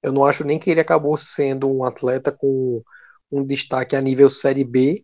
eu 0.02 0.12
não 0.12 0.24
acho 0.24 0.44
nem 0.44 0.58
que 0.58 0.70
ele 0.70 0.80
acabou 0.80 1.16
sendo 1.16 1.70
um 1.70 1.84
atleta 1.84 2.30
com 2.30 2.82
um 3.30 3.44
destaque 3.44 3.96
a 3.96 4.00
nível 4.00 4.28
Série 4.28 4.64
B, 4.64 5.02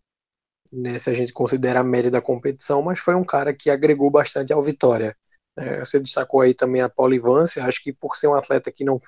né, 0.70 0.99
se 0.99 1.09
a 1.09 1.15
gente 1.15 1.33
considera 1.33 1.81
a 1.81 1.85
média 1.85 2.11
da 2.11 2.20
competição, 2.20 2.83
mas 2.83 2.99
foi 3.01 3.15
um 3.15 3.25
cara 3.25 3.55
que 3.55 3.70
agregou 3.70 4.11
bastante 4.11 4.53
ao 4.53 4.62
Vitória. 4.62 5.16
É, 5.57 5.81
você 5.81 5.99
destacou 5.99 6.43
aí 6.43 6.55
também 6.55 6.83
a 6.83 6.91
polivância, 6.91 7.65
acho 7.65 7.83
que 7.83 7.93
por 7.93 8.16
ser 8.16 8.29
um 8.29 8.35
atleta 8.35 8.70
que 8.70 8.85
não 8.85 9.01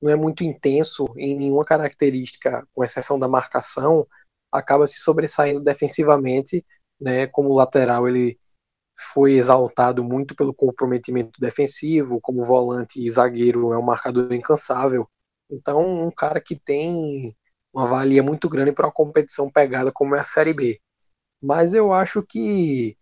não 0.00 0.10
é 0.12 0.16
muito 0.16 0.44
intenso 0.44 1.06
em 1.16 1.34
nenhuma 1.34 1.64
característica, 1.64 2.66
com 2.74 2.84
exceção 2.84 3.18
da 3.18 3.26
marcação, 3.26 4.06
acaba 4.52 4.86
se 4.86 5.00
sobressaindo 5.00 5.60
defensivamente, 5.60 6.64
né? 7.00 7.26
Como 7.26 7.54
lateral 7.54 8.06
ele 8.06 8.38
foi 8.96 9.34
exaltado 9.34 10.04
muito 10.04 10.34
pelo 10.34 10.54
comprometimento 10.54 11.40
defensivo, 11.40 12.20
como 12.20 12.42
volante 12.42 13.04
e 13.04 13.10
zagueiro 13.10 13.72
é 13.72 13.78
um 13.78 13.82
marcador 13.82 14.32
incansável. 14.32 15.08
Então, 15.50 16.06
um 16.06 16.10
cara 16.10 16.40
que 16.40 16.56
tem 16.56 17.34
uma 17.72 17.86
valia 17.86 18.22
muito 18.22 18.48
grande 18.48 18.72
para 18.72 18.86
uma 18.86 18.92
competição 18.92 19.50
pegada 19.50 19.90
como 19.92 20.14
é 20.14 20.20
a 20.20 20.24
Série 20.24 20.52
B. 20.52 20.80
Mas 21.42 21.74
eu 21.74 21.92
acho 21.92 22.22
que, 22.22 22.96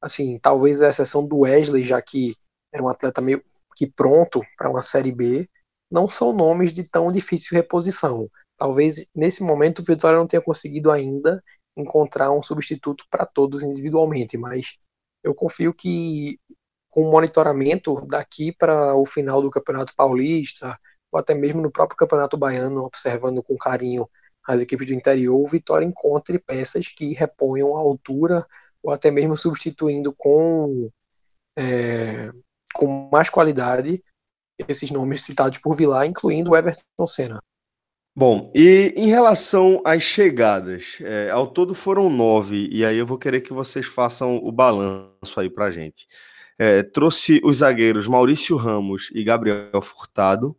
assim, 0.00 0.38
talvez 0.38 0.82
a 0.82 0.88
exceção 0.88 1.26
do 1.26 1.40
Wesley, 1.40 1.84
já 1.84 2.00
que 2.02 2.34
era 2.72 2.82
um 2.82 2.88
atleta 2.88 3.20
meio 3.20 3.42
que 3.74 3.86
pronto 3.86 4.42
para 4.56 4.70
uma 4.70 4.82
Série 4.82 5.12
B, 5.12 5.48
não 5.90 6.08
são 6.08 6.32
nomes 6.32 6.72
de 6.72 6.88
tão 6.88 7.12
difícil 7.12 7.56
reposição. 7.56 8.28
Talvez 8.56 9.06
nesse 9.14 9.42
momento 9.42 9.80
o 9.80 9.84
Vitória 9.84 10.18
não 10.18 10.26
tenha 10.26 10.42
conseguido 10.42 10.90
ainda 10.90 11.42
encontrar 11.76 12.32
um 12.32 12.42
substituto 12.42 13.04
para 13.10 13.26
todos 13.26 13.62
individualmente, 13.62 14.36
mas 14.38 14.78
eu 15.26 15.34
confio 15.34 15.74
que 15.74 16.38
com 16.88 17.02
o 17.02 17.10
monitoramento 17.10 18.06
daqui 18.06 18.52
para 18.52 18.94
o 18.94 19.04
final 19.04 19.42
do 19.42 19.50
Campeonato 19.50 19.94
Paulista, 19.94 20.78
ou 21.12 21.18
até 21.18 21.34
mesmo 21.34 21.60
no 21.60 21.70
próprio 21.70 21.96
Campeonato 21.96 22.36
Baiano, 22.36 22.84
observando 22.84 23.42
com 23.42 23.56
carinho 23.56 24.08
as 24.46 24.62
equipes 24.62 24.86
do 24.86 24.94
interior, 24.94 25.34
o 25.36 25.46
Vitória 25.46 25.84
encontre 25.84 26.38
peças 26.38 26.88
que 26.88 27.12
reponham 27.12 27.76
a 27.76 27.80
altura, 27.80 28.46
ou 28.82 28.92
até 28.92 29.10
mesmo 29.10 29.36
substituindo 29.36 30.14
com, 30.16 30.88
é, 31.58 32.30
com 32.72 33.10
mais 33.12 33.28
qualidade 33.28 34.02
esses 34.68 34.90
nomes 34.90 35.22
citados 35.22 35.58
por 35.58 35.74
Vilar, 35.74 36.06
incluindo 36.06 36.52
o 36.52 36.56
Everton 36.56 37.06
Senna. 37.06 37.42
Bom, 38.18 38.50
e 38.54 38.94
em 38.96 39.08
relação 39.08 39.82
às 39.84 40.02
chegadas, 40.02 40.96
é, 41.02 41.28
ao 41.28 41.46
todo 41.46 41.74
foram 41.74 42.08
nove, 42.08 42.66
e 42.72 42.82
aí 42.82 42.96
eu 42.96 43.06
vou 43.06 43.18
querer 43.18 43.42
que 43.42 43.52
vocês 43.52 43.84
façam 43.84 44.38
o 44.38 44.50
balanço 44.50 45.38
aí 45.38 45.50
pra 45.50 45.70
gente. 45.70 46.08
É, 46.58 46.82
trouxe 46.82 47.42
os 47.44 47.58
zagueiros 47.58 48.08
Maurício 48.08 48.56
Ramos 48.56 49.10
e 49.12 49.22
Gabriel 49.22 49.82
Furtado, 49.82 50.56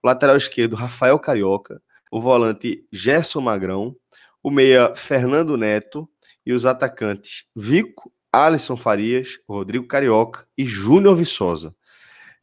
o 0.00 0.06
lateral 0.06 0.36
esquerdo 0.36 0.76
Rafael 0.76 1.18
Carioca, 1.18 1.82
o 2.12 2.20
volante 2.20 2.86
Gerson 2.92 3.40
Magrão, 3.40 3.96
o 4.40 4.48
meia 4.48 4.94
Fernando 4.94 5.56
Neto 5.56 6.08
e 6.46 6.52
os 6.52 6.64
atacantes 6.64 7.44
Vico, 7.56 8.12
Alisson 8.32 8.76
Farias, 8.76 9.40
Rodrigo 9.48 9.88
Carioca 9.88 10.46
e 10.56 10.64
Júnior 10.64 11.16
Viçosa. 11.16 11.74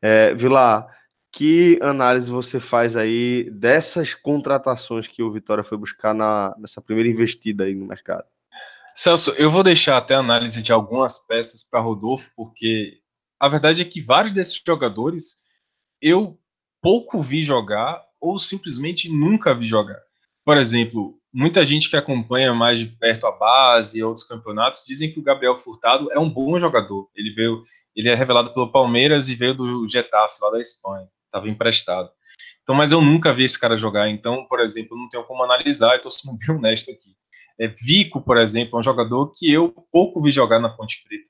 É, 0.02 0.34
Vilar, 0.34 0.99
que 1.32 1.80
análise 1.82 2.30
você 2.30 2.60
faz 2.60 2.96
aí 2.96 3.50
dessas 3.52 4.14
contratações 4.14 5.08
que 5.08 5.22
o 5.22 5.32
Vitória 5.32 5.64
foi 5.64 5.78
buscar 5.78 6.14
na, 6.14 6.56
nessa 6.58 6.82
primeira 6.82 7.10
investida 7.10 7.66
aí 7.66 7.76
no 7.76 7.86
mercado? 7.86 8.26
Celso, 8.96 9.32
eu 9.32 9.50
vou 9.50 9.64
deixar 9.64 9.98
até 9.98 10.16
a 10.16 10.20
análise 10.20 10.62
de 10.62 10.72
algumas 10.72 11.20
peças 11.26 11.64
para 11.64 11.80
Rodolfo, 11.80 12.30
porque 12.36 13.00
a 13.40 13.48
verdade 13.48 13.82
é 13.82 13.86
que 13.86 14.02
vários 14.02 14.34
desses 14.34 14.62
jogadores 14.66 15.46
eu 16.02 16.38
pouco 16.82 17.22
vi 17.22 17.42
jogar 17.42 18.04
ou 18.20 18.38
simplesmente 18.38 19.10
nunca 19.10 19.56
vi 19.56 19.66
jogar. 19.66 20.00
Por 20.44 20.58
exemplo, 20.58 21.20
muita 21.32 21.64
gente 21.64 21.90
que 21.90 21.96
acompanha 21.96 22.54
mais 22.54 22.80
de 22.80 22.88
perto 22.88 23.28
a 23.28 23.32
base 23.32 24.00
e 24.00 24.04
outros 24.04 24.26
campeonatos 24.26 24.84
dizem 24.86 25.12
que 25.12 25.20
o 25.20 25.24
Gabriel 25.24 25.58
Furtado 25.58 26.12
é 26.12 26.20
um 26.20 26.30
bom 26.30 26.58
jogador. 26.58 27.10
Ele 27.16 27.32
veio, 27.34 27.62
ele 27.96 28.10
é 28.10 28.16
revelado 28.16 28.54
pelo 28.54 28.72
Palmeiras 28.72 29.30
e 29.30 29.36
veio 29.36 29.54
do 29.54 29.88
Getafe 29.88 30.40
lá 30.42 30.52
da 30.52 30.60
Espanha, 30.60 31.08
estava 31.30 31.50
emprestado. 31.50 32.10
Então, 32.62 32.76
mas 32.76 32.92
eu 32.92 33.02
nunca 33.02 33.34
vi 33.34 33.44
esse 33.44 33.60
cara 33.60 33.78
jogar. 33.78 34.10
Então, 34.10 34.46
por 34.48 34.60
exemplo, 34.60 34.98
não 34.98 35.10
tenho 35.10 35.24
como 35.24 35.44
analisar. 35.44 35.96
Estou 35.96 36.12
sendo 36.12 36.38
bem 36.38 36.56
honesto 36.56 36.92
aqui. 36.92 37.16
É, 37.60 37.68
Vico, 37.68 38.22
por 38.22 38.38
exemplo, 38.38 38.78
é 38.78 38.80
um 38.80 38.84
jogador 38.84 39.32
que 39.36 39.52
eu 39.52 39.74
pouco 39.92 40.22
vi 40.22 40.32
jogar 40.32 40.60
na 40.60 40.70
Ponte 40.70 41.04
Preta, 41.04 41.30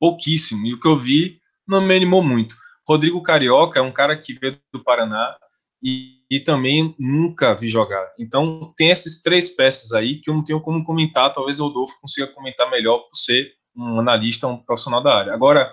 pouquíssimo. 0.00 0.66
E 0.66 0.74
o 0.74 0.80
que 0.80 0.88
eu 0.88 0.98
vi 0.98 1.38
não 1.66 1.80
me 1.80 1.94
animou 1.94 2.22
muito. 2.22 2.56
Rodrigo 2.88 3.22
Carioca 3.22 3.78
é 3.78 3.82
um 3.82 3.92
cara 3.92 4.16
que 4.16 4.34
veio 4.34 4.58
do 4.72 4.82
Paraná 4.82 5.36
e, 5.82 6.24
e, 6.30 6.40
também 6.40 6.94
nunca 6.98 7.54
vi 7.54 7.68
jogar. 7.68 8.12
Então, 8.18 8.72
tem 8.76 8.90
essas 8.90 9.22
três 9.22 9.48
peças 9.48 9.92
aí 9.92 10.16
que 10.16 10.28
eu 10.28 10.34
não 10.34 10.42
tenho 10.42 10.60
como 10.60 10.84
comentar. 10.84 11.32
Talvez 11.32 11.60
o 11.60 11.64
Rodolfo 11.68 12.00
consiga 12.00 12.26
comentar 12.26 12.68
melhor 12.70 12.98
por 12.98 13.16
ser 13.16 13.52
um 13.76 14.00
analista, 14.00 14.46
um 14.46 14.56
profissional 14.56 15.02
da 15.02 15.14
área. 15.14 15.34
Agora, 15.34 15.72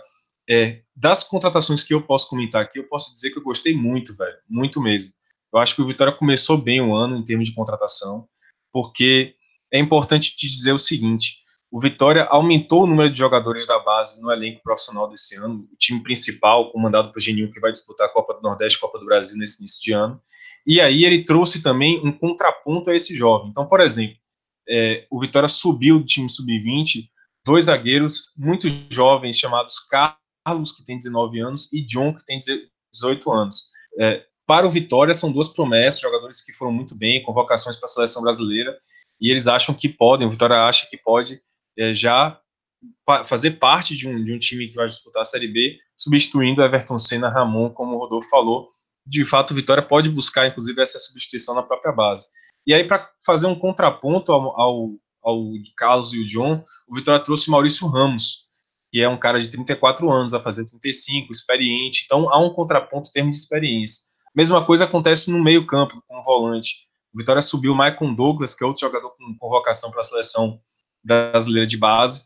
é, 0.49 0.81
das 0.95 1.23
contratações 1.23 1.83
que 1.83 1.93
eu 1.93 2.01
posso 2.01 2.29
comentar 2.29 2.61
aqui, 2.61 2.79
eu 2.79 2.87
posso 2.87 3.11
dizer 3.11 3.31
que 3.31 3.37
eu 3.37 3.43
gostei 3.43 3.75
muito, 3.75 4.15
velho, 4.15 4.37
muito 4.49 4.81
mesmo. 4.81 5.11
Eu 5.53 5.59
acho 5.59 5.75
que 5.75 5.81
o 5.81 5.87
Vitória 5.87 6.13
começou 6.13 6.57
bem 6.57 6.81
o 6.81 6.93
ano 6.93 7.17
em 7.17 7.23
termos 7.23 7.47
de 7.47 7.55
contratação, 7.55 8.27
porque 8.71 9.35
é 9.71 9.79
importante 9.79 10.35
te 10.35 10.47
dizer 10.47 10.71
o 10.71 10.77
seguinte: 10.77 11.39
o 11.69 11.79
Vitória 11.79 12.25
aumentou 12.25 12.83
o 12.83 12.87
número 12.87 13.09
de 13.09 13.17
jogadores 13.17 13.65
da 13.65 13.79
base 13.79 14.21
no 14.21 14.31
elenco 14.31 14.61
profissional 14.63 15.09
desse 15.09 15.35
ano. 15.35 15.67
O 15.71 15.75
time 15.77 16.01
principal, 16.01 16.71
comandado 16.71 17.11
por 17.11 17.19
Geninho, 17.19 17.51
que 17.51 17.59
vai 17.59 17.71
disputar 17.71 18.07
a 18.07 18.11
Copa 18.11 18.33
do 18.33 18.41
Nordeste 18.41 18.77
e 18.77 18.81
Copa 18.81 18.99
do 18.99 19.05
Brasil 19.05 19.37
nesse 19.37 19.59
início 19.59 19.81
de 19.81 19.91
ano. 19.91 20.21
E 20.65 20.81
aí 20.81 21.05
ele 21.05 21.23
trouxe 21.23 21.61
também 21.61 22.01
um 22.05 22.11
contraponto 22.11 22.89
a 22.89 22.95
esse 22.95 23.15
jovem. 23.15 23.49
Então, 23.49 23.65
por 23.65 23.79
exemplo, 23.79 24.17
é, 24.67 25.05
o 25.09 25.19
Vitória 25.19 25.47
subiu 25.47 25.99
do 25.99 26.05
time 26.05 26.29
sub-20, 26.29 27.09
dois 27.45 27.65
zagueiros 27.65 28.33
muito 28.37 28.67
jovens 28.89 29.37
chamados 29.37 29.79
Carlos, 29.79 30.17
que 30.75 30.85
tem 30.85 30.97
19 30.97 31.39
anos, 31.39 31.71
e 31.73 31.85
John, 31.85 32.13
que 32.13 32.25
tem 32.25 32.37
18 32.91 33.31
anos. 33.31 33.69
É, 33.99 34.23
para 34.45 34.65
o 34.65 34.69
Vitória, 34.69 35.13
são 35.13 35.31
duas 35.31 35.47
promessas, 35.47 35.99
jogadores 35.99 36.41
que 36.41 36.53
foram 36.53 36.71
muito 36.71 36.95
bem, 36.95 37.23
convocações 37.23 37.75
para 37.75 37.85
a 37.85 37.89
seleção 37.89 38.21
brasileira, 38.21 38.77
e 39.19 39.29
eles 39.29 39.47
acham 39.47 39.75
que 39.75 39.89
podem, 39.89 40.27
o 40.27 40.31
Vitória 40.31 40.55
acha 40.55 40.87
que 40.89 40.97
pode 40.97 41.41
é, 41.77 41.93
já 41.93 42.39
fazer 43.25 43.51
parte 43.51 43.95
de 43.95 44.07
um, 44.07 44.23
de 44.23 44.33
um 44.33 44.39
time 44.39 44.67
que 44.67 44.75
vai 44.75 44.87
disputar 44.87 45.21
a 45.21 45.25
Série 45.25 45.47
B, 45.47 45.77
substituindo 45.95 46.61
Everton 46.61 46.99
Senna 46.99 47.29
Ramon, 47.29 47.69
como 47.71 47.95
o 47.95 47.99
Rodolfo 47.99 48.29
falou. 48.29 48.69
De 49.05 49.25
fato, 49.25 49.51
o 49.51 49.55
Vitória 49.55 49.81
pode 49.81 50.09
buscar, 50.09 50.47
inclusive, 50.47 50.81
essa 50.81 50.99
substituição 50.99 51.55
na 51.55 51.63
própria 51.63 51.91
base. 51.91 52.27
E 52.65 52.73
aí, 52.73 52.85
para 52.85 53.09
fazer 53.25 53.47
um 53.47 53.57
contraponto 53.57 54.31
ao, 54.31 54.59
ao, 54.59 54.89
ao 55.23 55.43
Carlos 55.75 56.13
e 56.13 56.19
o 56.19 56.25
John, 56.25 56.63
o 56.87 56.95
Vitória 56.95 57.23
trouxe 57.23 57.49
Maurício 57.49 57.87
Ramos, 57.87 58.46
que 58.91 59.01
é 59.01 59.09
um 59.09 59.17
cara 59.17 59.41
de 59.41 59.49
34 59.49 60.09
anos, 60.11 60.33
a 60.33 60.39
fazer 60.39 60.65
35, 60.65 61.31
experiente. 61.31 62.03
Então, 62.05 62.29
há 62.31 62.39
um 62.39 62.49
contraponto 62.49 63.09
em 63.09 63.13
termos 63.13 63.37
de 63.37 63.43
experiência. 63.43 64.03
Mesma 64.35 64.63
coisa 64.65 64.85
acontece 64.85 65.31
no 65.31 65.43
meio-campo, 65.43 66.01
com 66.07 66.19
o 66.19 66.23
volante. 66.23 66.87
O 67.13 67.17
Vitória 67.17 67.41
subiu 67.41 67.73
o 67.73 67.77
Michael 67.77 68.15
Douglas, 68.15 68.53
que 68.53 68.63
é 68.63 68.67
outro 68.67 68.81
jogador 68.81 69.09
com 69.11 69.35
convocação 69.37 69.89
para 69.89 70.01
a 70.01 70.03
seleção 70.03 70.59
brasileira 71.03 71.65
de 71.65 71.77
base. 71.77 72.25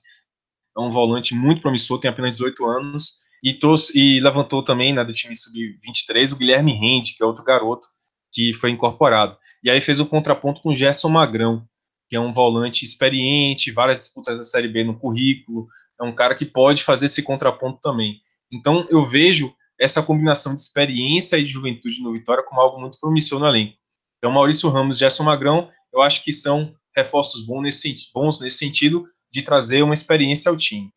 É 0.77 0.81
um 0.81 0.91
volante 0.91 1.33
muito 1.33 1.61
promissor, 1.61 1.99
tem 1.99 2.09
apenas 2.09 2.37
18 2.37 2.65
anos. 2.65 3.21
E, 3.43 3.53
trouxe, 3.55 3.97
e 3.97 4.19
levantou 4.19 4.63
também 4.63 4.93
né, 4.93 5.03
do 5.03 5.13
time 5.13 5.35
sub-23 5.35 6.33
o 6.33 6.37
Guilherme 6.37 6.73
Rende, 6.73 7.15
que 7.15 7.23
é 7.23 7.25
outro 7.25 7.43
garoto 7.43 7.87
que 8.31 8.53
foi 8.53 8.69
incorporado. 8.69 9.37
E 9.63 9.69
aí 9.69 9.81
fez 9.81 9.99
o 9.99 10.05
contraponto 10.05 10.61
com 10.61 10.69
o 10.69 10.75
Gerson 10.75 11.09
Magrão, 11.09 11.65
que 12.09 12.15
é 12.15 12.19
um 12.19 12.33
volante 12.33 12.85
experiente, 12.85 13.71
várias 13.71 13.97
disputas 13.97 14.37
da 14.37 14.43
Série 14.43 14.67
B 14.67 14.83
no 14.83 14.97
currículo, 14.97 15.67
é 16.01 16.05
um 16.05 16.13
cara 16.13 16.35
que 16.35 16.45
pode 16.45 16.83
fazer 16.83 17.05
esse 17.05 17.21
contraponto 17.21 17.79
também. 17.81 18.19
Então 18.51 18.87
eu 18.89 19.05
vejo 19.05 19.53
essa 19.79 20.01
combinação 20.01 20.53
de 20.53 20.61
experiência 20.61 21.37
e 21.37 21.43
de 21.43 21.49
juventude 21.49 22.01
no 22.01 22.11
Vitória 22.11 22.43
como 22.43 22.59
algo 22.59 22.79
muito 22.79 22.99
promissor 22.99 23.39
no 23.39 23.45
além. 23.45 23.77
Então 24.17 24.31
Maurício 24.31 24.69
Ramos 24.69 24.97
Gerson 24.97 25.23
Magrão, 25.23 25.69
eu 25.93 26.01
acho 26.01 26.23
que 26.23 26.33
são 26.33 26.75
reforços 26.95 27.45
bons 27.45 27.61
nesse, 27.61 27.95
bons 28.13 28.39
nesse 28.39 28.57
sentido 28.57 29.05
de 29.31 29.41
trazer 29.41 29.81
uma 29.81 29.93
experiência 29.93 30.49
ao 30.49 30.57
time. 30.57 30.91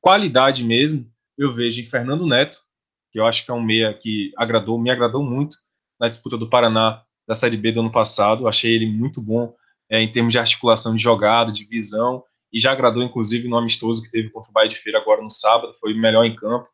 Qualidade 0.00 0.64
mesmo, 0.64 1.06
eu 1.36 1.52
vejo 1.52 1.80
em 1.80 1.84
Fernando 1.84 2.26
Neto, 2.26 2.58
que 3.12 3.20
eu 3.20 3.26
acho 3.26 3.44
que 3.44 3.50
é 3.50 3.54
um 3.54 3.62
meia 3.62 3.92
que 3.94 4.32
agradou, 4.36 4.80
me 4.80 4.90
agradou 4.90 5.22
muito 5.22 5.56
na 6.00 6.08
disputa 6.08 6.36
do 6.36 6.48
Paraná 6.48 7.02
da 7.26 7.34
Série 7.34 7.56
B 7.56 7.72
do 7.72 7.80
ano 7.80 7.90
passado. 7.90 8.48
Achei 8.48 8.74
ele 8.74 8.86
muito 8.86 9.20
bom 9.20 9.54
é, 9.90 10.00
em 10.00 10.10
termos 10.10 10.32
de 10.32 10.38
articulação 10.38 10.94
de 10.94 11.02
jogada, 11.02 11.52
de 11.52 11.64
visão, 11.64 12.22
e 12.52 12.60
já 12.60 12.72
agradou, 12.72 13.02
inclusive, 13.02 13.48
no 13.48 13.56
amistoso 13.56 14.02
que 14.02 14.10
teve 14.10 14.30
contra 14.30 14.50
o 14.50 14.52
Bahia 14.52 14.68
de 14.68 14.76
Feira 14.76 14.98
agora 14.98 15.22
no 15.22 15.30
sábado, 15.30 15.74
foi 15.80 15.92
o 15.92 15.98
melhor 15.98 16.24
em 16.24 16.34
campo. 16.34 16.68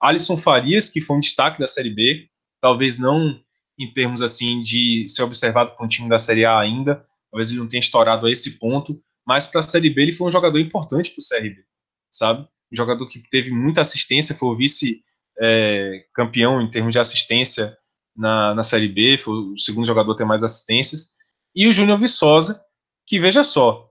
Alisson 0.00 0.36
Farias, 0.36 0.88
que 0.88 1.00
foi 1.00 1.16
um 1.16 1.20
destaque 1.20 1.58
da 1.58 1.66
Série 1.66 1.90
B, 1.90 2.28
talvez 2.60 2.98
não 2.98 3.40
em 3.78 3.92
termos 3.92 4.22
assim 4.22 4.60
de 4.60 5.06
ser 5.08 5.22
observado 5.22 5.72
por 5.72 5.84
um 5.84 5.88
time 5.88 6.08
da 6.08 6.18
Série 6.18 6.44
A 6.44 6.58
ainda, 6.58 7.04
talvez 7.30 7.50
ele 7.50 7.58
não 7.58 7.68
tenha 7.68 7.80
estourado 7.80 8.26
a 8.26 8.30
esse 8.30 8.58
ponto, 8.58 9.00
mas 9.26 9.46
para 9.46 9.60
a 9.60 9.62
Série 9.62 9.90
B 9.90 10.02
ele 10.02 10.12
foi 10.12 10.28
um 10.28 10.32
jogador 10.32 10.58
importante 10.58 11.10
para 11.10 11.20
o 11.20 11.42
CRB, 11.42 11.64
sabe? 12.10 12.42
Um 12.72 12.76
jogador 12.76 13.08
que 13.08 13.22
teve 13.30 13.50
muita 13.50 13.80
assistência, 13.80 14.34
foi 14.34 14.48
o 14.48 14.56
vice-campeão 14.56 16.60
é, 16.60 16.62
em 16.62 16.70
termos 16.70 16.92
de 16.92 16.98
assistência 16.98 17.76
na, 18.16 18.54
na 18.54 18.62
Série 18.62 18.88
B, 18.88 19.18
foi 19.18 19.34
o 19.34 19.58
segundo 19.58 19.86
jogador 19.86 20.12
a 20.12 20.16
ter 20.16 20.24
mais 20.24 20.42
assistências. 20.42 21.14
E 21.54 21.66
o 21.66 21.72
Júnior 21.72 21.98
Viçosa, 21.98 22.62
que 23.06 23.18
veja 23.18 23.42
só, 23.42 23.90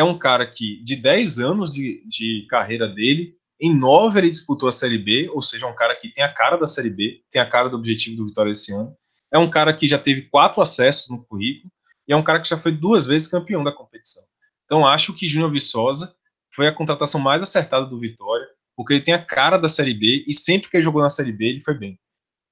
é 0.00 0.04
um 0.04 0.18
cara 0.18 0.46
que 0.46 0.82
de 0.82 0.96
10 0.96 1.38
anos 1.38 1.70
de, 1.70 2.02
de 2.08 2.46
carreira 2.48 2.88
dele, 2.88 3.34
em 3.60 3.76
9 3.76 4.18
ele 4.18 4.30
disputou 4.30 4.68
a 4.68 4.72
Série 4.72 4.96
B, 4.96 5.28
ou 5.28 5.42
seja, 5.42 5.66
um 5.66 5.74
cara 5.74 5.94
que 5.94 6.08
tem 6.08 6.24
a 6.24 6.32
cara 6.32 6.56
da 6.56 6.66
Série 6.66 6.88
B, 6.88 7.22
tem 7.30 7.40
a 7.40 7.48
cara 7.48 7.68
do 7.68 7.76
objetivo 7.76 8.16
do 8.16 8.26
Vitória 8.26 8.50
esse 8.50 8.72
ano. 8.72 8.96
É 9.30 9.38
um 9.38 9.50
cara 9.50 9.74
que 9.74 9.86
já 9.86 9.98
teve 9.98 10.22
quatro 10.22 10.62
acessos 10.62 11.10
no 11.10 11.22
currículo 11.24 11.70
e 12.08 12.12
é 12.14 12.16
um 12.16 12.22
cara 12.22 12.40
que 12.40 12.48
já 12.48 12.56
foi 12.56 12.72
duas 12.72 13.04
vezes 13.04 13.28
campeão 13.28 13.62
da 13.62 13.72
competição. 13.72 14.22
Então 14.64 14.86
acho 14.86 15.12
que 15.12 15.28
Júnior 15.28 15.52
Viçosa 15.52 16.14
foi 16.54 16.66
a 16.66 16.74
contratação 16.74 17.20
mais 17.20 17.42
acertada 17.42 17.84
do 17.84 18.00
Vitória, 18.00 18.46
porque 18.74 18.94
ele 18.94 19.02
tem 19.02 19.12
a 19.12 19.22
cara 19.22 19.58
da 19.58 19.68
Série 19.68 19.92
B 19.92 20.24
e 20.26 20.32
sempre 20.32 20.70
que 20.70 20.78
ele 20.78 20.82
jogou 20.82 21.02
na 21.02 21.10
Série 21.10 21.32
B 21.32 21.44
ele 21.44 21.60
foi 21.60 21.74
bem 21.74 21.98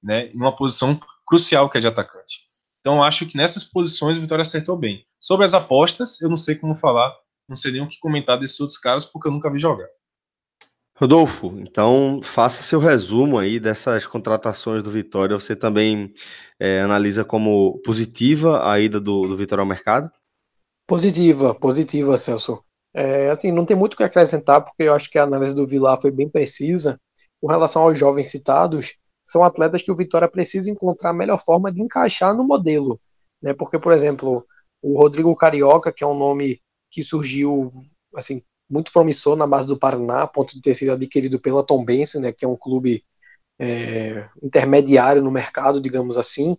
né, 0.03 0.27
em 0.27 0.37
uma 0.37 0.55
posição 0.55 1.01
crucial 1.27 1.71
que 1.71 1.79
é 1.79 1.81
de 1.81 1.87
atacante. 1.87 2.41
Então 2.81 3.03
acho 3.03 3.27
que 3.27 3.37
nessas 3.39 3.65
posições 3.65 4.19
o 4.19 4.21
Vitória 4.21 4.43
acertou 4.43 4.77
bem. 4.77 5.05
Sobre 5.19 5.47
as 5.47 5.55
apostas, 5.55 6.21
eu 6.21 6.29
não 6.29 6.37
sei 6.37 6.55
como 6.55 6.77
falar, 6.77 7.13
não 7.49 7.57
sei 7.57 7.73
nem 7.73 7.83
o 7.83 7.89
que 7.89 7.99
comentar 7.99 8.39
desses 8.39 8.61
outros 8.61 8.79
caras 8.79 9.05
porque 9.05 9.29
eu 9.29 9.33
nunca 9.33 9.51
vi 9.51 9.59
jogar. 9.59 9.89
Rodolfo, 10.95 11.55
então 11.61 12.21
faça 12.23 12.63
seu 12.63 12.81
resumo 12.81 13.39
aí 13.39 13.61
dessas 13.61 14.05
contratações 14.05 14.83
do 14.83 14.91
Vitória. 14.91 15.39
Você 15.39 15.55
também 15.55 16.13
é, 16.59 16.81
analisa 16.81 17.25
como 17.25 17.81
positiva 17.85 18.69
a 18.69 18.81
ida 18.81 19.01
do, 19.01 19.29
do 19.29 19.37
Vitória 19.37 19.63
ao 19.63 19.69
mercado? 19.69 20.11
Positiva, 20.89 21.55
positiva, 21.55 22.19
Celso. 22.19 22.65
É, 22.93 23.31
assim, 23.31 23.53
não 23.53 23.65
tem 23.65 23.77
muito 23.77 23.95
o 23.95 23.97
que 23.97 24.03
acrescentar, 24.03 24.65
porque 24.65 24.83
eu 24.83 24.95
acho 24.95 25.09
que 25.09 25.19
a 25.19 25.23
análise 25.23 25.55
do 25.55 25.67
Vilar 25.67 26.01
foi 26.01 26.11
bem 26.11 26.29
precisa. 26.29 26.99
Com 27.41 27.47
relação 27.47 27.83
aos 27.83 27.97
jovens 27.97 28.29
citados, 28.29 28.99
são 29.25 29.45
atletas 29.45 29.83
que 29.83 29.93
o 29.93 29.97
Vitória 29.97 30.29
precisa 30.29 30.69
encontrar 30.69 31.11
a 31.11 31.15
melhor 31.15 31.39
forma 31.39 31.71
de 31.71 31.81
encaixar 31.81 32.35
no 32.35 32.43
modelo. 32.43 33.01
Né? 33.41 33.55
Porque, 33.55 33.79
por 33.79 33.93
exemplo, 33.93 34.45
o 34.83 34.99
Rodrigo 34.99 35.37
Carioca, 35.37 35.93
que 35.93 36.03
é 36.03 36.07
um 36.07 36.19
nome 36.19 36.61
que 36.91 37.03
surgiu 37.03 37.71
assim 38.15 38.43
muito 38.69 38.93
promissor 38.93 39.37
na 39.37 39.47
base 39.47 39.67
do 39.67 39.79
Paraná, 39.79 40.23
a 40.23 40.27
ponto 40.27 40.55
de 40.55 40.61
ter 40.61 40.75
sido 40.75 40.93
adquirido 40.93 41.41
pela 41.41 41.65
Tombense, 41.65 42.21
né, 42.21 42.33
que 42.33 42.45
é 42.45 42.49
um 42.49 42.57
clube 42.57 43.03
é, 43.59 44.29
intermediário 44.43 45.23
no 45.23 45.31
mercado, 45.31 45.81
digamos 45.81 46.19
assim, 46.19 46.57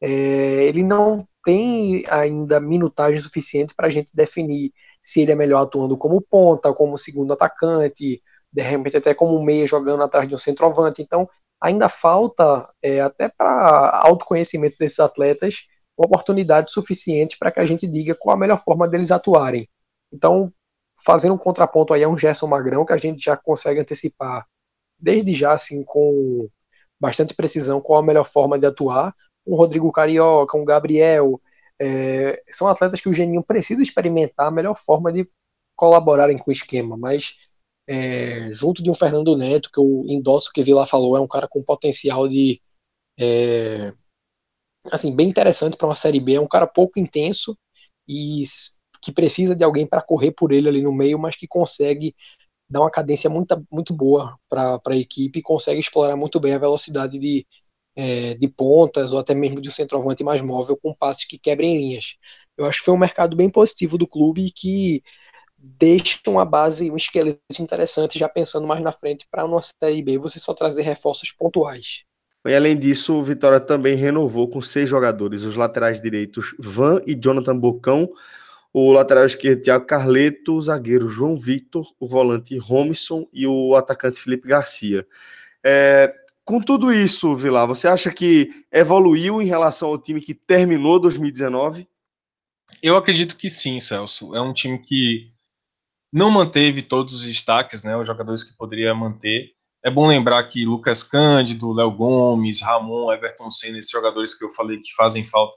é, 0.00 0.64
ele 0.64 0.82
não 0.82 1.26
tem 1.44 2.04
ainda 2.08 2.60
minutagem 2.60 3.20
suficiente 3.20 3.74
para 3.74 3.88
a 3.88 3.90
gente 3.90 4.14
definir 4.14 4.72
se 5.02 5.22
ele 5.22 5.32
é 5.32 5.34
melhor 5.34 5.62
atuando 5.62 5.96
como 5.96 6.20
ponta, 6.20 6.72
como 6.72 6.98
segundo 6.98 7.32
atacante, 7.32 8.22
de 8.52 8.62
repente 8.62 8.96
até 8.96 9.14
como 9.14 9.42
meia 9.42 9.66
jogando 9.66 10.02
atrás 10.02 10.28
de 10.28 10.34
um 10.34 10.38
centroavante. 10.38 11.02
Então, 11.02 11.28
ainda 11.60 11.88
falta, 11.88 12.68
é, 12.82 13.00
até 13.00 13.28
para 13.28 14.00
autoconhecimento 14.04 14.76
desses 14.78 15.00
atletas, 15.00 15.66
oportunidade 15.96 16.72
suficiente 16.72 17.36
para 17.38 17.52
que 17.52 17.60
a 17.60 17.66
gente 17.66 17.86
diga 17.86 18.14
qual 18.14 18.36
a 18.36 18.38
melhor 18.38 18.58
forma 18.58 18.88
deles 18.88 19.10
atuarem. 19.10 19.68
Então, 20.12 20.52
fazendo 21.04 21.34
um 21.34 21.38
contraponto 21.38 21.92
aí 21.94 22.02
a 22.04 22.08
um 22.08 22.18
Gerson 22.18 22.46
Magrão, 22.46 22.84
que 22.84 22.92
a 22.92 22.96
gente 22.96 23.22
já 23.22 23.36
consegue 23.36 23.80
antecipar 23.80 24.46
desde 24.98 25.32
já, 25.32 25.52
assim, 25.52 25.84
com 25.84 26.48
bastante 27.00 27.34
precisão, 27.34 27.80
qual 27.80 28.00
a 28.00 28.02
melhor 28.02 28.24
forma 28.24 28.58
de 28.58 28.66
atuar. 28.66 29.14
Um 29.46 29.56
Rodrigo 29.56 29.90
Carioca, 29.90 30.56
um 30.56 30.64
Gabriel, 30.64 31.40
é, 31.80 32.40
são 32.48 32.68
atletas 32.68 33.00
que 33.00 33.08
o 33.08 33.12
Geninho 33.12 33.42
precisa 33.42 33.82
experimentar 33.82 34.46
a 34.46 34.50
melhor 34.52 34.76
forma 34.76 35.12
de 35.12 35.28
colaborarem 35.74 36.38
com 36.38 36.50
o 36.50 36.52
esquema, 36.52 36.96
mas 36.96 37.34
é, 37.88 38.52
junto 38.52 38.82
de 38.82 38.90
um 38.90 38.94
Fernando 38.94 39.36
Neto, 39.36 39.70
que 39.72 39.80
eu 39.80 40.04
endosso 40.06 40.50
o 40.50 40.52
que 40.52 40.62
Vila 40.62 40.86
falou, 40.86 41.16
é 41.16 41.20
um 41.20 41.26
cara 41.26 41.48
com 41.48 41.62
potencial 41.62 42.28
de. 42.28 42.60
É, 43.18 43.92
assim, 44.90 45.14
bem 45.14 45.28
interessante 45.28 45.76
para 45.76 45.86
uma 45.88 45.96
Série 45.96 46.20
B, 46.20 46.34
é 46.34 46.40
um 46.40 46.48
cara 46.48 46.66
pouco 46.66 46.98
intenso 46.98 47.56
e 48.08 48.42
que 49.02 49.12
precisa 49.12 49.54
de 49.56 49.64
alguém 49.64 49.86
para 49.86 50.02
correr 50.02 50.32
por 50.32 50.52
ele 50.52 50.68
ali 50.68 50.82
no 50.82 50.92
meio, 50.92 51.18
mas 51.18 51.36
que 51.36 51.46
consegue 51.46 52.14
dar 52.70 52.80
uma 52.82 52.90
cadência 52.90 53.30
muito, 53.30 53.64
muito 53.70 53.94
boa 53.94 54.38
para 54.48 54.80
a 54.88 54.96
equipe 54.96 55.38
e 55.40 55.42
consegue 55.42 55.80
explorar 55.80 56.16
muito 56.16 56.40
bem 56.40 56.54
a 56.54 56.58
velocidade 56.58 57.18
de, 57.18 57.46
é, 57.96 58.34
de 58.34 58.48
pontas 58.48 59.12
ou 59.12 59.18
até 59.20 59.34
mesmo 59.34 59.60
de 59.60 59.68
um 59.68 59.72
centroavante 59.72 60.24
mais 60.24 60.40
móvel 60.42 60.76
com 60.76 60.94
passes 60.94 61.24
que 61.26 61.38
quebrem 61.38 61.76
linhas. 61.78 62.16
Eu 62.56 62.66
acho 62.66 62.80
que 62.80 62.84
foi 62.86 62.94
um 62.94 62.98
mercado 62.98 63.36
bem 63.36 63.50
positivo 63.50 63.98
do 63.98 64.06
clube 64.08 64.46
e 64.46 64.52
que 64.52 65.02
deixa 65.58 66.18
uma 66.28 66.44
base, 66.44 66.90
um 66.90 66.96
esqueleto 66.96 67.40
interessante, 67.60 68.18
já 68.18 68.28
pensando 68.28 68.66
mais 68.66 68.82
na 68.82 68.92
frente 68.92 69.26
para 69.30 69.44
uma 69.46 69.60
Série 69.62 70.02
B 70.02 70.18
você 70.18 70.40
só 70.40 70.54
trazer 70.54 70.82
reforços 70.82 71.32
pontuais. 71.32 72.04
E 72.44 72.54
além 72.54 72.76
disso, 72.76 73.14
o 73.14 73.22
Vitória 73.22 73.60
também 73.60 73.94
renovou 73.94 74.48
com 74.48 74.60
seis 74.60 74.88
jogadores, 74.88 75.44
os 75.44 75.54
laterais 75.54 76.00
direitos 76.00 76.54
Van 76.58 77.00
e 77.06 77.14
Jonathan 77.14 77.56
Bocão, 77.56 78.10
o 78.72 78.90
lateral 78.90 79.26
esquerdo 79.26 79.62
Thiago 79.62 79.86
Carleto, 79.86 80.54
o 80.54 80.62
zagueiro 80.62 81.08
João 81.08 81.38
Victor, 81.38 81.86
o 82.00 82.08
volante 82.08 82.56
Romison 82.58 83.28
e 83.32 83.46
o 83.46 83.76
atacante 83.76 84.18
Felipe 84.18 84.48
Garcia. 84.48 85.06
É, 85.62 86.12
com 86.44 86.60
tudo 86.60 86.92
isso, 86.92 87.36
Vilar, 87.36 87.68
você 87.68 87.86
acha 87.86 88.10
que 88.10 88.50
evoluiu 88.72 89.40
em 89.40 89.46
relação 89.46 89.90
ao 89.90 89.98
time 89.98 90.20
que 90.20 90.34
terminou 90.34 90.98
2019? 90.98 91.86
Eu 92.82 92.96
acredito 92.96 93.36
que 93.36 93.48
sim, 93.48 93.78
Celso. 93.78 94.34
É 94.34 94.40
um 94.40 94.52
time 94.52 94.78
que 94.78 95.30
não 96.12 96.30
manteve 96.30 96.82
todos 96.82 97.14
os 97.14 97.22
destaques, 97.22 97.82
né, 97.82 97.96
os 97.96 98.06
jogadores 98.06 98.42
que 98.42 98.56
poderia 98.56 98.94
manter, 98.94 99.52
É 99.84 99.90
bom 99.90 100.06
lembrar 100.06 100.42
que 100.44 100.64
Lucas 100.64 101.02
Cândido, 101.02 101.72
Léo 101.72 101.90
Gomes, 101.90 102.60
Ramon, 102.62 103.12
Everton 103.12 103.50
Senna, 103.50 103.78
esses 103.78 103.90
jogadores 103.90 104.32
que 104.32 104.44
eu 104.44 104.50
falei 104.50 104.78
que 104.78 104.94
fazem 104.94 105.24
falta, 105.24 105.56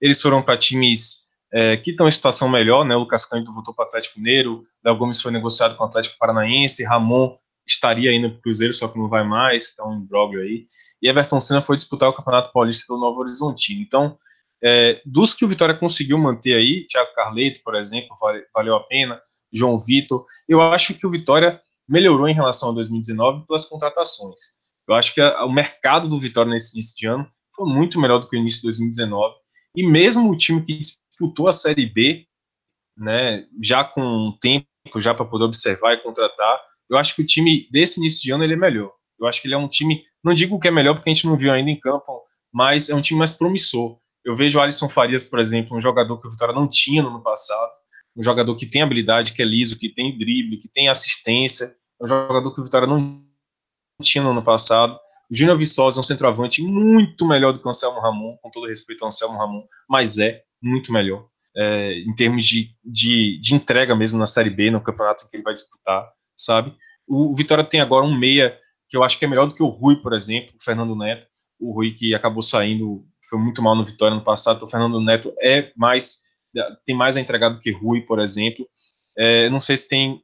eles 0.00 0.20
foram 0.20 0.42
para 0.42 0.56
times 0.56 1.24
é, 1.52 1.76
que 1.76 1.90
estão 1.90 2.06
em 2.06 2.10
situação 2.10 2.48
melhor, 2.48 2.84
né? 2.84 2.94
O 2.94 3.00
Lucas 3.00 3.26
Cândido 3.26 3.52
voltou 3.52 3.74
para 3.74 3.84
o 3.84 3.88
Atlético 3.88 4.18
Mineiro, 4.18 4.64
Léo 4.84 4.96
Gomes 4.96 5.20
foi 5.20 5.32
negociado 5.32 5.76
com 5.76 5.82
o 5.82 5.86
Atlético 5.86 6.16
Paranaense, 6.18 6.84
Ramon 6.84 7.36
estaria 7.66 8.14
indo 8.14 8.30
para 8.30 8.38
o 8.38 8.42
Cruzeiro, 8.42 8.74
só 8.74 8.86
que 8.86 8.98
não 8.98 9.08
vai 9.08 9.24
mais, 9.24 9.70
está 9.70 9.84
um 9.86 9.94
imbróglio 9.94 10.42
aí. 10.42 10.66
E 11.02 11.08
Everton 11.08 11.40
Senna 11.40 11.62
foi 11.62 11.76
disputar 11.76 12.08
o 12.08 12.12
Campeonato 12.12 12.52
Paulista 12.52 12.84
pelo 12.86 13.00
Novo 13.00 13.20
Horizontino. 13.20 13.80
Então, 13.80 14.18
é, 14.62 15.00
dos 15.04 15.34
que 15.34 15.44
o 15.44 15.48
Vitória 15.48 15.74
conseguiu 15.74 16.18
manter 16.18 16.54
aí, 16.54 16.86
Thiago 16.86 17.12
Carleto, 17.14 17.60
por 17.64 17.74
exemplo, 17.74 18.16
valeu 18.54 18.76
a 18.76 18.84
pena, 18.84 19.20
João 19.52 19.78
Vitor, 19.78 20.24
eu 20.48 20.60
acho 20.60 20.94
que 20.94 21.06
o 21.06 21.10
Vitória 21.10 21.60
melhorou 21.88 22.28
em 22.28 22.34
relação 22.34 22.70
a 22.70 22.72
2019 22.72 23.46
pelas 23.46 23.64
contratações. 23.64 24.40
Eu 24.88 24.94
acho 24.94 25.14
que 25.14 25.20
a, 25.20 25.44
o 25.44 25.52
mercado 25.52 26.08
do 26.08 26.20
Vitória 26.20 26.50
nesse 26.50 26.74
início 26.74 26.96
de 26.96 27.06
ano 27.06 27.26
foi 27.54 27.66
muito 27.68 28.00
melhor 28.00 28.18
do 28.18 28.28
que 28.28 28.36
o 28.36 28.40
início 28.40 28.60
de 28.60 28.68
2019. 28.68 29.34
E 29.76 29.86
mesmo 29.86 30.30
o 30.30 30.36
time 30.36 30.62
que 30.62 30.78
disputou 30.78 31.48
a 31.48 31.52
Série 31.52 31.86
B, 31.86 32.26
né, 32.96 33.46
já 33.62 33.84
com 33.84 34.36
tempo 34.40 34.66
já 34.98 35.14
para 35.14 35.24
poder 35.24 35.44
observar 35.44 35.94
e 35.94 36.02
contratar, 36.02 36.60
eu 36.88 36.98
acho 36.98 37.14
que 37.14 37.22
o 37.22 37.26
time 37.26 37.68
desse 37.70 37.98
início 37.98 38.22
de 38.22 38.30
ano 38.30 38.44
ele 38.44 38.52
é 38.52 38.56
melhor. 38.56 38.92
Eu 39.18 39.26
acho 39.26 39.40
que 39.40 39.48
ele 39.48 39.54
é 39.54 39.58
um 39.58 39.68
time, 39.68 40.02
não 40.22 40.34
digo 40.34 40.58
que 40.60 40.68
é 40.68 40.70
melhor 40.70 40.94
porque 40.94 41.10
a 41.10 41.14
gente 41.14 41.26
não 41.26 41.36
viu 41.36 41.52
ainda 41.52 41.70
em 41.70 41.80
campo, 41.80 42.22
mas 42.52 42.88
é 42.88 42.94
um 42.94 43.00
time 43.00 43.18
mais 43.18 43.32
promissor. 43.32 43.96
Eu 44.24 44.34
vejo 44.34 44.58
o 44.58 44.62
Alisson 44.62 44.88
Farias, 44.88 45.24
por 45.24 45.38
exemplo, 45.38 45.76
um 45.76 45.80
jogador 45.80 46.18
que 46.18 46.26
o 46.26 46.30
Vitória 46.30 46.54
não 46.54 46.68
tinha 46.68 47.02
no 47.02 47.08
ano 47.08 47.22
passado, 47.22 47.70
um 48.16 48.22
jogador 48.22 48.54
que 48.56 48.66
tem 48.66 48.82
habilidade, 48.82 49.32
que 49.32 49.42
é 49.42 49.44
liso, 49.44 49.78
que 49.78 49.88
tem 49.88 50.16
drible, 50.16 50.58
que 50.58 50.68
tem 50.68 50.88
assistência, 50.88 51.74
é 52.00 52.04
um 52.04 52.06
jogador 52.06 52.54
que 52.54 52.60
o 52.60 52.64
Vitória 52.64 52.86
não 52.86 53.22
tinha 54.02 54.22
no 54.22 54.30
ano 54.30 54.42
passado. 54.42 54.98
O 55.30 55.34
Júnior 55.34 55.58
Viçosa 55.58 55.98
é 55.98 56.00
um 56.00 56.04
centroavante 56.04 56.62
muito 56.62 57.26
melhor 57.26 57.52
do 57.52 57.60
que 57.60 57.66
o 57.66 57.68
Anselmo 57.68 58.00
Ramon, 58.00 58.36
com 58.42 58.50
todo 58.50 58.66
respeito 58.66 59.02
ao 59.02 59.08
Anselmo 59.08 59.38
Ramon, 59.38 59.64
mas 59.88 60.18
é 60.18 60.42
muito 60.62 60.92
melhor. 60.92 61.26
É, 61.56 61.98
em 62.00 62.14
termos 62.14 62.44
de, 62.44 62.70
de, 62.84 63.40
de, 63.40 63.54
entrega 63.54 63.94
mesmo 63.94 64.18
na 64.18 64.26
Série 64.26 64.50
B, 64.50 64.70
no 64.70 64.80
campeonato 64.80 65.28
que 65.30 65.36
ele 65.36 65.44
vai 65.44 65.52
disputar, 65.52 66.04
sabe? 66.36 66.74
O, 67.06 67.32
o 67.32 67.36
Vitória 67.36 67.62
tem 67.62 67.80
agora 67.80 68.04
um 68.04 68.16
meia 68.16 68.58
que 68.88 68.96
eu 68.96 69.04
acho 69.04 69.18
que 69.18 69.24
é 69.24 69.28
melhor 69.28 69.46
do 69.46 69.54
que 69.54 69.62
o 69.62 69.68
Rui, 69.68 69.96
por 69.96 70.12
exemplo, 70.12 70.52
o 70.58 70.64
Fernando 70.64 70.96
Neto. 70.96 71.26
O 71.60 71.72
Rui 71.72 71.92
que 71.92 72.14
acabou 72.14 72.42
saindo, 72.42 73.04
foi 73.30 73.38
muito 73.38 73.62
mal 73.62 73.76
no 73.76 73.84
Vitória 73.84 74.16
no 74.16 74.24
passado, 74.24 74.56
então 74.56 74.68
o 74.68 74.70
Fernando 74.70 75.00
Neto 75.00 75.32
é 75.40 75.72
mais 75.76 76.23
tem 76.84 76.94
mais 76.94 77.16
a 77.16 77.20
entregar 77.20 77.48
do 77.50 77.60
que 77.60 77.72
Rui, 77.72 78.02
por 78.02 78.18
exemplo. 78.18 78.68
É, 79.16 79.48
não 79.50 79.60
sei 79.60 79.76
se 79.76 79.88
tem 79.88 80.20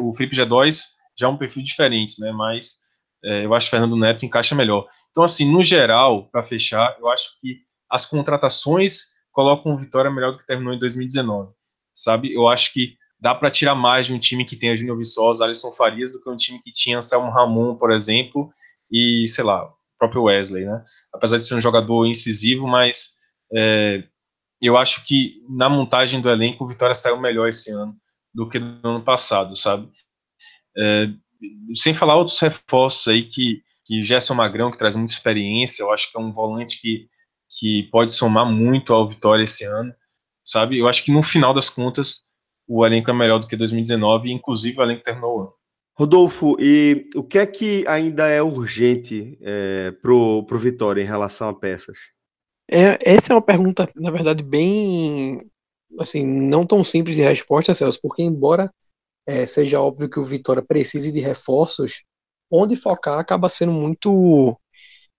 o, 0.00 0.14
Felipe 0.14 0.36
G2 0.36 0.82
já 1.16 1.26
é 1.26 1.30
um 1.30 1.36
perfil 1.36 1.62
diferente, 1.62 2.20
né? 2.20 2.32
Mas 2.32 2.78
é, 3.24 3.44
eu 3.44 3.54
acho 3.54 3.66
que 3.66 3.70
Fernando 3.70 3.96
Neto 3.96 4.24
encaixa 4.24 4.54
melhor. 4.54 4.86
Então, 5.10 5.24
assim, 5.24 5.50
no 5.50 5.62
geral, 5.62 6.28
para 6.30 6.42
fechar, 6.42 6.96
eu 6.98 7.08
acho 7.08 7.40
que 7.40 7.58
as 7.90 8.04
contratações 8.04 9.14
colocam 9.30 9.72
o 9.72 9.76
Vitória 9.76 10.10
melhor 10.10 10.32
do 10.32 10.38
que 10.38 10.46
terminou 10.46 10.74
em 10.74 10.78
2019, 10.78 11.52
sabe? 11.92 12.32
Eu 12.32 12.48
acho 12.48 12.72
que 12.72 12.96
dá 13.20 13.34
para 13.34 13.50
tirar 13.50 13.74
mais 13.74 14.06
de 14.06 14.12
um 14.12 14.18
time 14.18 14.44
que 14.44 14.56
tem 14.56 14.70
a 14.70 14.76
Júnior 14.76 14.98
Viçosa, 14.98 15.44
Alisson 15.44 15.72
Farias, 15.72 16.12
do 16.12 16.20
que 16.20 16.28
um 16.28 16.36
time 16.36 16.60
que 16.60 16.72
tinha 16.72 16.98
Anselmo 16.98 17.30
Ramon, 17.30 17.76
por 17.76 17.90
exemplo, 17.90 18.50
e, 18.90 19.26
sei 19.28 19.44
lá, 19.44 19.64
o 19.64 19.74
próprio 19.98 20.24
Wesley, 20.24 20.64
né? 20.64 20.82
Apesar 21.12 21.36
de 21.36 21.44
ser 21.44 21.54
um 21.54 21.60
jogador 21.60 22.06
incisivo, 22.06 22.66
mas 22.66 23.14
é, 23.52 24.04
eu 24.66 24.76
acho 24.76 25.02
que 25.04 25.42
na 25.48 25.68
montagem 25.68 26.20
do 26.20 26.30
elenco 26.30 26.64
o 26.64 26.68
Vitória 26.68 26.94
saiu 26.94 27.20
melhor 27.20 27.48
esse 27.48 27.70
ano 27.70 27.96
do 28.34 28.48
que 28.48 28.58
no 28.58 28.80
ano 28.82 29.04
passado, 29.04 29.56
sabe? 29.56 29.88
É, 30.76 31.08
sem 31.74 31.94
falar 31.94 32.16
outros 32.16 32.38
reforços 32.40 33.08
aí 33.08 33.22
que, 33.24 33.62
que 33.84 34.02
Gerson 34.02 34.34
Magrão, 34.34 34.70
que 34.70 34.78
traz 34.78 34.96
muita 34.96 35.12
experiência, 35.12 35.82
eu 35.82 35.92
acho 35.92 36.10
que 36.10 36.18
é 36.18 36.20
um 36.20 36.32
volante 36.32 36.80
que, 36.80 37.06
que 37.58 37.88
pode 37.90 38.12
somar 38.12 38.46
muito 38.46 38.92
ao 38.92 39.08
Vitória 39.08 39.44
esse 39.44 39.64
ano, 39.64 39.94
sabe? 40.44 40.78
Eu 40.78 40.88
acho 40.88 41.04
que 41.04 41.12
no 41.12 41.22
final 41.22 41.54
das 41.54 41.68
contas 41.68 42.32
o 42.66 42.84
elenco 42.84 43.10
é 43.10 43.14
melhor 43.14 43.38
do 43.38 43.46
que 43.46 43.56
2019, 43.56 44.32
inclusive 44.32 44.78
o 44.78 44.82
elenco 44.82 45.02
terminou 45.02 45.36
o 45.36 45.40
ano. 45.42 45.52
Rodolfo, 45.96 46.56
e 46.58 47.08
o 47.14 47.22
que 47.22 47.38
é 47.38 47.46
que 47.46 47.84
ainda 47.86 48.26
é 48.26 48.42
urgente 48.42 49.38
é, 49.40 49.92
pro, 50.02 50.42
pro 50.44 50.58
Vitória 50.58 51.00
em 51.00 51.06
relação 51.06 51.48
a 51.48 51.54
peças? 51.54 51.96
É, 52.70 52.98
essa 53.04 53.32
é 53.32 53.36
uma 53.36 53.42
pergunta, 53.42 53.88
na 53.94 54.10
verdade, 54.10 54.42
bem 54.42 55.40
assim, 55.98 56.24
não 56.26 56.66
tão 56.66 56.82
simples 56.82 57.16
de 57.16 57.22
resposta, 57.22 57.74
Celso, 57.74 58.00
porque 58.02 58.22
embora 58.22 58.72
é, 59.26 59.46
seja 59.46 59.80
óbvio 59.80 60.10
que 60.10 60.18
o 60.18 60.24
Vitória 60.24 60.62
precise 60.62 61.12
de 61.12 61.20
reforços, 61.20 62.04
onde 62.50 62.76
focar 62.76 63.18
acaba 63.18 63.48
sendo 63.48 63.72
muito 63.72 64.58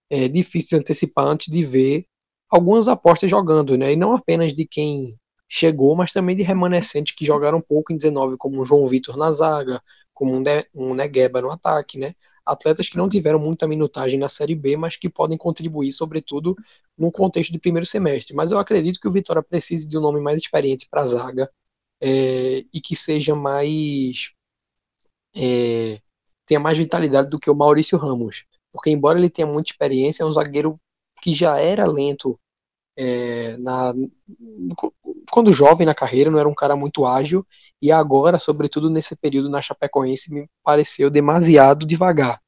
é, 0.09 0.27
difícil 0.27 0.69
de 0.69 0.75
antecipar 0.77 1.27
antes 1.27 1.51
de 1.51 1.63
ver 1.63 2.05
algumas 2.49 2.87
apostas 2.87 3.29
jogando, 3.29 3.77
né? 3.77 3.93
E 3.93 3.95
não 3.95 4.13
apenas 4.13 4.53
de 4.53 4.67
quem 4.67 5.17
chegou, 5.47 5.95
mas 5.95 6.11
também 6.11 6.35
de 6.35 6.43
remanescentes 6.43 7.15
que 7.15 7.25
jogaram 7.25 7.61
pouco 7.61 7.93
em 7.93 7.97
19, 7.97 8.37
como 8.37 8.61
o 8.61 8.65
João 8.65 8.87
Vitor 8.87 9.17
na 9.17 9.31
zaga, 9.31 9.81
como 10.13 10.35
um, 10.35 10.39
ne 10.39 10.65
um 10.73 10.93
Negueba 10.93 11.41
no 11.41 11.51
ataque, 11.51 11.97
né? 11.99 12.13
Atletas 12.45 12.89
que 12.89 12.97
não 12.97 13.09
tiveram 13.09 13.39
muita 13.39 13.67
minutagem 13.67 14.19
na 14.19 14.29
Série 14.29 14.55
B, 14.55 14.77
mas 14.77 14.95
que 14.95 15.09
podem 15.09 15.37
contribuir, 15.37 15.91
sobretudo, 15.91 16.55
no 16.97 17.11
contexto 17.11 17.51
de 17.51 17.59
primeiro 17.59 17.85
semestre. 17.85 18.35
Mas 18.35 18.51
eu 18.51 18.59
acredito 18.59 18.99
que 18.99 19.07
o 19.07 19.11
Vitória 19.11 19.43
precise 19.43 19.87
de 19.87 19.97
um 19.97 20.01
nome 20.01 20.21
mais 20.21 20.37
experiente 20.37 20.87
para 20.89 21.01
a 21.01 21.07
zaga 21.07 21.51
é, 22.01 22.63
e 22.73 22.81
que 22.81 22.95
seja 22.95 23.35
mais. 23.35 24.31
É, 25.35 25.99
tenha 26.45 26.59
mais 26.59 26.77
vitalidade 26.77 27.29
do 27.29 27.39
que 27.39 27.49
o 27.49 27.55
Maurício 27.55 27.97
Ramos. 27.97 28.45
Porque, 28.71 28.89
embora 28.89 29.19
ele 29.19 29.29
tenha 29.29 29.47
muita 29.47 29.71
experiência, 29.71 30.23
é 30.23 30.25
um 30.25 30.31
zagueiro 30.31 30.79
que 31.21 31.31
já 31.33 31.57
era 31.59 31.85
lento 31.85 32.39
é, 32.97 33.57
na, 33.57 33.93
quando 35.31 35.51
jovem 35.51 35.85
na 35.85 35.93
carreira, 35.93 36.31
não 36.31 36.39
era 36.39 36.47
um 36.47 36.55
cara 36.55 36.75
muito 36.75 37.05
ágil, 37.05 37.45
e 37.81 37.91
agora, 37.91 38.39
sobretudo 38.39 38.89
nesse 38.89 39.15
período 39.15 39.49
na 39.49 39.61
Chapecoense, 39.61 40.33
me 40.33 40.49
pareceu 40.63 41.09
demasiado 41.09 41.85
devagar. 41.85 42.39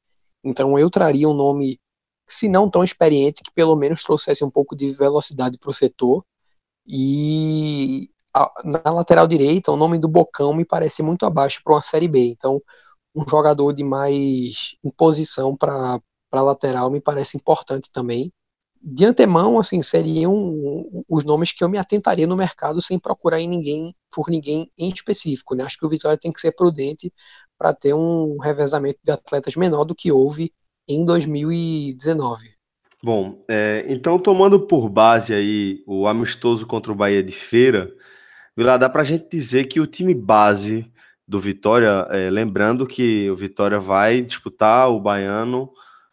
Então 0.42 0.78
eu 0.78 0.90
traria 0.90 1.28
um 1.28 1.34
nome, 1.34 1.78
se 2.26 2.48
não 2.48 2.70
tão 2.70 2.82
experiente, 2.82 3.42
que 3.42 3.52
pelo 3.52 3.76
menos 3.76 4.02
trouxesse 4.02 4.44
um 4.44 4.50
pouco 4.50 4.74
de 4.76 4.90
velocidade 4.92 5.58
para 5.58 5.70
o 5.70 5.74
setor. 5.74 6.24
E 6.86 8.10
a, 8.34 8.50
na 8.64 8.90
lateral 8.90 9.26
direita, 9.26 9.70
o 9.72 9.76
nome 9.76 9.98
do 9.98 10.08
Bocão 10.08 10.54
me 10.54 10.64
parece 10.64 11.02
muito 11.02 11.26
abaixo 11.26 11.60
para 11.62 11.74
uma 11.74 11.82
Série 11.82 12.08
B. 12.08 12.28
Então, 12.30 12.62
um 13.14 13.24
jogador 13.28 13.72
de 13.72 13.84
mais 13.84 14.76
imposição 14.84 15.56
para 15.56 16.00
lateral 16.32 16.90
me 16.90 17.00
parece 17.00 17.36
importante 17.36 17.90
também 17.92 18.32
de 18.82 19.04
antemão, 19.04 19.58
assim, 19.58 19.82
seriam 19.82 20.32
os 21.08 21.24
nomes 21.24 21.52
que 21.52 21.62
eu 21.62 21.68
me 21.68 21.78
atentaria 21.78 22.26
no 22.26 22.36
mercado 22.36 22.80
sem 22.80 22.98
procurar 22.98 23.40
em 23.40 23.48
ninguém 23.48 23.94
por 24.10 24.30
ninguém 24.30 24.70
em 24.78 24.88
específico. 24.88 25.54
Né? 25.54 25.64
Acho 25.64 25.78
que 25.78 25.86
o 25.86 25.88
Vitória 25.88 26.18
tem 26.18 26.32
que 26.32 26.40
ser 26.40 26.52
prudente 26.52 27.12
para 27.58 27.72
ter 27.72 27.94
um 27.94 28.38
revezamento 28.38 28.98
de 29.04 29.10
atletas 29.10 29.56
menor 29.56 29.84
do 29.84 29.94
que 29.94 30.12
houve 30.12 30.52
em 30.88 31.04
2019. 31.04 32.50
Bom, 33.02 33.42
é, 33.48 33.84
então 33.88 34.18
tomando 34.18 34.60
por 34.66 34.88
base 34.88 35.32
aí 35.32 35.82
o 35.86 36.06
amistoso 36.06 36.66
contra 36.66 36.90
o 36.90 36.96
Bahia 36.96 37.22
de 37.22 37.32
Feira, 37.32 37.92
Vila, 38.56 38.76
dá 38.76 38.88
para 38.88 39.02
a 39.02 39.04
gente 39.04 39.28
dizer 39.30 39.66
que 39.66 39.78
o 39.78 39.86
time 39.86 40.12
base 40.14 40.90
do 41.26 41.38
Vitória, 41.38 42.08
é, 42.10 42.30
lembrando 42.30 42.86
que 42.86 43.30
o 43.30 43.36
Vitória 43.36 43.78
vai 43.78 44.22
disputar 44.22 44.90
o 44.90 44.98
Baiano 44.98 45.70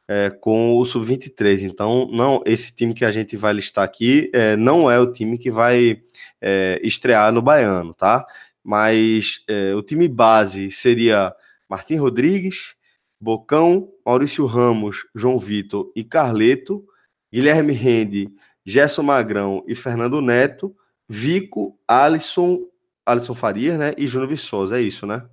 é, 0.07 0.29
com 0.29 0.77
o 0.77 0.85
sub-23. 0.85 1.63
Então, 1.63 2.07
não, 2.11 2.41
esse 2.45 2.73
time 2.73 2.93
que 2.93 3.05
a 3.05 3.11
gente 3.11 3.35
vai 3.35 3.53
listar 3.53 3.83
aqui 3.83 4.29
é, 4.33 4.55
não 4.55 4.89
é 4.89 4.99
o 4.99 5.11
time 5.11 5.37
que 5.37 5.51
vai 5.51 6.01
é, 6.41 6.79
estrear 6.83 7.31
no 7.31 7.41
Baiano, 7.41 7.93
tá? 7.93 8.25
Mas 8.63 9.43
é, 9.47 9.73
o 9.75 9.81
time 9.81 10.07
base 10.07 10.71
seria 10.71 11.33
Martim 11.69 11.95
Rodrigues, 11.95 12.75
Bocão, 13.19 13.89
Maurício 14.05 14.45
Ramos, 14.45 15.05
João 15.13 15.39
Vitor 15.39 15.91
e 15.95 16.03
Carleto, 16.03 16.85
Guilherme 17.31 17.73
Rende, 17.73 18.29
Gerson 18.65 19.03
Magrão 19.03 19.63
e 19.67 19.75
Fernando 19.75 20.21
Neto, 20.21 20.75
Vico, 21.07 21.77
Alisson, 21.87 22.61
Alisson 23.05 23.35
Farias, 23.35 23.77
né? 23.77 23.93
E 23.97 24.07
Júnior 24.07 24.29
Viçosa, 24.29 24.79
é 24.79 24.81
isso, 24.81 25.05
né? 25.05 25.23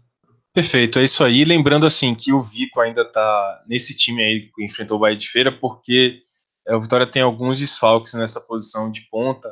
Perfeito, 0.55 0.99
é 0.99 1.05
isso 1.05 1.25
aí. 1.25 1.45
Lembrando 1.45 1.87
assim 1.87 2.15
que 2.15 2.31
o 2.31 2.43
Vico 2.43 2.81
ainda 2.81 3.03
está 3.03 3.65
nesse 3.67 3.97
time 3.97 4.23
aí 4.23 4.41
que 4.55 4.65
enfrentou 4.65 4.99
o 4.99 5.01
Bahia 5.01 5.17
de 5.17 5.29
Feira, 5.29 5.51
porque 5.51 6.21
é, 6.67 6.77
o 6.77 6.81
Vitória 6.81 7.07
tem 7.07 7.23
alguns 7.23 7.59
desfalques 7.59 8.13
nessa 8.13 8.39
posição 8.39 8.91
de 8.91 9.01
ponta. 9.11 9.49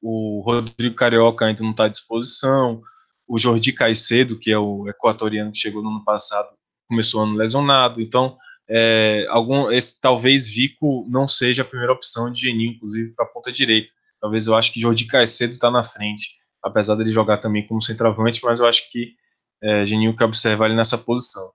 O 0.00 0.42
Rodrigo 0.44 0.94
Carioca 0.94 1.46
ainda 1.46 1.62
não 1.62 1.70
está 1.70 1.84
à 1.84 1.88
disposição. 1.88 2.82
O 3.26 3.38
Jordi 3.38 3.72
Caicedo, 3.72 4.38
que 4.38 4.50
é 4.50 4.58
o 4.58 4.86
equatoriano 4.88 5.52
que 5.52 5.58
chegou 5.58 5.82
no 5.82 5.88
ano 5.88 6.04
passado, 6.04 6.48
começou 6.86 7.20
o 7.20 7.24
ano 7.24 7.36
lesionado. 7.36 8.02
Então, 8.02 8.36
é, 8.68 9.26
algum, 9.30 9.70
esse, 9.70 9.98
talvez 10.00 10.46
Vico 10.46 11.06
não 11.08 11.26
seja 11.26 11.62
a 11.62 11.64
primeira 11.64 11.94
opção 11.94 12.30
de 12.30 12.42
Geninho, 12.42 12.72
inclusive 12.72 13.14
para 13.14 13.24
a 13.24 13.28
ponta 13.28 13.50
direita. 13.50 13.90
Talvez 14.20 14.46
eu 14.46 14.54
acho 14.54 14.70
que 14.70 14.80
Jordi 14.80 15.06
Caicedo 15.06 15.54
está 15.54 15.70
na 15.70 15.82
frente, 15.82 16.28
apesar 16.62 16.94
dele 16.94 17.10
jogar 17.10 17.38
também 17.38 17.66
como 17.66 17.80
centroavante, 17.80 18.40
mas 18.44 18.58
eu 18.58 18.66
acho 18.66 18.90
que 18.90 19.14
é, 19.62 19.84
que 19.84 20.24
observar 20.24 20.66
ele 20.66 20.76
nessa 20.76 20.98
posição. 20.98 21.50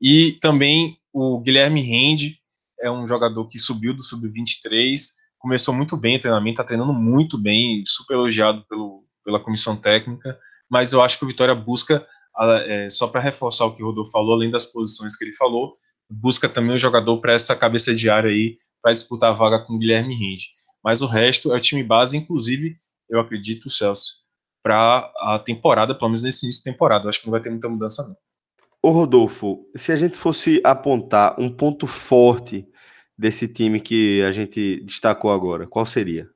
E 0.00 0.38
também 0.40 0.98
O 1.12 1.40
Guilherme 1.40 1.80
Rende 1.80 2.38
é 2.80 2.90
um 2.90 3.08
jogador 3.08 3.48
que 3.48 3.58
subiu 3.58 3.94
do 3.94 4.02
sub-23, 4.02 5.00
começou 5.38 5.72
muito 5.72 5.96
bem 5.96 6.16
o 6.16 6.20
treinamento, 6.20 6.60
está 6.60 6.64
treinando 6.64 6.92
muito 6.92 7.38
bem, 7.38 7.82
super 7.86 8.14
elogiado 8.14 8.64
pelo, 8.68 9.04
pela 9.24 9.40
comissão 9.40 9.76
técnica, 9.76 10.38
mas 10.68 10.92
eu 10.92 11.00
acho 11.00 11.18
que 11.18 11.24
o 11.24 11.28
Vitória 11.28 11.54
busca, 11.54 12.06
é, 12.66 12.88
só 12.90 13.06
para 13.06 13.20
reforçar 13.20 13.64
o 13.64 13.74
que 13.74 13.82
o 13.82 13.86
Rodolfo 13.86 14.10
falou, 14.10 14.34
além 14.34 14.50
das 14.50 14.66
posições 14.66 15.16
que 15.16 15.24
ele 15.24 15.32
falou, 15.32 15.76
busca 16.10 16.48
também 16.48 16.76
um 16.76 16.78
jogador 16.78 17.18
para 17.20 17.32
essa 17.32 17.56
cabeça 17.56 17.94
de 17.94 18.10
área 18.10 18.30
aí, 18.30 18.58
para 18.82 18.92
disputar 18.92 19.30
a 19.30 19.34
vaga 19.34 19.58
com 19.60 19.74
o 19.74 19.78
Guilherme 19.78 20.14
Rende. 20.14 20.48
Mas 20.84 21.00
o 21.00 21.06
resto 21.06 21.52
é 21.52 21.56
o 21.56 21.60
time 21.60 21.82
base, 21.82 22.16
inclusive, 22.16 22.76
eu 23.08 23.18
acredito, 23.18 23.70
Celso, 23.70 24.25
para 24.66 25.12
a 25.18 25.38
temporada, 25.38 25.96
pelo 25.96 26.08
menos 26.08 26.24
nesse 26.24 26.44
início 26.44 26.64
de 26.64 26.72
temporada. 26.72 27.04
Eu 27.04 27.10
acho 27.10 27.20
que 27.20 27.26
não 27.26 27.30
vai 27.30 27.40
ter 27.40 27.50
muita 27.50 27.68
mudança, 27.68 28.02
não. 28.02 28.16
Ô 28.82 28.90
Rodolfo, 28.90 29.64
se 29.76 29.92
a 29.92 29.96
gente 29.96 30.18
fosse 30.18 30.60
apontar 30.64 31.38
um 31.38 31.48
ponto 31.48 31.86
forte 31.86 32.68
desse 33.16 33.46
time 33.46 33.80
que 33.80 34.20
a 34.22 34.32
gente 34.32 34.80
destacou 34.84 35.30
agora, 35.30 35.68
qual 35.68 35.86
seria? 35.86 36.28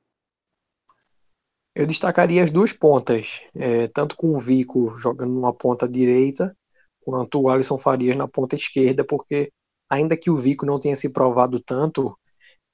Eu 1.75 1.85
destacaria 1.85 2.41
as 2.41 2.51
duas 2.51 2.71
pontas, 2.71 3.41
é, 3.53 3.89
tanto 3.89 4.15
com 4.15 4.29
o 4.29 4.39
Vico 4.39 4.97
jogando 4.97 5.33
numa 5.33 5.53
ponta 5.53 5.85
direita, 5.85 6.55
quanto 7.01 7.41
o 7.41 7.49
Alisson 7.49 7.77
Farias 7.77 8.15
na 8.15 8.29
ponta 8.29 8.55
esquerda, 8.55 9.03
porque 9.03 9.51
ainda 9.89 10.15
que 10.15 10.29
o 10.29 10.37
Vico 10.37 10.65
não 10.65 10.79
tenha 10.79 10.95
se 10.95 11.11
provado 11.11 11.59
tanto, 11.59 12.17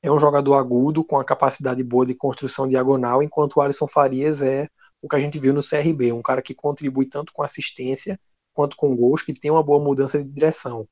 é 0.03 0.11
um 0.11 0.19
jogador 0.19 0.53
agudo, 0.53 1.03
com 1.03 1.17
a 1.17 1.25
capacidade 1.25 1.83
boa 1.83 2.05
de 2.05 2.13
construção 2.13 2.67
diagonal, 2.67 3.23
enquanto 3.23 3.55
o 3.55 3.61
Alisson 3.61 3.87
Farias 3.87 4.43
é 4.43 4.67
o 5.01 5.07
que 5.07 5.15
a 5.15 5.19
gente 5.19 5.39
viu 5.39 5.53
no 5.53 5.61
CRB, 5.61 6.11
um 6.11 6.21
cara 6.21 6.41
que 6.41 6.53
contribui 6.53 7.07
tanto 7.07 7.33
com 7.33 7.43
assistência 7.43 8.19
quanto 8.53 8.75
com 8.75 8.95
gols, 8.95 9.21
que 9.21 9.33
tem 9.33 9.51
uma 9.51 9.63
boa 9.63 9.83
mudança 9.83 10.21
de 10.21 10.27
direção. 10.27 10.87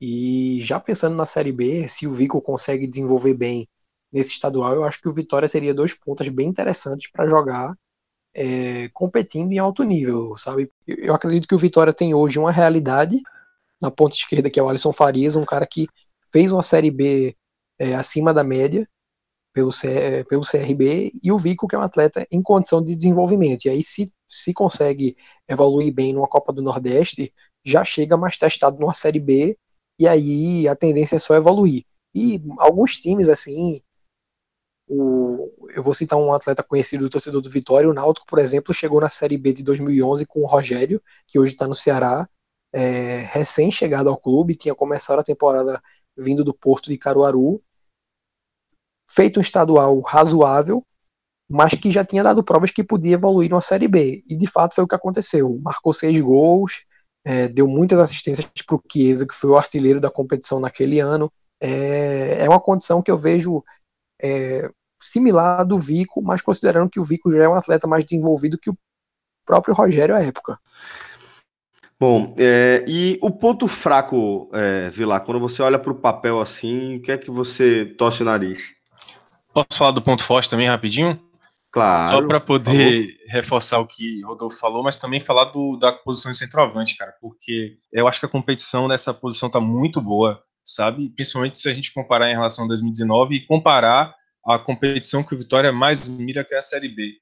E 0.00 0.58
já 0.60 0.78
pensando 0.78 1.16
na 1.16 1.24
Série 1.24 1.52
B, 1.52 1.88
se 1.88 2.06
o 2.06 2.12
Vico 2.12 2.40
consegue 2.42 2.86
desenvolver 2.86 3.34
bem 3.34 3.66
nesse 4.12 4.30
estadual, 4.32 4.74
eu 4.74 4.84
acho 4.84 5.00
que 5.00 5.08
o 5.08 5.14
Vitória 5.14 5.48
seria 5.48 5.74
dois 5.74 5.94
pontas 5.94 6.28
bem 6.28 6.48
interessantes 6.48 7.10
para 7.10 7.28
jogar 7.28 7.74
é, 8.34 8.90
competindo 8.90 9.50
em 9.52 9.58
alto 9.58 9.82
nível, 9.82 10.36
sabe? 10.36 10.70
Eu 10.86 11.14
acredito 11.14 11.48
que 11.48 11.54
o 11.54 11.58
Vitória 11.58 11.92
tem 11.92 12.14
hoje 12.14 12.38
uma 12.38 12.52
realidade 12.52 13.18
na 13.80 13.90
ponta 13.90 14.14
esquerda, 14.14 14.50
que 14.50 14.60
é 14.60 14.62
o 14.62 14.68
Alisson 14.68 14.92
Farias, 14.92 15.36
um 15.36 15.44
cara 15.44 15.66
que 15.66 15.86
fez 16.30 16.52
uma 16.52 16.62
Série 16.62 16.90
B 16.90 17.34
é, 17.78 17.94
acima 17.94 18.34
da 18.34 18.44
média 18.44 18.86
pelo, 19.56 19.72
C, 19.72 20.22
pelo 20.28 20.42
CRB, 20.42 21.12
e 21.22 21.32
o 21.32 21.38
Vico, 21.38 21.66
que 21.66 21.74
é 21.74 21.78
um 21.78 21.82
atleta 21.82 22.26
em 22.30 22.42
condição 22.42 22.84
de 22.84 22.94
desenvolvimento. 22.94 23.64
E 23.64 23.70
aí, 23.70 23.82
se, 23.82 24.12
se 24.28 24.52
consegue 24.52 25.16
evoluir 25.48 25.94
bem 25.94 26.12
numa 26.12 26.28
Copa 26.28 26.52
do 26.52 26.60
Nordeste, 26.60 27.32
já 27.64 27.82
chega 27.82 28.18
mais 28.18 28.36
testado 28.36 28.78
numa 28.78 28.92
Série 28.92 29.18
B, 29.18 29.58
e 29.98 30.06
aí 30.06 30.68
a 30.68 30.76
tendência 30.76 31.16
é 31.16 31.18
só 31.18 31.34
evoluir. 31.34 31.84
E 32.14 32.38
alguns 32.58 32.98
times, 32.98 33.30
assim, 33.30 33.80
o, 34.86 35.50
eu 35.74 35.82
vou 35.82 35.94
citar 35.94 36.18
um 36.18 36.34
atleta 36.34 36.62
conhecido 36.62 37.04
do 37.04 37.10
torcedor 37.10 37.40
do 37.40 37.48
Vitória, 37.48 37.88
o 37.88 37.94
Náutico, 37.94 38.26
por 38.26 38.38
exemplo, 38.38 38.74
chegou 38.74 39.00
na 39.00 39.08
Série 39.08 39.38
B 39.38 39.54
de 39.54 39.62
2011 39.62 40.26
com 40.26 40.40
o 40.42 40.46
Rogério, 40.46 41.02
que 41.26 41.38
hoje 41.38 41.52
está 41.52 41.66
no 41.66 41.74
Ceará, 41.74 42.28
é, 42.74 43.20
recém-chegado 43.32 44.10
ao 44.10 44.18
clube, 44.18 44.54
tinha 44.54 44.74
começado 44.74 45.18
a 45.18 45.24
temporada 45.24 45.82
vindo 46.14 46.44
do 46.44 46.52
Porto 46.52 46.90
de 46.90 46.98
Caruaru, 46.98 47.62
feito 49.08 49.38
um 49.38 49.40
estadual 49.40 50.00
razoável, 50.00 50.84
mas 51.48 51.74
que 51.74 51.90
já 51.90 52.04
tinha 52.04 52.22
dado 52.22 52.42
provas 52.42 52.70
que 52.70 52.82
podia 52.82 53.14
evoluir 53.14 53.48
numa 53.50 53.60
Série 53.60 53.88
B. 53.88 54.24
E 54.28 54.36
de 54.36 54.46
fato 54.46 54.74
foi 54.74 54.84
o 54.84 54.88
que 54.88 54.94
aconteceu. 54.94 55.58
Marcou 55.62 55.92
seis 55.92 56.20
gols, 56.20 56.84
é, 57.24 57.48
deu 57.48 57.66
muitas 57.66 57.98
assistências 57.98 58.46
para 58.66 58.76
o 58.76 58.82
Chiesa, 58.90 59.26
que 59.26 59.34
foi 59.34 59.50
o 59.50 59.56
artilheiro 59.56 60.00
da 60.00 60.10
competição 60.10 60.60
naquele 60.60 61.00
ano. 61.00 61.30
É, 61.60 62.44
é 62.44 62.48
uma 62.48 62.60
condição 62.60 63.00
que 63.00 63.10
eu 63.10 63.16
vejo 63.16 63.62
é, 64.22 64.70
similar 65.00 65.64
do 65.64 65.78
Vico, 65.78 66.22
mas 66.22 66.42
considerando 66.42 66.90
que 66.90 67.00
o 67.00 67.04
Vico 67.04 67.30
já 67.30 67.44
é 67.44 67.48
um 67.48 67.54
atleta 67.54 67.86
mais 67.86 68.04
desenvolvido 68.04 68.58
que 68.58 68.70
o 68.70 68.76
próprio 69.44 69.74
Rogério 69.74 70.14
à 70.14 70.22
época. 70.22 70.58
Bom, 71.98 72.34
é, 72.38 72.84
e 72.86 73.18
o 73.22 73.30
ponto 73.30 73.66
fraco, 73.66 74.50
é, 74.52 74.90
Vilar, 74.90 75.24
quando 75.24 75.40
você 75.40 75.62
olha 75.62 75.78
para 75.78 75.92
o 75.92 75.98
papel 75.98 76.40
assim, 76.40 76.96
o 76.96 77.02
que 77.02 77.10
é 77.10 77.16
que 77.16 77.30
você 77.30 77.86
torce 77.96 78.20
o 78.20 78.24
nariz? 78.24 78.75
Posso 79.56 79.78
falar 79.78 79.92
do 79.92 80.02
ponto 80.02 80.22
forte 80.22 80.50
também 80.50 80.68
rapidinho? 80.68 81.18
Claro. 81.72 82.08
Só 82.10 82.26
para 82.26 82.38
poder 82.38 83.16
reforçar 83.26 83.78
o 83.78 83.86
que 83.86 84.22
o 84.22 84.28
Rodolfo 84.28 84.58
falou, 84.58 84.82
mas 84.82 84.96
também 84.96 85.18
falar 85.18 85.46
do, 85.46 85.78
da 85.78 85.90
posição 85.94 86.30
de 86.30 86.36
centroavante, 86.36 86.94
cara, 86.94 87.14
porque 87.22 87.78
eu 87.90 88.06
acho 88.06 88.20
que 88.20 88.26
a 88.26 88.28
competição 88.28 88.86
nessa 88.86 89.14
posição 89.14 89.48
tá 89.48 89.58
muito 89.58 89.98
boa, 89.98 90.44
sabe? 90.62 91.08
Principalmente 91.08 91.56
se 91.56 91.70
a 91.70 91.72
gente 91.72 91.90
comparar 91.94 92.30
em 92.30 92.34
relação 92.34 92.66
a 92.66 92.68
2019 92.68 93.34
e 93.34 93.46
comparar 93.46 94.14
a 94.46 94.58
competição 94.58 95.24
que 95.24 95.34
o 95.34 95.38
Vitória 95.38 95.72
mais 95.72 96.06
mira, 96.06 96.44
que 96.44 96.54
é 96.54 96.58
a 96.58 96.62
Série 96.62 96.90
B. 96.90 97.14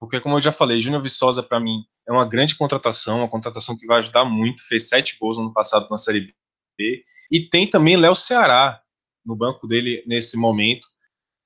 Porque, 0.00 0.18
como 0.18 0.34
eu 0.34 0.40
já 0.40 0.50
falei, 0.50 0.80
Júnior 0.80 1.00
Viçosa, 1.00 1.44
para 1.44 1.60
mim, 1.60 1.84
é 2.08 2.12
uma 2.12 2.26
grande 2.26 2.56
contratação, 2.56 3.18
uma 3.18 3.28
contratação 3.28 3.78
que 3.78 3.86
vai 3.86 3.98
ajudar 3.98 4.24
muito. 4.24 4.66
Fez 4.66 4.88
sete 4.88 5.16
gols 5.20 5.36
no 5.36 5.44
ano 5.44 5.52
passado 5.52 5.86
na 5.88 5.96
Série 5.96 6.34
B. 6.76 7.04
E 7.30 7.48
tem 7.48 7.70
também 7.70 7.96
Léo 7.96 8.16
Ceará 8.16 8.80
no 9.24 9.36
banco 9.36 9.68
dele 9.68 10.02
nesse 10.08 10.36
momento 10.36 10.95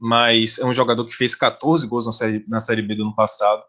mas 0.00 0.58
é 0.58 0.64
um 0.64 0.72
jogador 0.72 1.04
que 1.04 1.14
fez 1.14 1.34
14 1.34 1.86
gols 1.86 2.06
na 2.06 2.12
Série, 2.12 2.44
na 2.48 2.58
série 2.58 2.80
B 2.80 2.94
do 2.94 3.02
ano 3.02 3.14
passado, 3.14 3.62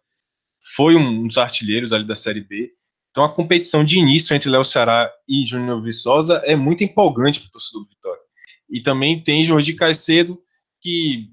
foi 0.76 0.96
um 0.96 1.28
dos 1.28 1.38
artilheiros 1.38 1.92
ali 1.92 2.08
da 2.08 2.16
Série 2.16 2.42
B. 2.42 2.72
Então 3.10 3.26
a 3.26 3.34
competição 3.34 3.84
de 3.84 4.00
início 4.00 4.34
entre 4.34 4.50
Léo 4.50 4.64
Ceará 4.64 5.12
e 5.28 5.46
Júnior 5.46 5.84
Viçosa 5.84 6.42
é 6.46 6.56
muito 6.56 6.84
empolgante 6.84 7.42
para 7.42 7.50
o 7.50 7.52
torcedor 7.52 7.84
do 7.84 7.90
Vitória. 7.90 8.22
E 8.70 8.82
também 8.82 9.22
tem 9.22 9.44
Jordi 9.44 9.74
Caicedo, 9.74 10.42
que, 10.80 11.28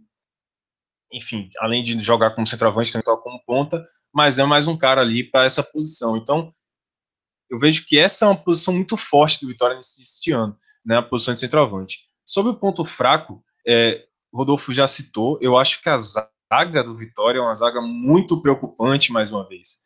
enfim, 1.13 1.49
além 1.61 1.83
de 1.85 1.97
jogar 2.01 2.31
como 2.31 2.47
centroavante, 2.47 2.91
também 2.91 3.05
toca 3.05 3.23
como 3.23 3.41
ponta, 3.47 3.87
mas 4.13 4.41
é 4.41 4.45
mais 4.45 4.67
um 4.67 4.77
cara 4.77 5.01
ali 5.01 5.23
para 5.23 5.45
essa 5.45 5.63
posição. 5.63 6.17
Então, 6.17 6.53
eu 7.49 7.59
vejo 7.61 7.87
que 7.87 7.97
essa 7.97 8.25
é 8.25 8.29
uma 8.29 8.37
posição 8.37 8.75
muito 8.75 8.97
forte 8.97 9.41
do 9.41 9.47
Vitória 9.47 9.77
nesse 9.77 10.33
ano, 10.33 10.59
né, 10.85 10.97
a 10.97 11.03
posição 11.03 11.33
de 11.33 11.39
centroavante. 11.39 12.09
Sobre 12.27 12.51
o 12.51 12.57
ponto 12.57 12.85
fraco, 12.85 13.43
é, 13.67 14.05
Rodolfo 14.33 14.73
já 14.73 14.87
citou, 14.87 15.39
eu 15.41 15.59
acho 15.59 15.83
que 15.83 15.89
a 15.89 15.97
zaga 15.97 16.83
do 16.85 16.97
Vitória 16.97 17.39
é 17.39 17.43
uma 17.43 17.55
zaga 17.55 17.81
muito 17.81 18.41
preocupante, 18.41 19.13
mais 19.13 19.31
uma 19.31 19.47
vez. 19.47 19.79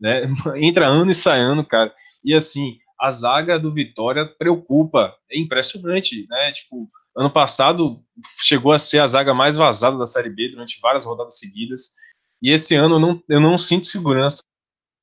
Né? 0.00 0.22
Entra 0.56 0.86
ano 0.86 1.10
e 1.10 1.14
sai 1.14 1.40
ano, 1.40 1.64
cara. 1.64 1.94
E 2.24 2.34
assim, 2.34 2.78
a 3.00 3.10
zaga 3.10 3.58
do 3.58 3.72
Vitória 3.72 4.26
preocupa. 4.26 5.16
É 5.30 5.38
impressionante, 5.38 6.26
né? 6.28 6.52
Tipo, 6.52 6.88
ano 7.16 7.30
passado 7.30 8.02
chegou 8.40 8.72
a 8.72 8.78
ser 8.78 9.00
a 9.00 9.06
zaga 9.06 9.34
mais 9.34 9.56
vazada 9.56 9.96
da 9.96 10.06
Série 10.06 10.30
B 10.30 10.50
durante 10.50 10.80
várias 10.80 11.04
rodadas 11.04 11.38
seguidas. 11.38 11.94
E 12.42 12.52
esse 12.52 12.74
ano 12.74 12.96
eu 12.96 13.00
não, 13.00 13.22
eu 13.28 13.40
não 13.40 13.56
sinto 13.56 13.86
segurança 13.86 14.42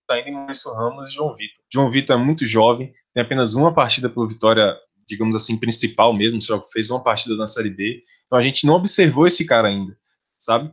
saindo 0.10 0.30
em 0.30 0.34
Maurício 0.34 0.72
Ramos 0.74 1.08
e 1.08 1.12
João 1.12 1.34
Vitor. 1.34 1.64
João 1.72 1.90
Vitor 1.90 2.16
é 2.16 2.24
muito 2.24 2.46
jovem, 2.46 2.94
tem 3.14 3.24
apenas 3.24 3.54
uma 3.54 3.74
partida 3.74 4.10
pelo 4.10 4.28
Vitória, 4.28 4.78
digamos 5.08 5.36
assim, 5.36 5.58
principal 5.58 6.14
mesmo, 6.14 6.42
só 6.42 6.62
fez 6.62 6.90
uma 6.90 7.04
partida 7.04 7.36
na 7.36 7.48
Série 7.48 7.70
B. 7.70 8.04
Então 8.26 8.38
a 8.38 8.42
gente 8.42 8.66
não 8.66 8.76
observou 8.76 9.28
esse 9.28 9.46
cara 9.46 9.68
ainda, 9.68 9.98
sabe? 10.38 10.72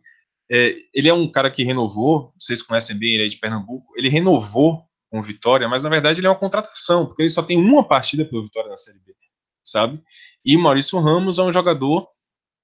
É, 0.51 0.74
ele 0.93 1.09
é 1.09 1.15
um 1.15 1.31
cara 1.31 1.51
que 1.51 1.62
renovou, 1.62 2.32
vocês 2.39 2.62
conhecem 2.62 2.97
bem, 2.97 3.15
ele 3.15 3.27
é 3.27 3.28
de 3.28 3.36
Pernambuco, 3.36 3.93
ele 3.97 4.09
renovou 4.09 4.85
com 5.09 5.20
o 5.20 5.23
Vitória, 5.23 5.69
mas 5.69 5.85
na 5.85 5.90
verdade 5.90 6.20
ele 6.20 6.27
é 6.27 6.31
uma 6.31 6.39
contratação, 6.39 7.07
porque 7.07 7.23
ele 7.23 7.28
só 7.28 7.43
tem 7.43 7.57
uma 7.57 7.86
partida 7.86 8.24
pelo 8.24 8.43
Vitória 8.43 8.69
na 8.69 8.77
Série 8.77 8.98
B, 9.01 9.15
sabe? 9.65 10.02
E 10.44 10.57
Maurício 10.57 10.98
Ramos 10.98 11.39
é 11.39 11.43
um 11.43 11.52
jogador 11.52 12.09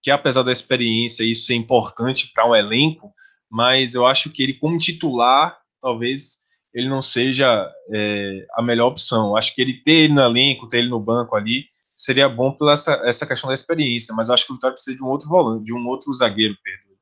que, 0.03 0.11
apesar 0.11 0.43
da 0.43 0.53
experiência, 0.53 1.25
isso 1.25 1.47
ser 1.47 1.55
importante 1.55 2.33
para 2.33 2.49
um 2.49 2.55
elenco, 2.55 3.13
mas 3.51 3.95
eu 3.95 4.07
acho 4.07 4.31
que 4.31 4.43
ele, 4.43 4.55
como 4.55 4.79
titular, 4.79 5.59
talvez 5.81 6.46
ele 6.77 6.91
não 6.91 7.01
seja 7.01 7.67
é, 7.91 8.47
a 8.53 8.63
melhor 8.63 8.89
opção. 8.89 9.35
Acho 9.35 9.55
que 9.55 9.63
ele 9.63 9.83
ter 9.83 9.93
ele 9.93 10.13
no 10.13 10.21
elenco, 10.21 10.69
ter 10.69 10.77
ele 10.77 10.91
no 10.91 11.01
banco 11.01 11.35
ali, 11.35 11.65
seria 11.97 12.29
bom 12.29 12.53
pela 12.53 12.75
essa, 12.75 13.01
essa 13.07 13.27
questão 13.27 13.49
da 13.49 13.55
experiência, 13.55 14.15
mas 14.15 14.29
eu 14.29 14.35
acho 14.35 14.45
que 14.45 14.53
o 14.53 14.57
Vitória 14.57 14.75
precisa 14.75 14.95
de 14.95 15.03
um 15.03 15.07
outro 15.07 15.27
volante, 15.27 15.65
de 15.65 15.73
um 15.73 15.87
outro 15.87 16.13
zagueiro, 16.13 16.55
perdoe, 16.63 16.99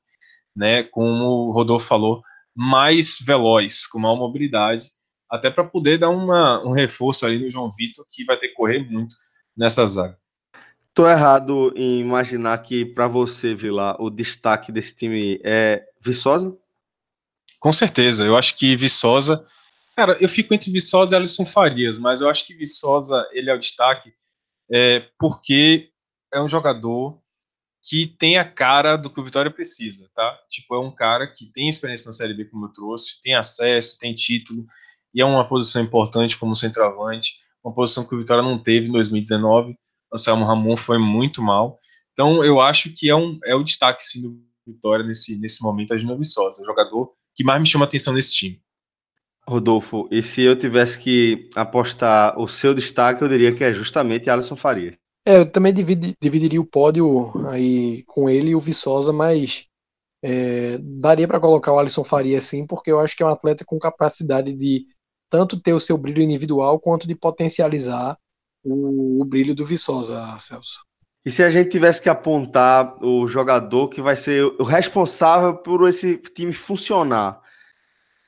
né? 0.54 0.84
Como 0.84 1.24
o 1.24 1.50
Rodolfo 1.50 1.88
falou, 1.88 2.22
mais 2.54 3.18
veloz, 3.20 3.88
com 3.88 3.98
maior 3.98 4.14
mobilidade, 4.14 4.84
até 5.28 5.50
para 5.50 5.64
poder 5.64 5.98
dar 5.98 6.10
uma, 6.10 6.64
um 6.64 6.70
reforço 6.70 7.26
ali 7.26 7.40
no 7.42 7.50
João 7.50 7.68
Vitor, 7.76 8.06
que 8.08 8.24
vai 8.24 8.36
ter 8.36 8.50
que 8.50 8.54
correr 8.54 8.88
muito 8.88 9.16
nessa 9.56 9.84
zaga. 9.84 10.16
Tô 10.94 11.08
errado 11.08 11.72
em 11.74 11.98
imaginar 11.98 12.56
que 12.58 12.84
para 12.84 13.08
você, 13.08 13.56
Vila, 13.56 13.96
o 13.98 14.08
destaque 14.08 14.70
desse 14.70 14.94
time 14.94 15.40
é 15.42 15.82
Viçosa? 16.00 16.56
Com 17.58 17.72
certeza, 17.72 18.24
eu 18.24 18.36
acho 18.36 18.56
que 18.56 18.76
Viçosa, 18.76 19.42
cara, 19.94 20.16
eu 20.20 20.28
fico 20.28 20.54
entre 20.54 20.70
Viçosa 20.70 21.14
e 21.14 21.18
Alisson 21.18 21.46
Farias, 21.46 21.98
mas 21.98 22.20
eu 22.20 22.28
acho 22.28 22.46
que 22.46 22.54
Viçosa 22.54 23.28
ele 23.32 23.50
é 23.50 23.54
o 23.54 23.58
destaque 23.58 24.12
é, 24.70 25.08
porque 25.18 25.90
é 26.32 26.40
um 26.40 26.48
jogador 26.48 27.20
que 27.82 28.06
tem 28.06 28.38
a 28.38 28.44
cara 28.44 28.96
do 28.96 29.10
que 29.10 29.20
o 29.20 29.24
Vitória 29.24 29.50
precisa, 29.50 30.10
tá? 30.14 30.38
Tipo, 30.48 30.74
é 30.74 30.80
um 30.80 30.90
cara 30.90 31.26
que 31.26 31.46
tem 31.52 31.68
experiência 31.68 32.08
na 32.08 32.14
Série 32.14 32.32
B, 32.32 32.46
como 32.46 32.66
eu 32.66 32.72
trouxe, 32.72 33.20
tem 33.22 33.34
acesso, 33.34 33.98
tem 33.98 34.14
título, 34.14 34.66
e 35.12 35.20
é 35.20 35.24
uma 35.24 35.46
posição 35.46 35.82
importante 35.82 36.38
como 36.38 36.56
centroavante, 36.56 37.34
uma 37.62 37.74
posição 37.74 38.06
que 38.06 38.14
o 38.14 38.18
Vitória 38.18 38.42
não 38.42 38.58
teve 38.58 38.88
em 38.88 38.92
2019. 38.92 39.76
Anselmo 40.12 40.44
Ramon 40.44 40.76
foi 40.76 40.98
muito 40.98 41.42
mal. 41.42 41.78
Então, 42.12 42.42
eu 42.42 42.60
acho 42.60 42.90
que 42.90 43.10
é, 43.10 43.16
um, 43.16 43.38
é 43.44 43.54
o 43.54 43.62
destaque, 43.62 44.02
sim, 44.02 44.22
do 44.22 44.42
Vitória 44.66 45.04
nesse, 45.04 45.36
nesse 45.36 45.62
momento, 45.62 45.92
a 45.92 45.98
Gino 45.98 46.16
Viçosa, 46.16 46.64
jogador 46.64 47.12
que 47.34 47.44
mais 47.44 47.60
me 47.60 47.66
chama 47.66 47.84
atenção 47.84 48.14
nesse 48.14 48.32
time. 48.32 48.63
Rodolfo, 49.48 50.08
e 50.10 50.22
se 50.22 50.42
eu 50.42 50.58
tivesse 50.58 50.98
que 50.98 51.48
apostar 51.54 52.38
o 52.40 52.48
seu 52.48 52.74
destaque, 52.74 53.22
eu 53.22 53.28
diria 53.28 53.54
que 53.54 53.62
é 53.62 53.72
justamente 53.72 54.30
Alisson 54.30 54.56
Faria. 54.56 54.96
É, 55.26 55.38
eu 55.38 55.50
também 55.50 55.72
dividi, 55.72 56.14
dividiria 56.20 56.60
o 56.60 56.66
pódio 56.66 57.32
aí 57.48 58.02
com 58.04 58.28
ele 58.28 58.50
e 58.50 58.54
o 58.54 58.60
Viçosa, 58.60 59.12
mas 59.12 59.66
é, 60.22 60.78
daria 60.78 61.28
para 61.28 61.40
colocar 61.40 61.72
o 61.72 61.78
Alisson 61.78 62.04
Faria 62.04 62.40
sim, 62.40 62.66
porque 62.66 62.90
eu 62.90 62.98
acho 63.00 63.16
que 63.16 63.22
é 63.22 63.26
um 63.26 63.30
atleta 63.30 63.64
com 63.64 63.78
capacidade 63.78 64.54
de 64.54 64.86
tanto 65.30 65.60
ter 65.60 65.72
o 65.72 65.80
seu 65.80 65.98
brilho 65.98 66.22
individual 66.22 66.78
quanto 66.78 67.06
de 67.06 67.14
potencializar 67.14 68.16
o, 68.62 69.20
o 69.20 69.24
brilho 69.24 69.54
do 69.54 69.64
Viçosa, 69.64 70.36
Celso. 70.38 70.84
E 71.24 71.30
se 71.30 71.42
a 71.42 71.50
gente 71.50 71.70
tivesse 71.70 72.02
que 72.02 72.08
apontar 72.08 73.02
o 73.02 73.26
jogador 73.26 73.88
que 73.88 74.02
vai 74.02 74.14
ser 74.14 74.44
o 74.44 74.62
responsável 74.62 75.56
por 75.56 75.88
esse 75.88 76.18
time 76.18 76.52
funcionar, 76.52 77.40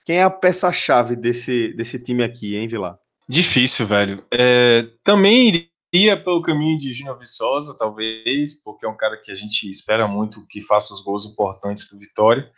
quem 0.07 0.19
é 0.19 0.23
a 0.23 0.31
peça-chave 0.31 1.17
desse, 1.17 1.75
desse 1.75 1.99
time 1.99 2.25
aqui, 2.25 2.57
hein, 2.57 2.67
Vilar? 2.67 2.99
Difícil, 3.29 3.87
velho. 3.87 4.25
É, 4.33 4.89
também 5.03 5.69
iria 5.93 6.17
pelo 6.17 6.41
caminho 6.41 6.79
de 6.79 6.93
Júnior 6.93 7.19
Viçosa, 7.19 7.77
talvez, 7.77 8.63
porque 8.63 8.87
é 8.87 8.89
um 8.89 8.97
cara 8.97 9.21
que 9.21 9.31
a 9.31 9.35
gente 9.35 9.69
espera 9.69 10.07
muito 10.07 10.47
que 10.47 10.63
faça 10.63 10.95
os 10.95 11.03
gols 11.03 11.27
importantes 11.27 11.91
do 11.91 11.99
Vitória. 11.99 12.49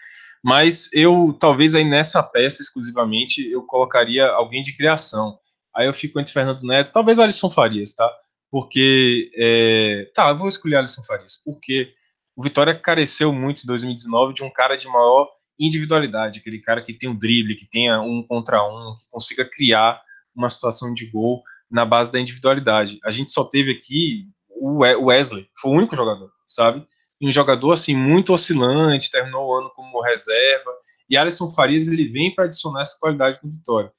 Mas 0.45 0.89
eu, 0.93 1.37
talvez 1.41 1.75
aí 1.75 1.85
nessa 1.85 2.23
peça 2.23 2.62
exclusivamente, 2.62 3.51
eu 3.51 3.62
colocaria 3.62 4.27
alguém 4.29 4.62
de 4.62 4.77
criação. 4.77 5.39
Aí 5.75 5.87
eu 5.87 5.95
fico 5.95 6.20
entre 6.20 6.33
Fernando 6.33 6.62
Neto, 6.62 6.93
talvez 6.93 7.19
Alisson 7.19 7.51
Farias, 7.51 7.95
tá? 7.95 8.09
porque. 8.51 9.31
É, 9.37 10.11
tá, 10.15 10.29
eu 10.29 10.37
vou 10.37 10.49
escolher 10.49 10.77
Alisson 10.77 11.03
Farias, 11.03 11.41
porque 11.43 11.93
o 12.37 12.43
Vitória 12.43 12.79
careceu 12.79 13.33
muito 13.33 13.62
em 13.62 13.66
2019 13.66 14.35
de 14.35 14.45
um 14.45 14.51
cara 14.51 14.77
de 14.77 14.87
maior 14.87 15.29
individualidade, 15.59 16.39
aquele 16.40 16.60
cara 16.60 16.82
que 16.82 16.93
tem 16.93 17.09
um 17.09 17.18
drible, 17.18 17.56
que 17.56 17.66
tenha 17.66 18.01
um 18.01 18.22
contra 18.22 18.62
um, 18.62 18.94
que 18.97 19.10
consiga 19.10 19.44
criar 19.44 20.01
uma 20.35 20.48
situação 20.48 20.94
de 20.94 21.06
gol 21.06 21.43
na 21.70 21.85
base 21.85 22.10
da 22.12 22.20
individualidade. 22.20 22.98
A 23.05 23.10
gente 23.10 23.30
só 23.30 23.44
teve 23.44 23.72
aqui 23.72 24.26
o 24.48 24.78
Wesley, 25.06 25.48
foi 25.60 25.70
o 25.70 25.74
único 25.74 25.97
jogador, 25.97 26.30
sabe? 26.47 26.85
um 27.20 27.32
jogador 27.32 27.72
assim 27.72 27.97
muito 27.97 28.32
oscilante, 28.32 29.10
terminou 29.10 29.48
o 29.48 29.59
ano 29.59 29.70
como 29.74 30.01
reserva, 30.01 30.70
e 31.10 31.16
Alisson 31.16 31.48
Farias 31.52 31.89
ele 31.89 32.09
vem 32.09 32.35
para 32.35 32.44
adicionar 32.44 32.82
essa 32.82 32.98
qualidade 33.01 33.40
com 33.40 33.51
Vitória. 33.51 33.90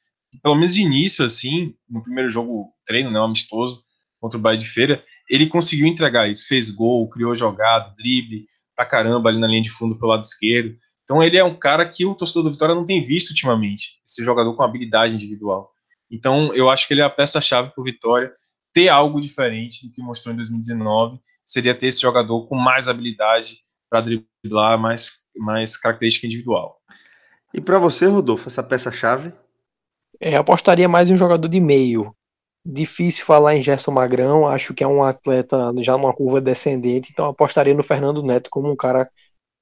Pelo 0.42 0.56
menos 0.56 0.74
de 0.74 0.82
início, 0.82 1.26
assim, 1.26 1.74
no 1.90 2.04
primeiro 2.04 2.30
jogo 2.30 2.72
treino, 2.86 3.10
né, 3.12 3.20
amistoso, 3.20 3.84
contra 4.22 4.38
o 4.38 4.42
Bahia 4.42 4.58
de 4.58 4.68
Feira, 4.68 5.04
ele 5.30 5.48
conseguiu 5.48 5.88
entregar 5.88 6.30
isso, 6.30 6.48
fez 6.48 6.70
gol, 6.70 7.10
criou 7.10 7.36
jogada, 7.36 7.94
drible 7.98 8.46
pra 8.76 8.86
caramba 8.86 9.30
ali 9.30 9.40
na 9.40 9.48
linha 9.48 9.62
de 9.62 9.70
fundo 9.70 9.98
pelo 9.98 10.12
lado 10.12 10.24
esquerdo. 10.24 10.76
Então 11.10 11.24
ele 11.24 11.38
é 11.38 11.44
um 11.44 11.58
cara 11.58 11.90
que 11.90 12.06
o 12.06 12.14
torcedor 12.14 12.44
do 12.44 12.52
Vitória 12.52 12.76
não 12.76 12.86
tem 12.86 13.04
visto 13.04 13.32
ultimamente, 13.32 14.00
esse 14.06 14.24
jogador 14.24 14.56
com 14.56 14.62
habilidade 14.62 15.16
individual. 15.16 15.72
Então 16.12 16.54
eu 16.54 16.70
acho 16.70 16.88
que 16.88 16.94
ele 16.94 17.02
é 17.02 17.04
a 17.04 17.10
peça-chave 17.10 17.72
para 17.72 17.82
o 17.82 17.84
Vitória 17.84 18.32
ter 18.72 18.90
algo 18.90 19.20
diferente 19.20 19.88
do 19.88 19.92
que 19.92 20.04
mostrou 20.04 20.32
em 20.32 20.38
2019, 20.38 21.20
seria 21.44 21.76
ter 21.76 21.88
esse 21.88 22.00
jogador 22.00 22.46
com 22.46 22.56
mais 22.56 22.88
habilidade 22.88 23.58
para 23.90 24.02
driblar, 24.02 24.78
mais, 24.78 25.14
mais 25.36 25.76
característica 25.76 26.28
individual. 26.28 26.78
E 27.56 27.60
para 27.60 27.80
você, 27.80 28.06
Rodolfo, 28.06 28.48
essa 28.48 28.62
peça-chave? 28.62 29.34
É, 30.22 30.36
apostaria 30.36 30.88
mais 30.88 31.10
em 31.10 31.16
um 31.16 31.18
jogador 31.18 31.48
de 31.48 31.60
meio, 31.60 32.16
Difícil 32.64 33.26
falar 33.26 33.56
em 33.56 33.62
Gerson 33.62 33.92
Magrão, 33.92 34.46
acho 34.46 34.74
que 34.76 34.84
é 34.84 34.88
um 34.88 35.02
atleta 35.02 35.74
já 35.78 35.98
numa 35.98 36.14
curva 36.14 36.42
descendente, 36.42 37.10
então 37.12 37.26
apostaria 37.26 37.74
no 37.74 37.82
Fernando 37.82 38.22
Neto 38.22 38.50
como 38.52 38.70
um 38.70 38.76
cara 38.76 39.10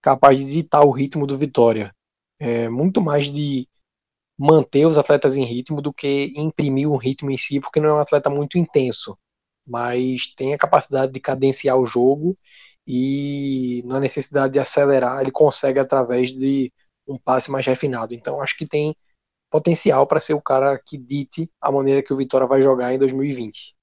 capaz 0.07 0.37
de 0.37 0.45
ditar 0.45 0.85
o 0.85 0.91
ritmo 0.91 1.27
do 1.27 1.37
Vitória. 1.37 1.93
É, 2.39 2.69
muito 2.69 3.01
mais 3.01 3.29
de 3.29 3.67
manter 4.39 4.85
os 4.85 4.97
atletas 4.97 5.35
em 5.35 5.43
ritmo 5.43 5.81
do 5.81 5.91
que 5.91 6.31
imprimir 6.33 6.89
um 6.89 6.95
ritmo 6.95 7.29
em 7.29 7.35
si, 7.35 7.59
porque 7.59 7.81
não 7.81 7.89
é 7.89 7.93
um 7.95 7.99
atleta 7.99 8.29
muito 8.29 8.57
intenso, 8.57 9.17
mas 9.67 10.33
tem 10.33 10.53
a 10.53 10.57
capacidade 10.57 11.11
de 11.11 11.19
cadenciar 11.19 11.77
o 11.77 11.85
jogo 11.85 12.37
e 12.87 13.83
na 13.85 13.99
necessidade 13.99 14.53
de 14.53 14.59
acelerar, 14.59 15.19
ele 15.19 15.31
consegue 15.31 15.77
através 15.77 16.31
de 16.31 16.71
um 17.05 17.17
passe 17.17 17.51
mais 17.51 17.65
refinado. 17.65 18.13
Então 18.13 18.41
acho 18.41 18.57
que 18.57 18.65
tem 18.65 18.95
potencial 19.51 20.07
para 20.07 20.21
ser 20.21 20.35
o 20.35 20.41
cara 20.41 20.79
que 20.85 20.97
dite 20.97 21.51
a 21.59 21.69
maneira 21.69 22.01
que 22.01 22.13
o 22.13 22.17
Vitória 22.17 22.47
vai 22.47 22.61
jogar 22.61 22.93
em 22.93 22.97
2020. 22.97 23.75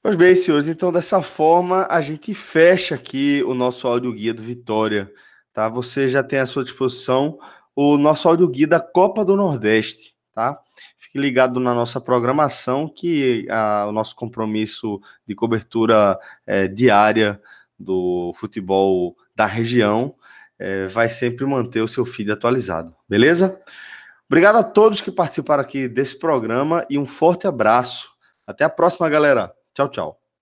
Pois 0.00 0.14
bem, 0.14 0.32
senhores, 0.36 0.68
então 0.68 0.92
dessa 0.92 1.22
forma 1.22 1.88
a 1.90 2.00
gente 2.00 2.32
fecha 2.34 2.94
aqui 2.94 3.42
o 3.42 3.52
nosso 3.54 3.88
áudio 3.88 4.12
guia 4.12 4.34
do 4.34 4.42
Vitória, 4.42 5.12
tá? 5.52 5.68
Você 5.68 6.08
já 6.08 6.22
tem 6.22 6.38
à 6.38 6.46
sua 6.46 6.64
disposição 6.64 7.38
o 7.74 7.96
nosso 7.96 8.28
áudio 8.28 8.48
guia 8.48 8.66
da 8.66 8.80
Copa 8.80 9.24
do 9.24 9.36
Nordeste, 9.36 10.14
tá? 10.34 10.60
Fique 10.98 11.18
ligado 11.18 11.60
na 11.60 11.74
nossa 11.74 12.00
programação 12.00 12.88
que 12.88 13.46
a, 13.50 13.86
o 13.88 13.92
nosso 13.92 14.14
compromisso 14.16 15.00
de 15.26 15.34
cobertura 15.34 16.18
é, 16.46 16.68
diária 16.68 17.40
do 17.78 18.32
futebol 18.36 19.16
da 19.34 19.46
região 19.46 20.14
é, 20.58 20.86
vai 20.86 21.08
sempre 21.08 21.44
manter 21.44 21.82
o 21.82 21.88
seu 21.88 22.04
feed 22.04 22.30
atualizado, 22.30 22.94
beleza? 23.08 23.60
Obrigado 24.26 24.56
a 24.56 24.64
todos 24.64 25.00
que 25.02 25.10
participaram 25.10 25.62
aqui 25.62 25.88
desse 25.88 26.18
programa 26.18 26.86
e 26.88 26.98
um 26.98 27.04
forte 27.04 27.46
abraço. 27.46 28.10
Até 28.46 28.64
a 28.64 28.70
próxima, 28.70 29.08
galera. 29.08 29.52
Tchau, 29.74 29.88
tchau. 29.90 30.21